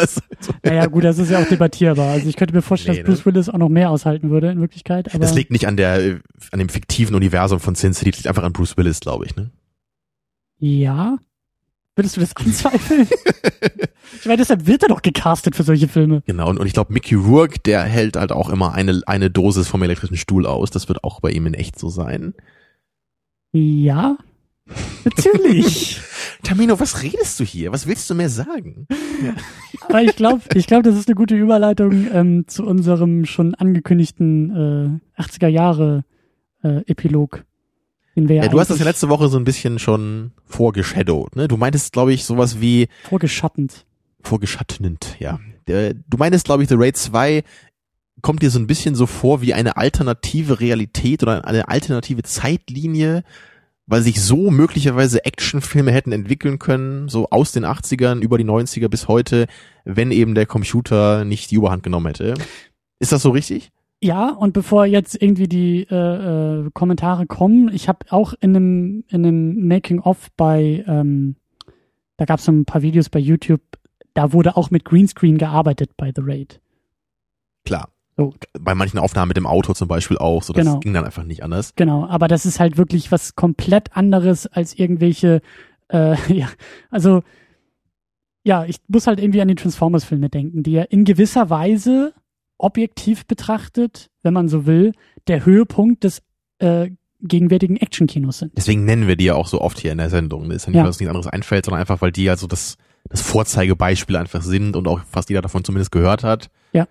Naja, 0.62 0.86
gut, 0.86 1.04
das 1.04 1.18
ist 1.18 1.30
ja 1.30 1.40
auch 1.40 1.48
debattierbar. 1.48 2.10
Also 2.10 2.28
ich 2.28 2.36
könnte 2.36 2.54
mir 2.54 2.62
vorstellen, 2.62 2.98
nee, 2.98 3.02
dass 3.02 3.20
Bruce 3.20 3.26
ne? 3.26 3.32
Willis 3.34 3.48
auch 3.48 3.58
noch 3.58 3.68
mehr 3.68 3.90
aushalten 3.90 4.30
würde 4.30 4.50
in 4.50 4.60
Wirklichkeit. 4.60 5.08
Aber 5.14 5.20
das 5.20 5.34
liegt 5.34 5.50
nicht 5.50 5.66
an 5.66 5.76
der, 5.76 6.20
an 6.50 6.58
dem 6.58 6.68
fiktiven 6.68 7.14
Universum 7.14 7.60
von 7.60 7.74
Sin 7.74 7.94
City, 7.94 8.10
das 8.10 8.18
liegt 8.18 8.28
einfach 8.28 8.42
an 8.42 8.52
Bruce 8.52 8.76
Willis, 8.76 9.00
glaube 9.00 9.26
ich, 9.26 9.36
ne? 9.36 9.50
Ja. 10.58 11.18
Würdest 11.96 12.16
du 12.16 12.20
das 12.20 12.34
anzweifeln? 12.36 13.08
ich 14.20 14.26
meine, 14.26 14.38
deshalb 14.38 14.66
wird 14.66 14.82
er 14.82 14.88
doch 14.88 15.02
gecastet 15.02 15.54
für 15.54 15.62
solche 15.62 15.86
Filme. 15.86 16.22
Genau, 16.26 16.48
und, 16.48 16.58
und 16.58 16.66
ich 16.66 16.72
glaube, 16.72 16.92
Mickey 16.92 17.14
Rourke, 17.14 17.60
der 17.60 17.82
hält 17.82 18.16
halt 18.16 18.32
auch 18.32 18.48
immer 18.48 18.74
eine, 18.74 19.02
eine 19.06 19.30
Dosis 19.30 19.68
vom 19.68 19.82
elektrischen 19.82 20.16
Stuhl 20.16 20.46
aus. 20.46 20.70
Das 20.70 20.88
wird 20.88 21.04
auch 21.04 21.20
bei 21.20 21.30
ihm 21.30 21.46
in 21.46 21.54
echt 21.54 21.78
so 21.78 21.88
sein. 21.88 22.34
Ja, 23.52 24.16
Natürlich. 25.04 26.00
Tamino, 26.42 26.78
was 26.80 27.02
redest 27.02 27.40
du 27.40 27.44
hier? 27.44 27.72
Was 27.72 27.86
willst 27.86 28.08
du 28.08 28.14
mir 28.14 28.28
sagen? 28.28 28.86
Ja. 29.22 29.34
Aber 29.88 30.02
ich 30.02 30.16
glaube, 30.16 30.42
ich 30.54 30.66
glaube, 30.66 30.82
das 30.82 30.96
ist 30.96 31.08
eine 31.08 31.14
gute 31.14 31.34
Überleitung 31.34 32.06
ähm, 32.12 32.44
zu 32.46 32.64
unserem 32.64 33.26
schon 33.26 33.54
angekündigten 33.54 35.00
äh, 35.18 35.22
80er 35.22 35.48
Jahre 35.48 36.04
äh, 36.62 36.82
Epilog. 36.86 37.44
Den 38.16 38.28
wir 38.28 38.36
ja, 38.36 38.42
ja 38.44 38.48
du 38.48 38.60
hast 38.60 38.70
das 38.70 38.78
ja 38.78 38.84
letzte 38.84 39.08
Woche 39.08 39.28
so 39.28 39.38
ein 39.38 39.44
bisschen 39.44 39.78
schon 39.78 40.32
vorgeschadowt, 40.46 41.36
ne? 41.36 41.48
Du 41.48 41.56
meintest, 41.56 41.92
glaube 41.92 42.12
ich, 42.12 42.24
sowas 42.24 42.60
wie 42.60 42.88
vorgeschattend. 43.08 43.84
Vorgeschattend, 44.22 45.16
ja. 45.18 45.38
Du 45.66 46.16
meintest, 46.16 46.44
glaube 46.44 46.62
ich, 46.62 46.68
The 46.68 46.76
Raid 46.78 46.96
2 46.96 47.42
kommt 48.22 48.42
dir 48.42 48.50
so 48.50 48.58
ein 48.58 48.66
bisschen 48.66 48.94
so 48.94 49.06
vor 49.06 49.42
wie 49.42 49.54
eine 49.54 49.76
alternative 49.76 50.60
Realität 50.60 51.22
oder 51.22 51.46
eine 51.46 51.68
alternative 51.68 52.22
Zeitlinie 52.22 53.22
weil 53.86 54.02
sich 54.02 54.22
so 54.22 54.50
möglicherweise 54.50 55.24
Actionfilme 55.24 55.92
hätten 55.92 56.12
entwickeln 56.12 56.58
können, 56.58 57.08
so 57.08 57.28
aus 57.30 57.52
den 57.52 57.64
80ern 57.64 58.20
über 58.20 58.38
die 58.38 58.44
90er 58.44 58.88
bis 58.88 59.08
heute, 59.08 59.46
wenn 59.84 60.10
eben 60.10 60.34
der 60.34 60.46
Computer 60.46 61.24
nicht 61.24 61.50
die 61.50 61.56
Überhand 61.56 61.82
genommen 61.82 62.06
hätte. 62.06 62.34
Ist 62.98 63.12
das 63.12 63.22
so 63.22 63.30
richtig? 63.30 63.70
Ja, 64.02 64.30
und 64.30 64.52
bevor 64.52 64.86
jetzt 64.86 65.20
irgendwie 65.20 65.48
die 65.48 65.86
äh, 65.90 65.94
äh, 65.94 66.70
Kommentare 66.74 67.26
kommen, 67.26 67.72
ich 67.72 67.88
habe 67.88 68.06
auch 68.10 68.34
in 68.40 68.54
einem, 68.54 69.04
in 69.08 69.24
einem 69.24 69.66
Making-of 69.66 70.30
bei, 70.36 70.84
ähm, 70.86 71.36
da 72.16 72.24
gab 72.24 72.38
es 72.38 72.44
so 72.44 72.52
ein 72.52 72.64
paar 72.66 72.82
Videos 72.82 73.08
bei 73.08 73.18
YouTube, 73.18 73.62
da 74.12 74.32
wurde 74.32 74.56
auch 74.56 74.70
mit 74.70 74.84
Greenscreen 74.84 75.38
gearbeitet 75.38 75.92
bei 75.96 76.12
The 76.14 76.22
Raid. 76.22 76.60
Klar. 77.64 77.93
So. 78.16 78.32
Bei 78.58 78.74
manchen 78.74 78.98
Aufnahmen 78.98 79.28
mit 79.28 79.36
dem 79.36 79.46
Auto 79.46 79.74
zum 79.74 79.88
Beispiel 79.88 80.18
auch, 80.18 80.42
so 80.42 80.52
das 80.52 80.64
genau. 80.64 80.80
ging 80.80 80.94
dann 80.94 81.04
einfach 81.04 81.24
nicht 81.24 81.42
anders. 81.42 81.72
Genau, 81.74 82.06
aber 82.06 82.28
das 82.28 82.46
ist 82.46 82.60
halt 82.60 82.76
wirklich 82.76 83.10
was 83.10 83.34
komplett 83.34 83.96
anderes 83.96 84.46
als 84.46 84.78
irgendwelche, 84.78 85.42
äh, 85.88 86.16
ja, 86.32 86.48
also 86.90 87.22
ja, 88.44 88.64
ich 88.66 88.76
muss 88.88 89.06
halt 89.06 89.20
irgendwie 89.20 89.40
an 89.40 89.48
die 89.48 89.54
Transformers-Filme 89.54 90.28
denken, 90.28 90.62
die 90.62 90.72
ja 90.72 90.82
in 90.82 91.04
gewisser 91.04 91.48
Weise 91.50 92.12
objektiv 92.58 93.26
betrachtet, 93.26 94.10
wenn 94.22 94.34
man 94.34 94.48
so 94.48 94.66
will, 94.66 94.92
der 95.26 95.44
Höhepunkt 95.44 96.04
des 96.04 96.22
äh, 96.58 96.90
gegenwärtigen 97.20 97.76
Actionkinos 97.76 98.38
sind. 98.38 98.52
Deswegen 98.56 98.84
nennen 98.84 99.08
wir 99.08 99.16
die 99.16 99.24
ja 99.24 99.34
auch 99.34 99.46
so 99.46 99.60
oft 99.60 99.78
hier 99.78 99.92
in 99.92 99.98
der 99.98 100.10
Sendung. 100.10 100.48
Das 100.48 100.56
ist 100.56 100.66
ja 100.66 100.70
nicht, 100.70 100.76
ja. 100.76 100.82
weil 100.82 100.88
uns 100.88 101.00
nichts 101.00 101.10
anderes 101.10 101.26
einfällt, 101.26 101.64
sondern 101.64 101.80
einfach, 101.80 102.02
weil 102.02 102.12
die 102.12 102.24
ja 102.24 102.36
so 102.36 102.46
das, 102.46 102.76
das 103.08 103.22
Vorzeigebeispiel 103.22 104.16
einfach 104.16 104.42
sind 104.42 104.76
und 104.76 104.86
auch 104.86 105.00
fast 105.10 105.30
jeder 105.30 105.42
davon 105.42 105.64
zumindest 105.64 105.90
gehört 105.90 106.22
hat. 106.22 106.50
Ja. 106.72 106.86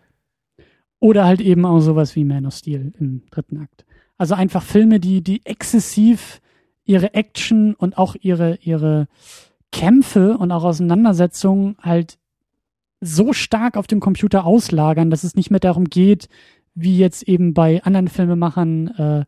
Oder 1.03 1.25
halt 1.25 1.41
eben 1.41 1.65
auch 1.65 1.81
sowas 1.81 2.15
wie 2.15 2.23
Man 2.23 2.45
of 2.45 2.53
Steel 2.53 2.93
im 2.97 3.23
dritten 3.29 3.57
Akt. 3.57 3.83
Also 4.17 4.35
einfach 4.35 4.63
Filme, 4.63 5.01
die, 5.01 5.21
die 5.21 5.45
exzessiv 5.45 6.39
ihre 6.85 7.13
Action 7.13 7.73
und 7.73 7.97
auch 7.97 8.15
ihre, 8.21 8.55
ihre 8.61 9.09
Kämpfe 9.73 10.37
und 10.37 10.53
auch 10.53 10.63
Auseinandersetzungen 10.63 11.75
halt 11.81 12.19
so 13.01 13.33
stark 13.33 13.75
auf 13.75 13.85
dem 13.85 13.99
Computer 13.99 14.45
auslagern, 14.45 15.09
dass 15.09 15.25
es 15.25 15.35
nicht 15.35 15.51
mehr 15.51 15.59
darum 15.59 15.89
geht, 15.89 16.29
wie 16.73 16.97
jetzt 16.97 17.23
eben 17.23 17.53
bei 17.53 17.83
anderen 17.83 18.07
Filmemachern, 18.07 18.87
äh, 18.87 19.25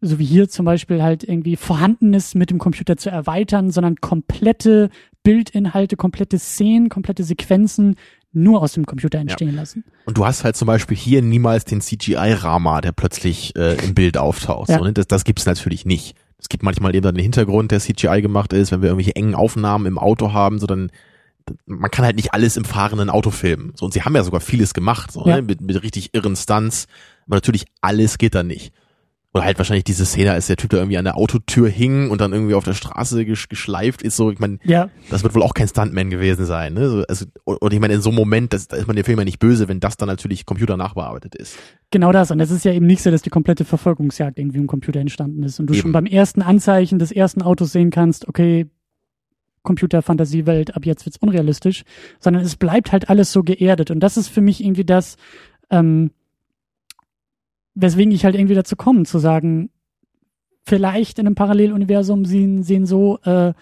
so 0.00 0.20
wie 0.20 0.24
hier 0.24 0.48
zum 0.48 0.64
Beispiel 0.64 1.02
halt 1.02 1.24
irgendwie 1.24 1.56
Vorhandenes 1.56 2.36
mit 2.36 2.50
dem 2.50 2.58
Computer 2.58 2.96
zu 2.96 3.10
erweitern, 3.10 3.72
sondern 3.72 3.96
komplette 3.96 4.90
Bildinhalte, 5.24 5.96
komplette 5.96 6.38
Szenen, 6.38 6.88
komplette 6.88 7.24
Sequenzen 7.24 7.96
nur 8.32 8.62
aus 8.62 8.72
dem 8.72 8.86
Computer 8.86 9.18
entstehen 9.18 9.54
ja. 9.54 9.60
lassen. 9.60 9.84
Und 10.04 10.16
du 10.16 10.24
hast 10.24 10.44
halt 10.44 10.56
zum 10.56 10.66
Beispiel 10.66 10.96
hier 10.96 11.22
niemals 11.22 11.64
den 11.64 11.80
CGI-Rama, 11.80 12.80
der 12.80 12.92
plötzlich 12.92 13.56
äh, 13.56 13.74
im 13.84 13.94
Bild 13.94 14.16
auftaucht. 14.16 14.68
Ja. 14.68 14.78
So, 14.78 14.84
ne? 14.84 14.92
Das, 14.92 15.06
das 15.08 15.24
gibt's 15.24 15.46
natürlich 15.46 15.84
nicht. 15.84 16.16
Es 16.38 16.48
gibt 16.48 16.62
manchmal 16.62 16.94
eben 16.94 17.02
dann 17.02 17.14
den 17.14 17.22
Hintergrund, 17.22 17.70
der 17.70 17.80
CGI 17.80 18.22
gemacht 18.22 18.52
ist, 18.52 18.72
wenn 18.72 18.82
wir 18.82 18.88
irgendwelche 18.88 19.16
engen 19.16 19.34
Aufnahmen 19.34 19.86
im 19.86 19.98
Auto 19.98 20.32
haben, 20.32 20.58
so 20.58 20.66
dann 20.66 20.90
man 21.66 21.90
kann 21.90 22.04
halt 22.04 22.16
nicht 22.16 22.32
alles 22.32 22.56
im 22.56 22.64
fahrenden 22.64 23.10
Auto 23.10 23.30
filmen. 23.30 23.72
So, 23.74 23.86
und 23.86 23.92
sie 23.92 24.02
haben 24.02 24.14
ja 24.14 24.22
sogar 24.22 24.40
vieles 24.40 24.74
gemacht, 24.74 25.10
so, 25.10 25.26
ja. 25.26 25.36
ne? 25.36 25.42
mit, 25.42 25.60
mit 25.60 25.82
richtig 25.82 26.14
irren 26.14 26.36
Stunts. 26.36 26.86
Aber 27.26 27.36
natürlich 27.36 27.66
alles 27.80 28.18
geht 28.18 28.34
da 28.34 28.42
nicht. 28.42 28.72
Oder 29.32 29.44
halt 29.44 29.58
wahrscheinlich 29.58 29.84
diese 29.84 30.04
Szene, 30.04 30.32
als 30.32 30.48
der 30.48 30.56
Typ 30.56 30.70
da 30.70 30.78
irgendwie 30.78 30.98
an 30.98 31.04
der 31.04 31.16
Autotür 31.16 31.68
hing 31.68 32.10
und 32.10 32.20
dann 32.20 32.32
irgendwie 32.32 32.54
auf 32.54 32.64
der 32.64 32.74
Straße 32.74 33.24
gesch 33.24 33.48
geschleift 33.48 34.02
ist, 34.02 34.16
so, 34.16 34.32
ich 34.32 34.40
meine, 34.40 34.58
ja. 34.64 34.90
das 35.08 35.22
wird 35.22 35.36
wohl 35.36 35.44
auch 35.44 35.54
kein 35.54 35.68
Stuntman 35.68 36.10
gewesen 36.10 36.46
sein, 36.46 36.74
ne? 36.74 37.04
Also, 37.08 37.26
und 37.44 37.72
ich 37.72 37.78
meine, 37.78 37.94
in 37.94 38.00
so 38.00 38.10
einem 38.10 38.16
Moment, 38.16 38.52
das, 38.52 38.66
da 38.66 38.76
ist 38.76 38.88
man 38.88 38.96
dem 38.96 39.04
Film 39.04 39.20
ja 39.20 39.24
nicht 39.24 39.38
böse, 39.38 39.68
wenn 39.68 39.78
das 39.78 39.96
dann 39.96 40.08
natürlich 40.08 40.46
Computer 40.46 40.76
nachbearbeitet 40.76 41.36
ist. 41.36 41.56
Genau 41.92 42.10
das, 42.10 42.32
und 42.32 42.40
es 42.40 42.50
ist 42.50 42.64
ja 42.64 42.72
eben 42.72 42.86
nicht 42.86 43.02
so, 43.02 43.12
dass 43.12 43.22
die 43.22 43.30
komplette 43.30 43.64
Verfolgungsjagd 43.64 44.36
irgendwie 44.36 44.58
im 44.58 44.66
Computer 44.66 44.98
entstanden 44.98 45.44
ist 45.44 45.60
und 45.60 45.68
du 45.68 45.74
eben. 45.74 45.82
schon 45.82 45.92
beim 45.92 46.06
ersten 46.06 46.42
Anzeichen 46.42 46.98
des 46.98 47.12
ersten 47.12 47.42
Autos 47.42 47.70
sehen 47.70 47.90
kannst, 47.90 48.26
okay, 48.26 48.68
Computer-Fantasiewelt, 49.62 50.74
ab 50.74 50.86
jetzt 50.86 51.06
wird's 51.06 51.18
unrealistisch, 51.18 51.84
sondern 52.18 52.42
es 52.42 52.56
bleibt 52.56 52.90
halt 52.90 53.08
alles 53.08 53.30
so 53.30 53.44
geerdet 53.44 53.92
und 53.92 54.00
das 54.00 54.16
ist 54.16 54.28
für 54.28 54.40
mich 54.40 54.64
irgendwie 54.64 54.84
das, 54.84 55.16
ähm, 55.70 56.10
weswegen 57.80 58.12
ich 58.12 58.24
halt 58.24 58.34
irgendwie 58.34 58.54
dazu 58.54 58.76
komme, 58.76 59.04
zu 59.04 59.18
sagen, 59.18 59.70
vielleicht 60.62 61.18
in 61.18 61.26
einem 61.26 61.34
Paralleluniversum 61.34 62.24
sehen, 62.24 62.62
sehen 62.62 62.86
so 62.86 63.18
äh, 63.24 63.52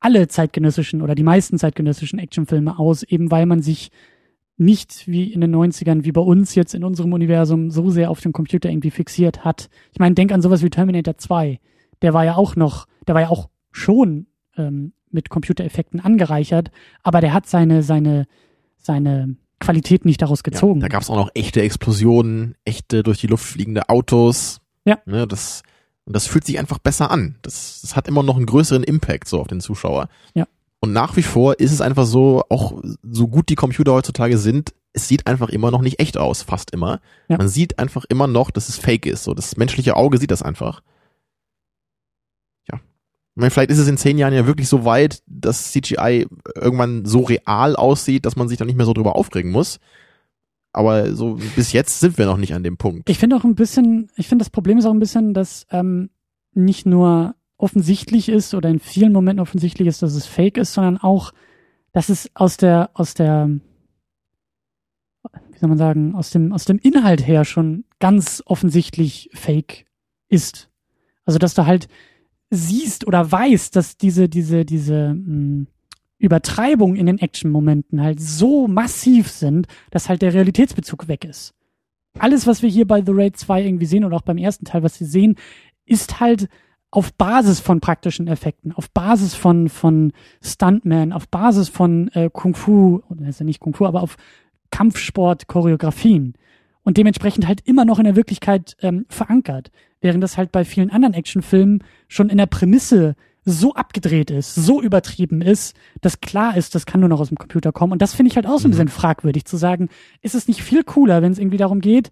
alle 0.00 0.28
zeitgenössischen 0.28 1.02
oder 1.02 1.14
die 1.14 1.22
meisten 1.22 1.58
zeitgenössischen 1.58 2.18
Actionfilme 2.18 2.78
aus, 2.78 3.02
eben 3.02 3.30
weil 3.30 3.46
man 3.46 3.62
sich 3.62 3.90
nicht 4.56 5.06
wie 5.06 5.32
in 5.32 5.40
den 5.40 5.54
90ern, 5.54 6.04
wie 6.04 6.12
bei 6.12 6.20
uns 6.20 6.54
jetzt 6.54 6.74
in 6.74 6.84
unserem 6.84 7.12
Universum, 7.12 7.70
so 7.70 7.90
sehr 7.90 8.10
auf 8.10 8.20
den 8.20 8.32
Computer 8.32 8.68
irgendwie 8.68 8.90
fixiert 8.90 9.44
hat. 9.44 9.68
Ich 9.92 10.00
meine, 10.00 10.14
denk 10.14 10.32
an 10.32 10.42
sowas 10.42 10.62
wie 10.62 10.70
Terminator 10.70 11.16
2. 11.16 11.60
der 12.02 12.12
war 12.12 12.24
ja 12.24 12.36
auch 12.36 12.56
noch, 12.56 12.86
der 13.06 13.14
war 13.14 13.22
ja 13.22 13.28
auch 13.28 13.48
schon 13.70 14.26
ähm, 14.56 14.92
mit 15.10 15.30
Computereffekten 15.30 16.00
angereichert, 16.00 16.70
aber 17.02 17.20
der 17.20 17.32
hat 17.32 17.46
seine, 17.46 17.82
seine, 17.82 18.26
seine 18.76 19.36
Qualität 19.60 20.04
nicht 20.04 20.22
daraus 20.22 20.42
gezogen. 20.42 20.80
Ja, 20.80 20.88
da 20.88 20.92
gab 20.92 21.02
es 21.02 21.10
auch 21.10 21.16
noch 21.16 21.30
echte 21.34 21.62
Explosionen, 21.62 22.54
echte 22.64 23.02
durch 23.02 23.18
die 23.18 23.26
Luft 23.26 23.44
fliegende 23.44 23.88
Autos. 23.88 24.60
Ja. 24.84 24.98
Ne, 25.04 25.26
das, 25.26 25.62
und 26.04 26.14
das 26.14 26.26
fühlt 26.26 26.44
sich 26.44 26.58
einfach 26.58 26.78
besser 26.78 27.10
an. 27.10 27.36
Das, 27.42 27.80
das 27.82 27.96
hat 27.96 28.08
immer 28.08 28.22
noch 28.22 28.36
einen 28.36 28.46
größeren 28.46 28.84
Impact 28.84 29.28
so 29.28 29.40
auf 29.40 29.48
den 29.48 29.60
Zuschauer. 29.60 30.08
Ja. 30.34 30.46
Und 30.80 30.92
nach 30.92 31.16
wie 31.16 31.22
vor 31.22 31.58
ist 31.58 31.72
es 31.72 31.80
einfach 31.80 32.06
so, 32.06 32.44
auch 32.48 32.80
so 33.02 33.28
gut 33.28 33.48
die 33.48 33.56
Computer 33.56 33.92
heutzutage 33.92 34.38
sind, 34.38 34.74
es 34.92 35.08
sieht 35.08 35.26
einfach 35.26 35.48
immer 35.48 35.70
noch 35.70 35.82
nicht 35.82 36.00
echt 36.00 36.16
aus, 36.16 36.42
fast 36.42 36.70
immer. 36.70 37.00
Ja. 37.28 37.36
Man 37.36 37.48
sieht 37.48 37.78
einfach 37.78 38.04
immer 38.08 38.26
noch, 38.26 38.50
dass 38.50 38.68
es 38.68 38.78
fake 38.78 39.06
ist. 39.06 39.24
So, 39.24 39.34
das 39.34 39.56
menschliche 39.56 39.96
Auge 39.96 40.18
sieht 40.18 40.30
das 40.30 40.42
einfach. 40.42 40.82
Ich 43.38 43.40
meine, 43.40 43.52
vielleicht 43.52 43.70
ist 43.70 43.78
es 43.78 43.86
in 43.86 43.96
zehn 43.96 44.18
Jahren 44.18 44.34
ja 44.34 44.48
wirklich 44.48 44.68
so 44.68 44.84
weit, 44.84 45.22
dass 45.28 45.70
CGI 45.70 46.26
irgendwann 46.56 47.04
so 47.04 47.20
real 47.20 47.76
aussieht, 47.76 48.26
dass 48.26 48.34
man 48.34 48.48
sich 48.48 48.58
da 48.58 48.64
nicht 48.64 48.74
mehr 48.74 48.84
so 48.84 48.92
drüber 48.92 49.14
aufregen 49.14 49.52
muss. 49.52 49.78
Aber 50.72 51.14
so 51.14 51.38
bis 51.54 51.72
jetzt 51.72 52.00
sind 52.00 52.18
wir 52.18 52.26
noch 52.26 52.36
nicht 52.36 52.52
an 52.52 52.64
dem 52.64 52.78
Punkt. 52.78 53.08
Ich 53.08 53.20
finde 53.20 53.36
auch 53.36 53.44
ein 53.44 53.54
bisschen, 53.54 54.10
ich 54.16 54.26
finde 54.26 54.42
das 54.42 54.50
Problem 54.50 54.76
ist 54.76 54.86
auch 54.86 54.90
ein 54.92 54.98
bisschen, 54.98 55.34
dass 55.34 55.68
ähm, 55.70 56.10
nicht 56.52 56.84
nur 56.84 57.36
offensichtlich 57.58 58.28
ist 58.28 58.54
oder 58.54 58.70
in 58.70 58.80
vielen 58.80 59.12
Momenten 59.12 59.40
offensichtlich 59.40 59.86
ist, 59.86 60.02
dass 60.02 60.16
es 60.16 60.26
fake 60.26 60.58
ist, 60.58 60.74
sondern 60.74 60.96
auch, 60.98 61.32
dass 61.92 62.08
es 62.08 62.28
aus 62.34 62.56
der, 62.56 62.90
aus 62.94 63.14
der, 63.14 63.50
wie 65.52 65.58
soll 65.60 65.68
man 65.68 65.78
sagen, 65.78 66.16
aus 66.16 66.30
dem, 66.30 66.52
aus 66.52 66.64
dem 66.64 66.80
Inhalt 66.80 67.24
her 67.24 67.44
schon 67.44 67.84
ganz 68.00 68.42
offensichtlich 68.46 69.30
fake 69.32 69.86
ist. 70.28 70.70
Also, 71.24 71.38
dass 71.38 71.54
du 71.54 71.66
halt 71.66 71.86
siehst 72.50 73.06
oder 73.06 73.30
weißt, 73.30 73.74
dass 73.76 73.96
diese, 73.96 74.28
diese, 74.28 74.64
diese 74.64 75.14
mh, 75.14 75.66
Übertreibungen 76.18 76.96
in 76.96 77.06
den 77.06 77.18
Action-Momenten 77.18 78.02
halt 78.02 78.20
so 78.20 78.66
massiv 78.66 79.30
sind, 79.30 79.66
dass 79.90 80.08
halt 80.08 80.22
der 80.22 80.34
Realitätsbezug 80.34 81.08
weg 81.08 81.24
ist. 81.24 81.54
Alles, 82.18 82.46
was 82.46 82.62
wir 82.62 82.68
hier 82.68 82.86
bei 82.86 83.02
The 83.04 83.12
Raid 83.12 83.36
2 83.36 83.62
irgendwie 83.62 83.86
sehen 83.86 84.04
oder 84.04 84.16
auch 84.16 84.22
beim 84.22 84.38
ersten 84.38 84.64
Teil, 84.64 84.82
was 84.82 84.98
wir 84.98 85.06
sehen, 85.06 85.36
ist 85.84 86.20
halt 86.20 86.48
auf 86.90 87.12
Basis 87.14 87.60
von 87.60 87.80
praktischen 87.80 88.28
Effekten, 88.28 88.72
auf 88.72 88.90
Basis 88.90 89.34
von, 89.34 89.68
von 89.68 90.12
Stuntman, 90.42 91.12
auf 91.12 91.28
Basis 91.28 91.68
von 91.68 92.08
äh, 92.14 92.30
Kung 92.32 92.54
Fu, 92.54 93.02
oder 93.10 93.28
ist 93.28 93.40
ja 93.40 93.44
nicht 93.44 93.60
Kung 93.60 93.74
Fu, 93.74 93.86
aber 93.86 94.02
auf 94.02 94.16
Kampfsport-Choreografien 94.70 96.34
und 96.82 96.96
dementsprechend 96.96 97.46
halt 97.46 97.60
immer 97.66 97.84
noch 97.84 97.98
in 97.98 98.04
der 98.04 98.16
Wirklichkeit 98.16 98.76
ähm, 98.80 99.04
verankert. 99.08 99.70
Während 100.00 100.22
das 100.22 100.36
halt 100.36 100.52
bei 100.52 100.64
vielen 100.64 100.90
anderen 100.90 101.14
Actionfilmen 101.14 101.82
schon 102.06 102.28
in 102.28 102.38
der 102.38 102.46
Prämisse 102.46 103.16
so 103.44 103.74
abgedreht 103.74 104.30
ist, 104.30 104.54
so 104.54 104.82
übertrieben 104.82 105.40
ist, 105.40 105.76
dass 106.00 106.20
klar 106.20 106.56
ist, 106.56 106.74
das 106.74 106.86
kann 106.86 107.00
nur 107.00 107.08
noch 107.08 107.20
aus 107.20 107.28
dem 107.28 107.38
Computer 107.38 107.72
kommen. 107.72 107.92
Und 107.92 108.02
das 108.02 108.14
finde 108.14 108.30
ich 108.30 108.36
halt 108.36 108.46
auch 108.46 108.58
so 108.58 108.68
ein 108.68 108.70
bisschen 108.70 108.88
fragwürdig 108.88 109.44
zu 109.44 109.56
sagen, 109.56 109.88
ist 110.22 110.34
es 110.34 110.48
nicht 110.48 110.62
viel 110.62 110.84
cooler, 110.84 111.22
wenn 111.22 111.32
es 111.32 111.38
irgendwie 111.38 111.56
darum 111.56 111.80
geht, 111.80 112.10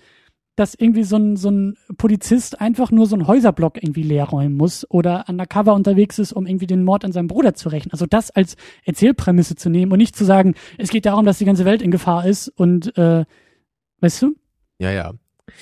dass 0.57 0.75
irgendwie 0.75 1.05
so 1.05 1.17
ein, 1.17 1.37
so 1.37 1.51
ein 1.51 1.77
Polizist 1.99 2.61
einfach 2.63 2.91
nur 2.91 3.07
so 3.07 3.15
einen 3.15 3.27
Häuserblock 3.27 3.83
irgendwie 3.83 4.03
leer 4.03 4.25
räumen 4.25 4.57
muss 4.57 4.91
oder 4.91 5.27
undercover 5.29 5.75
unterwegs 5.75 6.19
ist, 6.19 6.33
um 6.33 6.47
irgendwie 6.47 6.67
den 6.67 6.83
Mord 6.83 7.05
an 7.05 7.13
seinem 7.13 7.29
Bruder 7.29 7.55
zu 7.55 7.69
rächen. 7.69 7.93
Also 7.93 8.07
das 8.07 8.31
als 8.31 8.57
Erzählprämisse 8.85 9.55
zu 9.55 9.69
nehmen 9.69 9.93
und 9.93 9.99
nicht 9.99 10.17
zu 10.17 10.25
sagen, 10.25 10.55
es 10.79 10.89
geht 10.89 11.05
darum, 11.05 11.27
dass 11.27 11.39
die 11.39 11.45
ganze 11.45 11.67
Welt 11.67 11.83
in 11.83 11.91
Gefahr 11.91 12.27
ist 12.27 12.49
und 12.49 12.97
äh, 12.97 13.27
weißt 14.01 14.23
du? 14.23 14.35
Ja, 14.79 14.91
ja. 14.91 15.13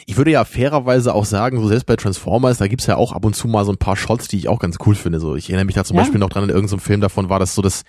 Ich 0.07 0.16
würde 0.16 0.30
ja 0.30 0.45
fairerweise 0.45 1.14
auch 1.14 1.24
sagen, 1.24 1.61
so 1.61 1.68
selbst 1.68 1.87
bei 1.87 1.97
Transformers, 1.97 2.59
da 2.59 2.68
gibt's 2.68 2.87
ja 2.87 2.97
auch 2.97 3.12
ab 3.12 3.24
und 3.24 3.35
zu 3.37 3.49
mal 3.49 3.64
so 3.64 3.72
ein 3.72 3.78
paar 3.78 3.97
Shots, 3.97 4.28
die 4.28 4.39
ich 4.39 4.49
auch 4.49 4.59
ganz 4.59 4.78
cool 4.87 4.95
finde. 4.95 5.20
So, 5.20 5.37
ich 5.37 5.49
erinnere 5.51 5.66
mich 5.66 5.74
da 5.74 5.85
zum 5.85 5.97
Ja. 5.97 6.03
Beispiel 6.03 6.20
noch 6.20 6.30
dran, 6.30 6.45
in 6.45 6.51
irgendeinem 6.51 6.80
Film 6.80 7.01
davon 7.01 7.28
war 7.28 7.39
das 7.39 7.55
so, 7.55 7.62
dass 7.62 7.85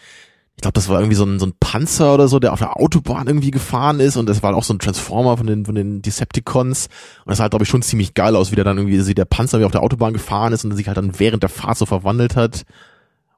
ich 0.57 0.61
glaube, 0.61 0.73
das 0.73 0.87
war 0.87 0.99
irgendwie 0.99 1.15
so 1.17 1.25
ein, 1.25 1.37
so 1.37 1.45
ein 1.47 1.53
Panzer 1.59 2.13
oder 2.13 2.29
so, 2.29 2.39
der 2.39 2.53
auf 2.53 2.59
der 2.59 2.77
Autobahn 2.77 3.27
irgendwie 3.27 3.51
gefahren 3.51 3.99
ist 3.99 4.15
und 4.15 4.27
das 4.29 4.41
war 4.41 4.55
auch 4.55 4.63
so 4.63 4.73
ein 4.73 4.79
Transformer 4.79 5.35
von 5.35 5.47
den, 5.47 5.65
von 5.65 5.75
den 5.75 6.01
Decepticons 6.01 6.85
und 7.25 7.29
das 7.29 7.39
sah, 7.39 7.49
glaube 7.49 7.63
ich, 7.63 7.69
schon 7.69 7.81
ziemlich 7.81 8.13
geil 8.13 8.37
aus, 8.37 8.51
wie 8.51 8.55
der 8.55 8.63
dann 8.63 8.77
irgendwie, 8.77 9.05
wie 9.05 9.13
der 9.13 9.25
Panzer 9.25 9.59
wie 9.59 9.65
auf 9.65 9.73
der 9.73 9.83
Autobahn 9.83 10.13
gefahren 10.13 10.53
ist 10.53 10.63
und 10.63 10.71
sich 10.73 10.87
halt 10.87 10.95
dann 10.95 11.19
während 11.19 11.43
der 11.43 11.49
Fahrt 11.49 11.77
so 11.77 11.85
verwandelt 11.85 12.37
hat. 12.37 12.63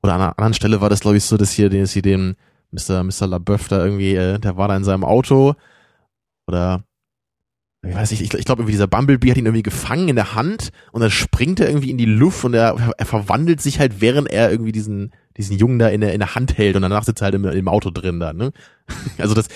Oder 0.04 0.14
an 0.14 0.22
einer 0.22 0.38
anderen 0.38 0.54
Stelle 0.54 0.80
war 0.80 0.90
das, 0.92 1.00
glaube 1.00 1.18
ich, 1.18 1.24
so, 1.24 1.38
dass 1.38 1.52
hier, 1.52 1.72
dass 1.72 1.92
hier 1.92 2.04
den 2.04 2.36
Mr. 2.72 3.02
Mr. 3.04 3.26
LaBeouf 3.26 3.68
da 3.68 3.84
irgendwie, 3.84 4.14
äh, 4.14 4.38
der 4.38 4.56
war 4.58 4.68
da 4.68 4.78
in 4.78 4.84
seinem 4.84 5.04
Auto 5.04 5.56
oder 6.46 6.84
ich 7.90 7.96
weiß 7.96 8.12
nicht, 8.12 8.22
ich, 8.22 8.34
ich 8.34 8.46
glaube, 8.46 8.62
irgendwie 8.62 8.74
dieser 8.74 8.88
Bumblebee 8.88 9.30
hat 9.30 9.38
ihn 9.38 9.46
irgendwie 9.46 9.64
gefangen 9.64 10.10
in 10.10 10.16
der 10.16 10.36
Hand 10.36 10.70
und 10.92 11.02
dann 11.02 11.12
springt 11.12 11.60
er 11.60 11.68
irgendwie 11.68 11.92
in 11.92 11.98
die 11.98 12.06
Luft 12.06 12.44
und 12.46 12.54
er, 12.54 12.94
er 12.98 13.06
verwandelt 13.06 13.62
sich 13.62 13.80
halt, 13.80 14.02
während 14.02 14.30
er 14.30 14.52
irgendwie 14.52 14.72
diesen, 14.72 15.12
diesen 15.38 15.58
Jungen 15.58 15.80
da 15.80 15.88
in 15.90 16.02
der, 16.02 16.14
in 16.14 16.20
der 16.20 16.36
Hand 16.36 16.58
hält 16.58 16.76
und 16.76 16.82
danach 16.82 17.04
sitzt 17.04 17.22
er 17.22 17.26
halt 17.26 17.36
im, 17.36 17.46
im 17.46 17.68
Auto 17.68 17.90
drin 17.92 18.20
da, 18.20 18.34
ne? 18.34 18.52
Also 19.18 19.34
das, 19.34 19.48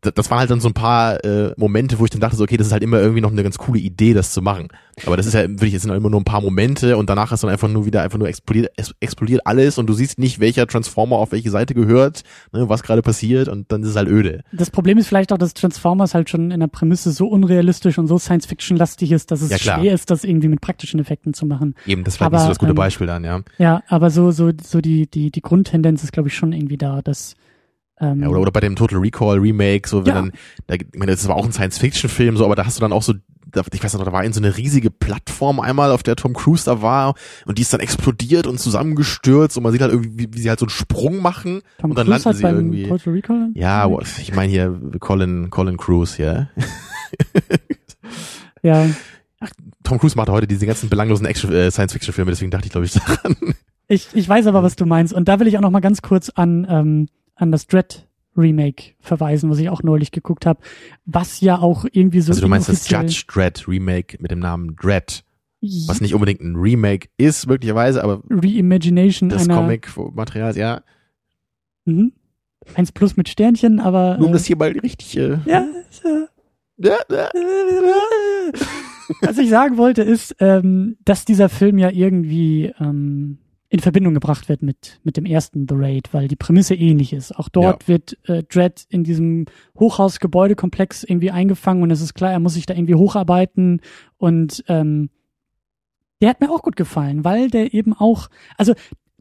das, 0.00 0.30
waren 0.30 0.38
halt 0.38 0.50
dann 0.50 0.60
so 0.60 0.68
ein 0.68 0.74
paar 0.74 1.22
äh, 1.24 1.52
Momente, 1.56 1.98
wo 1.98 2.04
ich 2.04 2.10
dann 2.10 2.20
dachte, 2.20 2.36
so, 2.36 2.44
okay, 2.44 2.56
das 2.56 2.68
ist 2.68 2.72
halt 2.72 2.82
immer 2.82 3.00
irgendwie 3.00 3.20
noch 3.20 3.32
eine 3.32 3.42
ganz 3.42 3.58
coole 3.58 3.80
Idee, 3.80 4.14
das 4.14 4.32
zu 4.32 4.42
machen. 4.42 4.68
Aber 5.06 5.16
das 5.16 5.26
ist 5.26 5.34
ja 5.34 5.42
wirklich, 5.42 5.74
es 5.74 5.82
sind 5.82 5.90
halt 5.90 6.00
immer 6.00 6.10
nur 6.10 6.20
ein 6.20 6.24
paar 6.24 6.40
Momente 6.40 6.96
und 6.96 7.08
danach 7.08 7.32
ist 7.32 7.42
dann 7.42 7.50
einfach 7.50 7.68
nur 7.68 7.86
wieder 7.86 8.02
einfach 8.02 8.18
nur 8.18 8.28
explodiert, 8.28 8.72
explodiert 9.00 9.46
alles 9.46 9.78
und 9.78 9.86
du 9.86 9.92
siehst 9.92 10.18
nicht, 10.18 10.40
welcher 10.40 10.66
Transformer 10.66 11.16
auf 11.16 11.32
welche 11.32 11.50
Seite 11.50 11.74
gehört, 11.74 12.22
ne, 12.52 12.68
was 12.68 12.82
gerade 12.82 13.02
passiert 13.02 13.48
und 13.48 13.70
dann 13.70 13.82
ist 13.82 13.90
es 13.90 13.96
halt 13.96 14.08
öde. 14.08 14.42
Das 14.52 14.70
Problem 14.70 14.98
ist 14.98 15.08
vielleicht 15.08 15.32
auch, 15.32 15.38
dass 15.38 15.54
Transformers 15.54 16.14
halt 16.14 16.30
schon 16.30 16.50
in 16.50 16.60
der 16.60 16.66
Prämisse 16.66 17.12
so 17.12 17.28
unrealistisch 17.28 17.98
und 17.98 18.06
so 18.06 18.18
Science-Fiction-lastig 18.18 19.12
ist, 19.12 19.30
dass 19.30 19.42
es 19.42 19.50
Ja, 19.50 19.58
schwer 19.58 19.94
ist, 19.94 20.10
das 20.10 20.24
irgendwie 20.24 20.48
mit 20.48 20.60
praktischen 20.60 21.00
Effekten 21.00 21.34
zu 21.34 21.46
machen. 21.46 21.74
Eben, 21.86 22.04
das 22.04 22.20
war 22.20 22.30
nicht 22.30 22.40
so 22.40 22.48
das 22.48 22.58
gute 22.58 22.70
ähm, 22.70 22.76
Beispiel 22.76 23.06
dann, 23.06 23.24
ja. 23.24 23.40
Ja, 23.58 23.82
aber 23.88 24.10
so, 24.10 24.30
so, 24.30 24.50
so 24.62 24.80
die, 24.80 25.08
die, 25.08 25.27
die 25.30 25.42
Grundtendenz 25.42 26.02
ist, 26.02 26.12
glaube 26.12 26.28
ich, 26.28 26.34
schon 26.34 26.52
irgendwie 26.52 26.76
da, 26.78 27.02
dass 27.02 27.34
ähm, 28.00 28.22
Ja, 28.22 28.28
oder, 28.28 28.40
oder 28.40 28.50
bei 28.52 28.60
dem 28.60 28.76
Total 28.76 28.98
Recall 28.98 29.38
Remake, 29.38 29.88
so 29.88 30.06
wenn 30.06 30.14
Ja. 30.14 30.20
dann, 30.22 30.32
da, 30.66 30.74
ich 30.76 30.86
meine, 30.96 31.12
das 31.12 31.26
war 31.28 31.36
auch 31.36 31.44
ein 31.44 31.52
Science-Fiction-Film, 31.52 32.36
so, 32.36 32.44
aber 32.44 32.54
da 32.56 32.64
hast 32.64 32.76
du 32.76 32.80
dann 32.80 32.92
auch 32.92 33.02
so, 33.02 33.14
da, 33.50 33.62
ich 33.72 33.82
weiß 33.82 33.94
noch, 33.94 34.04
da 34.04 34.12
war 34.12 34.22
in 34.24 34.32
so 34.32 34.40
eine 34.40 34.56
riesige 34.56 34.90
Plattform 34.90 35.58
einmal, 35.58 35.90
auf 35.90 36.02
der 36.02 36.14
Tom 36.16 36.34
Cruise 36.34 36.64
da 36.66 36.82
war, 36.82 37.14
und 37.46 37.58
die 37.58 37.62
ist 37.62 37.72
dann 37.72 37.80
explodiert 37.80 38.46
und 38.46 38.60
zusammengestürzt 38.60 39.56
und 39.56 39.62
man 39.62 39.72
sieht 39.72 39.80
halt 39.80 39.92
irgendwie, 39.92 40.18
wie, 40.18 40.34
wie 40.34 40.38
sie 40.40 40.48
halt 40.50 40.60
so 40.60 40.66
einen 40.66 40.70
Sprung 40.70 41.20
machen 41.22 41.62
Tom 41.78 41.90
und 41.90 41.98
dann 41.98 42.06
Cruise 42.06 42.28
landen 42.28 42.38
sie 42.38 42.44
irgendwie. 42.46 42.88
Total 42.88 43.12
Recall. 43.14 43.50
Ja, 43.54 43.88
ich 44.20 44.34
meine 44.34 44.50
hier 44.50 44.78
Colin, 45.00 45.50
Colin 45.50 45.76
Cruise, 45.76 46.22
ja. 46.22 46.48
Ja, 48.62 48.86
Tom 49.84 49.98
Cruise 49.98 50.16
macht 50.16 50.28
heute 50.28 50.46
diese 50.48 50.66
ganzen 50.66 50.88
belanglosen 50.88 51.24
Action, 51.26 51.52
äh, 51.52 51.70
Science-Fiction-Filme, 51.70 52.30
deswegen 52.30 52.50
dachte 52.50 52.66
ich, 52.66 52.72
glaube 52.72 52.86
ich, 52.86 52.92
daran. 53.06 53.36
Ich, 53.88 54.08
ich 54.14 54.28
weiß 54.28 54.46
aber, 54.46 54.62
was 54.62 54.76
du 54.76 54.86
meinst. 54.86 55.12
Und 55.12 55.28
da 55.28 55.40
will 55.40 55.46
ich 55.46 55.56
auch 55.56 55.62
noch 55.62 55.70
mal 55.70 55.80
ganz 55.80 56.02
kurz 56.02 56.28
an, 56.30 56.66
ähm, 56.68 57.08
an 57.34 57.50
das 57.50 57.66
Dread 57.66 58.06
Remake 58.36 58.94
verweisen, 59.00 59.50
was 59.50 59.58
ich 59.58 59.68
auch 59.68 59.82
neulich 59.82 60.12
geguckt 60.12 60.46
habe, 60.46 60.60
was 61.04 61.40
ja 61.40 61.58
auch 61.58 61.84
irgendwie 61.90 62.20
so 62.20 62.30
Also 62.30 62.42
du 62.42 62.48
meinst 62.48 62.68
das 62.68 62.88
Judge 62.88 63.24
Dredd 63.26 63.66
Remake 63.66 64.16
mit 64.20 64.30
dem 64.30 64.38
Namen 64.38 64.76
Dredd, 64.76 65.24
was 65.60 66.00
nicht 66.00 66.14
unbedingt 66.14 66.40
ein 66.40 66.54
Remake 66.54 67.08
ist, 67.16 67.46
möglicherweise, 67.48 68.04
aber 68.04 68.22
Reimagination 68.30 69.28
des 69.28 69.48
einer 69.48 69.56
Comic-Materials, 69.56 70.56
ja. 70.56 70.82
Mhm. 71.84 72.12
Eins 72.74 72.92
plus 72.92 73.16
mit 73.16 73.28
Sternchen, 73.28 73.80
aber 73.80 74.18
Nur 74.18 74.26
um 74.26 74.32
äh, 74.32 74.36
das 74.36 74.44
hier 74.44 74.56
mal 74.56 74.70
richtig, 74.70 75.16
äh, 75.16 75.38
ja, 75.46 75.66
ja, 76.76 76.98
ja. 77.10 77.30
was 79.22 79.38
ich 79.38 79.48
sagen 79.48 79.78
wollte 79.78 80.02
ist, 80.02 80.36
ähm, 80.38 80.96
dass 81.04 81.24
dieser 81.24 81.48
Film 81.48 81.78
ja 81.78 81.90
irgendwie 81.90 82.72
ähm, 82.78 83.38
in 83.70 83.80
Verbindung 83.80 84.14
gebracht 84.14 84.48
wird 84.48 84.62
mit 84.62 84.98
mit 85.02 85.16
dem 85.16 85.26
ersten 85.26 85.66
The 85.68 85.74
Raid, 85.76 86.08
weil 86.12 86.26
die 86.28 86.36
Prämisse 86.36 86.74
ähnlich 86.74 87.12
ist. 87.12 87.36
Auch 87.36 87.48
dort 87.48 87.86
wird 87.86 88.16
äh, 88.26 88.42
Dredd 88.42 88.86
in 88.88 89.04
diesem 89.04 89.44
Hochhausgebäudekomplex 89.78 91.04
irgendwie 91.04 91.30
eingefangen 91.30 91.82
und 91.82 91.90
es 91.90 92.00
ist 92.00 92.14
klar, 92.14 92.32
er 92.32 92.40
muss 92.40 92.54
sich 92.54 92.66
da 92.66 92.74
irgendwie 92.74 92.94
hocharbeiten 92.94 93.82
und 94.16 94.64
ähm, 94.68 95.10
der 96.20 96.30
hat 96.30 96.40
mir 96.40 96.50
auch 96.50 96.62
gut 96.62 96.76
gefallen, 96.76 97.24
weil 97.24 97.48
der 97.50 97.74
eben 97.74 97.92
auch, 97.92 98.28
also 98.56 98.74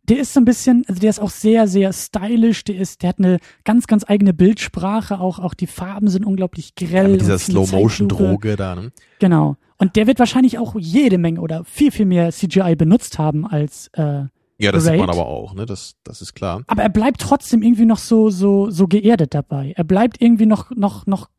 der 0.09 0.19
ist 0.19 0.33
so 0.33 0.39
ein 0.39 0.45
bisschen, 0.45 0.83
also 0.87 0.99
der 0.99 1.09
ist 1.09 1.19
auch 1.19 1.29
sehr, 1.29 1.67
sehr 1.67 1.91
stylisch, 1.91 2.63
der 2.63 2.77
ist, 2.77 3.03
der 3.03 3.09
hat 3.09 3.19
eine 3.19 3.39
ganz, 3.65 3.87
ganz 3.87 4.05
eigene 4.07 4.33
Bildsprache, 4.33 5.19
auch, 5.19 5.39
auch 5.39 5.53
die 5.53 5.67
Farben 5.67 6.07
sind 6.07 6.25
unglaublich 6.25 6.75
grell. 6.75 7.09
mit 7.09 7.21
dieser. 7.21 7.37
Slow-Motion-Droge 7.37 8.55
da, 8.55 8.75
ne? 8.75 8.91
Genau. 9.19 9.57
Und 9.77 9.95
der 9.95 10.07
wird 10.07 10.19
wahrscheinlich 10.19 10.57
auch 10.57 10.75
jede 10.79 11.17
Menge 11.17 11.41
oder 11.41 11.63
viel, 11.65 11.91
viel 11.91 12.05
mehr 12.05 12.31
CGI 12.31 12.75
benutzt 12.75 13.19
haben 13.19 13.45
als, 13.45 13.89
äh, 13.93 14.23
Ja, 14.59 14.71
das 14.71 14.85
Raid. 14.85 14.93
sieht 14.93 14.99
man 14.99 15.09
aber 15.09 15.27
auch, 15.27 15.53
ne? 15.53 15.65
Das, 15.65 15.95
das 16.03 16.21
ist 16.21 16.33
klar. 16.33 16.63
aber 16.67 16.81
er 16.81 16.89
bleibt 16.89 17.21
trotzdem 17.21 17.61
irgendwie 17.61 17.85
noch 17.85 17.99
so, 17.99 18.29
so, 18.29 18.69
so 18.69 18.87
geerdet 18.87 19.33
dabei. 19.33 19.73
Er 19.75 19.83
bleibt 19.83 20.21
irgendwie 20.21 20.45
noch, 20.45 20.71
noch, 20.71 21.05
noch 21.05 21.29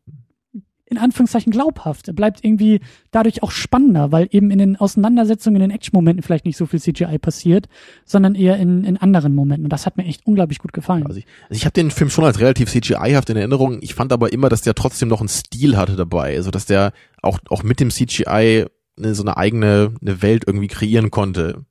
in 0.90 0.98
Anführungszeichen 0.98 1.52
glaubhaft. 1.52 2.08
Er 2.08 2.14
bleibt 2.14 2.44
irgendwie 2.44 2.80
dadurch 3.10 3.42
auch 3.42 3.50
spannender, 3.50 4.10
weil 4.12 4.28
eben 4.30 4.50
in 4.50 4.58
den 4.58 4.76
Auseinandersetzungen, 4.76 5.56
in 5.56 5.68
den 5.68 5.70
Action-Momenten 5.70 6.22
vielleicht 6.22 6.44
nicht 6.44 6.56
so 6.56 6.66
viel 6.66 6.80
CGI 6.80 7.18
passiert, 7.18 7.68
sondern 8.04 8.34
eher 8.34 8.56
in, 8.56 8.84
in 8.84 8.96
anderen 8.96 9.34
Momenten. 9.34 9.66
Und 9.66 9.72
das 9.72 9.86
hat 9.86 9.96
mir 9.96 10.04
echt 10.04 10.26
unglaublich 10.26 10.58
gut 10.58 10.72
gefallen. 10.72 11.06
Also 11.06 11.18
ich, 11.18 11.26
also 11.48 11.58
ich 11.58 11.64
habe 11.64 11.74
den 11.74 11.90
Film 11.90 12.10
schon 12.10 12.24
als 12.24 12.40
relativ 12.40 12.70
CGI-haft 12.70 13.28
in 13.30 13.36
Erinnerung. 13.36 13.78
Ich 13.82 13.94
fand 13.94 14.12
aber 14.12 14.32
immer, 14.32 14.48
dass 14.48 14.62
der 14.62 14.74
trotzdem 14.74 15.08
noch 15.08 15.20
einen 15.20 15.28
Stil 15.28 15.76
hatte 15.76 15.96
dabei. 15.96 16.36
Also 16.36 16.50
dass 16.50 16.66
der 16.66 16.92
auch, 17.22 17.38
auch 17.50 17.62
mit 17.62 17.80
dem 17.80 17.90
CGI 17.90 18.66
eine, 18.96 19.14
so 19.14 19.22
eine 19.22 19.36
eigene 19.36 19.94
eine 20.00 20.22
Welt 20.22 20.44
irgendwie 20.46 20.68
kreieren 20.68 21.10
konnte. 21.10 21.64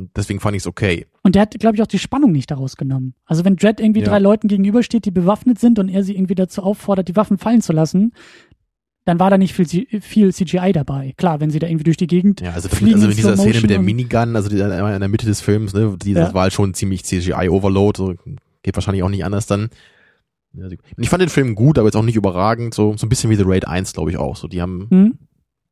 Und 0.00 0.10
deswegen 0.16 0.40
fand 0.40 0.56
ich 0.56 0.62
es 0.62 0.66
okay. 0.66 1.06
Und 1.22 1.34
der 1.34 1.42
hat, 1.42 1.58
glaube 1.58 1.76
ich, 1.76 1.82
auch 1.82 1.86
die 1.86 1.98
Spannung 1.98 2.32
nicht 2.32 2.50
daraus 2.50 2.76
genommen. 2.76 3.14
Also 3.26 3.44
wenn 3.44 3.56
Dredd 3.56 3.80
irgendwie 3.80 4.00
Ja. 4.00 4.08
drei 4.08 4.18
Leuten 4.18 4.48
gegenübersteht, 4.48 5.04
die 5.04 5.10
bewaffnet 5.10 5.58
sind 5.58 5.78
und 5.78 5.88
er 5.88 6.02
sie 6.02 6.14
irgendwie 6.16 6.34
dazu 6.34 6.62
auffordert, 6.62 7.08
die 7.08 7.16
Waffen 7.16 7.36
fallen 7.38 7.60
zu 7.60 7.72
lassen, 7.72 8.12
dann 9.04 9.18
war 9.18 9.30
da 9.30 9.38
nicht 9.38 9.54
viel, 9.54 9.66
viel 10.00 10.32
CGI 10.32 10.72
dabei. 10.72 11.14
Klar, 11.16 11.40
wenn 11.40 11.50
sie 11.50 11.58
da 11.58 11.66
irgendwie 11.66 11.84
durch 11.84 11.96
die 11.96 12.06
Gegend 12.06 12.40
Ja, 12.40 12.52
also, 12.52 12.68
fliegen 12.68 12.94
also 12.94 13.08
in 13.08 13.16
dieser 13.16 13.34
Slow 13.36 13.42
Szene 13.44 13.60
mit 13.62 13.70
der 13.70 13.78
Motion 13.78 13.84
Minigun, 13.96 14.36
also 14.36 14.48
die, 14.48 14.58
in 14.58 14.68
der 15.00 15.08
Mitte 15.08 15.26
des 15.26 15.40
Films, 15.40 15.72
ne, 15.74 15.96
die, 16.02 16.14
das 16.14 16.28
Ja. 16.28 16.34
war 16.34 16.42
halt 16.42 16.52
schon 16.52 16.74
ziemlich 16.74 17.04
CGI-Overload, 17.04 17.96
so, 17.98 18.14
geht 18.62 18.76
wahrscheinlich 18.76 19.02
auch 19.02 19.08
nicht 19.08 19.24
anders 19.24 19.46
dann. 19.46 19.70
Und 20.54 20.78
ich 20.98 21.08
fand 21.08 21.22
den 21.22 21.28
Film 21.28 21.54
gut, 21.54 21.78
aber 21.78 21.88
jetzt 21.88 21.96
auch 21.96 22.02
nicht 22.04 22.16
überragend, 22.16 22.74
so, 22.74 22.96
so 22.96 23.06
ein 23.06 23.08
bisschen 23.08 23.30
wie 23.30 23.36
The 23.36 23.44
Raid 23.46 23.66
1, 23.68 23.92
glaube 23.92 24.10
ich 24.10 24.16
auch. 24.16 24.36
So, 24.36 24.48
die 24.48 24.60
haben, 24.60 24.86
Hm? 24.90 25.18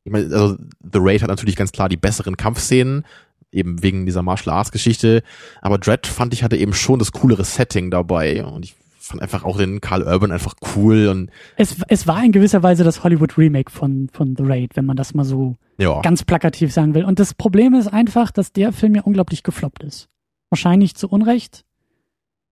ich 0.05 0.12
meine, 0.12 0.26
also 0.35 0.57
The 0.83 0.99
Raid 1.01 1.22
hat 1.22 1.29
natürlich 1.29 1.57
ganz 1.57 1.72
klar 1.72 1.89
die 1.89 1.97
besseren 1.97 2.37
Kampfszenen, 2.37 3.05
eben 3.51 3.82
wegen 3.82 4.07
dieser 4.07 4.22
Martial 4.22 4.55
Arts 4.55 4.72
Geschichte, 4.72 5.22
aber 5.62 5.78
Dread 5.78 6.07
fand 6.07 6.34
ich 6.34 6.42
hatte 6.42 6.57
eben 6.57 6.74
schon 6.74 6.99
das 6.99 7.12
coolere 7.12 7.44
Setting 7.44 7.90
dabei 7.90 8.44
und 8.44 8.64
ich 8.64 8.76
fand 9.09 9.22
einfach 9.22 9.44
auch 9.44 9.57
den 9.57 9.80
Carl 9.80 10.03
Urban 10.03 10.32
einfach 10.32 10.55
cool 10.74 11.09
und 11.09 11.30
Es, 11.57 11.76
es 11.88 12.07
war 12.07 12.22
in 12.22 12.32
gewisser 12.32 12.62
Weise 12.62 12.84
das 12.84 13.03
Hollywood-Remake 13.03 13.70
von, 13.70 14.09
von 14.12 14.36
The 14.36 14.44
Raid, 14.44 14.76
wenn 14.76 14.84
man 14.84 14.96
das 14.96 15.14
mal 15.14 15.24
so 15.24 15.57
ja. 15.78 16.01
ganz 16.03 16.24
plakativ 16.24 16.72
sagen 16.72 16.94
will. 16.94 17.05
Und 17.05 17.18
das 17.18 17.34
Problem 17.34 17.74
ist 17.74 17.88
einfach, 17.88 18.30
dass 18.30 18.53
der 18.53 18.72
Film 18.72 18.94
ja 18.94 19.03
unglaublich 19.03 19.42
gefloppt 19.42 19.82
ist. 19.82 20.09
Wahrscheinlich 20.51 20.94
zu 20.94 21.09
Unrecht. 21.09 21.64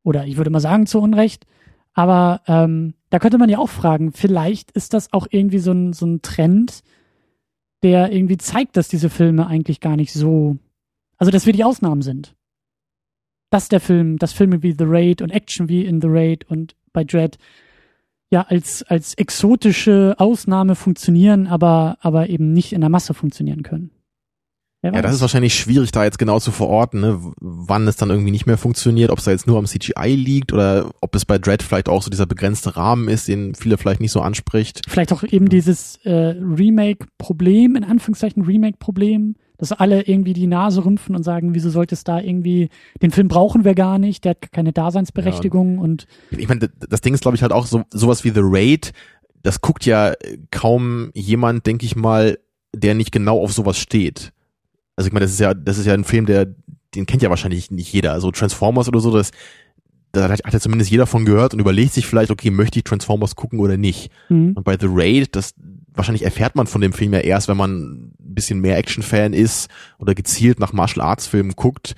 Oder 0.02 0.26
ich 0.26 0.36
würde 0.36 0.50
mal 0.50 0.60
sagen 0.60 0.86
zu 0.86 1.00
Unrecht. 1.00 1.46
Aber 1.92 2.40
ähm, 2.46 2.94
da 3.10 3.18
könnte 3.18 3.38
man 3.38 3.48
ja 3.48 3.58
auch 3.58 3.70
fragen, 3.70 4.12
vielleicht 4.12 4.70
ist 4.70 4.94
das 4.94 5.12
auch 5.12 5.26
irgendwie 5.30 5.58
so 5.58 5.72
ein, 5.72 5.92
so 5.92 6.06
ein 6.06 6.22
Trend, 6.22 6.82
der 7.82 8.12
irgendwie 8.12 8.38
zeigt, 8.38 8.76
dass 8.76 8.88
diese 8.88 9.10
Filme 9.10 9.46
eigentlich 9.46 9.80
gar 9.80 9.96
nicht 9.96 10.12
so, 10.12 10.56
also 11.18 11.30
dass 11.30 11.46
wir 11.46 11.52
die 11.52 11.64
Ausnahmen 11.64 12.02
sind. 12.02 12.34
Dass 13.50 13.68
der 13.68 13.80
Film, 13.80 14.18
dass 14.18 14.32
Filme 14.32 14.62
wie 14.62 14.72
The 14.72 14.84
Raid 14.86 15.22
und 15.22 15.30
Action 15.30 15.68
wie 15.68 15.84
in 15.84 16.00
The 16.00 16.08
Raid 16.10 16.44
und 16.50 16.74
bei 16.92 17.04
Dread 17.04 17.38
ja 18.30 18.42
als, 18.42 18.82
als 18.82 19.14
exotische 19.14 20.14
Ausnahme 20.18 20.74
funktionieren, 20.74 21.46
aber, 21.46 21.98
aber 22.00 22.28
eben 22.28 22.52
nicht 22.52 22.72
in 22.72 22.80
der 22.80 22.90
Masse 22.90 23.14
funktionieren 23.14 23.62
können. 23.62 23.90
Ja, 24.82 25.02
das 25.02 25.14
ist 25.14 25.20
wahrscheinlich 25.20 25.54
schwierig, 25.54 25.90
da 25.90 26.04
jetzt 26.04 26.18
genau 26.18 26.38
zu 26.38 26.52
verorten, 26.52 27.00
ne, 27.00 27.32
wann 27.40 27.88
es 27.88 27.96
dann 27.96 28.10
irgendwie 28.10 28.30
nicht 28.30 28.46
mehr 28.46 28.58
funktioniert, 28.58 29.10
ob 29.10 29.18
es 29.18 29.24
da 29.24 29.32
jetzt 29.32 29.46
nur 29.46 29.58
am 29.58 29.66
CGI 29.66 30.14
liegt 30.14 30.52
oder 30.52 30.90
ob 31.00 31.14
es 31.16 31.24
bei 31.24 31.38
Dread 31.38 31.62
vielleicht 31.62 31.88
auch 31.88 32.02
so 32.02 32.10
dieser 32.10 32.26
begrenzte 32.26 32.76
Rahmen 32.76 33.08
ist, 33.08 33.26
den 33.26 33.54
viele 33.54 33.78
vielleicht 33.78 34.00
nicht 34.00 34.12
so 34.12 34.20
anspricht. 34.20 34.82
Vielleicht 34.86 35.12
auch 35.12 35.24
eben 35.24 35.48
dieses 35.48 35.96
äh, 36.04 36.36
Remake-Problem, 36.38 37.74
in 37.74 37.84
Anführungszeichen 37.84 38.44
Remake-Problem, 38.44 39.34
dass 39.58 39.72
alle 39.72 40.02
irgendwie 40.02 40.32
die 40.32 40.46
Nase 40.46 40.84
rümpfen 40.84 41.14
und 41.16 41.22
sagen, 41.22 41.54
wieso 41.54 41.70
sollte 41.70 41.94
es 41.94 42.04
da 42.04 42.20
irgendwie, 42.20 42.68
den 43.02 43.10
Film 43.10 43.28
brauchen 43.28 43.64
wir 43.64 43.74
gar 43.74 43.98
nicht, 43.98 44.24
der 44.24 44.30
hat 44.30 44.52
keine 44.52 44.72
Daseinsberechtigung 44.72 45.78
und 45.78 46.06
Ich 46.30 46.48
meine, 46.48 46.68
das 46.88 47.00
Ding 47.00 47.14
ist, 47.14 47.20
glaube 47.22 47.36
ich, 47.36 47.42
halt 47.42 47.52
auch 47.52 47.66
so 47.66 47.82
sowas 47.90 48.24
wie 48.24 48.30
The 48.30 48.40
Raid, 48.42 48.92
das 49.42 49.60
guckt 49.60 49.86
ja 49.86 50.14
kaum 50.50 51.10
jemand, 51.14 51.66
denke 51.66 51.86
ich 51.86 51.96
mal, 51.96 52.38
der 52.74 52.94
nicht 52.94 53.12
genau 53.12 53.40
auf 53.42 53.52
sowas 53.52 53.78
steht. 53.78 54.32
Also 54.96 55.08
ich 55.08 55.12
meine, 55.12 55.24
das 55.24 55.32
ist 55.32 55.40
ja, 55.40 55.54
das 55.54 55.78
ist 55.78 55.86
ja 55.86 55.94
ein 55.94 56.04
Film, 56.04 56.26
der, 56.26 56.46
den 56.94 57.06
kennt 57.06 57.22
ja 57.22 57.30
wahrscheinlich 57.30 57.70
nicht 57.70 57.92
jeder. 57.92 58.12
Also 58.12 58.30
Transformers 58.30 58.88
oder 58.88 59.00
so, 59.00 59.10
das, 59.12 59.30
da 60.12 60.28
hat 60.28 60.52
ja 60.52 60.60
zumindest 60.60 60.90
jeder 60.90 61.06
von 61.06 61.24
gehört 61.24 61.52
und 61.54 61.60
überlegt 61.60 61.92
sich 61.92 62.06
vielleicht, 62.06 62.30
okay, 62.30 62.50
möchte 62.50 62.78
ich 62.78 62.84
Transformers 62.84 63.36
gucken 63.36 63.60
oder 63.60 63.76
nicht. 63.76 64.10
hm, 64.28 64.52
Und 64.54 64.64
bei 64.64 64.76
The 64.78 64.88
Raid, 64.88 65.36
das 65.36 65.54
wahrscheinlich 65.94 66.24
erfährt 66.24 66.56
man 66.56 66.66
von 66.66 66.80
dem 66.80 66.92
Film 66.92 67.12
ja 67.12 67.20
erst, 67.20 67.48
wenn 67.48 67.56
man 67.56 68.12
bisschen 68.36 68.60
mehr 68.60 68.78
Action-Fan 68.78 69.32
ist 69.32 69.68
oder 69.98 70.14
gezielt 70.14 70.60
nach 70.60 70.72
Martial 70.72 71.04
Arts 71.04 71.26
Filmen 71.26 71.54
guckt. 71.56 71.96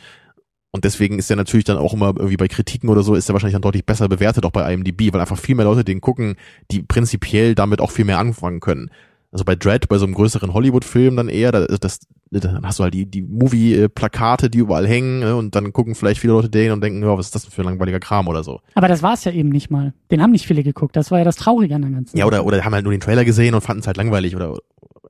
Und 0.70 0.84
deswegen 0.84 1.18
ist 1.18 1.30
er 1.30 1.36
natürlich 1.36 1.64
dann 1.64 1.78
auch 1.78 1.94
immer 1.94 2.14
irgendwie 2.16 2.36
bei 2.36 2.48
Kritiken 2.48 2.88
oder 2.88 3.02
so, 3.02 3.14
ist 3.14 3.28
er 3.28 3.32
wahrscheinlich 3.34 3.54
dann 3.54 3.62
deutlich 3.62 3.84
besser 3.84 4.08
bewertet, 4.08 4.44
auch 4.44 4.50
bei 4.50 4.72
IMDb, 4.72 5.12
weil 5.12 5.20
einfach 5.20 5.38
viel 5.38 5.54
mehr 5.54 5.64
Leute 5.64 5.84
den 5.84 6.00
gucken, 6.00 6.36
die 6.70 6.82
prinzipiell 6.82 7.54
damit 7.54 7.80
auch 7.80 7.90
viel 7.90 8.04
mehr 8.04 8.18
anfangen 8.18 8.60
können. 8.60 8.90
Also 9.30 9.44
bei 9.44 9.56
Dread, 9.56 9.88
bei 9.88 9.98
so 9.98 10.06
einem 10.06 10.14
größeren 10.14 10.54
Hollywood-Film 10.54 11.16
dann 11.16 11.28
eher, 11.28 11.52
da, 11.52 11.66
das, 11.66 12.00
dann 12.30 12.64
hast 12.66 12.78
du 12.78 12.82
halt 12.82 12.94
die, 12.94 13.04
die 13.04 13.20
Movie-Plakate, 13.20 14.48
die 14.48 14.58
überall 14.58 14.86
hängen, 14.86 15.20
ne, 15.20 15.36
und 15.36 15.54
dann 15.54 15.72
gucken 15.72 15.94
vielleicht 15.94 16.20
viele 16.20 16.32
Leute 16.32 16.48
den 16.48 16.72
und 16.72 16.82
denken, 16.82 17.02
ja, 17.02 17.16
was 17.16 17.26
ist 17.26 17.34
das 17.34 17.42
denn 17.42 17.50
für 17.50 17.62
ein 17.62 17.66
langweiliger 17.66 18.00
Kram 18.00 18.26
oder 18.28 18.42
so. 18.42 18.60
aber 18.74 18.88
das 18.88 19.02
war 19.02 19.12
es 19.14 19.24
ja 19.24 19.32
eben 19.32 19.50
nicht 19.50 19.70
mal. 19.70 19.92
Den 20.10 20.22
haben 20.22 20.30
nicht 20.30 20.46
viele 20.46 20.62
geguckt, 20.62 20.96
das 20.96 21.10
war 21.10 21.18
ja 21.18 21.24
das 21.24 21.36
Traurige 21.36 21.74
an 21.74 21.82
der 21.82 21.90
ganzen 21.90 22.16
Ja, 22.16 22.24
oder, 22.24 22.46
oder 22.46 22.64
haben 22.64 22.74
halt 22.74 22.84
nur 22.84 22.92
den 22.92 23.00
Trailer 23.00 23.26
gesehen 23.26 23.54
und 23.54 23.60
fanden 23.60 23.80
es 23.80 23.86
halt 23.86 23.98
langweilig 23.98 24.34
oder, 24.34 24.56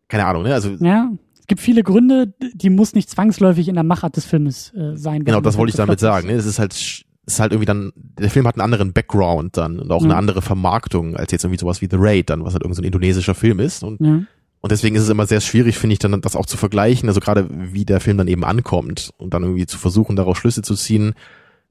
keine 0.08 0.26
Ahnung, 0.26 0.42
ne, 0.42 0.54
also, 0.54 0.70
Ja, 0.80 1.10
es 1.38 1.46
gibt 1.46 1.60
viele 1.60 1.82
Gründe, 1.82 2.34
die 2.54 2.70
muss 2.70 2.94
nicht 2.94 3.08
zwangsläufig 3.10 3.68
in 3.68 3.74
der 3.74 3.84
Machart 3.84 4.16
des 4.16 4.24
Filmes 4.26 4.72
äh, 4.74 4.96
sein. 4.96 5.24
Genau, 5.24 5.40
das 5.40 5.56
wollte 5.56 5.70
ich 5.70 5.76
damit 5.76 6.00
sagen. 6.00 6.26
Ne? 6.28 6.34
Es 6.34 6.46
ist 6.46 6.58
halt, 6.58 6.72
es 6.74 7.04
ist 7.26 7.40
halt 7.40 7.52
irgendwie 7.52 7.66
dann, 7.66 7.92
der 7.96 8.30
Film 8.30 8.46
hat 8.46 8.54
einen 8.56 8.62
anderen 8.62 8.92
Background 8.92 9.56
dann 9.56 9.78
und 9.78 9.90
auch 9.90 10.02
eine 10.02 10.12
Mhm. 10.14 10.18
andere 10.18 10.42
Vermarktung 10.42 11.16
als 11.16 11.32
jetzt 11.32 11.44
irgendwie 11.44 11.60
sowas 11.60 11.80
wie 11.82 11.88
The 11.90 11.96
Raid 11.98 12.30
dann, 12.30 12.44
was 12.44 12.52
halt 12.54 12.62
irgend 12.64 12.76
so 12.76 12.82
ein 12.82 12.86
indonesischer 12.86 13.34
Film 13.34 13.60
ist. 13.60 13.82
Und. 13.82 14.00
Ja. 14.00 14.22
und 14.60 14.72
deswegen 14.72 14.96
ist 14.96 15.02
es 15.04 15.08
immer 15.08 15.26
sehr 15.26 15.40
schwierig, 15.40 15.78
finde 15.78 15.92
ich, 15.92 15.98
dann 16.00 16.20
das 16.20 16.36
auch 16.36 16.46
zu 16.46 16.56
vergleichen. 16.56 17.08
Also 17.08 17.20
gerade 17.20 17.46
wie 17.50 17.84
der 17.84 18.00
Film 18.00 18.18
dann 18.18 18.28
eben 18.28 18.44
ankommt 18.44 19.10
und 19.18 19.32
dann 19.34 19.42
irgendwie 19.42 19.66
zu 19.66 19.78
versuchen, 19.78 20.16
daraus 20.16 20.36
Schlüsse 20.38 20.62
zu 20.62 20.74
ziehen, 20.74 21.14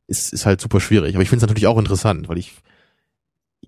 ist, 0.07 0.31
ist 0.31 0.45
halt 0.45 0.61
super 0.61 0.79
schwierig. 0.79 1.13
Aber 1.15 1.21
ich 1.23 1.29
finde 1.29 1.43
es 1.43 1.47
natürlich 1.49 1.67
auch 1.67 1.77
interessant, 1.77 2.29
weil 2.29 2.37
ich, 2.37 2.53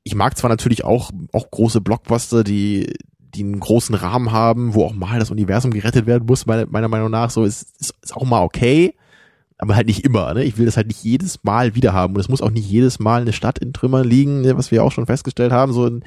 ich 0.03 0.15
mag 0.15 0.37
zwar 0.37 0.49
natürlich 0.49 0.83
auch, 0.85 1.11
auch 1.33 1.51
große 1.51 1.81
Blockbuster, 1.81 2.43
die, 2.43 2.93
die 3.35 3.43
einen 3.43 3.59
großen 3.59 3.95
Rahmen 3.95 4.31
haben, 4.31 4.73
wo 4.73 4.85
auch 4.85 4.93
mal 4.93 5.19
das 5.19 5.31
Universum 5.31 5.71
gerettet 5.71 6.05
werden 6.05 6.25
muss, 6.25 6.45
meiner, 6.45 6.65
meiner 6.65 6.87
Meinung 6.87 7.11
nach, 7.11 7.29
so 7.29 7.43
ist, 7.43 7.67
ist, 7.79 7.93
ist 8.01 8.15
auch 8.15 8.25
mal 8.25 8.41
okay 8.41 8.93
aber 9.59 9.75
halt 9.75 9.87
nicht 9.87 10.05
immer. 10.05 10.33
Ne? 10.33 10.45
Ich 10.45 10.57
will 10.57 10.65
das 10.65 10.77
halt 10.77 10.87
nicht 10.87 11.03
jedes 11.03 11.43
Mal 11.43 11.75
wieder 11.75 11.93
haben 11.93 12.15
und 12.15 12.21
es 12.21 12.29
muss 12.29 12.41
auch 12.41 12.49
nicht 12.49 12.67
jedes 12.67 12.97
Mal 12.97 13.21
eine 13.21 13.33
Stadt 13.33 13.59
in 13.59 13.73
Trümmern 13.73 14.07
liegen, 14.07 14.41
ne, 14.41 14.57
was 14.57 14.71
wir 14.71 14.83
auch 14.83 14.91
schon 14.91 15.05
festgestellt 15.05 15.51
haben. 15.51 15.73
So 15.73 15.85
in, 15.85 16.03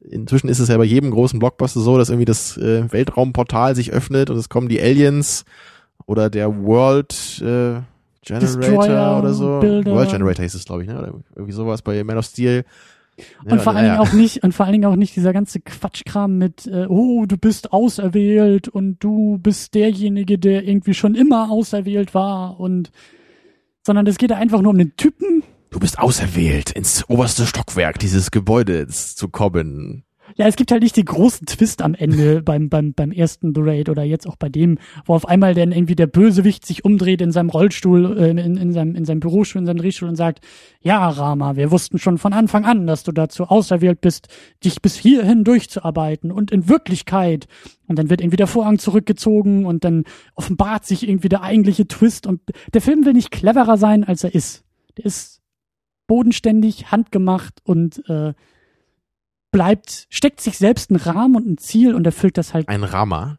inzwischen 0.00 0.48
ist 0.48 0.58
es 0.58 0.70
ja 0.70 0.78
bei 0.78 0.84
jedem 0.84 1.10
großen 1.10 1.38
Blockbuster 1.38 1.80
so, 1.80 1.98
dass 1.98 2.08
irgendwie 2.08 2.24
das 2.24 2.56
äh, 2.56 2.90
Weltraumportal 2.90 3.76
sich 3.76 3.92
öffnet 3.92 4.30
und 4.30 4.38
es 4.38 4.48
kommen 4.48 4.70
die 4.70 4.80
Aliens 4.80 5.44
oder 6.06 6.30
der 6.30 6.64
World 6.64 7.42
äh, 7.42 7.82
Generator 8.22 8.58
Destroyer, 8.58 9.18
oder 9.18 9.34
so. 9.34 9.60
Builder. 9.60 9.92
World 9.92 10.10
Generator 10.10 10.42
hieß 10.42 10.54
es, 10.54 10.64
glaube 10.64 10.82
ich, 10.82 10.88
ne? 10.88 10.98
Oder 10.98 11.12
irgendwie 11.36 11.52
sowas 11.52 11.82
bei 11.82 12.02
Man 12.04 12.16
of 12.16 12.24
Steel. 12.24 12.64
Und 13.44 13.60
vor 13.60 13.74
allen. 13.74 13.84
Dingen 13.84 13.98
auch 13.98 14.12
nicht, 14.12 14.42
und 14.42 14.52
vor 14.52 14.66
allen 14.66 14.72
Dingen 14.72 14.86
auch 14.86 14.96
nicht 14.96 15.14
dieser 15.14 15.32
ganze 15.32 15.60
Quatschkram 15.60 16.38
mit, 16.38 16.66
äh, 16.66 16.86
oh, 16.88 17.26
du 17.26 17.36
bist 17.36 17.72
auserwählt 17.72 18.68
und 18.68 18.98
du 19.02 19.38
bist 19.38 19.74
derjenige, 19.74 20.38
der 20.38 20.64
irgendwie 20.64 20.94
schon 20.94 21.14
immer 21.14 21.50
auserwählt 21.50 22.14
war 22.14 22.58
und, 22.58 22.90
sondern 23.82 24.06
es 24.06 24.18
geht 24.18 24.32
einfach 24.32 24.62
nur 24.62 24.72
um 24.72 24.78
den 24.78 24.96
Typen. 24.96 25.42
Du 25.70 25.80
bist 25.80 25.98
auserwählt, 25.98 26.70
ins 26.70 27.08
oberste 27.08 27.46
Stockwerk 27.46 27.98
dieses 27.98 28.30
Gebäudes 28.30 29.16
zu 29.16 29.28
kommen. 29.28 30.04
Ja, 30.36 30.48
es 30.48 30.56
gibt 30.56 30.72
halt 30.72 30.82
nicht 30.82 30.96
den 30.96 31.04
großen 31.04 31.46
Twist 31.46 31.80
am 31.80 31.94
Ende 31.94 32.42
beim, 32.44 32.68
beim, 32.68 32.92
beim 32.92 33.12
ersten 33.12 33.54
The 33.54 33.60
Raid 33.60 33.88
oder 33.88 34.02
jetzt 34.02 34.26
auch 34.26 34.36
bei 34.36 34.48
dem, 34.48 34.78
wo 35.04 35.14
auf 35.14 35.28
einmal 35.28 35.54
dann 35.54 35.72
irgendwie 35.72 35.94
der 35.94 36.08
Bösewicht 36.08 36.66
sich 36.66 36.84
umdreht 36.84 37.20
in 37.20 37.30
seinem 37.30 37.50
Rollstuhl, 37.50 38.18
äh, 38.18 38.30
in, 38.30 38.38
in, 38.38 38.72
seinem, 38.72 38.96
in 38.96 39.04
seinem 39.04 39.20
Bürostuhl, 39.20 39.60
in 39.60 39.66
seinem 39.66 39.78
Drehstuhl 39.78 40.08
und 40.08 40.16
sagt, 40.16 40.40
ja, 40.80 41.08
Rama, 41.08 41.56
wir 41.56 41.70
wussten 41.70 41.98
schon 41.98 42.18
von 42.18 42.32
Anfang 42.32 42.64
an, 42.64 42.86
dass 42.86 43.04
du 43.04 43.12
dazu 43.12 43.44
auserwählt 43.44 44.00
bist, 44.00 44.28
dich 44.64 44.82
bis 44.82 44.96
hierhin 44.96 45.44
durchzuarbeiten 45.44 46.32
und 46.32 46.50
in 46.50 46.68
Wirklichkeit. 46.68 47.46
Und 47.86 47.98
dann 47.98 48.10
wird 48.10 48.20
irgendwie 48.20 48.36
der 48.36 48.46
Vorhang 48.46 48.78
zurückgezogen 48.78 49.66
und 49.66 49.84
dann 49.84 50.04
offenbart 50.34 50.84
sich 50.84 51.08
irgendwie 51.08 51.28
der 51.28 51.42
eigentliche 51.42 51.86
Twist 51.86 52.26
und 52.26 52.40
der 52.72 52.80
Film 52.80 53.04
will 53.04 53.12
nicht 53.12 53.30
cleverer 53.30 53.76
sein, 53.76 54.04
als 54.04 54.24
er 54.24 54.34
ist. 54.34 54.64
Der 54.96 55.04
ist 55.04 55.42
bodenständig, 56.06 56.90
handgemacht 56.90 57.60
und 57.64 58.08
äh, 58.08 58.34
bleibt, 59.54 60.06
steckt 60.10 60.40
sich 60.40 60.58
selbst 60.58 60.90
einen 60.90 60.98
Rahmen 61.00 61.36
und 61.36 61.46
ein 61.46 61.58
Ziel 61.58 61.94
und 61.94 62.04
erfüllt 62.04 62.36
das 62.36 62.52
halt, 62.54 62.68
Ein 62.68 62.82
Rama. 62.84 63.38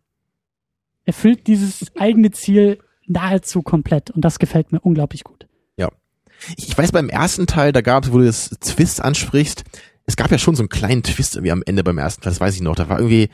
erfüllt 1.03 1.47
dieses 1.47 1.85
eigene 1.99 2.31
Ziel 2.31 2.79
nahezu 3.05 3.61
komplett 3.61 4.09
und 4.11 4.23
das 4.23 4.39
gefällt 4.39 4.71
mir 4.71 4.79
unglaublich 4.79 5.23
gut. 5.23 5.47
Ich 6.57 6.67
ich 6.67 6.77
weiß 6.77 6.91
beim 6.91 7.07
ersten 7.09 7.47
Teil, 7.47 7.71
da 7.71 7.79
gab 7.81 8.03
es, 8.03 8.11
wo 8.11 8.17
du 8.19 8.25
das 8.25 8.49
Twist 8.59 9.01
ansprichst, 9.01 9.63
es 10.05 10.15
gab 10.17 10.29
ja 10.31 10.37
schon 10.37 10.53
so 10.55 10.61
einen 10.63 10.69
kleinen 10.69 11.01
Twist 11.01 11.35
irgendwie 11.35 11.51
am 11.53 11.63
Ende 11.65 11.81
beim 11.83 11.97
ersten 11.97 12.21
Teil, 12.21 12.31
das 12.31 12.41
weiß 12.41 12.55
ich 12.55 12.61
noch. 12.61 12.75
Da 12.75 12.89
war 12.89 12.99
irgendwie 12.99 13.29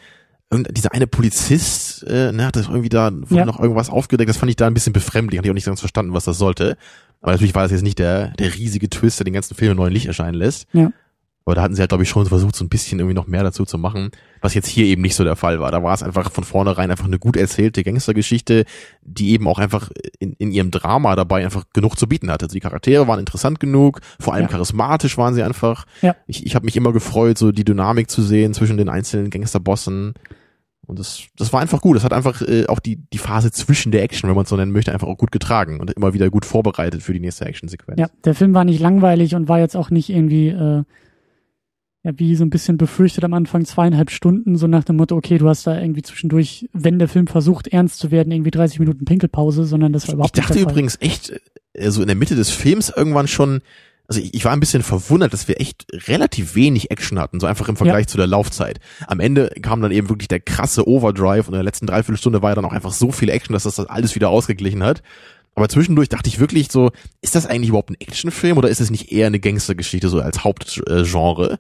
irgend- 0.52 0.78
dieser 0.78 0.94
eine 0.94 1.08
Polizist, 1.08 2.04
äh, 2.04 2.32
ne, 2.32 2.46
hat 2.46 2.56
das 2.56 2.68
irgendwie 2.68 2.90
da 2.90 3.12
Ja. 3.30 3.46
noch 3.46 3.60
irgendwas 3.60 3.90
aufgedeckt, 3.90 4.30
das 4.30 4.38
fand 4.38 4.52
ich 4.52 4.56
da 4.56 4.68
ein 4.68 4.76
bisschen 4.76 4.94
befremdlich, 4.94 5.40
hatte 5.40 5.48
ich 5.48 5.52
auch 5.52 5.56
nicht 5.56 5.66
ganz 5.66 5.80
verstanden, 5.80 6.14
was 6.14 6.26
das 6.26 6.38
sollte. 6.38 6.78
Aber 7.22 7.32
natürlich 7.32 7.56
war 7.56 7.64
das 7.64 7.72
jetzt 7.72 7.82
nicht 7.82 7.98
der, 8.00 8.30
der 8.38 8.54
riesige 8.54 8.90
Twist, 8.90 9.20
der 9.20 9.26
den 9.26 9.34
ganzen 9.34 9.56
Film 9.56 9.72
im 9.72 9.78
neuen 9.78 9.94
Licht 9.94 10.06
erscheinen 10.06 10.36
lässt. 10.36 10.68
Ja. 10.72 10.92
Aber 11.46 11.56
da 11.56 11.64
hatten 11.64 11.74
sie 11.74 11.82
halt, 11.82 11.90
glaube 11.90 12.04
ich, 12.04 12.10
schon 12.10 12.26
versucht, 12.28 12.56
so 12.56 12.64
ein 12.64 12.70
bisschen 12.70 13.00
irgendwie 13.00 13.16
noch 13.16 13.26
mehr 13.26 13.42
dazu 13.44 13.66
zu 13.66 13.80
machen, 13.80 14.12
was 14.42 14.54
jetzt 14.54 14.68
hier 14.68 14.86
eben 14.86 15.02
nicht 15.02 15.16
so 15.16 15.24
der 15.24 15.36
Fall 15.36 15.60
war. 15.60 15.72
Da 15.72 15.82
war 15.82 15.94
es 15.94 16.04
einfach 16.04 16.32
von 16.32 16.44
vornherein 16.44 16.92
einfach 16.92 17.06
eine 17.06 17.18
gut 17.18 17.36
erzählte 17.36 17.84
Gangstergeschichte, 17.84 18.66
die 19.02 19.32
eben 19.32 19.48
auch 19.48 19.58
einfach 19.58 19.90
in, 20.20 20.34
in 20.34 20.52
ihrem 20.52 20.70
Drama 20.70 21.16
dabei 21.16 21.44
einfach 21.44 21.64
genug 21.74 21.98
zu 21.98 22.08
bieten 22.08 22.30
hatte. 22.30 22.46
Also 22.46 22.54
die 22.54 22.60
Charaktere 22.60 23.08
waren 23.08 23.20
interessant 23.20 23.60
genug, 23.60 24.02
vor 24.20 24.34
allem 24.36 24.44
Ja. 24.44 24.50
charismatisch 24.50 25.18
waren 25.18 25.34
sie 25.34 25.42
einfach. 25.42 25.86
Ja. 26.04 26.16
Ich, 26.28 26.46
ich 26.46 26.54
habe 26.54 26.66
mich 26.66 26.78
immer 26.78 26.94
gefreut, 26.94 27.40
so 27.40 27.52
die 27.52 27.66
Dynamik 27.66 28.12
zu 28.12 28.22
sehen 28.22 28.54
zwischen 28.54 28.78
den 28.78 28.88
einzelnen 28.90 29.32
Gangsterbossen. 29.32 30.14
Und 30.86 31.00
das, 31.00 31.22
das 31.38 31.54
war 31.54 31.62
einfach 31.62 31.82
gut. 31.82 31.96
Das 31.96 32.04
hat 32.04 32.14
einfach 32.14 32.42
äh, 32.42 32.66
auch 32.68 32.80
die, 32.80 32.98
die 33.14 33.18
Phase 33.18 33.52
zwischen 33.52 33.92
der 33.92 34.04
Action, 34.04 34.28
wenn 34.30 34.36
man 34.36 34.44
es 34.44 34.50
so 34.50 34.58
nennen 34.58 34.72
möchte, 34.74 34.92
einfach 34.92 35.08
auch 35.08 35.18
gut 35.18 35.32
getragen 35.32 35.80
und 35.80 35.90
immer 35.92 36.14
wieder 36.14 36.30
gut 36.30 36.46
vorbereitet 36.46 37.02
für 37.02 37.14
die 37.14 37.20
nächste 37.20 37.46
Actionsequenz. 37.46 38.00
Ja, 38.00 38.10
der 38.26 38.36
Film 38.36 38.54
war 38.54 38.64
nicht 38.64 38.80
langweilig 38.80 39.34
und 39.36 39.48
war 39.48 39.60
jetzt 39.60 39.76
auch 39.76 39.90
nicht 39.90 40.10
irgendwie, 40.10 40.50
äh, 40.50 40.84
ja, 42.04 42.12
wie 42.18 42.36
so 42.36 42.44
ein 42.44 42.50
bisschen 42.50 42.78
befürchtet 42.78 43.24
am 43.24 43.34
Anfang 43.34 43.64
zweieinhalb 43.66 44.10
Stunden, 44.10 44.56
so 44.56 44.66
nach 44.68 44.84
dem 44.84 44.96
Motto, 44.96 45.16
okay, 45.16 45.38
du 45.38 45.48
hast 45.48 45.68
da 45.68 45.80
irgendwie 45.80 46.02
zwischendurch, 46.02 46.68
wenn 46.74 46.98
der 46.98 47.08
Film 47.08 47.28
versucht, 47.28 47.68
ernst 47.68 48.00
zu 48.00 48.10
werden, 48.10 48.32
irgendwie 48.32 48.52
30 48.52 48.80
Minuten 48.80 49.06
Pinkelpause, 49.06 49.66
sondern 49.66 49.94
das 49.94 50.08
war 50.08 50.16
überhaupt 50.16 50.36
Ich 50.36 50.42
dachte 50.42 50.54
nicht 50.54 50.62
der 50.62 50.70
Fall. 50.70 50.74
übrigens 50.74 50.98
echt, 51.00 51.34
äh, 51.74 51.92
so 51.92 52.02
in 52.02 52.08
der 52.08 52.16
Mitte 52.16 52.36
des 52.36 52.50
Films 52.50 52.92
irgendwann 52.96 53.28
schon, 53.28 53.62
also 54.08 54.20
ich, 54.20 54.34
ich 54.34 54.46
war 54.46 54.52
ein 54.52 54.60
bisschen 54.60 54.82
verwundert, 54.82 55.32
dass 55.32 55.48
wir 55.48 55.62
echt 55.62 55.86
relativ 56.08 56.56
wenig 56.56 56.90
Action 56.90 57.20
hatten, 57.20 57.40
so 57.40 57.46
einfach 57.46 57.70
im 57.70 57.78
Vergleich 57.78 58.08
zu 58.08 58.18
der 58.18 58.28
Laufzeit. 58.28 58.80
Am 59.06 59.20
Ende 59.20 59.52
kam 59.62 59.82
dann 59.82 59.92
eben 59.92 60.10
wirklich 60.10 60.28
der 60.28 60.40
krasse 60.40 60.88
Overdrive 60.88 61.48
und 61.48 61.54
in 61.54 61.60
der 61.60 61.64
letzten 61.64 61.86
Dreiviertelstunde 61.86 62.42
war 62.42 62.50
ja 62.50 62.56
dann 62.56 62.66
auch 62.66 62.74
einfach 62.74 62.94
so 62.94 63.12
viel 63.12 63.30
Action, 63.30 63.54
dass 63.54 63.64
das 63.64 63.76
das 63.76 63.86
alles 63.86 64.16
wieder 64.16 64.30
ausgeglichen 64.30 64.84
hat. 64.84 65.04
Aber 65.54 65.70
zwischendurch 65.70 66.10
dachte 66.10 66.30
ich 66.30 66.40
wirklich 66.40 66.72
so, 66.72 66.92
ist 67.22 67.36
das 67.36 67.46
eigentlich 67.46 67.70
überhaupt 67.70 67.90
ein 67.90 68.00
Actionfilm 68.00 68.58
oder 68.58 68.70
ist 68.70 68.80
es 68.80 68.90
nicht 68.90 69.12
eher 69.12 69.28
eine 69.28 69.40
Gangstergeschichte 69.40 70.08
so 70.08 70.22
als 70.22 70.44
Hauptgenre? 70.44 71.60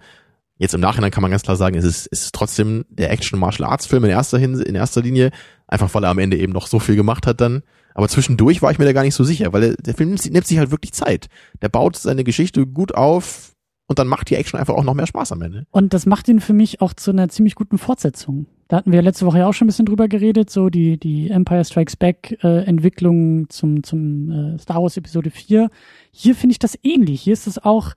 Jetzt 0.62 0.76
im 0.76 0.82
Nachhinein 0.82 1.10
kann 1.10 1.24
man 1.24 1.32
ganz 1.32 1.42
klar 1.42 1.58
sagen, 1.58 1.76
es 1.76 1.84
ist, 1.84 2.08
es 2.12 2.26
ist 2.26 2.36
trotzdem 2.36 2.86
der 2.88 3.10
Action-Martial-Arts-Film 3.10 4.04
in 4.04 4.12
erster, 4.12 4.38
Hin 4.38 4.54
in 4.60 4.76
erster 4.76 5.02
Linie, 5.02 5.32
einfach 5.66 5.92
weil 5.96 6.04
er 6.04 6.12
am 6.12 6.20
Ende 6.20 6.38
eben 6.38 6.54
noch 6.54 6.68
so 6.68 6.78
viel 6.78 6.96
gemacht 6.96 7.26
hat 7.26 7.42
dann. 7.42 7.64
Aber 7.96 8.08
zwischendurch 8.08 8.62
war 8.62 8.72
ich 8.72 8.78
mir 8.78 8.86
da 8.86 8.94
gar 8.94 9.02
nicht 9.02 9.16
so 9.16 9.24
sicher, 9.24 9.54
weil 9.54 9.76
der, 9.76 9.96
Film 9.96 10.10
nimmt, 10.10 10.24
nimmt 10.32 10.46
sich 10.46 10.60
halt 10.60 10.70
wirklich 10.70 10.94
Zeit. 10.94 11.30
Der 11.64 11.70
baut 11.70 11.98
seine 11.98 12.24
Geschichte 12.24 12.68
gut 12.68 12.94
auf 12.94 13.56
und 13.88 13.98
dann 13.98 14.08
macht 14.08 14.30
die 14.30 14.36
Action 14.36 14.60
einfach 14.60 14.76
auch 14.76 14.84
noch 14.84 14.94
mehr 14.94 15.08
Spaß 15.08 15.32
am 15.32 15.42
Ende. 15.42 15.66
Und 15.72 15.96
das 15.96 16.06
macht 16.06 16.28
ihn 16.28 16.40
für 16.40 16.54
mich 16.54 16.80
auch 16.80 16.94
zu 16.94 17.10
einer 17.10 17.28
ziemlich 17.30 17.56
guten 17.56 17.80
Fortsetzung. 17.80 18.46
Da 18.68 18.78
hatten 18.78 18.92
wir 18.92 19.02
letzte 19.02 19.26
Woche 19.26 19.40
ja 19.40 19.48
auch 19.48 19.54
schon 19.54 19.66
ein 19.66 19.70
bisschen 19.70 19.88
drüber 19.88 20.08
geredet, 20.08 20.52
so 20.52 20.70
die, 20.70 21.00
die 21.00 21.32
Empire 21.32 21.66
Strikes 21.66 21.96
Back 21.96 22.38
äh, 22.44 22.66
Entwicklung 22.66 23.50
zum, 23.50 23.82
zum 23.82 24.30
äh, 24.30 24.60
Star 24.60 24.84
Wars 24.84 24.96
Episode 24.96 25.32
4. 25.32 25.72
Hier 26.12 26.36
finde 26.36 26.52
ich 26.52 26.60
das 26.60 26.78
ähnlich. 26.84 27.24
Hier 27.24 27.34
ist 27.34 27.48
es 27.48 27.58
auch 27.58 27.94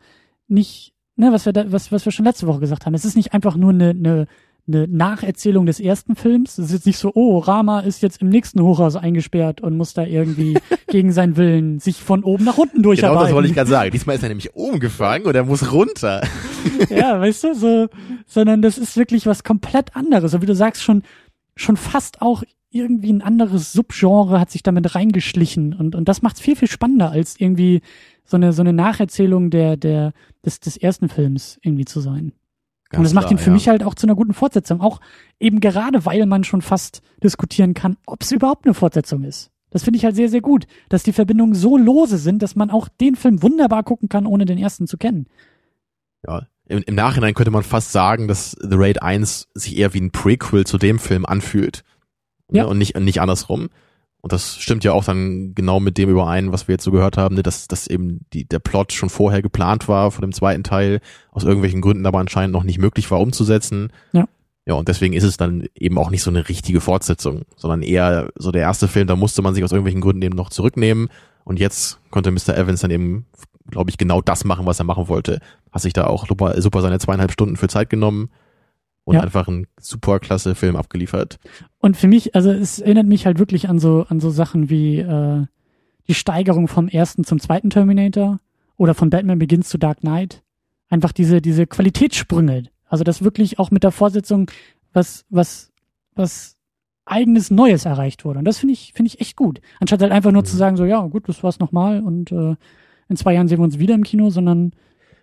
nicht, 0.49 0.94
ne, 1.17 1.33
was 1.33 1.47
wir 1.47 1.53
da, 1.53 1.71
was, 1.71 1.93
was 1.93 2.05
wir 2.05 2.13
schon 2.13 2.25
letzte 2.25 2.47
Woche 2.47 2.61
gesagt 2.61 2.87
haben. 2.87 2.95
Es 2.95 3.05
ist 3.05 3.17
nicht 3.17 3.33
einfach 3.33 3.57
nur 3.57 3.71
eine, 3.71 3.91
eine, 3.91 4.27
eine 4.67 4.89
Nacherzählung 4.89 5.67
des 5.67 5.81
ersten 5.81 6.17
Films. 6.17 6.59
Es 6.59 6.67
ist 6.67 6.73
jetzt 6.73 6.87
nicht 6.87 6.99
so, 6.99 7.13
oh, 7.15 7.39
Rama 7.39 7.81
ist 7.81 8.03
jetzt 8.03 8.23
im 8.23 8.29
nächsten 8.29 8.63
Hochhaus 8.63 8.97
eingesperrt 8.97 9.61
und 9.61 9.77
muss 9.77 9.95
da 9.95 10.05
irgendwie 10.05 10.59
gegen 10.89 11.13
seinen 11.13 11.37
Willen 11.37 11.79
sich 11.81 12.03
von 12.03 12.25
oben 12.25 12.45
nach 12.45 12.59
unten 12.59 12.83
durcharbeiten. 12.83 13.17
Genau 13.17 13.27
das 13.27 13.35
wollte 13.35 13.49
ich 13.49 13.55
gerade 13.55 13.71
sagen. 13.71 13.91
Diesmal 13.91 14.17
ist 14.17 14.23
er 14.23 14.29
nämlich 14.29 14.55
oben 14.55 14.81
gefangen 14.81 15.27
und 15.27 15.35
er 15.35 15.45
muss 15.45 15.73
runter. 15.73 16.23
ja, 16.91 17.21
weißt 17.21 17.45
du, 17.45 17.55
so, 17.55 17.89
sondern 18.27 18.63
das 18.63 18.79
ist 18.79 18.97
wirklich 18.97 19.27
was 19.27 19.45
komplett 19.45 19.95
anderes. 19.97 20.33
So 20.33 20.43
wie 20.43 20.47
du 20.47 20.55
sagst, 20.55 20.83
schon, 20.83 21.03
schon 21.57 21.77
fast 21.77 22.23
auch 22.23 22.43
irgendwie 22.75 23.13
ein 23.13 23.23
anderes 23.23 23.73
Subgenre 23.73 24.41
hat 24.41 24.51
sich 24.51 24.63
damit 24.63 24.95
reingeschlichen 24.95 25.75
und, 25.75 25.95
und 25.95 26.09
das 26.09 26.23
macht 26.23 26.37
es 26.37 26.43
viel, 26.43 26.57
viel 26.57 26.69
spannender 26.69 27.11
als 27.11 27.39
irgendwie 27.39 27.83
so 28.25 28.37
eine, 28.37 28.53
so 28.53 28.63
eine 28.63 28.73
Nacherzählung 28.73 29.51
der, 29.51 29.77
der, 29.77 30.13
des, 30.45 30.61
des 30.61 30.77
ersten 30.77 31.09
Films 31.09 31.59
irgendwie 31.63 31.85
zu 31.85 32.01
sein. 32.01 32.33
Ganz 32.91 32.99
und 32.99 33.05
das 33.05 33.15
macht 33.15 33.27
klar, 33.27 33.33
ihn 33.33 33.39
für 33.39 33.51
ja. 33.51 33.55
mich 33.55 33.69
halt 33.69 33.83
auch 33.85 33.95
zu 33.95 34.07
einer 34.07 34.15
guten 34.15 34.35
Fortsetzung. 34.35 34.81
Auch 34.81 35.01
eben 35.41 35.61
gerade, 35.61 36.05
weil 36.05 36.27
man 36.27 36.45
schon 36.45 36.63
fast 36.63 37.03
diskutieren 37.23 37.75
kann, 37.75 37.97
ob 38.07 38.23
es 38.23 38.33
überhaupt 38.33 38.67
eine 38.67 38.75
Fortsetzung 38.75 39.25
ist. 39.25 39.51
Das 39.71 39.83
finde 39.83 39.97
ich 39.97 40.05
halt 40.05 40.15
sehr, 40.15 40.29
sehr 40.29 40.41
gut, 40.41 40.67
dass 40.89 41.03
die 41.03 41.13
Verbindungen 41.13 41.55
so 41.55 41.77
lose 41.77 42.19
sind, 42.19 42.43
dass 42.43 42.55
man 42.55 42.71
auch 42.71 42.89
den 42.89 43.17
Film 43.17 43.43
wunderbar 43.43 43.83
gucken 43.83 44.09
kann, 44.09 44.27
ohne 44.27 44.45
den 44.45 44.59
ersten 44.59 44.87
zu 44.87 44.97
kennen. 44.97 45.27
Ja. 46.27 46.47
Im, 46.67 46.83
Im 46.87 46.95
Nachhinein 46.95 47.35
könnte 47.35 47.51
man 47.51 47.63
fast 47.63 47.93
sagen, 47.93 48.27
dass 48.27 48.53
The 48.53 48.77
Raid 48.77 49.03
1 49.03 49.49
sich 49.53 49.77
eher 49.77 49.93
wie 49.93 50.01
ein 50.01 50.13
Prequel 50.13 50.65
zu 50.65 50.79
dem 50.79 50.99
Film 50.99 51.27
anfühlt. 51.27 51.85
Ne? 52.55 52.61
Ja. 52.61 52.65
Und 52.67 52.79
nicht, 52.79 52.99
nicht 52.99 53.21
andersrum. 53.21 53.69
Und 54.21 54.33
das 54.33 54.57
stimmt 54.57 54.85
ja 54.85 54.93
auch 54.93 55.05
dann 55.05 55.55
genau 55.55 55.81
mit 55.81 55.99
dem 55.99 56.09
überein, 56.09 56.51
was 56.51 56.67
wir 56.67 56.75
jetzt 56.75 56.85
so 56.85 56.91
gehört 56.91 57.19
haben, 57.19 57.35
ne? 57.35 57.43
dass, 57.43 57.69
dass 57.69 57.87
eben 57.87 58.21
die, 58.33 58.49
der 58.49 58.59
Plot 58.59 58.95
schon 58.95 59.11
vorher 59.11 59.43
geplant 59.43 59.87
war 59.87 60.11
vor 60.11 60.23
dem 60.23 60.33
zweiten 60.33 60.65
Teil, 60.65 61.01
aus 61.31 61.45
irgendwelchen 61.45 61.83
Gründen 61.83 62.07
aber 62.07 62.21
anscheinend 62.21 62.55
noch 62.55 62.63
nicht 62.63 62.79
möglich 62.79 63.11
war 63.11 63.21
umzusetzen. 63.21 63.93
Ja. 64.13 64.27
Ja, 64.67 64.75
und 64.75 64.89
deswegen 64.89 65.13
ist 65.13 65.25
es 65.25 65.37
dann 65.37 65.69
eben 65.75 65.99
auch 65.99 66.09
nicht 66.09 66.23
so 66.23 66.31
eine 66.31 66.49
richtige 66.49 66.81
Fortsetzung, 66.81 67.43
sondern 67.55 67.83
eher 67.83 68.31
so 68.35 68.51
der 68.51 68.63
erste 68.63 68.89
Film, 68.89 69.07
da 69.07 69.15
musste 69.15 69.43
man 69.43 69.53
sich 69.53 69.63
aus 69.63 69.73
irgendwelchen 69.73 70.01
Gründen 70.01 70.23
eben 70.23 70.37
noch 70.37 70.49
zurücknehmen. 70.49 71.11
Und 71.45 71.59
jetzt 71.59 71.99
konnte 72.11 72.31
Mr. 72.31 72.57
Evans 72.57 72.81
dann 72.81 72.91
eben, 72.91 73.27
glaube 73.71 73.91
ich, 73.91 73.99
genau 73.99 74.23
das 74.23 74.45
machen, 74.45 74.65
was 74.65 74.79
er 74.79 74.87
machen 74.87 75.09
wollte. 75.09 75.41
Hat 75.71 75.83
sich 75.83 75.93
da 75.93 76.07
auch 76.07 76.27
super, 76.27 76.59
super 76.63 76.81
seine 76.81 76.99
zweieinhalb 76.99 77.31
Stunden 77.31 77.57
für 77.59 77.69
Zeit 77.69 77.91
genommen 77.91 78.31
und 79.05 79.15
Ja. 79.17 79.21
einfach 79.23 79.49
einen 79.49 79.67
super 79.79 80.19
klasse 80.19 80.55
Film 80.55 80.77
abgeliefert. 80.77 81.39
Und 81.79 81.97
für 81.97 82.09
mich, 82.09 82.35
also 82.35 82.51
es 82.51 82.79
erinnert 82.79 83.07
mich 83.07 83.27
halt 83.27 83.39
wirklich 83.39 83.69
an 83.69 83.79
so, 83.79 84.07
an 84.09 84.21
so 84.21 84.31
Sachen 84.31 84.71
wie 84.71 84.99
äh, 84.99 85.45
die 86.09 86.15
Steigerung 86.15 86.69
vom 86.69 86.89
ersten 86.89 87.25
zum 87.25 87.39
zweiten 87.41 87.71
Terminator 87.71 88.39
oder 88.77 88.95
von 88.95 89.11
Batman 89.11 89.39
Begins 89.39 89.69
zu 89.69 89.79
Dark 89.79 90.01
Knight. 90.01 90.43
Einfach 90.89 91.13
diese, 91.13 91.41
diese 91.41 91.67
Qualitätssprünge. 91.67 92.65
Also 92.89 93.05
das 93.05 93.23
wirklich 93.23 93.59
auch 93.59 93.71
mit 93.71 93.83
der 93.85 93.91
Fortsetzung 93.91 94.51
was, 94.93 95.25
was, 95.31 95.73
was 96.15 96.57
eigenes 97.05 97.51
Neues 97.51 97.85
erreicht 97.85 98.25
wurde. 98.25 98.39
Und 98.39 98.45
das 98.45 98.59
finde 98.59 98.75
ich, 98.75 98.93
finde 98.95 99.09
ich 99.09 99.21
echt 99.21 99.37
gut. 99.37 99.61
Anstatt 99.81 100.01
halt 100.03 100.13
einfach 100.13 100.31
nur 100.33 100.43
Mhm. 100.43 100.47
zu 100.47 100.57
sagen, 100.57 100.77
so 100.77 100.85
ja, 100.85 101.01
gut, 101.07 101.29
das 101.29 101.43
war's 101.43 101.59
nochmal 101.59 102.01
und 102.01 102.33
äh, 102.33 102.55
in 103.09 103.17
zwei 103.17 103.35
Jahren 103.35 103.49
sehen 103.49 103.59
wir 103.59 103.65
uns 103.65 103.79
wieder 103.79 103.95
im 103.95 104.05
Kino, 104.05 104.31
sondern 104.31 104.73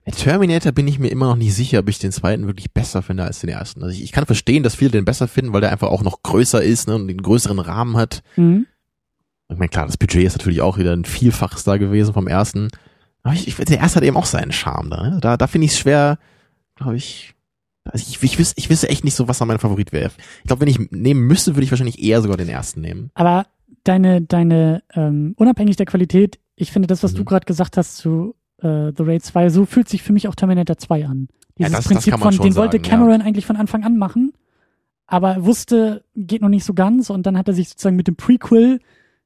Bei 0.06 0.12
Terminator 0.12 0.72
bin 0.72 0.88
ich 0.88 0.98
mir 1.00 1.10
immer 1.10 1.28
noch 1.28 1.36
nicht 1.36 1.54
sicher, 1.54 1.80
ob 1.80 1.90
ich 1.90 2.00
den 2.00 2.12
zweiten 2.12 2.48
wirklich 2.48 2.72
besser 2.72 3.02
finde 3.04 3.24
als 3.24 3.40
den 3.40 3.50
ersten. 3.50 3.84
Also 3.84 3.94
ich, 3.96 4.04
ich 4.04 4.12
kann 4.12 4.26
verstehen, 4.26 4.64
dass 4.64 4.76
viele 4.76 4.92
den 4.92 5.06
besser 5.06 5.28
finden, 5.28 5.54
weil 5.54 5.62
der 5.62 5.72
einfach 5.72 5.90
auch 5.90 6.02
noch 6.04 6.24
größer 6.24 6.62
ist 6.64 6.88
ne, 6.88 6.96
und 6.96 7.08
den 7.08 7.22
größeren 7.22 7.60
Rahmen 7.60 7.98
hat. 7.98 8.24
mh, 8.36 8.62
Ich 9.52 9.58
meine, 9.58 9.70
klar, 9.70 9.86
das 9.86 9.98
Budget 9.98 10.24
ist 10.26 10.38
natürlich 10.38 10.62
auch 10.62 10.78
wieder 10.80 10.94
ein 10.94 11.06
Vielfaches 11.06 11.64
da 11.64 11.78
gewesen 11.78 12.14
vom 12.14 12.28
ersten. 12.28 12.70
Aber 13.24 13.36
ich, 13.36 13.48
ich 13.48 13.56
der 13.56 13.78
erste 13.80 13.98
hat 13.98 14.04
eben 14.04 14.18
auch 14.18 14.26
seinen 14.26 14.52
Charme 14.52 14.90
da. 14.90 15.10
Ne? 15.10 15.20
Da, 15.22 15.38
da 15.38 15.46
finde 15.46 15.66
ich 15.66 15.74
es 15.74 15.80
schwer, 15.80 16.18
glaube 16.76 16.96
ich. 16.96 17.36
Also 17.84 18.06
ich, 18.10 18.22
ich, 18.24 18.40
wüs, 18.40 18.54
ich 18.56 18.70
wüsste 18.70 18.90
echt 18.90 19.04
nicht 19.04 19.16
so, 19.16 19.28
was 19.28 19.38
da 19.40 19.46
mein 19.46 19.60
Favorit 19.60 19.92
wäre. 19.92 20.12
Ich 20.40 20.48
glaube, 20.48 20.62
wenn 20.62 20.68
ich 20.68 20.80
nehmen 20.92 21.22
müsste, 21.28 21.56
würde 21.56 21.64
ich 21.66 21.72
wahrscheinlich 21.72 22.02
eher 22.02 22.22
sogar 22.22 22.38
den 22.38 22.50
ersten 22.50 22.82
nehmen. 22.82 23.12
Aber 23.14 23.46
deine, 23.84 24.22
deine, 24.22 24.82
ähm, 24.96 25.34
unabhängig 25.38 25.76
der 25.78 25.86
Qualität, 25.88 26.40
ich 26.56 26.72
finde 26.72 26.88
das, 26.88 27.02
was 27.04 27.14
Mhm. 27.14 27.18
du 27.18 27.26
gerade 27.26 27.46
gesagt 27.46 27.78
hast 27.78 27.98
zu 27.98 28.36
äh, 28.62 28.92
The 28.96 29.04
Raid 29.04 29.24
2, 29.24 29.50
so 29.50 29.66
fühlt 29.66 29.90
sich 29.90 30.04
für 30.04 30.14
mich 30.14 30.28
auch 30.28 30.36
Terminator 30.36 30.78
2 30.78 31.06
an. 31.06 31.28
Ja, 31.58 31.68
Dieses 31.68 31.72
das- 31.72 31.84
das 31.84 31.88
Prinzip 31.94 32.12
man 32.14 32.34
von, 32.34 32.44
den 32.46 32.56
wollte 32.56 32.78
sagen, 32.78 32.84
Cameron 32.90 33.22
eigentlich 33.22 33.46
von 33.46 33.56
Anfang 33.56 33.84
an 33.84 33.98
machen, 33.98 34.34
aber 35.08 35.32
er 35.34 35.46
wusste, 35.46 36.04
geht 36.16 36.42
noch 36.42 36.50
nicht 36.50 36.64
so 36.64 36.74
ganz 36.74 37.10
und 37.10 37.26
dann 37.26 37.38
hat 37.38 37.48
er 37.48 37.54
sich 37.54 37.70
sozusagen 37.70 37.96
mit 37.96 38.08
dem 38.08 38.16
Prequel 38.16 38.80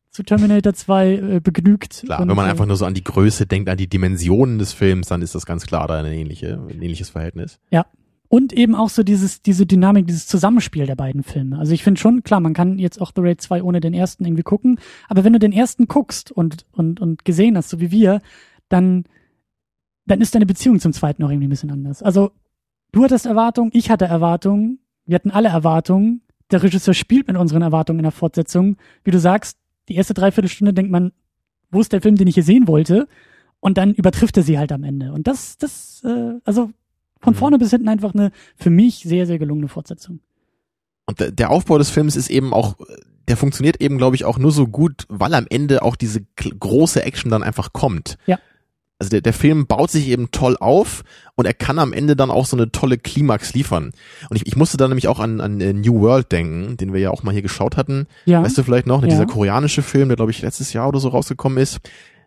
zu 0.10 0.24
Terminator 0.24 0.74
2 0.74 1.12
äh, 1.14 1.40
begnügt. 1.44 2.04
Klar, 2.06 2.22
und, 2.22 2.30
wenn 2.30 2.36
man 2.36 2.48
äh, 2.48 2.52
einfach 2.52 2.66
nur 2.66 2.78
so 2.78 2.86
an 2.86 2.94
die 2.94 3.04
Größe 3.04 3.46
denkt, 3.46 3.70
an 3.70 3.78
die 3.78 3.88
Dimensionen 3.88 4.58
des 4.60 4.72
Films, 4.74 5.08
dann 5.10 5.22
ist 5.22 5.36
das 5.36 5.46
ganz 5.46 5.66
klar 5.66 5.88
da 5.88 6.00
eine 6.00 6.16
ähnliche, 6.16 6.54
ein 6.70 6.82
ähnliches 6.82 7.10
Verhältnis. 7.10 7.60
Und 8.28 8.54
eben 8.54 8.74
auch 8.74 8.90
so 8.90 9.04
dieses, 9.04 9.44
diese 9.44 9.66
Dynamik, 9.68 10.08
dieses 10.08 10.26
Zusammenspiel 10.26 10.88
der 10.88 10.96
beiden 10.96 11.22
Filme. 11.22 11.60
Also 11.60 11.74
ich 11.74 11.84
finde 11.84 12.02
schon, 12.02 12.24
klar, 12.24 12.40
man 12.40 12.54
kann 12.56 12.80
jetzt 12.80 13.00
auch 13.00 13.12
The 13.16 13.22
Raid 13.22 13.40
2 13.40 13.62
ohne 13.62 13.80
den 13.82 13.94
ersten 13.94 14.26
irgendwie 14.26 14.41
gucken, 14.44 14.80
aber 15.07 15.24
wenn 15.24 15.32
du 15.34 15.40
den 15.40 15.52
ersten 15.52 15.88
guckst 15.88 16.32
und, 16.32 16.66
und, 16.72 16.99
und 16.99 17.24
gesehen 17.24 17.56
hast, 17.56 17.70
so 17.70 17.80
wie 17.80 17.91
wir, 17.91 18.22
dann, 18.68 19.06
dann 20.06 20.22
ist 20.22 20.36
deine 20.36 20.45
Beziehung 20.45 20.80
zum 20.80 20.94
zweiten 20.94 21.23
auch 21.23 21.30
irgendwie 21.30 21.48
ein 21.48 21.49
bisschen 21.49 21.72
anders. 21.72 22.03
Also 22.03 22.32
du 22.91 23.03
hattest 23.03 23.26
Erwartungen, 23.26 23.72
ich 23.73 23.90
hatte 23.90 24.06
Erwartungen, 24.06 24.80
wir 25.06 25.15
hatten 25.15 25.32
alle 25.32 25.49
Erwartungen, 25.49 26.22
der 26.52 26.61
Regisseur 26.64 26.94
spielt 26.94 27.27
mit 27.27 27.38
unseren 27.38 27.61
Erwartungen 27.61 27.99
in 27.99 28.03
der 28.03 28.11
Fortsetzung. 28.11 28.77
Wie 29.03 29.11
du 29.11 29.19
sagst, 29.19 29.57
die 29.90 29.95
erste 29.95 30.14
Dreiviertelstunde 30.14 30.73
denkt 30.73 30.91
man, 30.91 31.11
wo 31.72 31.82
ist 31.82 31.91
der 31.91 32.02
Film, 32.02 32.15
den 32.15 32.27
ich 32.27 32.36
hier 32.36 32.44
sehen 32.44 32.68
wollte? 32.68 33.07
Und 33.60 33.77
dann 33.80 33.94
übertrifft 33.94 34.38
er 34.38 34.44
sie 34.44 34.60
halt 34.60 34.72
am 34.72 34.84
Ende. 34.84 35.11
Und 35.11 35.26
das, 35.27 35.57
das, 35.57 36.03
äh, 36.06 36.34
also 36.44 36.69
von 37.19 37.34
Mhm. 37.34 37.38
vorne 37.38 37.57
bis 37.57 37.72
hinten 37.72 37.88
einfach 37.90 38.14
eine 38.14 38.32
für 38.56 38.69
mich 38.69 38.98
sehr, 38.98 39.26
sehr 39.26 39.40
gelungene 39.40 39.68
Fortsetzung. 39.68 40.19
Und 41.07 41.19
der- 41.19 41.49
Aufbau 41.49 41.77
des 41.80 41.90
Films 41.90 42.15
ist 42.15 42.30
eben 42.30 42.53
auch, 42.53 42.76
der 43.27 43.38
funktioniert 43.38 43.82
eben, 43.82 43.98
glaube 43.98 44.15
ich, 44.15 44.26
auch 44.26 44.38
nur 44.38 44.52
so 44.52 44.68
gut, 44.68 45.06
weil 45.10 45.34
am 45.34 45.48
Ende 45.49 45.82
auch 45.82 45.95
diese 45.95 46.22
große 46.36 47.03
Action 47.03 47.32
dann 47.32 47.41
einfach 47.44 47.73
kommt. 47.73 48.18
Ja. 48.27 48.38
Also 48.97 49.09
der, 49.09 49.19
der 49.22 49.34
Film 49.34 49.67
baut 49.67 49.91
sich 49.91 50.07
eben 50.07 50.31
toll 50.31 50.55
auf 50.59 51.03
und 51.35 51.45
er 51.45 51.53
kann 51.53 51.80
am 51.80 51.91
Ende 51.91 52.15
dann 52.15 52.31
auch 52.31 52.45
so 52.45 52.55
eine 52.55 52.72
tolle 52.72 52.97
Klimax 52.97 53.53
liefern. 53.53 53.91
Und 54.30 54.38
ich, 54.38 54.47
ich 54.47 54.55
musste 54.55 54.77
da 54.77 54.88
nämlich 54.88 55.09
auch 55.09 55.19
an, 55.19 55.41
an 55.41 55.59
äh, 55.59 55.73
New 55.73 55.99
World 55.99 56.31
denken, 56.31 56.77
den 56.77 56.93
wir 56.93 57.01
ja 57.01 57.09
auch 57.11 57.22
mal 57.23 57.31
hier 57.34 57.41
geschaut 57.41 57.76
hatten. 57.76 58.07
Ja. 58.23 58.41
Weißt 58.41 58.57
du 58.57 58.63
vielleicht 58.63 58.88
noch, 58.88 59.01
ne, 59.01 59.07
Ja. 59.07 59.11
dieser 59.11 59.26
koreanische 59.26 59.81
Film, 59.81 60.07
der 60.07 60.15
glaube 60.15 60.31
ich 60.31 60.41
letztes 60.41 60.72
Jahr 60.72 60.88
oder 60.88 60.99
so 60.99 61.09
rausgekommen 61.09 61.57
ist. 61.57 61.80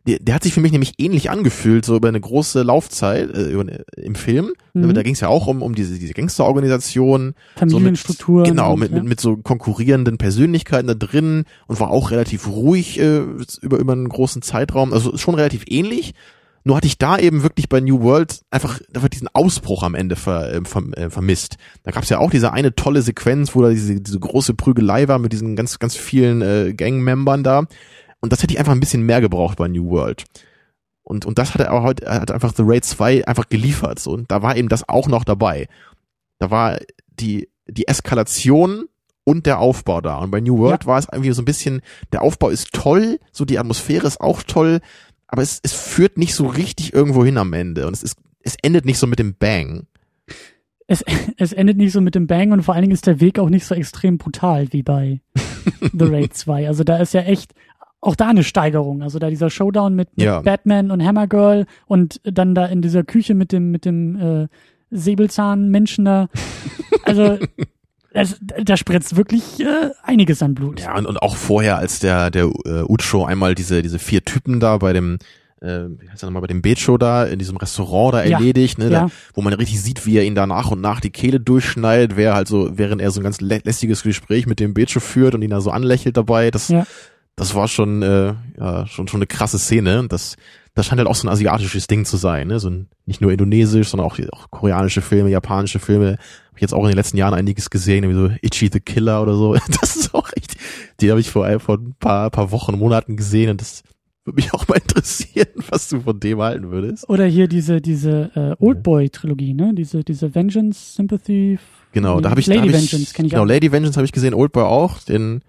Der, 0.06 0.18
der 0.20 0.34
hat 0.34 0.42
sich 0.42 0.52
für 0.52 0.60
mich 0.60 0.72
nämlich 0.72 0.92
ähnlich 0.98 1.30
angefühlt, 1.30 1.84
so 1.86 1.96
über 1.96 2.08
eine 2.08 2.20
große 2.20 2.62
Laufzeit 2.62 3.30
äh, 3.30 3.50
über, 3.50 3.62
eine- 3.62 3.84
im 3.96 4.14
Film. 4.14 4.52
Mhm. 4.74 4.92
Da 4.92 5.02
ging 5.02 5.14
es 5.14 5.20
ja 5.20 5.28
auch 5.28 5.46
um, 5.46 5.62
um 5.62 5.74
diese, 5.74 5.98
diese 5.98 6.12
Gangsterorganisation, 6.14 7.34
Familienstruktur. 7.56 8.42
Genau, 8.44 8.74
und, 8.74 8.80
mit, 8.80 8.90
ja. 8.90 8.98
mit, 8.98 9.04
mit 9.08 9.20
so 9.20 9.36
konkurrierenden 9.36 10.18
Persönlichkeiten 10.18 10.86
da 10.86 10.94
drin 10.94 11.44
und 11.66 11.80
war 11.80 11.90
auch 11.90 12.10
relativ 12.10 12.46
ruhig 12.48 12.98
äh, 13.00 13.22
über, 13.62 13.78
über 13.78 13.92
einen 13.92 14.08
großen 14.08 14.42
Zeitraum. 14.42 14.92
Also 14.92 15.16
schon 15.16 15.34
relativ 15.34 15.64
ähnlich. 15.66 16.14
Nur 16.68 16.76
hatte 16.76 16.86
ich 16.86 16.98
da 16.98 17.16
eben 17.16 17.42
wirklich 17.42 17.70
bei 17.70 17.80
New 17.80 18.02
World 18.02 18.42
einfach, 18.50 18.78
einfach 18.94 19.08
diesen 19.08 19.28
Ausbruch 19.32 19.82
am 19.82 19.94
Ende 19.94 20.16
ver, 20.16 20.52
äh, 20.52 20.60
ver, 20.66 20.82
äh, 20.98 21.08
vermisst. 21.08 21.56
Da 21.82 21.92
gab's 21.92 22.10
ja 22.10 22.18
auch 22.18 22.28
diese 22.28 22.52
eine 22.52 22.74
tolle 22.74 23.00
Sequenz, 23.00 23.54
wo 23.54 23.62
da 23.62 23.70
diese, 23.70 23.98
diese 23.98 24.20
große 24.20 24.52
Prügelei 24.52 25.08
war 25.08 25.18
mit 25.18 25.32
diesen 25.32 25.56
ganz, 25.56 25.78
ganz 25.78 25.96
vielen 25.96 26.42
äh, 26.42 26.74
Gangmembern 26.74 27.42
da. 27.42 27.64
Und 28.20 28.34
das 28.34 28.42
hätte 28.42 28.52
ich 28.52 28.58
einfach 28.58 28.72
ein 28.72 28.80
bisschen 28.80 29.00
mehr 29.00 29.22
gebraucht 29.22 29.56
bei 29.56 29.66
New 29.66 29.88
World. 29.88 30.24
Und, 31.04 31.24
und 31.24 31.38
das 31.38 31.54
hat 31.54 31.62
er 31.62 31.72
auch 31.72 31.84
heute, 31.84 32.06
hat 32.06 32.30
einfach 32.30 32.52
The 32.54 32.64
Raid 32.66 32.84
2 32.84 33.26
einfach 33.26 33.48
geliefert. 33.48 33.98
So. 33.98 34.10
Und 34.10 34.30
da 34.30 34.42
war 34.42 34.54
eben 34.54 34.68
das 34.68 34.86
auch 34.90 35.08
noch 35.08 35.24
dabei. 35.24 35.68
Da 36.38 36.50
war 36.50 36.78
die, 37.06 37.48
die 37.66 37.88
Eskalation 37.88 38.84
und 39.24 39.44
der 39.44 39.58
Aufbau 39.58 40.02
da. 40.02 40.18
Und 40.18 40.30
bei 40.30 40.40
New 40.40 40.58
World 40.58 40.84
ja. 40.84 40.86
war 40.86 40.98
es 40.98 41.06
irgendwie 41.10 41.32
so 41.32 41.40
ein 41.40 41.46
bisschen, 41.46 41.80
der 42.12 42.20
Aufbau 42.20 42.50
ist 42.50 42.72
toll, 42.72 43.20
so 43.32 43.46
die 43.46 43.58
Atmosphäre 43.58 44.06
ist 44.06 44.20
auch 44.20 44.42
toll, 44.42 44.80
aber 45.28 45.42
es, 45.42 45.60
es 45.62 45.72
führt 45.72 46.18
nicht 46.18 46.34
so 46.34 46.46
richtig 46.46 46.92
irgendwo 46.92 47.24
hin 47.24 47.36
am 47.36 47.52
Ende. 47.52 47.86
Und 47.86 47.92
es 47.92 48.02
ist, 48.02 48.16
es 48.42 48.56
endet 48.62 48.84
nicht 48.84 48.98
so 48.98 49.06
mit 49.06 49.18
dem 49.18 49.34
Bang. 49.34 49.86
Es, 50.86 51.04
es 51.36 51.52
endet 51.52 51.76
nicht 51.76 51.92
so 51.92 52.00
mit 52.00 52.14
dem 52.14 52.26
Bang 52.26 52.50
und 52.52 52.62
vor 52.62 52.74
allen 52.74 52.82
Dingen 52.82 52.94
ist 52.94 53.06
der 53.06 53.20
Weg 53.20 53.38
auch 53.38 53.50
nicht 53.50 53.66
so 53.66 53.74
extrem 53.74 54.18
brutal 54.18 54.72
wie 54.72 54.82
bei 54.82 55.20
The 55.80 55.88
Raid 56.04 56.34
2. 56.34 56.66
Also 56.66 56.82
da 56.82 56.96
ist 56.96 57.14
ja 57.14 57.20
echt 57.20 57.52
auch 58.00 58.16
da 58.16 58.28
eine 58.28 58.44
Steigerung. 58.44 59.02
Also 59.02 59.18
da 59.18 59.28
dieser 59.28 59.50
Showdown 59.50 59.94
mit, 59.94 60.16
mit 60.16 60.24
ja. 60.24 60.40
Batman 60.40 60.90
und 60.90 61.04
Hammergirl 61.04 61.66
und 61.86 62.20
dann 62.24 62.54
da 62.54 62.66
in 62.66 62.80
dieser 62.80 63.04
Küche 63.04 63.34
mit 63.34 63.52
dem, 63.52 63.70
mit 63.70 63.84
dem 63.84 64.16
äh, 64.16 64.48
Säbelzahnmenschen 64.90 66.04
da. 66.04 66.28
Also 67.02 67.38
da 68.62 68.76
spritzt 68.76 69.16
wirklich 69.16 69.60
äh, 69.60 69.90
einiges 70.02 70.42
an 70.42 70.54
Blut. 70.54 70.80
Ja, 70.80 70.96
und, 70.96 71.06
und 71.06 71.22
auch 71.22 71.36
vorher, 71.36 71.78
als 71.78 71.98
der, 72.00 72.30
der 72.30 72.44
äh, 72.64 72.82
Ucho 72.82 73.24
einmal 73.24 73.54
diese, 73.54 73.82
diese 73.82 73.98
vier 73.98 74.24
Typen 74.24 74.60
da 74.60 74.78
bei 74.78 74.92
dem, 74.92 75.18
äh, 75.60 75.84
wie 75.98 76.08
heißt 76.10 76.22
er 76.22 76.26
nochmal, 76.26 76.42
bei 76.42 76.48
dem 76.48 76.62
Beetshow 76.62 76.98
da, 76.98 77.24
in 77.24 77.38
diesem 77.38 77.56
Restaurant 77.56 78.14
da 78.14 78.24
ja. 78.24 78.38
erledigt, 78.38 78.78
ne, 78.78 78.84
ja. 78.84 78.90
da, 78.90 79.10
wo 79.34 79.42
man 79.42 79.52
richtig 79.52 79.80
sieht, 79.82 80.06
wie 80.06 80.16
er 80.16 80.24
ihn 80.24 80.34
da 80.34 80.46
nach 80.46 80.70
und 80.70 80.80
nach 80.80 81.00
die 81.00 81.10
Kehle 81.10 81.40
durchschneidet, 81.40 82.16
wer 82.16 82.34
halt 82.34 82.48
so, 82.48 82.76
während 82.76 83.00
er 83.00 83.10
so 83.10 83.20
ein 83.20 83.24
ganz 83.24 83.40
lä 83.40 83.60
lästiges 83.64 84.02
Gespräch 84.02 84.46
mit 84.46 84.60
dem 84.60 84.74
Beetshow 84.74 85.00
führt 85.00 85.34
und 85.34 85.42
ihn 85.42 85.50
da 85.50 85.60
so 85.60 85.70
anlächelt 85.70 86.16
dabei, 86.16 86.50
das, 86.50 86.68
ja. 86.68 86.86
das 87.36 87.54
war 87.54 87.68
schon, 87.68 88.02
äh, 88.02 88.34
ja, 88.58 88.86
schon, 88.86 89.08
schon 89.08 89.18
eine 89.18 89.26
krasse 89.26 89.58
Szene. 89.58 90.06
Das, 90.08 90.36
das 90.74 90.86
scheint 90.86 90.98
halt 90.98 91.08
auch 91.08 91.14
so 91.14 91.26
ein 91.26 91.32
asiatisches 91.32 91.86
Ding 91.86 92.04
zu 92.04 92.16
sein, 92.16 92.48
ne? 92.48 92.60
So 92.60 92.70
ein, 92.70 92.88
nicht 93.06 93.20
nur 93.20 93.32
indonesisch, 93.32 93.88
sondern 93.88 94.06
auch, 94.06 94.18
auch 94.32 94.50
koreanische 94.50 95.02
Filme, 95.02 95.30
japanische 95.30 95.78
Filme. 95.78 96.12
Hab 96.48 96.56
ich 96.56 96.62
jetzt 96.62 96.74
auch 96.74 96.82
in 96.82 96.88
den 96.88 96.96
letzten 96.96 97.16
Jahren 97.16 97.34
einiges 97.34 97.70
gesehen, 97.70 98.08
wie 98.08 98.14
so 98.14 98.30
Itchy 98.42 98.70
the 98.72 98.80
Killer 98.80 99.22
oder 99.22 99.34
so. 99.34 99.56
Das 99.80 99.96
ist 99.96 100.14
auch 100.14 100.30
echt, 100.36 100.56
die 101.00 101.10
habe 101.10 101.20
ich 101.20 101.30
vor, 101.30 101.60
vor 101.60 101.76
ein 101.76 101.94
paar, 101.98 102.30
paar 102.30 102.50
Wochen, 102.50 102.78
Monaten 102.78 103.16
gesehen 103.16 103.50
und 103.50 103.60
das 103.60 103.82
würde 104.24 104.36
mich 104.36 104.54
auch 104.54 104.68
mal 104.68 104.74
interessieren, 104.82 105.48
was 105.68 105.88
du 105.88 106.00
von 106.00 106.20
dem 106.20 106.40
halten 106.40 106.70
würdest. 106.70 107.08
Oder 107.08 107.24
hier 107.24 107.48
diese, 107.48 107.80
diese 107.80 108.30
äh, 108.34 108.64
Oldboy-Trilogie, 108.64 109.54
ne? 109.54 109.72
Diese, 109.74 110.04
diese 110.04 110.34
Vengeance, 110.34 110.94
Sympathy. 110.94 111.58
Genau, 111.92 112.20
da 112.20 112.30
habe 112.30 112.40
ich 112.40 112.46
Lady 112.46 112.60
da 112.60 112.66
hab 112.66 112.72
Vengeance 112.72 112.96
ich, 112.96 113.14
kenn 113.14 113.26
ich 113.26 113.30
genau, 113.30 113.44
auch. 113.44 113.48
Lady 113.48 113.72
Vengeance 113.72 113.96
habe 113.96 114.04
ich 114.04 114.12
gesehen, 114.12 114.34
Oldboy 114.34 114.64
auch, 114.64 114.98
den 115.02 115.42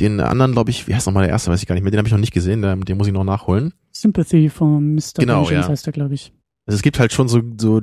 den 0.00 0.20
anderen, 0.20 0.52
glaube 0.52 0.70
ich, 0.70 0.88
wie 0.88 0.94
heißt 0.94 1.06
nochmal 1.06 1.24
der 1.24 1.30
erste, 1.30 1.50
weiß 1.50 1.60
ich 1.60 1.68
gar 1.68 1.74
nicht 1.74 1.84
mehr, 1.84 1.90
den 1.90 1.98
habe 1.98 2.08
ich 2.08 2.12
noch 2.12 2.20
nicht 2.20 2.32
gesehen, 2.34 2.62
den, 2.62 2.80
den 2.80 2.96
muss 2.96 3.06
ich 3.06 3.12
noch 3.12 3.24
nachholen. 3.24 3.72
Sympathy 3.92 4.48
von 4.48 4.94
Mr. 4.94 5.00
Genau, 5.18 5.42
Vengeance 5.42 5.66
ja. 5.66 5.68
heißt 5.68 5.86
er, 5.86 5.92
glaube 5.92 6.14
ich. 6.14 6.32
Also 6.66 6.76
es 6.76 6.82
gibt 6.82 6.98
halt 6.98 7.12
schon 7.12 7.28
so, 7.28 7.40
so, 7.58 7.80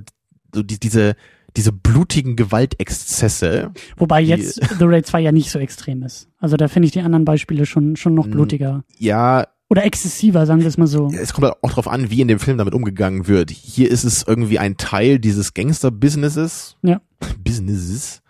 so 0.53 0.64
die, 0.64 0.80
diese, 0.80 1.15
diese 1.56 1.72
blutigen 1.72 2.35
Gewaltexzesse. 2.35 3.72
Wobei 3.98 4.22
jetzt 4.22 4.61
The 4.80 4.85
Raid 4.85 5.06
2 5.06 5.22
ja 5.22 5.31
nicht 5.31 5.49
so 5.49 5.60
extrem 5.60 6.03
ist. 6.03 6.30
Also 6.38 6.57
da 6.57 6.68
finde 6.68 6.88
ich 6.88 6.91
die 6.91 7.02
anderen 7.02 7.26
Beispiele 7.26 7.65
schon, 7.65 7.95
schon 7.95 8.14
noch 8.14 8.27
blutiger. 8.27 8.84
Ja, 8.98 9.48
Oder 9.69 9.85
exzessiver, 9.85 10.45
sagen 10.45 10.61
wir 10.61 10.68
es 10.68 10.77
mal 10.77 10.88
so. 10.88 11.10
es 11.11 11.34
kommt 11.34 11.45
halt 11.45 11.57
auch 11.61 11.72
drauf 11.72 11.88
an, 11.88 12.10
wie 12.10 12.22
in 12.22 12.27
dem 12.27 12.39
Film 12.39 12.57
damit 12.57 12.73
umgegangen 12.73 13.27
wird. 13.27 13.52
Hier 13.52 13.89
ist 13.91 14.03
es 14.03 14.23
irgendwie 14.27 14.60
ein 14.60 14.77
Teil 14.77 15.19
dieses 15.19 15.53
Gangster-Businesses. 15.53 16.77
Ja. 16.84 17.02
Businesses. 17.44 18.22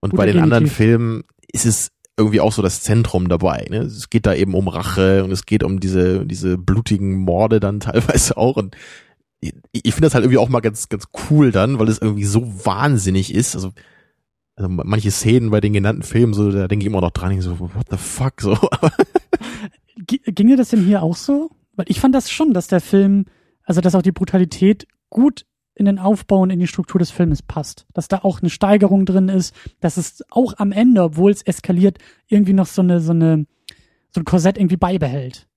Und 0.00 0.10
Guter 0.10 0.22
bei 0.22 0.26
den 0.26 0.42
anderen 0.42 0.64
Genitiv. 0.64 0.76
Filmen 0.76 1.24
ist 1.52 1.66
es 1.66 1.90
irgendwie 2.16 2.40
auch 2.40 2.52
so 2.52 2.62
das 2.62 2.82
Zentrum 2.82 3.28
dabei. 3.28 3.66
Ne? 3.70 3.78
Es 3.78 4.08
geht 4.10 4.26
da 4.26 4.34
eben 4.34 4.54
um 4.54 4.68
Rache 4.68 5.24
und 5.24 5.32
es 5.32 5.46
geht 5.46 5.64
um 5.64 5.80
diese, 5.80 6.24
diese 6.26 6.56
blutigen 6.58 7.16
Morde 7.18 7.60
dann 7.60 7.80
teilweise 7.80 8.36
auch. 8.36 8.56
Und 8.56 8.76
ich, 9.40 9.54
ich 9.72 9.94
finde 9.94 10.06
das 10.06 10.14
halt 10.14 10.24
irgendwie 10.24 10.38
auch 10.38 10.48
mal 10.48 10.60
ganz, 10.60 10.88
ganz 10.88 11.06
cool 11.30 11.50
dann, 11.50 11.78
weil 11.78 11.88
es 11.88 11.98
irgendwie 11.98 12.24
so 12.24 12.42
wahnsinnig 12.64 13.34
ist. 13.34 13.54
Also, 13.54 13.72
also 14.56 14.68
manche 14.68 15.10
Szenen 15.10 15.50
bei 15.50 15.60
den 15.60 15.72
genannten 15.72 16.04
Filmen, 16.04 16.34
so, 16.34 16.50
da 16.52 16.68
denke 16.68 16.84
ich 16.84 16.86
immer 16.86 17.00
noch 17.00 17.10
dran, 17.10 17.32
ich 17.32 17.42
so, 17.42 17.58
what 17.58 17.86
the 17.90 17.96
fuck, 17.96 18.40
so. 18.40 18.56
Ginge 20.06 20.56
das 20.56 20.68
denn 20.68 20.84
hier 20.84 21.02
auch 21.02 21.16
so? 21.16 21.50
Weil 21.74 21.86
ich 21.88 21.98
fand 21.98 22.14
das 22.14 22.30
schon, 22.30 22.54
dass 22.54 22.68
der 22.68 22.80
Film, 22.80 23.26
also 23.64 23.80
dass 23.80 23.96
auch 23.96 24.02
die 24.02 24.12
Brutalität 24.12 24.86
gut 25.10 25.46
in 25.74 25.86
den 25.86 25.98
Aufbau 25.98 26.40
und 26.40 26.50
in 26.50 26.60
die 26.60 26.66
Struktur 26.66 26.98
des 26.98 27.10
Filmes 27.10 27.42
passt. 27.42 27.86
Dass 27.94 28.08
da 28.08 28.18
auch 28.22 28.40
eine 28.40 28.50
Steigerung 28.50 29.06
drin 29.06 29.28
ist, 29.28 29.54
dass 29.80 29.96
es 29.96 30.22
auch 30.30 30.54
am 30.58 30.70
Ende, 30.72 31.02
obwohl 31.02 31.32
es 31.32 31.42
eskaliert, 31.42 31.98
irgendwie 32.28 32.52
noch 32.52 32.66
so 32.66 32.82
eine, 32.82 33.00
so 33.00 33.10
eine, 33.12 33.46
so 34.10 34.20
ein 34.20 34.24
Korsett 34.24 34.56
irgendwie 34.56 34.76
beibehält. 34.76 35.48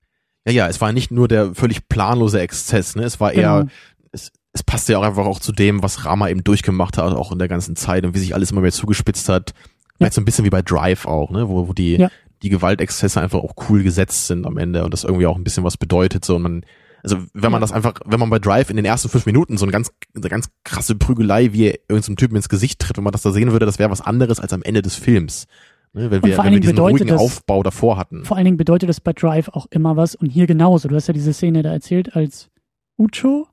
Ja, 0.48 0.54
ja, 0.54 0.68
es 0.68 0.82
war 0.82 0.92
nicht 0.94 1.12
nur 1.12 1.28
der 1.28 1.54
völlig 1.54 1.88
planlose 1.90 2.40
Exzess, 2.40 2.96
ne? 2.96 3.04
Es 3.04 3.20
war 3.20 3.34
eher, 3.34 3.60
Genau. 3.60 3.72
es, 4.12 4.32
es 4.54 4.64
passte 4.64 4.94
ja 4.94 5.00
auch 5.00 5.04
einfach 5.04 5.26
auch 5.26 5.40
zu 5.40 5.52
dem, 5.52 5.84
was 5.84 6.06
Rama 6.06 6.30
eben 6.30 6.44
durchgemacht 6.44 6.98
hat, 6.98 7.14
auch 7.14 7.32
in 7.32 7.38
der 7.40 7.48
ganzen 7.50 7.76
Zeit 7.76 8.06
und 8.06 8.16
wie 8.16 8.20
sich 8.20 8.34
alles 8.34 8.52
immer 8.52 8.62
mehr 8.62 8.72
zugespitzt 8.72 9.30
hat. 9.30 9.54
Vielleicht 9.98 10.14
so 10.14 10.22
ein 10.22 10.26
bisschen 10.26 10.46
wie 10.46 10.50
bei 10.50 10.62
Drive 10.62 11.06
auch, 11.06 11.30
ne? 11.32 11.48
Wo, 11.50 11.68
wo 11.68 11.74
die, 11.74 11.98
Ja. 11.98 12.10
die 12.42 12.50
Gewaltexzesse 12.50 13.20
einfach 13.22 13.40
auch 13.40 13.54
cool 13.70 13.84
gesetzt 13.84 14.28
sind 14.28 14.48
am 14.48 14.58
Ende 14.58 14.84
und 14.86 14.94
das 14.94 15.04
irgendwie 15.04 15.28
auch 15.28 15.36
ein 15.36 15.44
bisschen 15.44 15.64
was 15.64 15.78
bedeutet, 15.78 16.24
so 16.26 16.38
und 16.38 16.42
man, 16.42 16.66
also 17.04 17.18
wenn 17.34 17.52
man 17.52 17.62
das 17.62 17.72
einfach, 17.72 17.96
wenn 18.06 18.20
man 18.20 18.30
bei 18.30 18.40
Drive 18.40 18.70
in 18.70 18.76
den 18.76 18.86
ersten 18.86 19.10
fünf 19.10 19.26
Minuten 19.26 19.58
so 19.58 19.66
eine 19.66 19.72
ganz, 19.72 19.92
eine 20.16 20.30
ganz 20.30 20.50
krasse 20.64 20.96
Prügelei, 20.96 21.54
wie 21.54 21.66
er 21.68 21.80
irgendeinem 21.88 22.18
Typen 22.18 22.36
ins 22.36 22.50
Gesicht 22.50 22.80
tritt, 22.80 22.98
wenn 22.98 23.04
man 23.04 23.12
das 23.14 23.22
da 23.22 23.32
sehen 23.32 23.52
würde, 23.52 23.66
das 23.66 23.80
wäre 23.80 23.90
was 23.92 24.02
anderes 24.02 24.40
als 24.40 24.54
am 24.54 24.64
Ende 24.64 24.82
des 24.82 24.96
Films. 24.96 25.46
Ne? 25.94 26.12
Wenn 26.12 26.24
wir, 26.24 26.38
wenn 26.38 26.52
wir 26.54 26.60
diesen 26.60 26.78
ruhigen 26.78 27.08
das- 27.08 27.22
Aufbau 27.22 27.64
davor 27.64 27.98
hatten. 27.98 28.26
Vor 28.26 28.36
allen 28.38 28.46
Dingen 28.46 28.58
bedeutet 28.58 28.90
das 28.90 29.00
bei 29.00 29.14
Drive 29.14 29.50
auch 29.50 29.68
immer 29.70 29.96
was 29.96 30.16
und 30.16 30.30
hier 30.30 30.48
genauso. 30.48 30.88
Du 30.88 30.96
hast 30.96 31.08
ja 31.08 31.14
diese 31.14 31.34
Szene 31.34 31.64
da 31.64 31.72
erzählt, 31.72 32.16
als 32.16 32.50
Ucho 32.98 33.48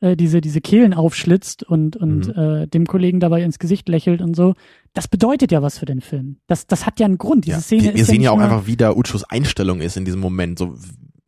äh, 0.00 0.16
diese, 0.16 0.40
diese 0.40 0.60
Kehlen 0.60 0.94
aufschlitzt 0.94 1.62
und, 1.64 1.96
und 1.96 2.28
Mhm. 2.28 2.32
äh, 2.62 2.66
dem 2.68 2.86
Kollegen 2.86 3.18
dabei 3.20 3.42
ins 3.42 3.58
Gesicht 3.58 3.88
lächelt 3.88 4.22
und 4.22 4.34
so. 4.36 4.54
Das 4.94 5.08
bedeutet 5.08 5.50
ja 5.52 5.60
was 5.62 5.78
für 5.78 5.86
den 5.86 6.00
Film. 6.00 6.36
Das, 6.46 6.66
das 6.66 6.86
hat 6.86 7.00
ja 7.00 7.06
einen 7.06 7.18
Grund. 7.18 7.44
Diese 7.46 7.56
Ja, 7.56 7.60
Szene 7.62 7.82
wir, 7.82 7.94
wir 7.94 8.00
ist 8.02 8.06
sehen 8.08 8.22
ja 8.22 8.30
ja, 8.30 8.30
auch 8.30 8.38
einfach, 8.40 8.66
wie 8.66 8.76
da 8.76 8.92
Uchos 8.92 9.24
Einstellung 9.24 9.80
ist 9.80 9.96
in 9.96 10.04
diesem 10.04 10.20
Moment, 10.20 10.58
so 10.58 10.76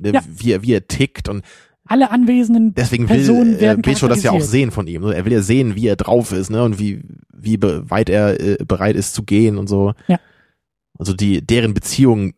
ne, 0.00 0.12
Ja. 0.12 0.20
wie, 0.28 0.52
er, 0.52 0.62
wie 0.62 0.72
er 0.72 0.86
tickt 0.88 1.28
und 1.28 1.42
alle 1.86 2.10
anwesenden 2.10 2.72
deswegen 2.74 3.06
Personen 3.06 3.58
will 3.60 3.68
äh, 3.68 3.76
Becho 3.76 4.06
das 4.06 4.22
ja 4.22 4.30
auch 4.30 4.40
sehen 4.40 4.70
von 4.70 4.86
ihm. 4.86 5.02
ne? 5.02 5.14
Er 5.14 5.24
will 5.24 5.32
ja 5.32 5.42
sehen, 5.42 5.74
wie 5.74 5.86
er 5.88 5.96
drauf 5.96 6.32
ist, 6.32 6.50
ne, 6.50 6.62
und 6.62 6.78
wie 6.78 7.02
wie 7.32 7.58
weit 7.62 8.08
er 8.10 8.38
äh, 8.40 8.58
bereit 8.64 8.96
ist 8.96 9.14
zu 9.14 9.22
gehen 9.24 9.56
und 9.58 9.68
so. 9.68 9.92
Ja. 10.06 10.18
Also 10.98 11.14
die 11.14 11.44
deren 11.44 11.74
Beziehung 11.74 12.34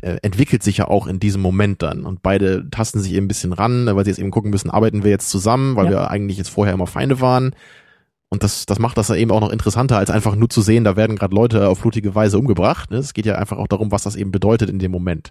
äh, 0.00 0.16
entwickelt 0.22 0.62
sich 0.62 0.78
ja 0.78 0.88
auch 0.88 1.06
in 1.06 1.20
diesem 1.20 1.42
Moment 1.42 1.82
dann 1.82 2.04
und 2.04 2.22
beide 2.22 2.68
tasten 2.70 3.00
sich 3.00 3.12
eben 3.12 3.26
ein 3.26 3.28
bisschen 3.28 3.52
ran, 3.52 3.86
weil 3.86 4.04
sie 4.04 4.10
jetzt 4.10 4.18
eben 4.20 4.30
gucken 4.30 4.50
müssen, 4.50 4.70
arbeiten 4.70 5.04
wir 5.04 5.10
jetzt 5.10 5.28
zusammen, 5.30 5.76
weil 5.76 5.86
Ja. 5.86 5.90
wir 5.92 6.10
eigentlich 6.10 6.38
jetzt 6.38 6.50
vorher 6.50 6.74
immer 6.74 6.86
Feinde 6.86 7.20
waren. 7.20 7.54
Und 8.30 8.42
das, 8.42 8.66
das 8.66 8.78
macht 8.78 8.98
das 8.98 9.08
ja 9.08 9.14
eben 9.16 9.30
auch 9.30 9.40
noch 9.40 9.50
interessanter, 9.50 9.96
als 9.96 10.10
einfach 10.10 10.34
nur 10.36 10.50
zu 10.50 10.60
sehen, 10.60 10.84
da 10.84 10.96
werden 10.96 11.16
gerade 11.16 11.34
Leute 11.34 11.68
auf 11.68 11.80
blutige 11.80 12.14
Weise 12.14 12.38
umgebracht. 12.38 12.90
Ne? 12.90 12.98
Es 12.98 13.14
geht 13.14 13.24
ja 13.26 13.36
einfach 13.36 13.56
auch 13.58 13.68
darum, 13.68 13.90
was 13.90 14.02
das 14.02 14.16
eben 14.16 14.30
bedeutet 14.32 14.68
in 14.70 14.78
dem 14.78 14.90
Moment. 14.90 15.30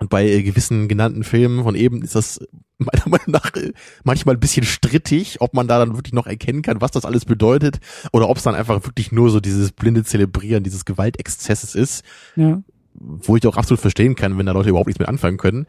Und 0.00 0.10
bei 0.10 0.26
äh, 0.28 0.42
gewissen 0.42 0.86
genannten 0.88 1.24
Filmen 1.24 1.64
von 1.64 1.74
eben 1.74 2.02
ist 2.02 2.14
das 2.14 2.40
meiner 2.78 3.02
Meinung 3.08 3.26
nach 3.32 3.54
äh, 3.56 3.72
manchmal 4.04 4.36
ein 4.36 4.40
bisschen 4.40 4.64
strittig, 4.64 5.40
ob 5.40 5.54
man 5.54 5.66
da 5.68 5.78
dann 5.78 5.96
wirklich 5.96 6.14
noch 6.14 6.26
erkennen 6.26 6.62
kann, 6.62 6.80
was 6.80 6.92
das 6.92 7.04
alles 7.04 7.24
bedeutet, 7.24 7.80
oder 8.12 8.28
ob 8.28 8.36
es 8.36 8.44
dann 8.44 8.54
einfach 8.54 8.84
wirklich 8.84 9.10
nur 9.12 9.30
so 9.30 9.40
dieses 9.40 9.72
blinde 9.72 10.04
Zelebrieren 10.04 10.62
dieses 10.62 10.84
Gewaltexzesses 10.84 11.74
ist, 11.74 12.04
Ja. 12.36 12.62
wo 12.94 13.36
ich 13.36 13.46
auch 13.46 13.56
absolut 13.56 13.80
verstehen 13.80 14.14
kann, 14.14 14.38
wenn 14.38 14.46
da 14.46 14.52
Leute 14.52 14.68
überhaupt 14.70 14.86
nichts 14.86 15.00
mit 15.00 15.08
anfangen 15.08 15.36
können. 15.36 15.66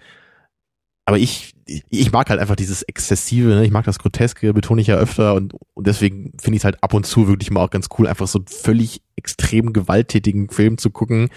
Aber 1.05 1.17
ich, 1.17 1.55
ich, 1.65 1.83
ich 1.89 2.11
mag 2.11 2.29
halt 2.29 2.39
einfach 2.39 2.55
dieses 2.55 2.83
Exzessive, 2.83 3.49
ne? 3.49 3.65
ich 3.65 3.71
mag 3.71 3.83
das 3.85 3.97
Groteske, 3.97 4.53
betone 4.53 4.79
ich 4.81 4.87
ja 4.87 4.95
öfter 4.97 5.33
und, 5.33 5.55
und 5.73 5.87
deswegen 5.87 6.33
finde 6.39 6.57
ich 6.57 6.61
es 6.61 6.65
halt 6.65 6.83
ab 6.83 6.93
und 6.93 7.07
zu 7.07 7.27
wirklich 7.27 7.49
mal 7.49 7.61
auch 7.63 7.71
ganz 7.71 7.87
cool, 7.97 8.05
einfach 8.07 8.27
so 8.27 8.37
einen 8.37 8.47
völlig 8.47 9.01
extrem 9.15 9.73
gewalttätigen 9.73 10.49
Film 10.51 10.77
zu 10.77 10.91
gucken. 10.91 11.29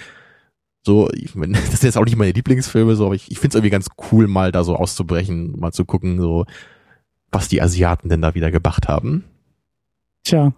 So, 0.84 1.09
ich 1.12 1.34
meine, 1.34 1.52
das 1.70 1.70
sind 1.70 1.84
jetzt 1.84 1.96
auch 1.96 2.04
nicht 2.04 2.16
meine 2.16 2.32
Lieblingsfilme, 2.32 2.96
so, 2.96 3.06
aber 3.06 3.14
ich, 3.14 3.30
ich 3.30 3.38
finde 3.38 3.48
es 3.48 3.54
irgendwie 3.56 3.70
ganz 3.70 3.86
cool, 4.10 4.26
mal 4.26 4.52
da 4.52 4.64
so 4.64 4.76
auszubrechen, 4.76 5.59
mal 5.59 5.72
zu 5.72 5.84
gucken, 5.84 6.20
so, 6.20 6.44
was 7.30 7.48
die 7.48 7.62
Asiaten 7.62 8.09
denn 8.09 8.20
da 8.22 8.34
wieder 8.34 8.50
gemacht 8.50 8.88
haben. 8.88 9.24
Tja. 10.24 10.52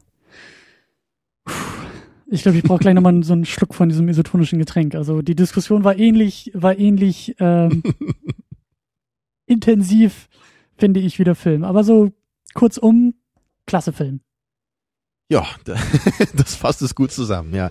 Ich 2.26 2.42
glaube, 2.42 2.59
ich 2.59 2.64
brauche 2.64 2.78
gleich 2.80 2.94
nochmal 2.94 3.22
so 3.22 3.32
einen 3.34 3.44
Schluck 3.44 3.74
von 3.74 3.88
diesem 3.88 4.09
isotonischen 4.09 4.59
Getränk. 4.59 4.94
Also 4.94 5.22
die 5.22 5.36
Diskussion 5.36 5.84
war 5.84 5.96
ähnlich, 5.98 6.51
war 6.55 6.76
ähnlich 6.78 7.36
ähm, 7.38 7.82
intensiv, 9.46 10.28
finde 10.76 11.01
ich, 11.01 11.18
wie 11.18 11.24
der 11.24 11.34
Film. 11.34 11.64
Aber 11.64 11.84
so 11.84 12.12
kurzum, 12.55 13.14
klasse 13.66 13.92
Film. 13.92 14.20
Ja, 15.30 15.46
da- 15.64 15.76
das 16.34 16.55
fasst 16.56 16.82
es 16.82 16.94
gut 16.94 17.12
zusammen, 17.12 17.55
ja. 17.55 17.70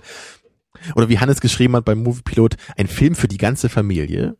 Oder 0.94 1.08
wie 1.08 1.18
Hannes 1.18 1.40
geschrieben 1.40 1.76
hat 1.76 1.84
beim 1.84 2.02
Moviepilot, 2.02 2.56
ein 2.76 2.86
Film 2.86 3.14
für 3.14 3.28
die 3.28 3.38
ganze 3.38 3.68
Familie. 3.68 4.36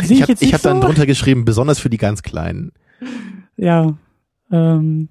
Ich 0.00 0.22
habe 0.22 0.32
hab 0.34 0.60
so? 0.60 0.68
dann 0.68 0.80
drunter 0.80 1.06
geschrieben, 1.06 1.44
besonders 1.44 1.78
für 1.78 1.90
die 1.90 1.96
ganz 1.96 2.22
Kleinen. 2.22 2.72
Ja. 3.56 3.96
Ähm, 4.50 5.08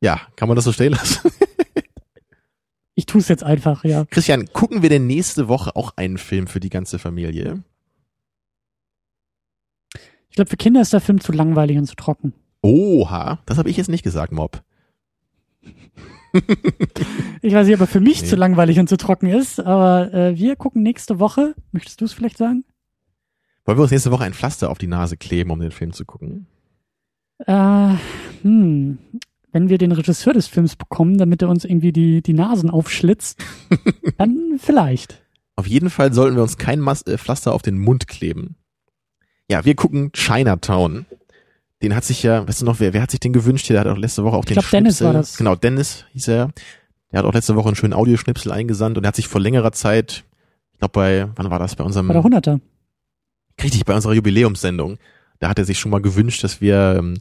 Ja, 0.00 0.20
kann 0.36 0.48
man 0.48 0.56
das 0.56 0.64
so 0.64 0.72
stehen 0.72 0.92
lassen? 0.92 1.30
ich 2.94 3.06
tue 3.06 3.20
es 3.20 3.28
jetzt 3.28 3.42
einfach, 3.42 3.84
ja. 3.84 4.04
Christian, 4.06 4.46
gucken 4.52 4.82
wir 4.82 4.88
denn 4.90 5.06
nächste 5.06 5.48
Woche 5.48 5.74
auch 5.74 5.92
einen 5.96 6.18
Film 6.18 6.46
für 6.46 6.60
die 6.60 6.70
ganze 6.70 6.98
Familie? 6.98 7.62
Ich 10.28 10.36
glaube, 10.36 10.50
für 10.50 10.56
Kinder 10.56 10.82
ist 10.82 10.92
der 10.92 11.00
Film 11.00 11.20
zu 11.20 11.32
langweilig 11.32 11.78
und 11.78 11.86
zu 11.86 11.96
trocken. 11.96 12.34
Oha, 12.62 13.40
das 13.46 13.58
habe 13.58 13.70
ich 13.70 13.76
jetzt 13.76 13.88
nicht 13.88 14.02
gesagt, 14.02 14.32
Mob. 14.32 14.62
Ich 17.42 17.54
weiß 17.54 17.66
nicht, 17.66 17.74
ob 17.76 17.80
er 17.80 17.86
für 17.86 18.00
mich 18.00 18.22
Nee. 18.22 18.28
zu 18.28 18.36
langweilig 18.36 18.78
und 18.78 18.88
zu 18.88 18.96
trocken 18.96 19.26
ist, 19.28 19.60
aber 19.60 20.12
äh, 20.12 20.36
wir 20.36 20.56
gucken 20.56 20.82
nächste 20.82 21.18
Woche. 21.18 21.54
Möchtest 21.72 22.00
du 22.00 22.04
es 22.04 22.12
vielleicht 22.12 22.36
sagen? 22.38 22.64
Wollen 23.64 23.78
wir 23.78 23.82
uns 23.82 23.90
nächste 23.90 24.10
Woche 24.10 24.24
ein 24.24 24.34
Pflaster 24.34 24.70
auf 24.70 24.78
die 24.78 24.86
Nase 24.86 25.16
kleben, 25.16 25.50
um 25.50 25.60
den 25.60 25.70
Film 25.70 25.92
zu 25.92 26.04
gucken? 26.04 26.46
Äh, 27.38 27.94
hm. 28.42 28.98
Wenn 29.52 29.68
wir 29.70 29.78
den 29.78 29.92
Regisseur 29.92 30.34
des 30.34 30.46
Films 30.48 30.76
bekommen, 30.76 31.16
damit 31.16 31.40
er 31.42 31.48
uns 31.48 31.64
irgendwie 31.64 31.92
die, 31.92 32.20
die 32.22 32.34
Nasen 32.34 32.68
aufschlitzt, 32.68 33.42
dann 34.18 34.58
vielleicht. 34.58 35.22
Auf 35.56 35.66
jeden 35.66 35.88
Fall 35.88 36.12
sollten 36.12 36.36
wir 36.36 36.42
uns 36.42 36.58
kein 36.58 36.80
Mas 36.80 37.02
äh, 37.02 37.16
Pflaster 37.16 37.54
auf 37.54 37.62
den 37.62 37.78
Mund 37.78 38.08
kleben. 38.08 38.56
Ja, 39.50 39.64
wir 39.64 39.74
gucken 39.74 40.12
Chinatown. 40.12 41.06
Den 41.82 41.94
hat 41.94 42.04
sich 42.04 42.22
ja, 42.22 42.46
weißt 42.48 42.62
du 42.62 42.64
noch, 42.64 42.80
wer, 42.80 42.92
wer 42.92 43.02
hat 43.02 43.10
sich 43.10 43.20
den 43.20 43.32
gewünscht? 43.32 43.68
Der 43.68 43.80
hat 43.80 43.86
auch 43.86 43.98
letzte 43.98 44.24
Woche 44.24 44.36
auch 44.36 44.44
den 44.44 44.54
glaub, 44.54 44.70
Dennis 44.70 44.98
Schnipsel. 44.98 45.06
war 45.06 45.12
das. 45.12 45.36
Genau, 45.36 45.54
Dennis 45.56 46.04
hieß 46.12 46.28
er. 46.28 46.50
Der 47.12 47.18
hat 47.18 47.26
auch 47.26 47.34
letzte 47.34 47.54
Woche 47.54 47.68
einen 47.68 47.76
schönen 47.76 47.92
Audioschnipsel 47.92 48.50
eingesandt 48.50 48.96
und 48.96 49.04
er 49.04 49.08
hat 49.08 49.16
sich 49.16 49.28
vor 49.28 49.40
längerer 49.40 49.72
Zeit, 49.72 50.24
ich 50.72 50.78
glaube 50.78 50.92
bei, 50.92 51.28
wann 51.36 51.50
war 51.50 51.58
das? 51.58 51.76
Bei 51.76 51.84
unserem 51.84 52.08
Bei 52.08 52.14
der 52.14 52.22
Hunderter. 52.22 52.60
richtig 53.62 53.84
bei 53.84 53.94
unserer 53.94 54.14
Jubiläumssendung. 54.14 54.98
Da 55.38 55.48
hat 55.50 55.58
er 55.58 55.64
sich 55.66 55.78
schon 55.78 55.90
mal 55.90 56.00
gewünscht, 56.00 56.42
dass 56.44 56.60
wir 56.60 56.96
ähm, 56.98 57.18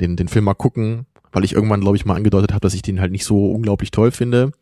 den, 0.00 0.16
den 0.16 0.28
Film 0.28 0.44
mal 0.44 0.54
gucken, 0.54 1.06
weil 1.32 1.44
ich 1.44 1.52
irgendwann, 1.52 1.80
glaube 1.80 1.96
ich, 1.96 2.04
mal 2.06 2.14
angedeutet 2.14 2.52
habe, 2.52 2.60
dass 2.60 2.74
ich 2.74 2.82
den 2.82 3.00
halt 3.00 3.10
nicht 3.12 3.24
so 3.24 3.50
unglaublich 3.50 3.90
toll 3.90 4.12
finde. 4.12 4.52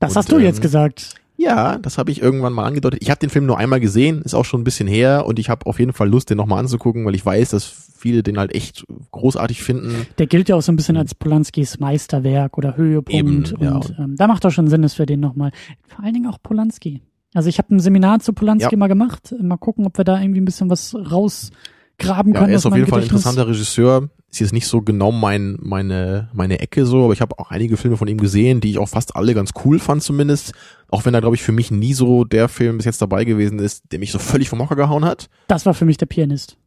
Das 0.00 0.12
Und, 0.12 0.16
hast 0.16 0.32
du 0.32 0.38
jetzt 0.38 0.56
ähm, 0.56 0.62
gesagt. 0.62 1.14
Ja, 1.36 1.78
das 1.78 1.98
habe 1.98 2.10
ich 2.10 2.20
irgendwann 2.20 2.52
mal 2.52 2.66
angedeutet. 2.66 3.00
Ich 3.00 3.10
habe 3.10 3.20
den 3.20 3.30
Film 3.30 3.46
nur 3.46 3.58
einmal 3.58 3.78
gesehen, 3.78 4.22
ist 4.22 4.34
auch 4.34 4.44
schon 4.44 4.60
ein 4.60 4.64
bisschen 4.64 4.88
her 4.88 5.24
und 5.24 5.38
ich 5.38 5.48
habe 5.48 5.66
auf 5.66 5.78
jeden 5.78 5.92
Fall 5.92 6.08
Lust, 6.08 6.30
den 6.30 6.36
nochmal 6.36 6.58
anzugucken, 6.58 7.04
weil 7.06 7.14
ich 7.14 7.24
weiß, 7.24 7.50
dass 7.50 7.87
viele 7.98 8.22
den 8.22 8.38
halt 8.38 8.54
echt 8.54 8.84
großartig 9.12 9.62
finden. 9.62 10.06
Der 10.18 10.26
gilt 10.26 10.48
ja 10.48 10.56
auch 10.56 10.62
so 10.62 10.72
ein 10.72 10.76
bisschen 10.76 10.96
als 10.96 11.14
Polanskis 11.14 11.78
Meisterwerk 11.80 12.56
oder 12.56 12.76
Höhepunkt. 12.76 13.12
Eben, 13.12 13.44
ja. 13.60 13.74
und 13.76 13.94
ähm, 13.98 14.16
da 14.16 14.26
macht 14.26 14.44
doch 14.44 14.50
schon 14.50 14.68
Sinn, 14.68 14.82
dass 14.82 14.98
wir 14.98 15.06
den 15.06 15.20
nochmal. 15.20 15.50
Vor 15.88 16.04
allen 16.04 16.14
Dingen 16.14 16.26
auch 16.26 16.38
Polanski. 16.42 17.02
Also 17.34 17.48
ich 17.48 17.58
habe 17.58 17.74
ein 17.74 17.80
Seminar 17.80 18.20
zu 18.20 18.32
Polanski 18.32 18.74
Ja. 18.74 18.78
mal 18.78 18.86
gemacht. 18.86 19.34
Mal 19.40 19.56
gucken, 19.58 19.84
ob 19.86 19.98
wir 19.98 20.04
da 20.04 20.20
irgendwie 20.20 20.40
ein 20.40 20.44
bisschen 20.46 20.70
was 20.70 20.94
rausgraben 20.94 22.32
Ja, 22.32 22.40
können. 22.40 22.50
er 22.52 22.56
ist 22.56 22.66
auf 22.66 22.74
jeden 22.74 22.88
Fall 22.88 23.00
ein 23.00 23.04
interessanter 23.04 23.46
Regisseur. 23.48 24.08
Ist 24.30 24.40
jetzt 24.40 24.52
nicht 24.52 24.66
so 24.66 24.82
genau 24.82 25.10
mein, 25.10 25.56
meine, 25.60 26.28
meine 26.34 26.60
Ecke 26.60 26.84
so, 26.84 27.04
aber 27.04 27.14
ich 27.14 27.22
habe 27.22 27.38
auch 27.38 27.50
einige 27.50 27.78
Filme 27.78 27.96
von 27.96 28.08
ihm 28.08 28.18
gesehen, 28.18 28.60
die 28.60 28.70
ich 28.70 28.78
auch 28.78 28.88
fast 28.88 29.16
alle 29.16 29.32
ganz 29.32 29.52
cool 29.64 29.78
fand 29.78 30.02
zumindest. 30.02 30.52
Auch 30.90 31.06
wenn 31.06 31.14
er, 31.14 31.22
glaube 31.22 31.34
ich, 31.36 31.42
für 31.42 31.52
mich 31.52 31.70
nie 31.70 31.94
so 31.94 32.24
der 32.24 32.48
Film 32.48 32.76
bis 32.76 32.84
jetzt 32.84 33.00
dabei 33.00 33.24
gewesen 33.24 33.58
ist, 33.58 33.84
der 33.90 33.98
mich 33.98 34.12
so 34.12 34.18
völlig 34.18 34.50
vom 34.50 34.60
Hocker 34.60 34.76
gehauen 34.76 35.04
hat. 35.06 35.30
Das 35.46 35.64
war 35.64 35.72
für 35.72 35.86
mich 35.86 35.96
der 35.96 36.06
Pianist. 36.06 36.58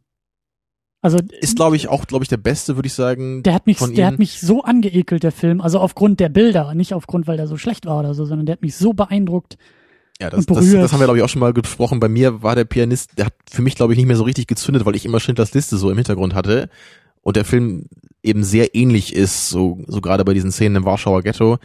Also 1.02 1.18
Ist, 1.40 1.56
glaube 1.56 1.74
ich, 1.74 1.88
auch, 1.88 2.06
glaube 2.06 2.24
ich, 2.24 2.28
der 2.28 2.36
beste, 2.36 2.76
würde 2.76 2.86
ich 2.86 2.94
sagen. 2.94 3.42
der 3.42 3.54
hat 3.54 3.66
mich, 3.66 3.78
von 3.78 3.92
der 3.92 4.06
ihm. 4.06 4.12
hat 4.12 4.18
mich 4.20 4.40
so 4.40 4.62
angeekelt, 4.62 5.24
der 5.24 5.32
Film. 5.32 5.60
Also 5.60 5.80
aufgrund 5.80 6.20
der 6.20 6.28
Bilder, 6.28 6.74
nicht 6.74 6.94
aufgrund, 6.94 7.26
weil 7.26 7.36
der 7.36 7.48
so 7.48 7.56
schlecht 7.56 7.86
war 7.86 7.98
oder 7.98 8.14
so, 8.14 8.24
sondern 8.24 8.46
der 8.46 8.54
hat 8.54 8.62
mich 8.62 8.76
so 8.76 8.92
beeindruckt. 8.92 9.58
Ja, 10.20 10.30
das, 10.30 10.46
das, 10.46 10.70
das 10.70 10.92
haben 10.92 11.00
wir, 11.00 11.06
glaube 11.06 11.18
ich, 11.18 11.24
auch 11.24 11.28
schon 11.28 11.40
mal 11.40 11.52
besprochen. 11.52 11.98
Bei 11.98 12.08
mir 12.08 12.44
war 12.44 12.54
der 12.54 12.64
Pianist, 12.64 13.18
der 13.18 13.26
hat 13.26 13.34
für 13.50 13.62
mich, 13.62 13.74
glaube 13.74 13.92
ich, 13.92 13.96
nicht 13.96 14.06
mehr 14.06 14.16
so 14.16 14.22
richtig 14.22 14.46
gezündet, 14.46 14.86
weil 14.86 14.94
ich 14.94 15.04
immer 15.04 15.18
Schindlers 15.18 15.52
Liste 15.52 15.76
so 15.76 15.90
im 15.90 15.96
Hintergrund 15.96 16.34
hatte. 16.34 16.68
Und 17.22 17.34
der 17.34 17.44
Film 17.44 17.86
eben 18.22 18.44
sehr 18.44 18.76
ähnlich 18.76 19.12
ist, 19.12 19.48
so, 19.48 19.82
so 19.88 20.00
gerade 20.00 20.24
bei 20.24 20.34
diesen 20.34 20.52
Szenen 20.52 20.76
im 20.76 20.84
Warschauer 20.84 21.22
Ghetto. 21.22 21.58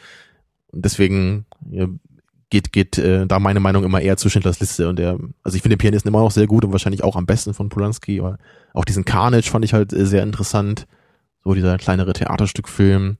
Und 0.72 0.84
deswegen 0.84 1.46
ja, 1.70 1.88
geht, 2.50 2.72
geht 2.72 2.98
äh, 2.98 3.26
da 3.28 3.40
meine 3.40 3.60
Meinung 3.60 3.84
immer 3.84 4.02
eher 4.02 4.18
zu 4.18 4.30
Schindlers 4.30 4.60
Liste. 4.60 4.88
Und 4.88 5.00
der, 5.00 5.18
also 5.44 5.56
ich 5.56 5.62
finde 5.62 5.76
den 5.76 5.80
Pianisten 5.80 6.10
immer 6.10 6.22
noch 6.22 6.32
sehr 6.32 6.48
gut 6.48 6.64
und 6.64 6.72
wahrscheinlich 6.72 7.04
auch 7.04 7.16
am 7.16 7.26
besten 7.26 7.54
von 7.54 7.70
Polanski. 7.70 8.20
Aber 8.20 8.38
auch 8.74 8.86
diesen 8.86 9.06
Carnage 9.06 9.50
fand 9.50 9.66
ich 9.66 9.74
halt 9.74 9.94
äh, 9.94 10.06
sehr 10.06 10.24
interessant. 10.24 10.88
So 11.44 11.54
dieser 11.54 11.78
kleinere 11.78 12.14
Theaterstückfilm. 12.14 13.18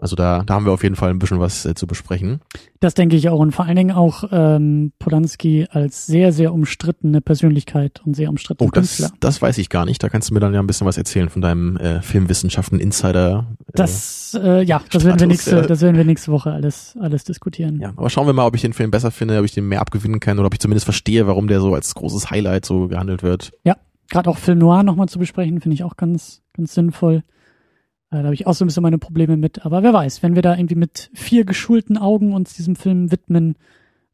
Also 0.00 0.16
da, 0.16 0.42
da 0.44 0.54
haben 0.54 0.64
wir 0.64 0.72
auf 0.72 0.82
jeden 0.82 0.96
Fall 0.96 1.10
ein 1.10 1.18
bisschen 1.18 1.40
was 1.40 1.66
äh, 1.66 1.74
zu 1.74 1.86
besprechen. 1.86 2.40
Das 2.80 2.94
denke 2.94 3.16
ich 3.16 3.28
auch. 3.28 3.38
Und 3.38 3.52
vor 3.52 3.66
allen 3.66 3.76
Dingen 3.76 3.90
auch 3.92 4.24
ähm, 4.32 4.92
Polanski 4.98 5.66
als 5.70 6.06
sehr, 6.06 6.32
sehr 6.32 6.52
umstrittene 6.54 7.20
Persönlichkeit 7.20 8.00
und 8.04 8.16
sehr 8.16 8.30
umstrittene 8.30 8.68
Oh, 8.68 8.70
das, 8.72 8.96
Künstler. 8.96 9.10
das 9.20 9.42
weiß 9.42 9.58
ich 9.58 9.68
gar 9.68 9.84
nicht. 9.84 10.02
Da 10.02 10.08
kannst 10.08 10.30
du 10.30 10.34
mir 10.34 10.40
dann 10.40 10.54
ja 10.54 10.60
ein 10.60 10.66
bisschen 10.66 10.86
was 10.86 10.96
erzählen 10.96 11.28
von 11.28 11.42
deinem 11.42 11.76
äh, 11.76 12.00
Filmwissenschaften-Insider. 12.02 13.46
Äh, 13.60 13.72
Das, 13.74 14.38
äh, 14.42 14.62
ja, 14.62 14.80
das 14.90 15.04
werden 15.04 15.20
wir 15.20 15.26
nächste, 15.26 15.56
ja. 15.56 15.62
das 15.62 15.80
werden 15.82 15.96
wir 15.96 16.04
nächste 16.04 16.32
Woche 16.32 16.52
alles, 16.52 16.96
alles 17.00 17.24
diskutieren. 17.24 17.80
ja, 17.80 17.90
aber 17.96 18.10
schauen 18.10 18.26
wir 18.26 18.32
mal, 18.32 18.46
ob 18.46 18.54
ich 18.54 18.62
den 18.62 18.72
Film 18.72 18.90
besser 18.90 19.10
finde, 19.10 19.38
ob 19.38 19.44
ich 19.44 19.52
den 19.52 19.66
mehr 19.68 19.80
abgewinnen 19.80 20.20
kann 20.20 20.38
oder 20.38 20.46
ob 20.46 20.54
ich 20.54 20.60
zumindest 20.60 20.84
verstehe, 20.84 21.26
warum 21.26 21.48
der 21.48 21.60
so 21.60 21.74
als 21.74 21.94
großes 21.94 22.30
Highlight 22.30 22.64
so 22.64 22.88
gehandelt 22.88 23.22
wird. 23.22 23.52
Gerade 24.12 24.28
auch 24.28 24.38
Film 24.38 24.58
Noir 24.58 24.82
nochmal 24.82 25.08
zu 25.08 25.20
besprechen, 25.20 25.60
finde 25.60 25.74
ich 25.74 25.84
auch 25.84 25.96
ganz, 25.96 26.42
ganz 26.56 26.74
sinnvoll. 26.74 27.22
Äh, 28.10 28.18
da 28.18 28.24
habe 28.24 28.34
ich 28.34 28.46
auch 28.46 28.54
so 28.54 28.64
ein 28.64 28.68
bisschen 28.68 28.82
meine 28.82 28.98
Probleme 28.98 29.36
mit. 29.36 29.64
Aber 29.64 29.82
wer 29.82 29.92
weiß, 29.92 30.22
wenn 30.22 30.34
wir 30.34 30.42
da 30.42 30.56
irgendwie 30.56 30.74
mit 30.74 31.10
vier 31.14 31.44
geschulten 31.44 31.96
Augen 31.96 32.32
uns 32.32 32.54
diesem 32.54 32.76
Film 32.76 33.10
widmen 33.10 33.56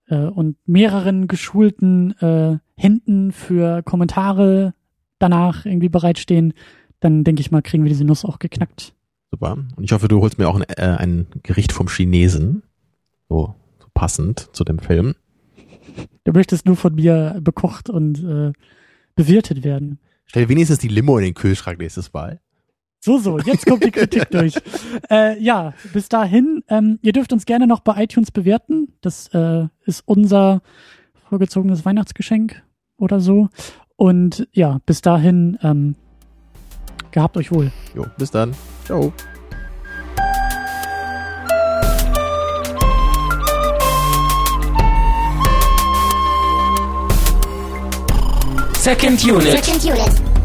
äh, 0.09 0.17
und 0.17 0.57
mehreren 0.67 1.29
geschulten 1.29 2.19
äh, 2.21 2.59
Händen 2.77 3.33
für 3.33 3.83
Kommentare 3.83 4.75
danach 5.19 5.65
irgendwie 5.65 5.89
bereitstehen, 5.89 6.53
dann 7.01 7.25
denke 7.25 7.41
ich 7.41 7.51
mal, 7.51 7.63
kriegen 7.63 7.85
wir 7.85 7.89
diese 7.89 8.05
Nuss 8.05 8.25
auch 8.25 8.39
geknackt. 8.39 8.95
Super. 9.31 9.59
Und 9.77 9.85
ich 9.85 9.93
hoffe, 9.93 10.09
du 10.09 10.21
holst 10.21 10.39
mir 10.39 10.49
auch 10.49 10.57
ein, 10.57 10.63
äh, 10.63 10.97
ein 10.99 11.27
Gericht 11.43 11.73
vom 11.73 11.89
Chinesen. 11.89 12.63
So, 13.29 13.55
so 13.79 13.87
passend 13.93 14.51
zu 14.53 14.65
dem 14.65 14.79
Film. 14.79 15.15
Du 16.25 16.33
möchtest 16.33 16.67
nur 16.67 16.77
von 16.77 16.95
mir 16.95 17.39
bekocht 17.41 17.89
und 17.89 18.23
äh, 18.23 18.53
bewirtet 19.15 19.65
werden. 19.65 19.99
Stell 20.27 20.49
wenigstens 20.49 20.79
die 20.79 20.89
Limo 20.89 21.19
in 21.19 21.25
den 21.25 21.35
Kühlschrank 21.35 21.79
nächstes 21.79 22.13
Mal. 22.13 22.41
So, 23.01 23.19
so, 23.19 23.39
jetzt 23.39 23.67
kommt 23.67 23.85
die 23.85 23.91
Kritik 23.91 24.31
durch. 24.31 24.55
Äh, 25.11 25.41
ja, 25.41 25.75
bis 25.93 26.09
dahin, 26.09 26.65
ähm, 26.69 26.99
ihr 27.03 27.13
dürft 27.13 27.33
uns 27.33 27.47
gerne 27.47 27.67
noch 27.67 27.81
bei 27.81 28.03
iTunes 28.03 28.31
bewerten. 28.31 28.95
Das 29.01 29.29
äh, 29.29 29.67
ist 29.85 30.03
unser 30.07 30.61
vorgezogenes 31.29 31.85
Weihnachtsgeschenk 31.85 32.63
oder 32.99 33.21
so. 33.21 33.49
Und 33.97 34.49
ja, 34.53 34.81
bis 34.87 35.03
dahin, 35.03 35.59
ähm, 35.63 35.95
gehabt 37.13 37.37
euch 37.37 37.53
wohl. 37.53 37.71
Jo, 37.95 38.07
bis 38.19 38.31
dann. 38.31 38.55
Ciao. 38.85 39.13
Second 48.75 49.25
Unit. 49.25 49.65
Second 49.65 49.85
unit. 49.85 50.36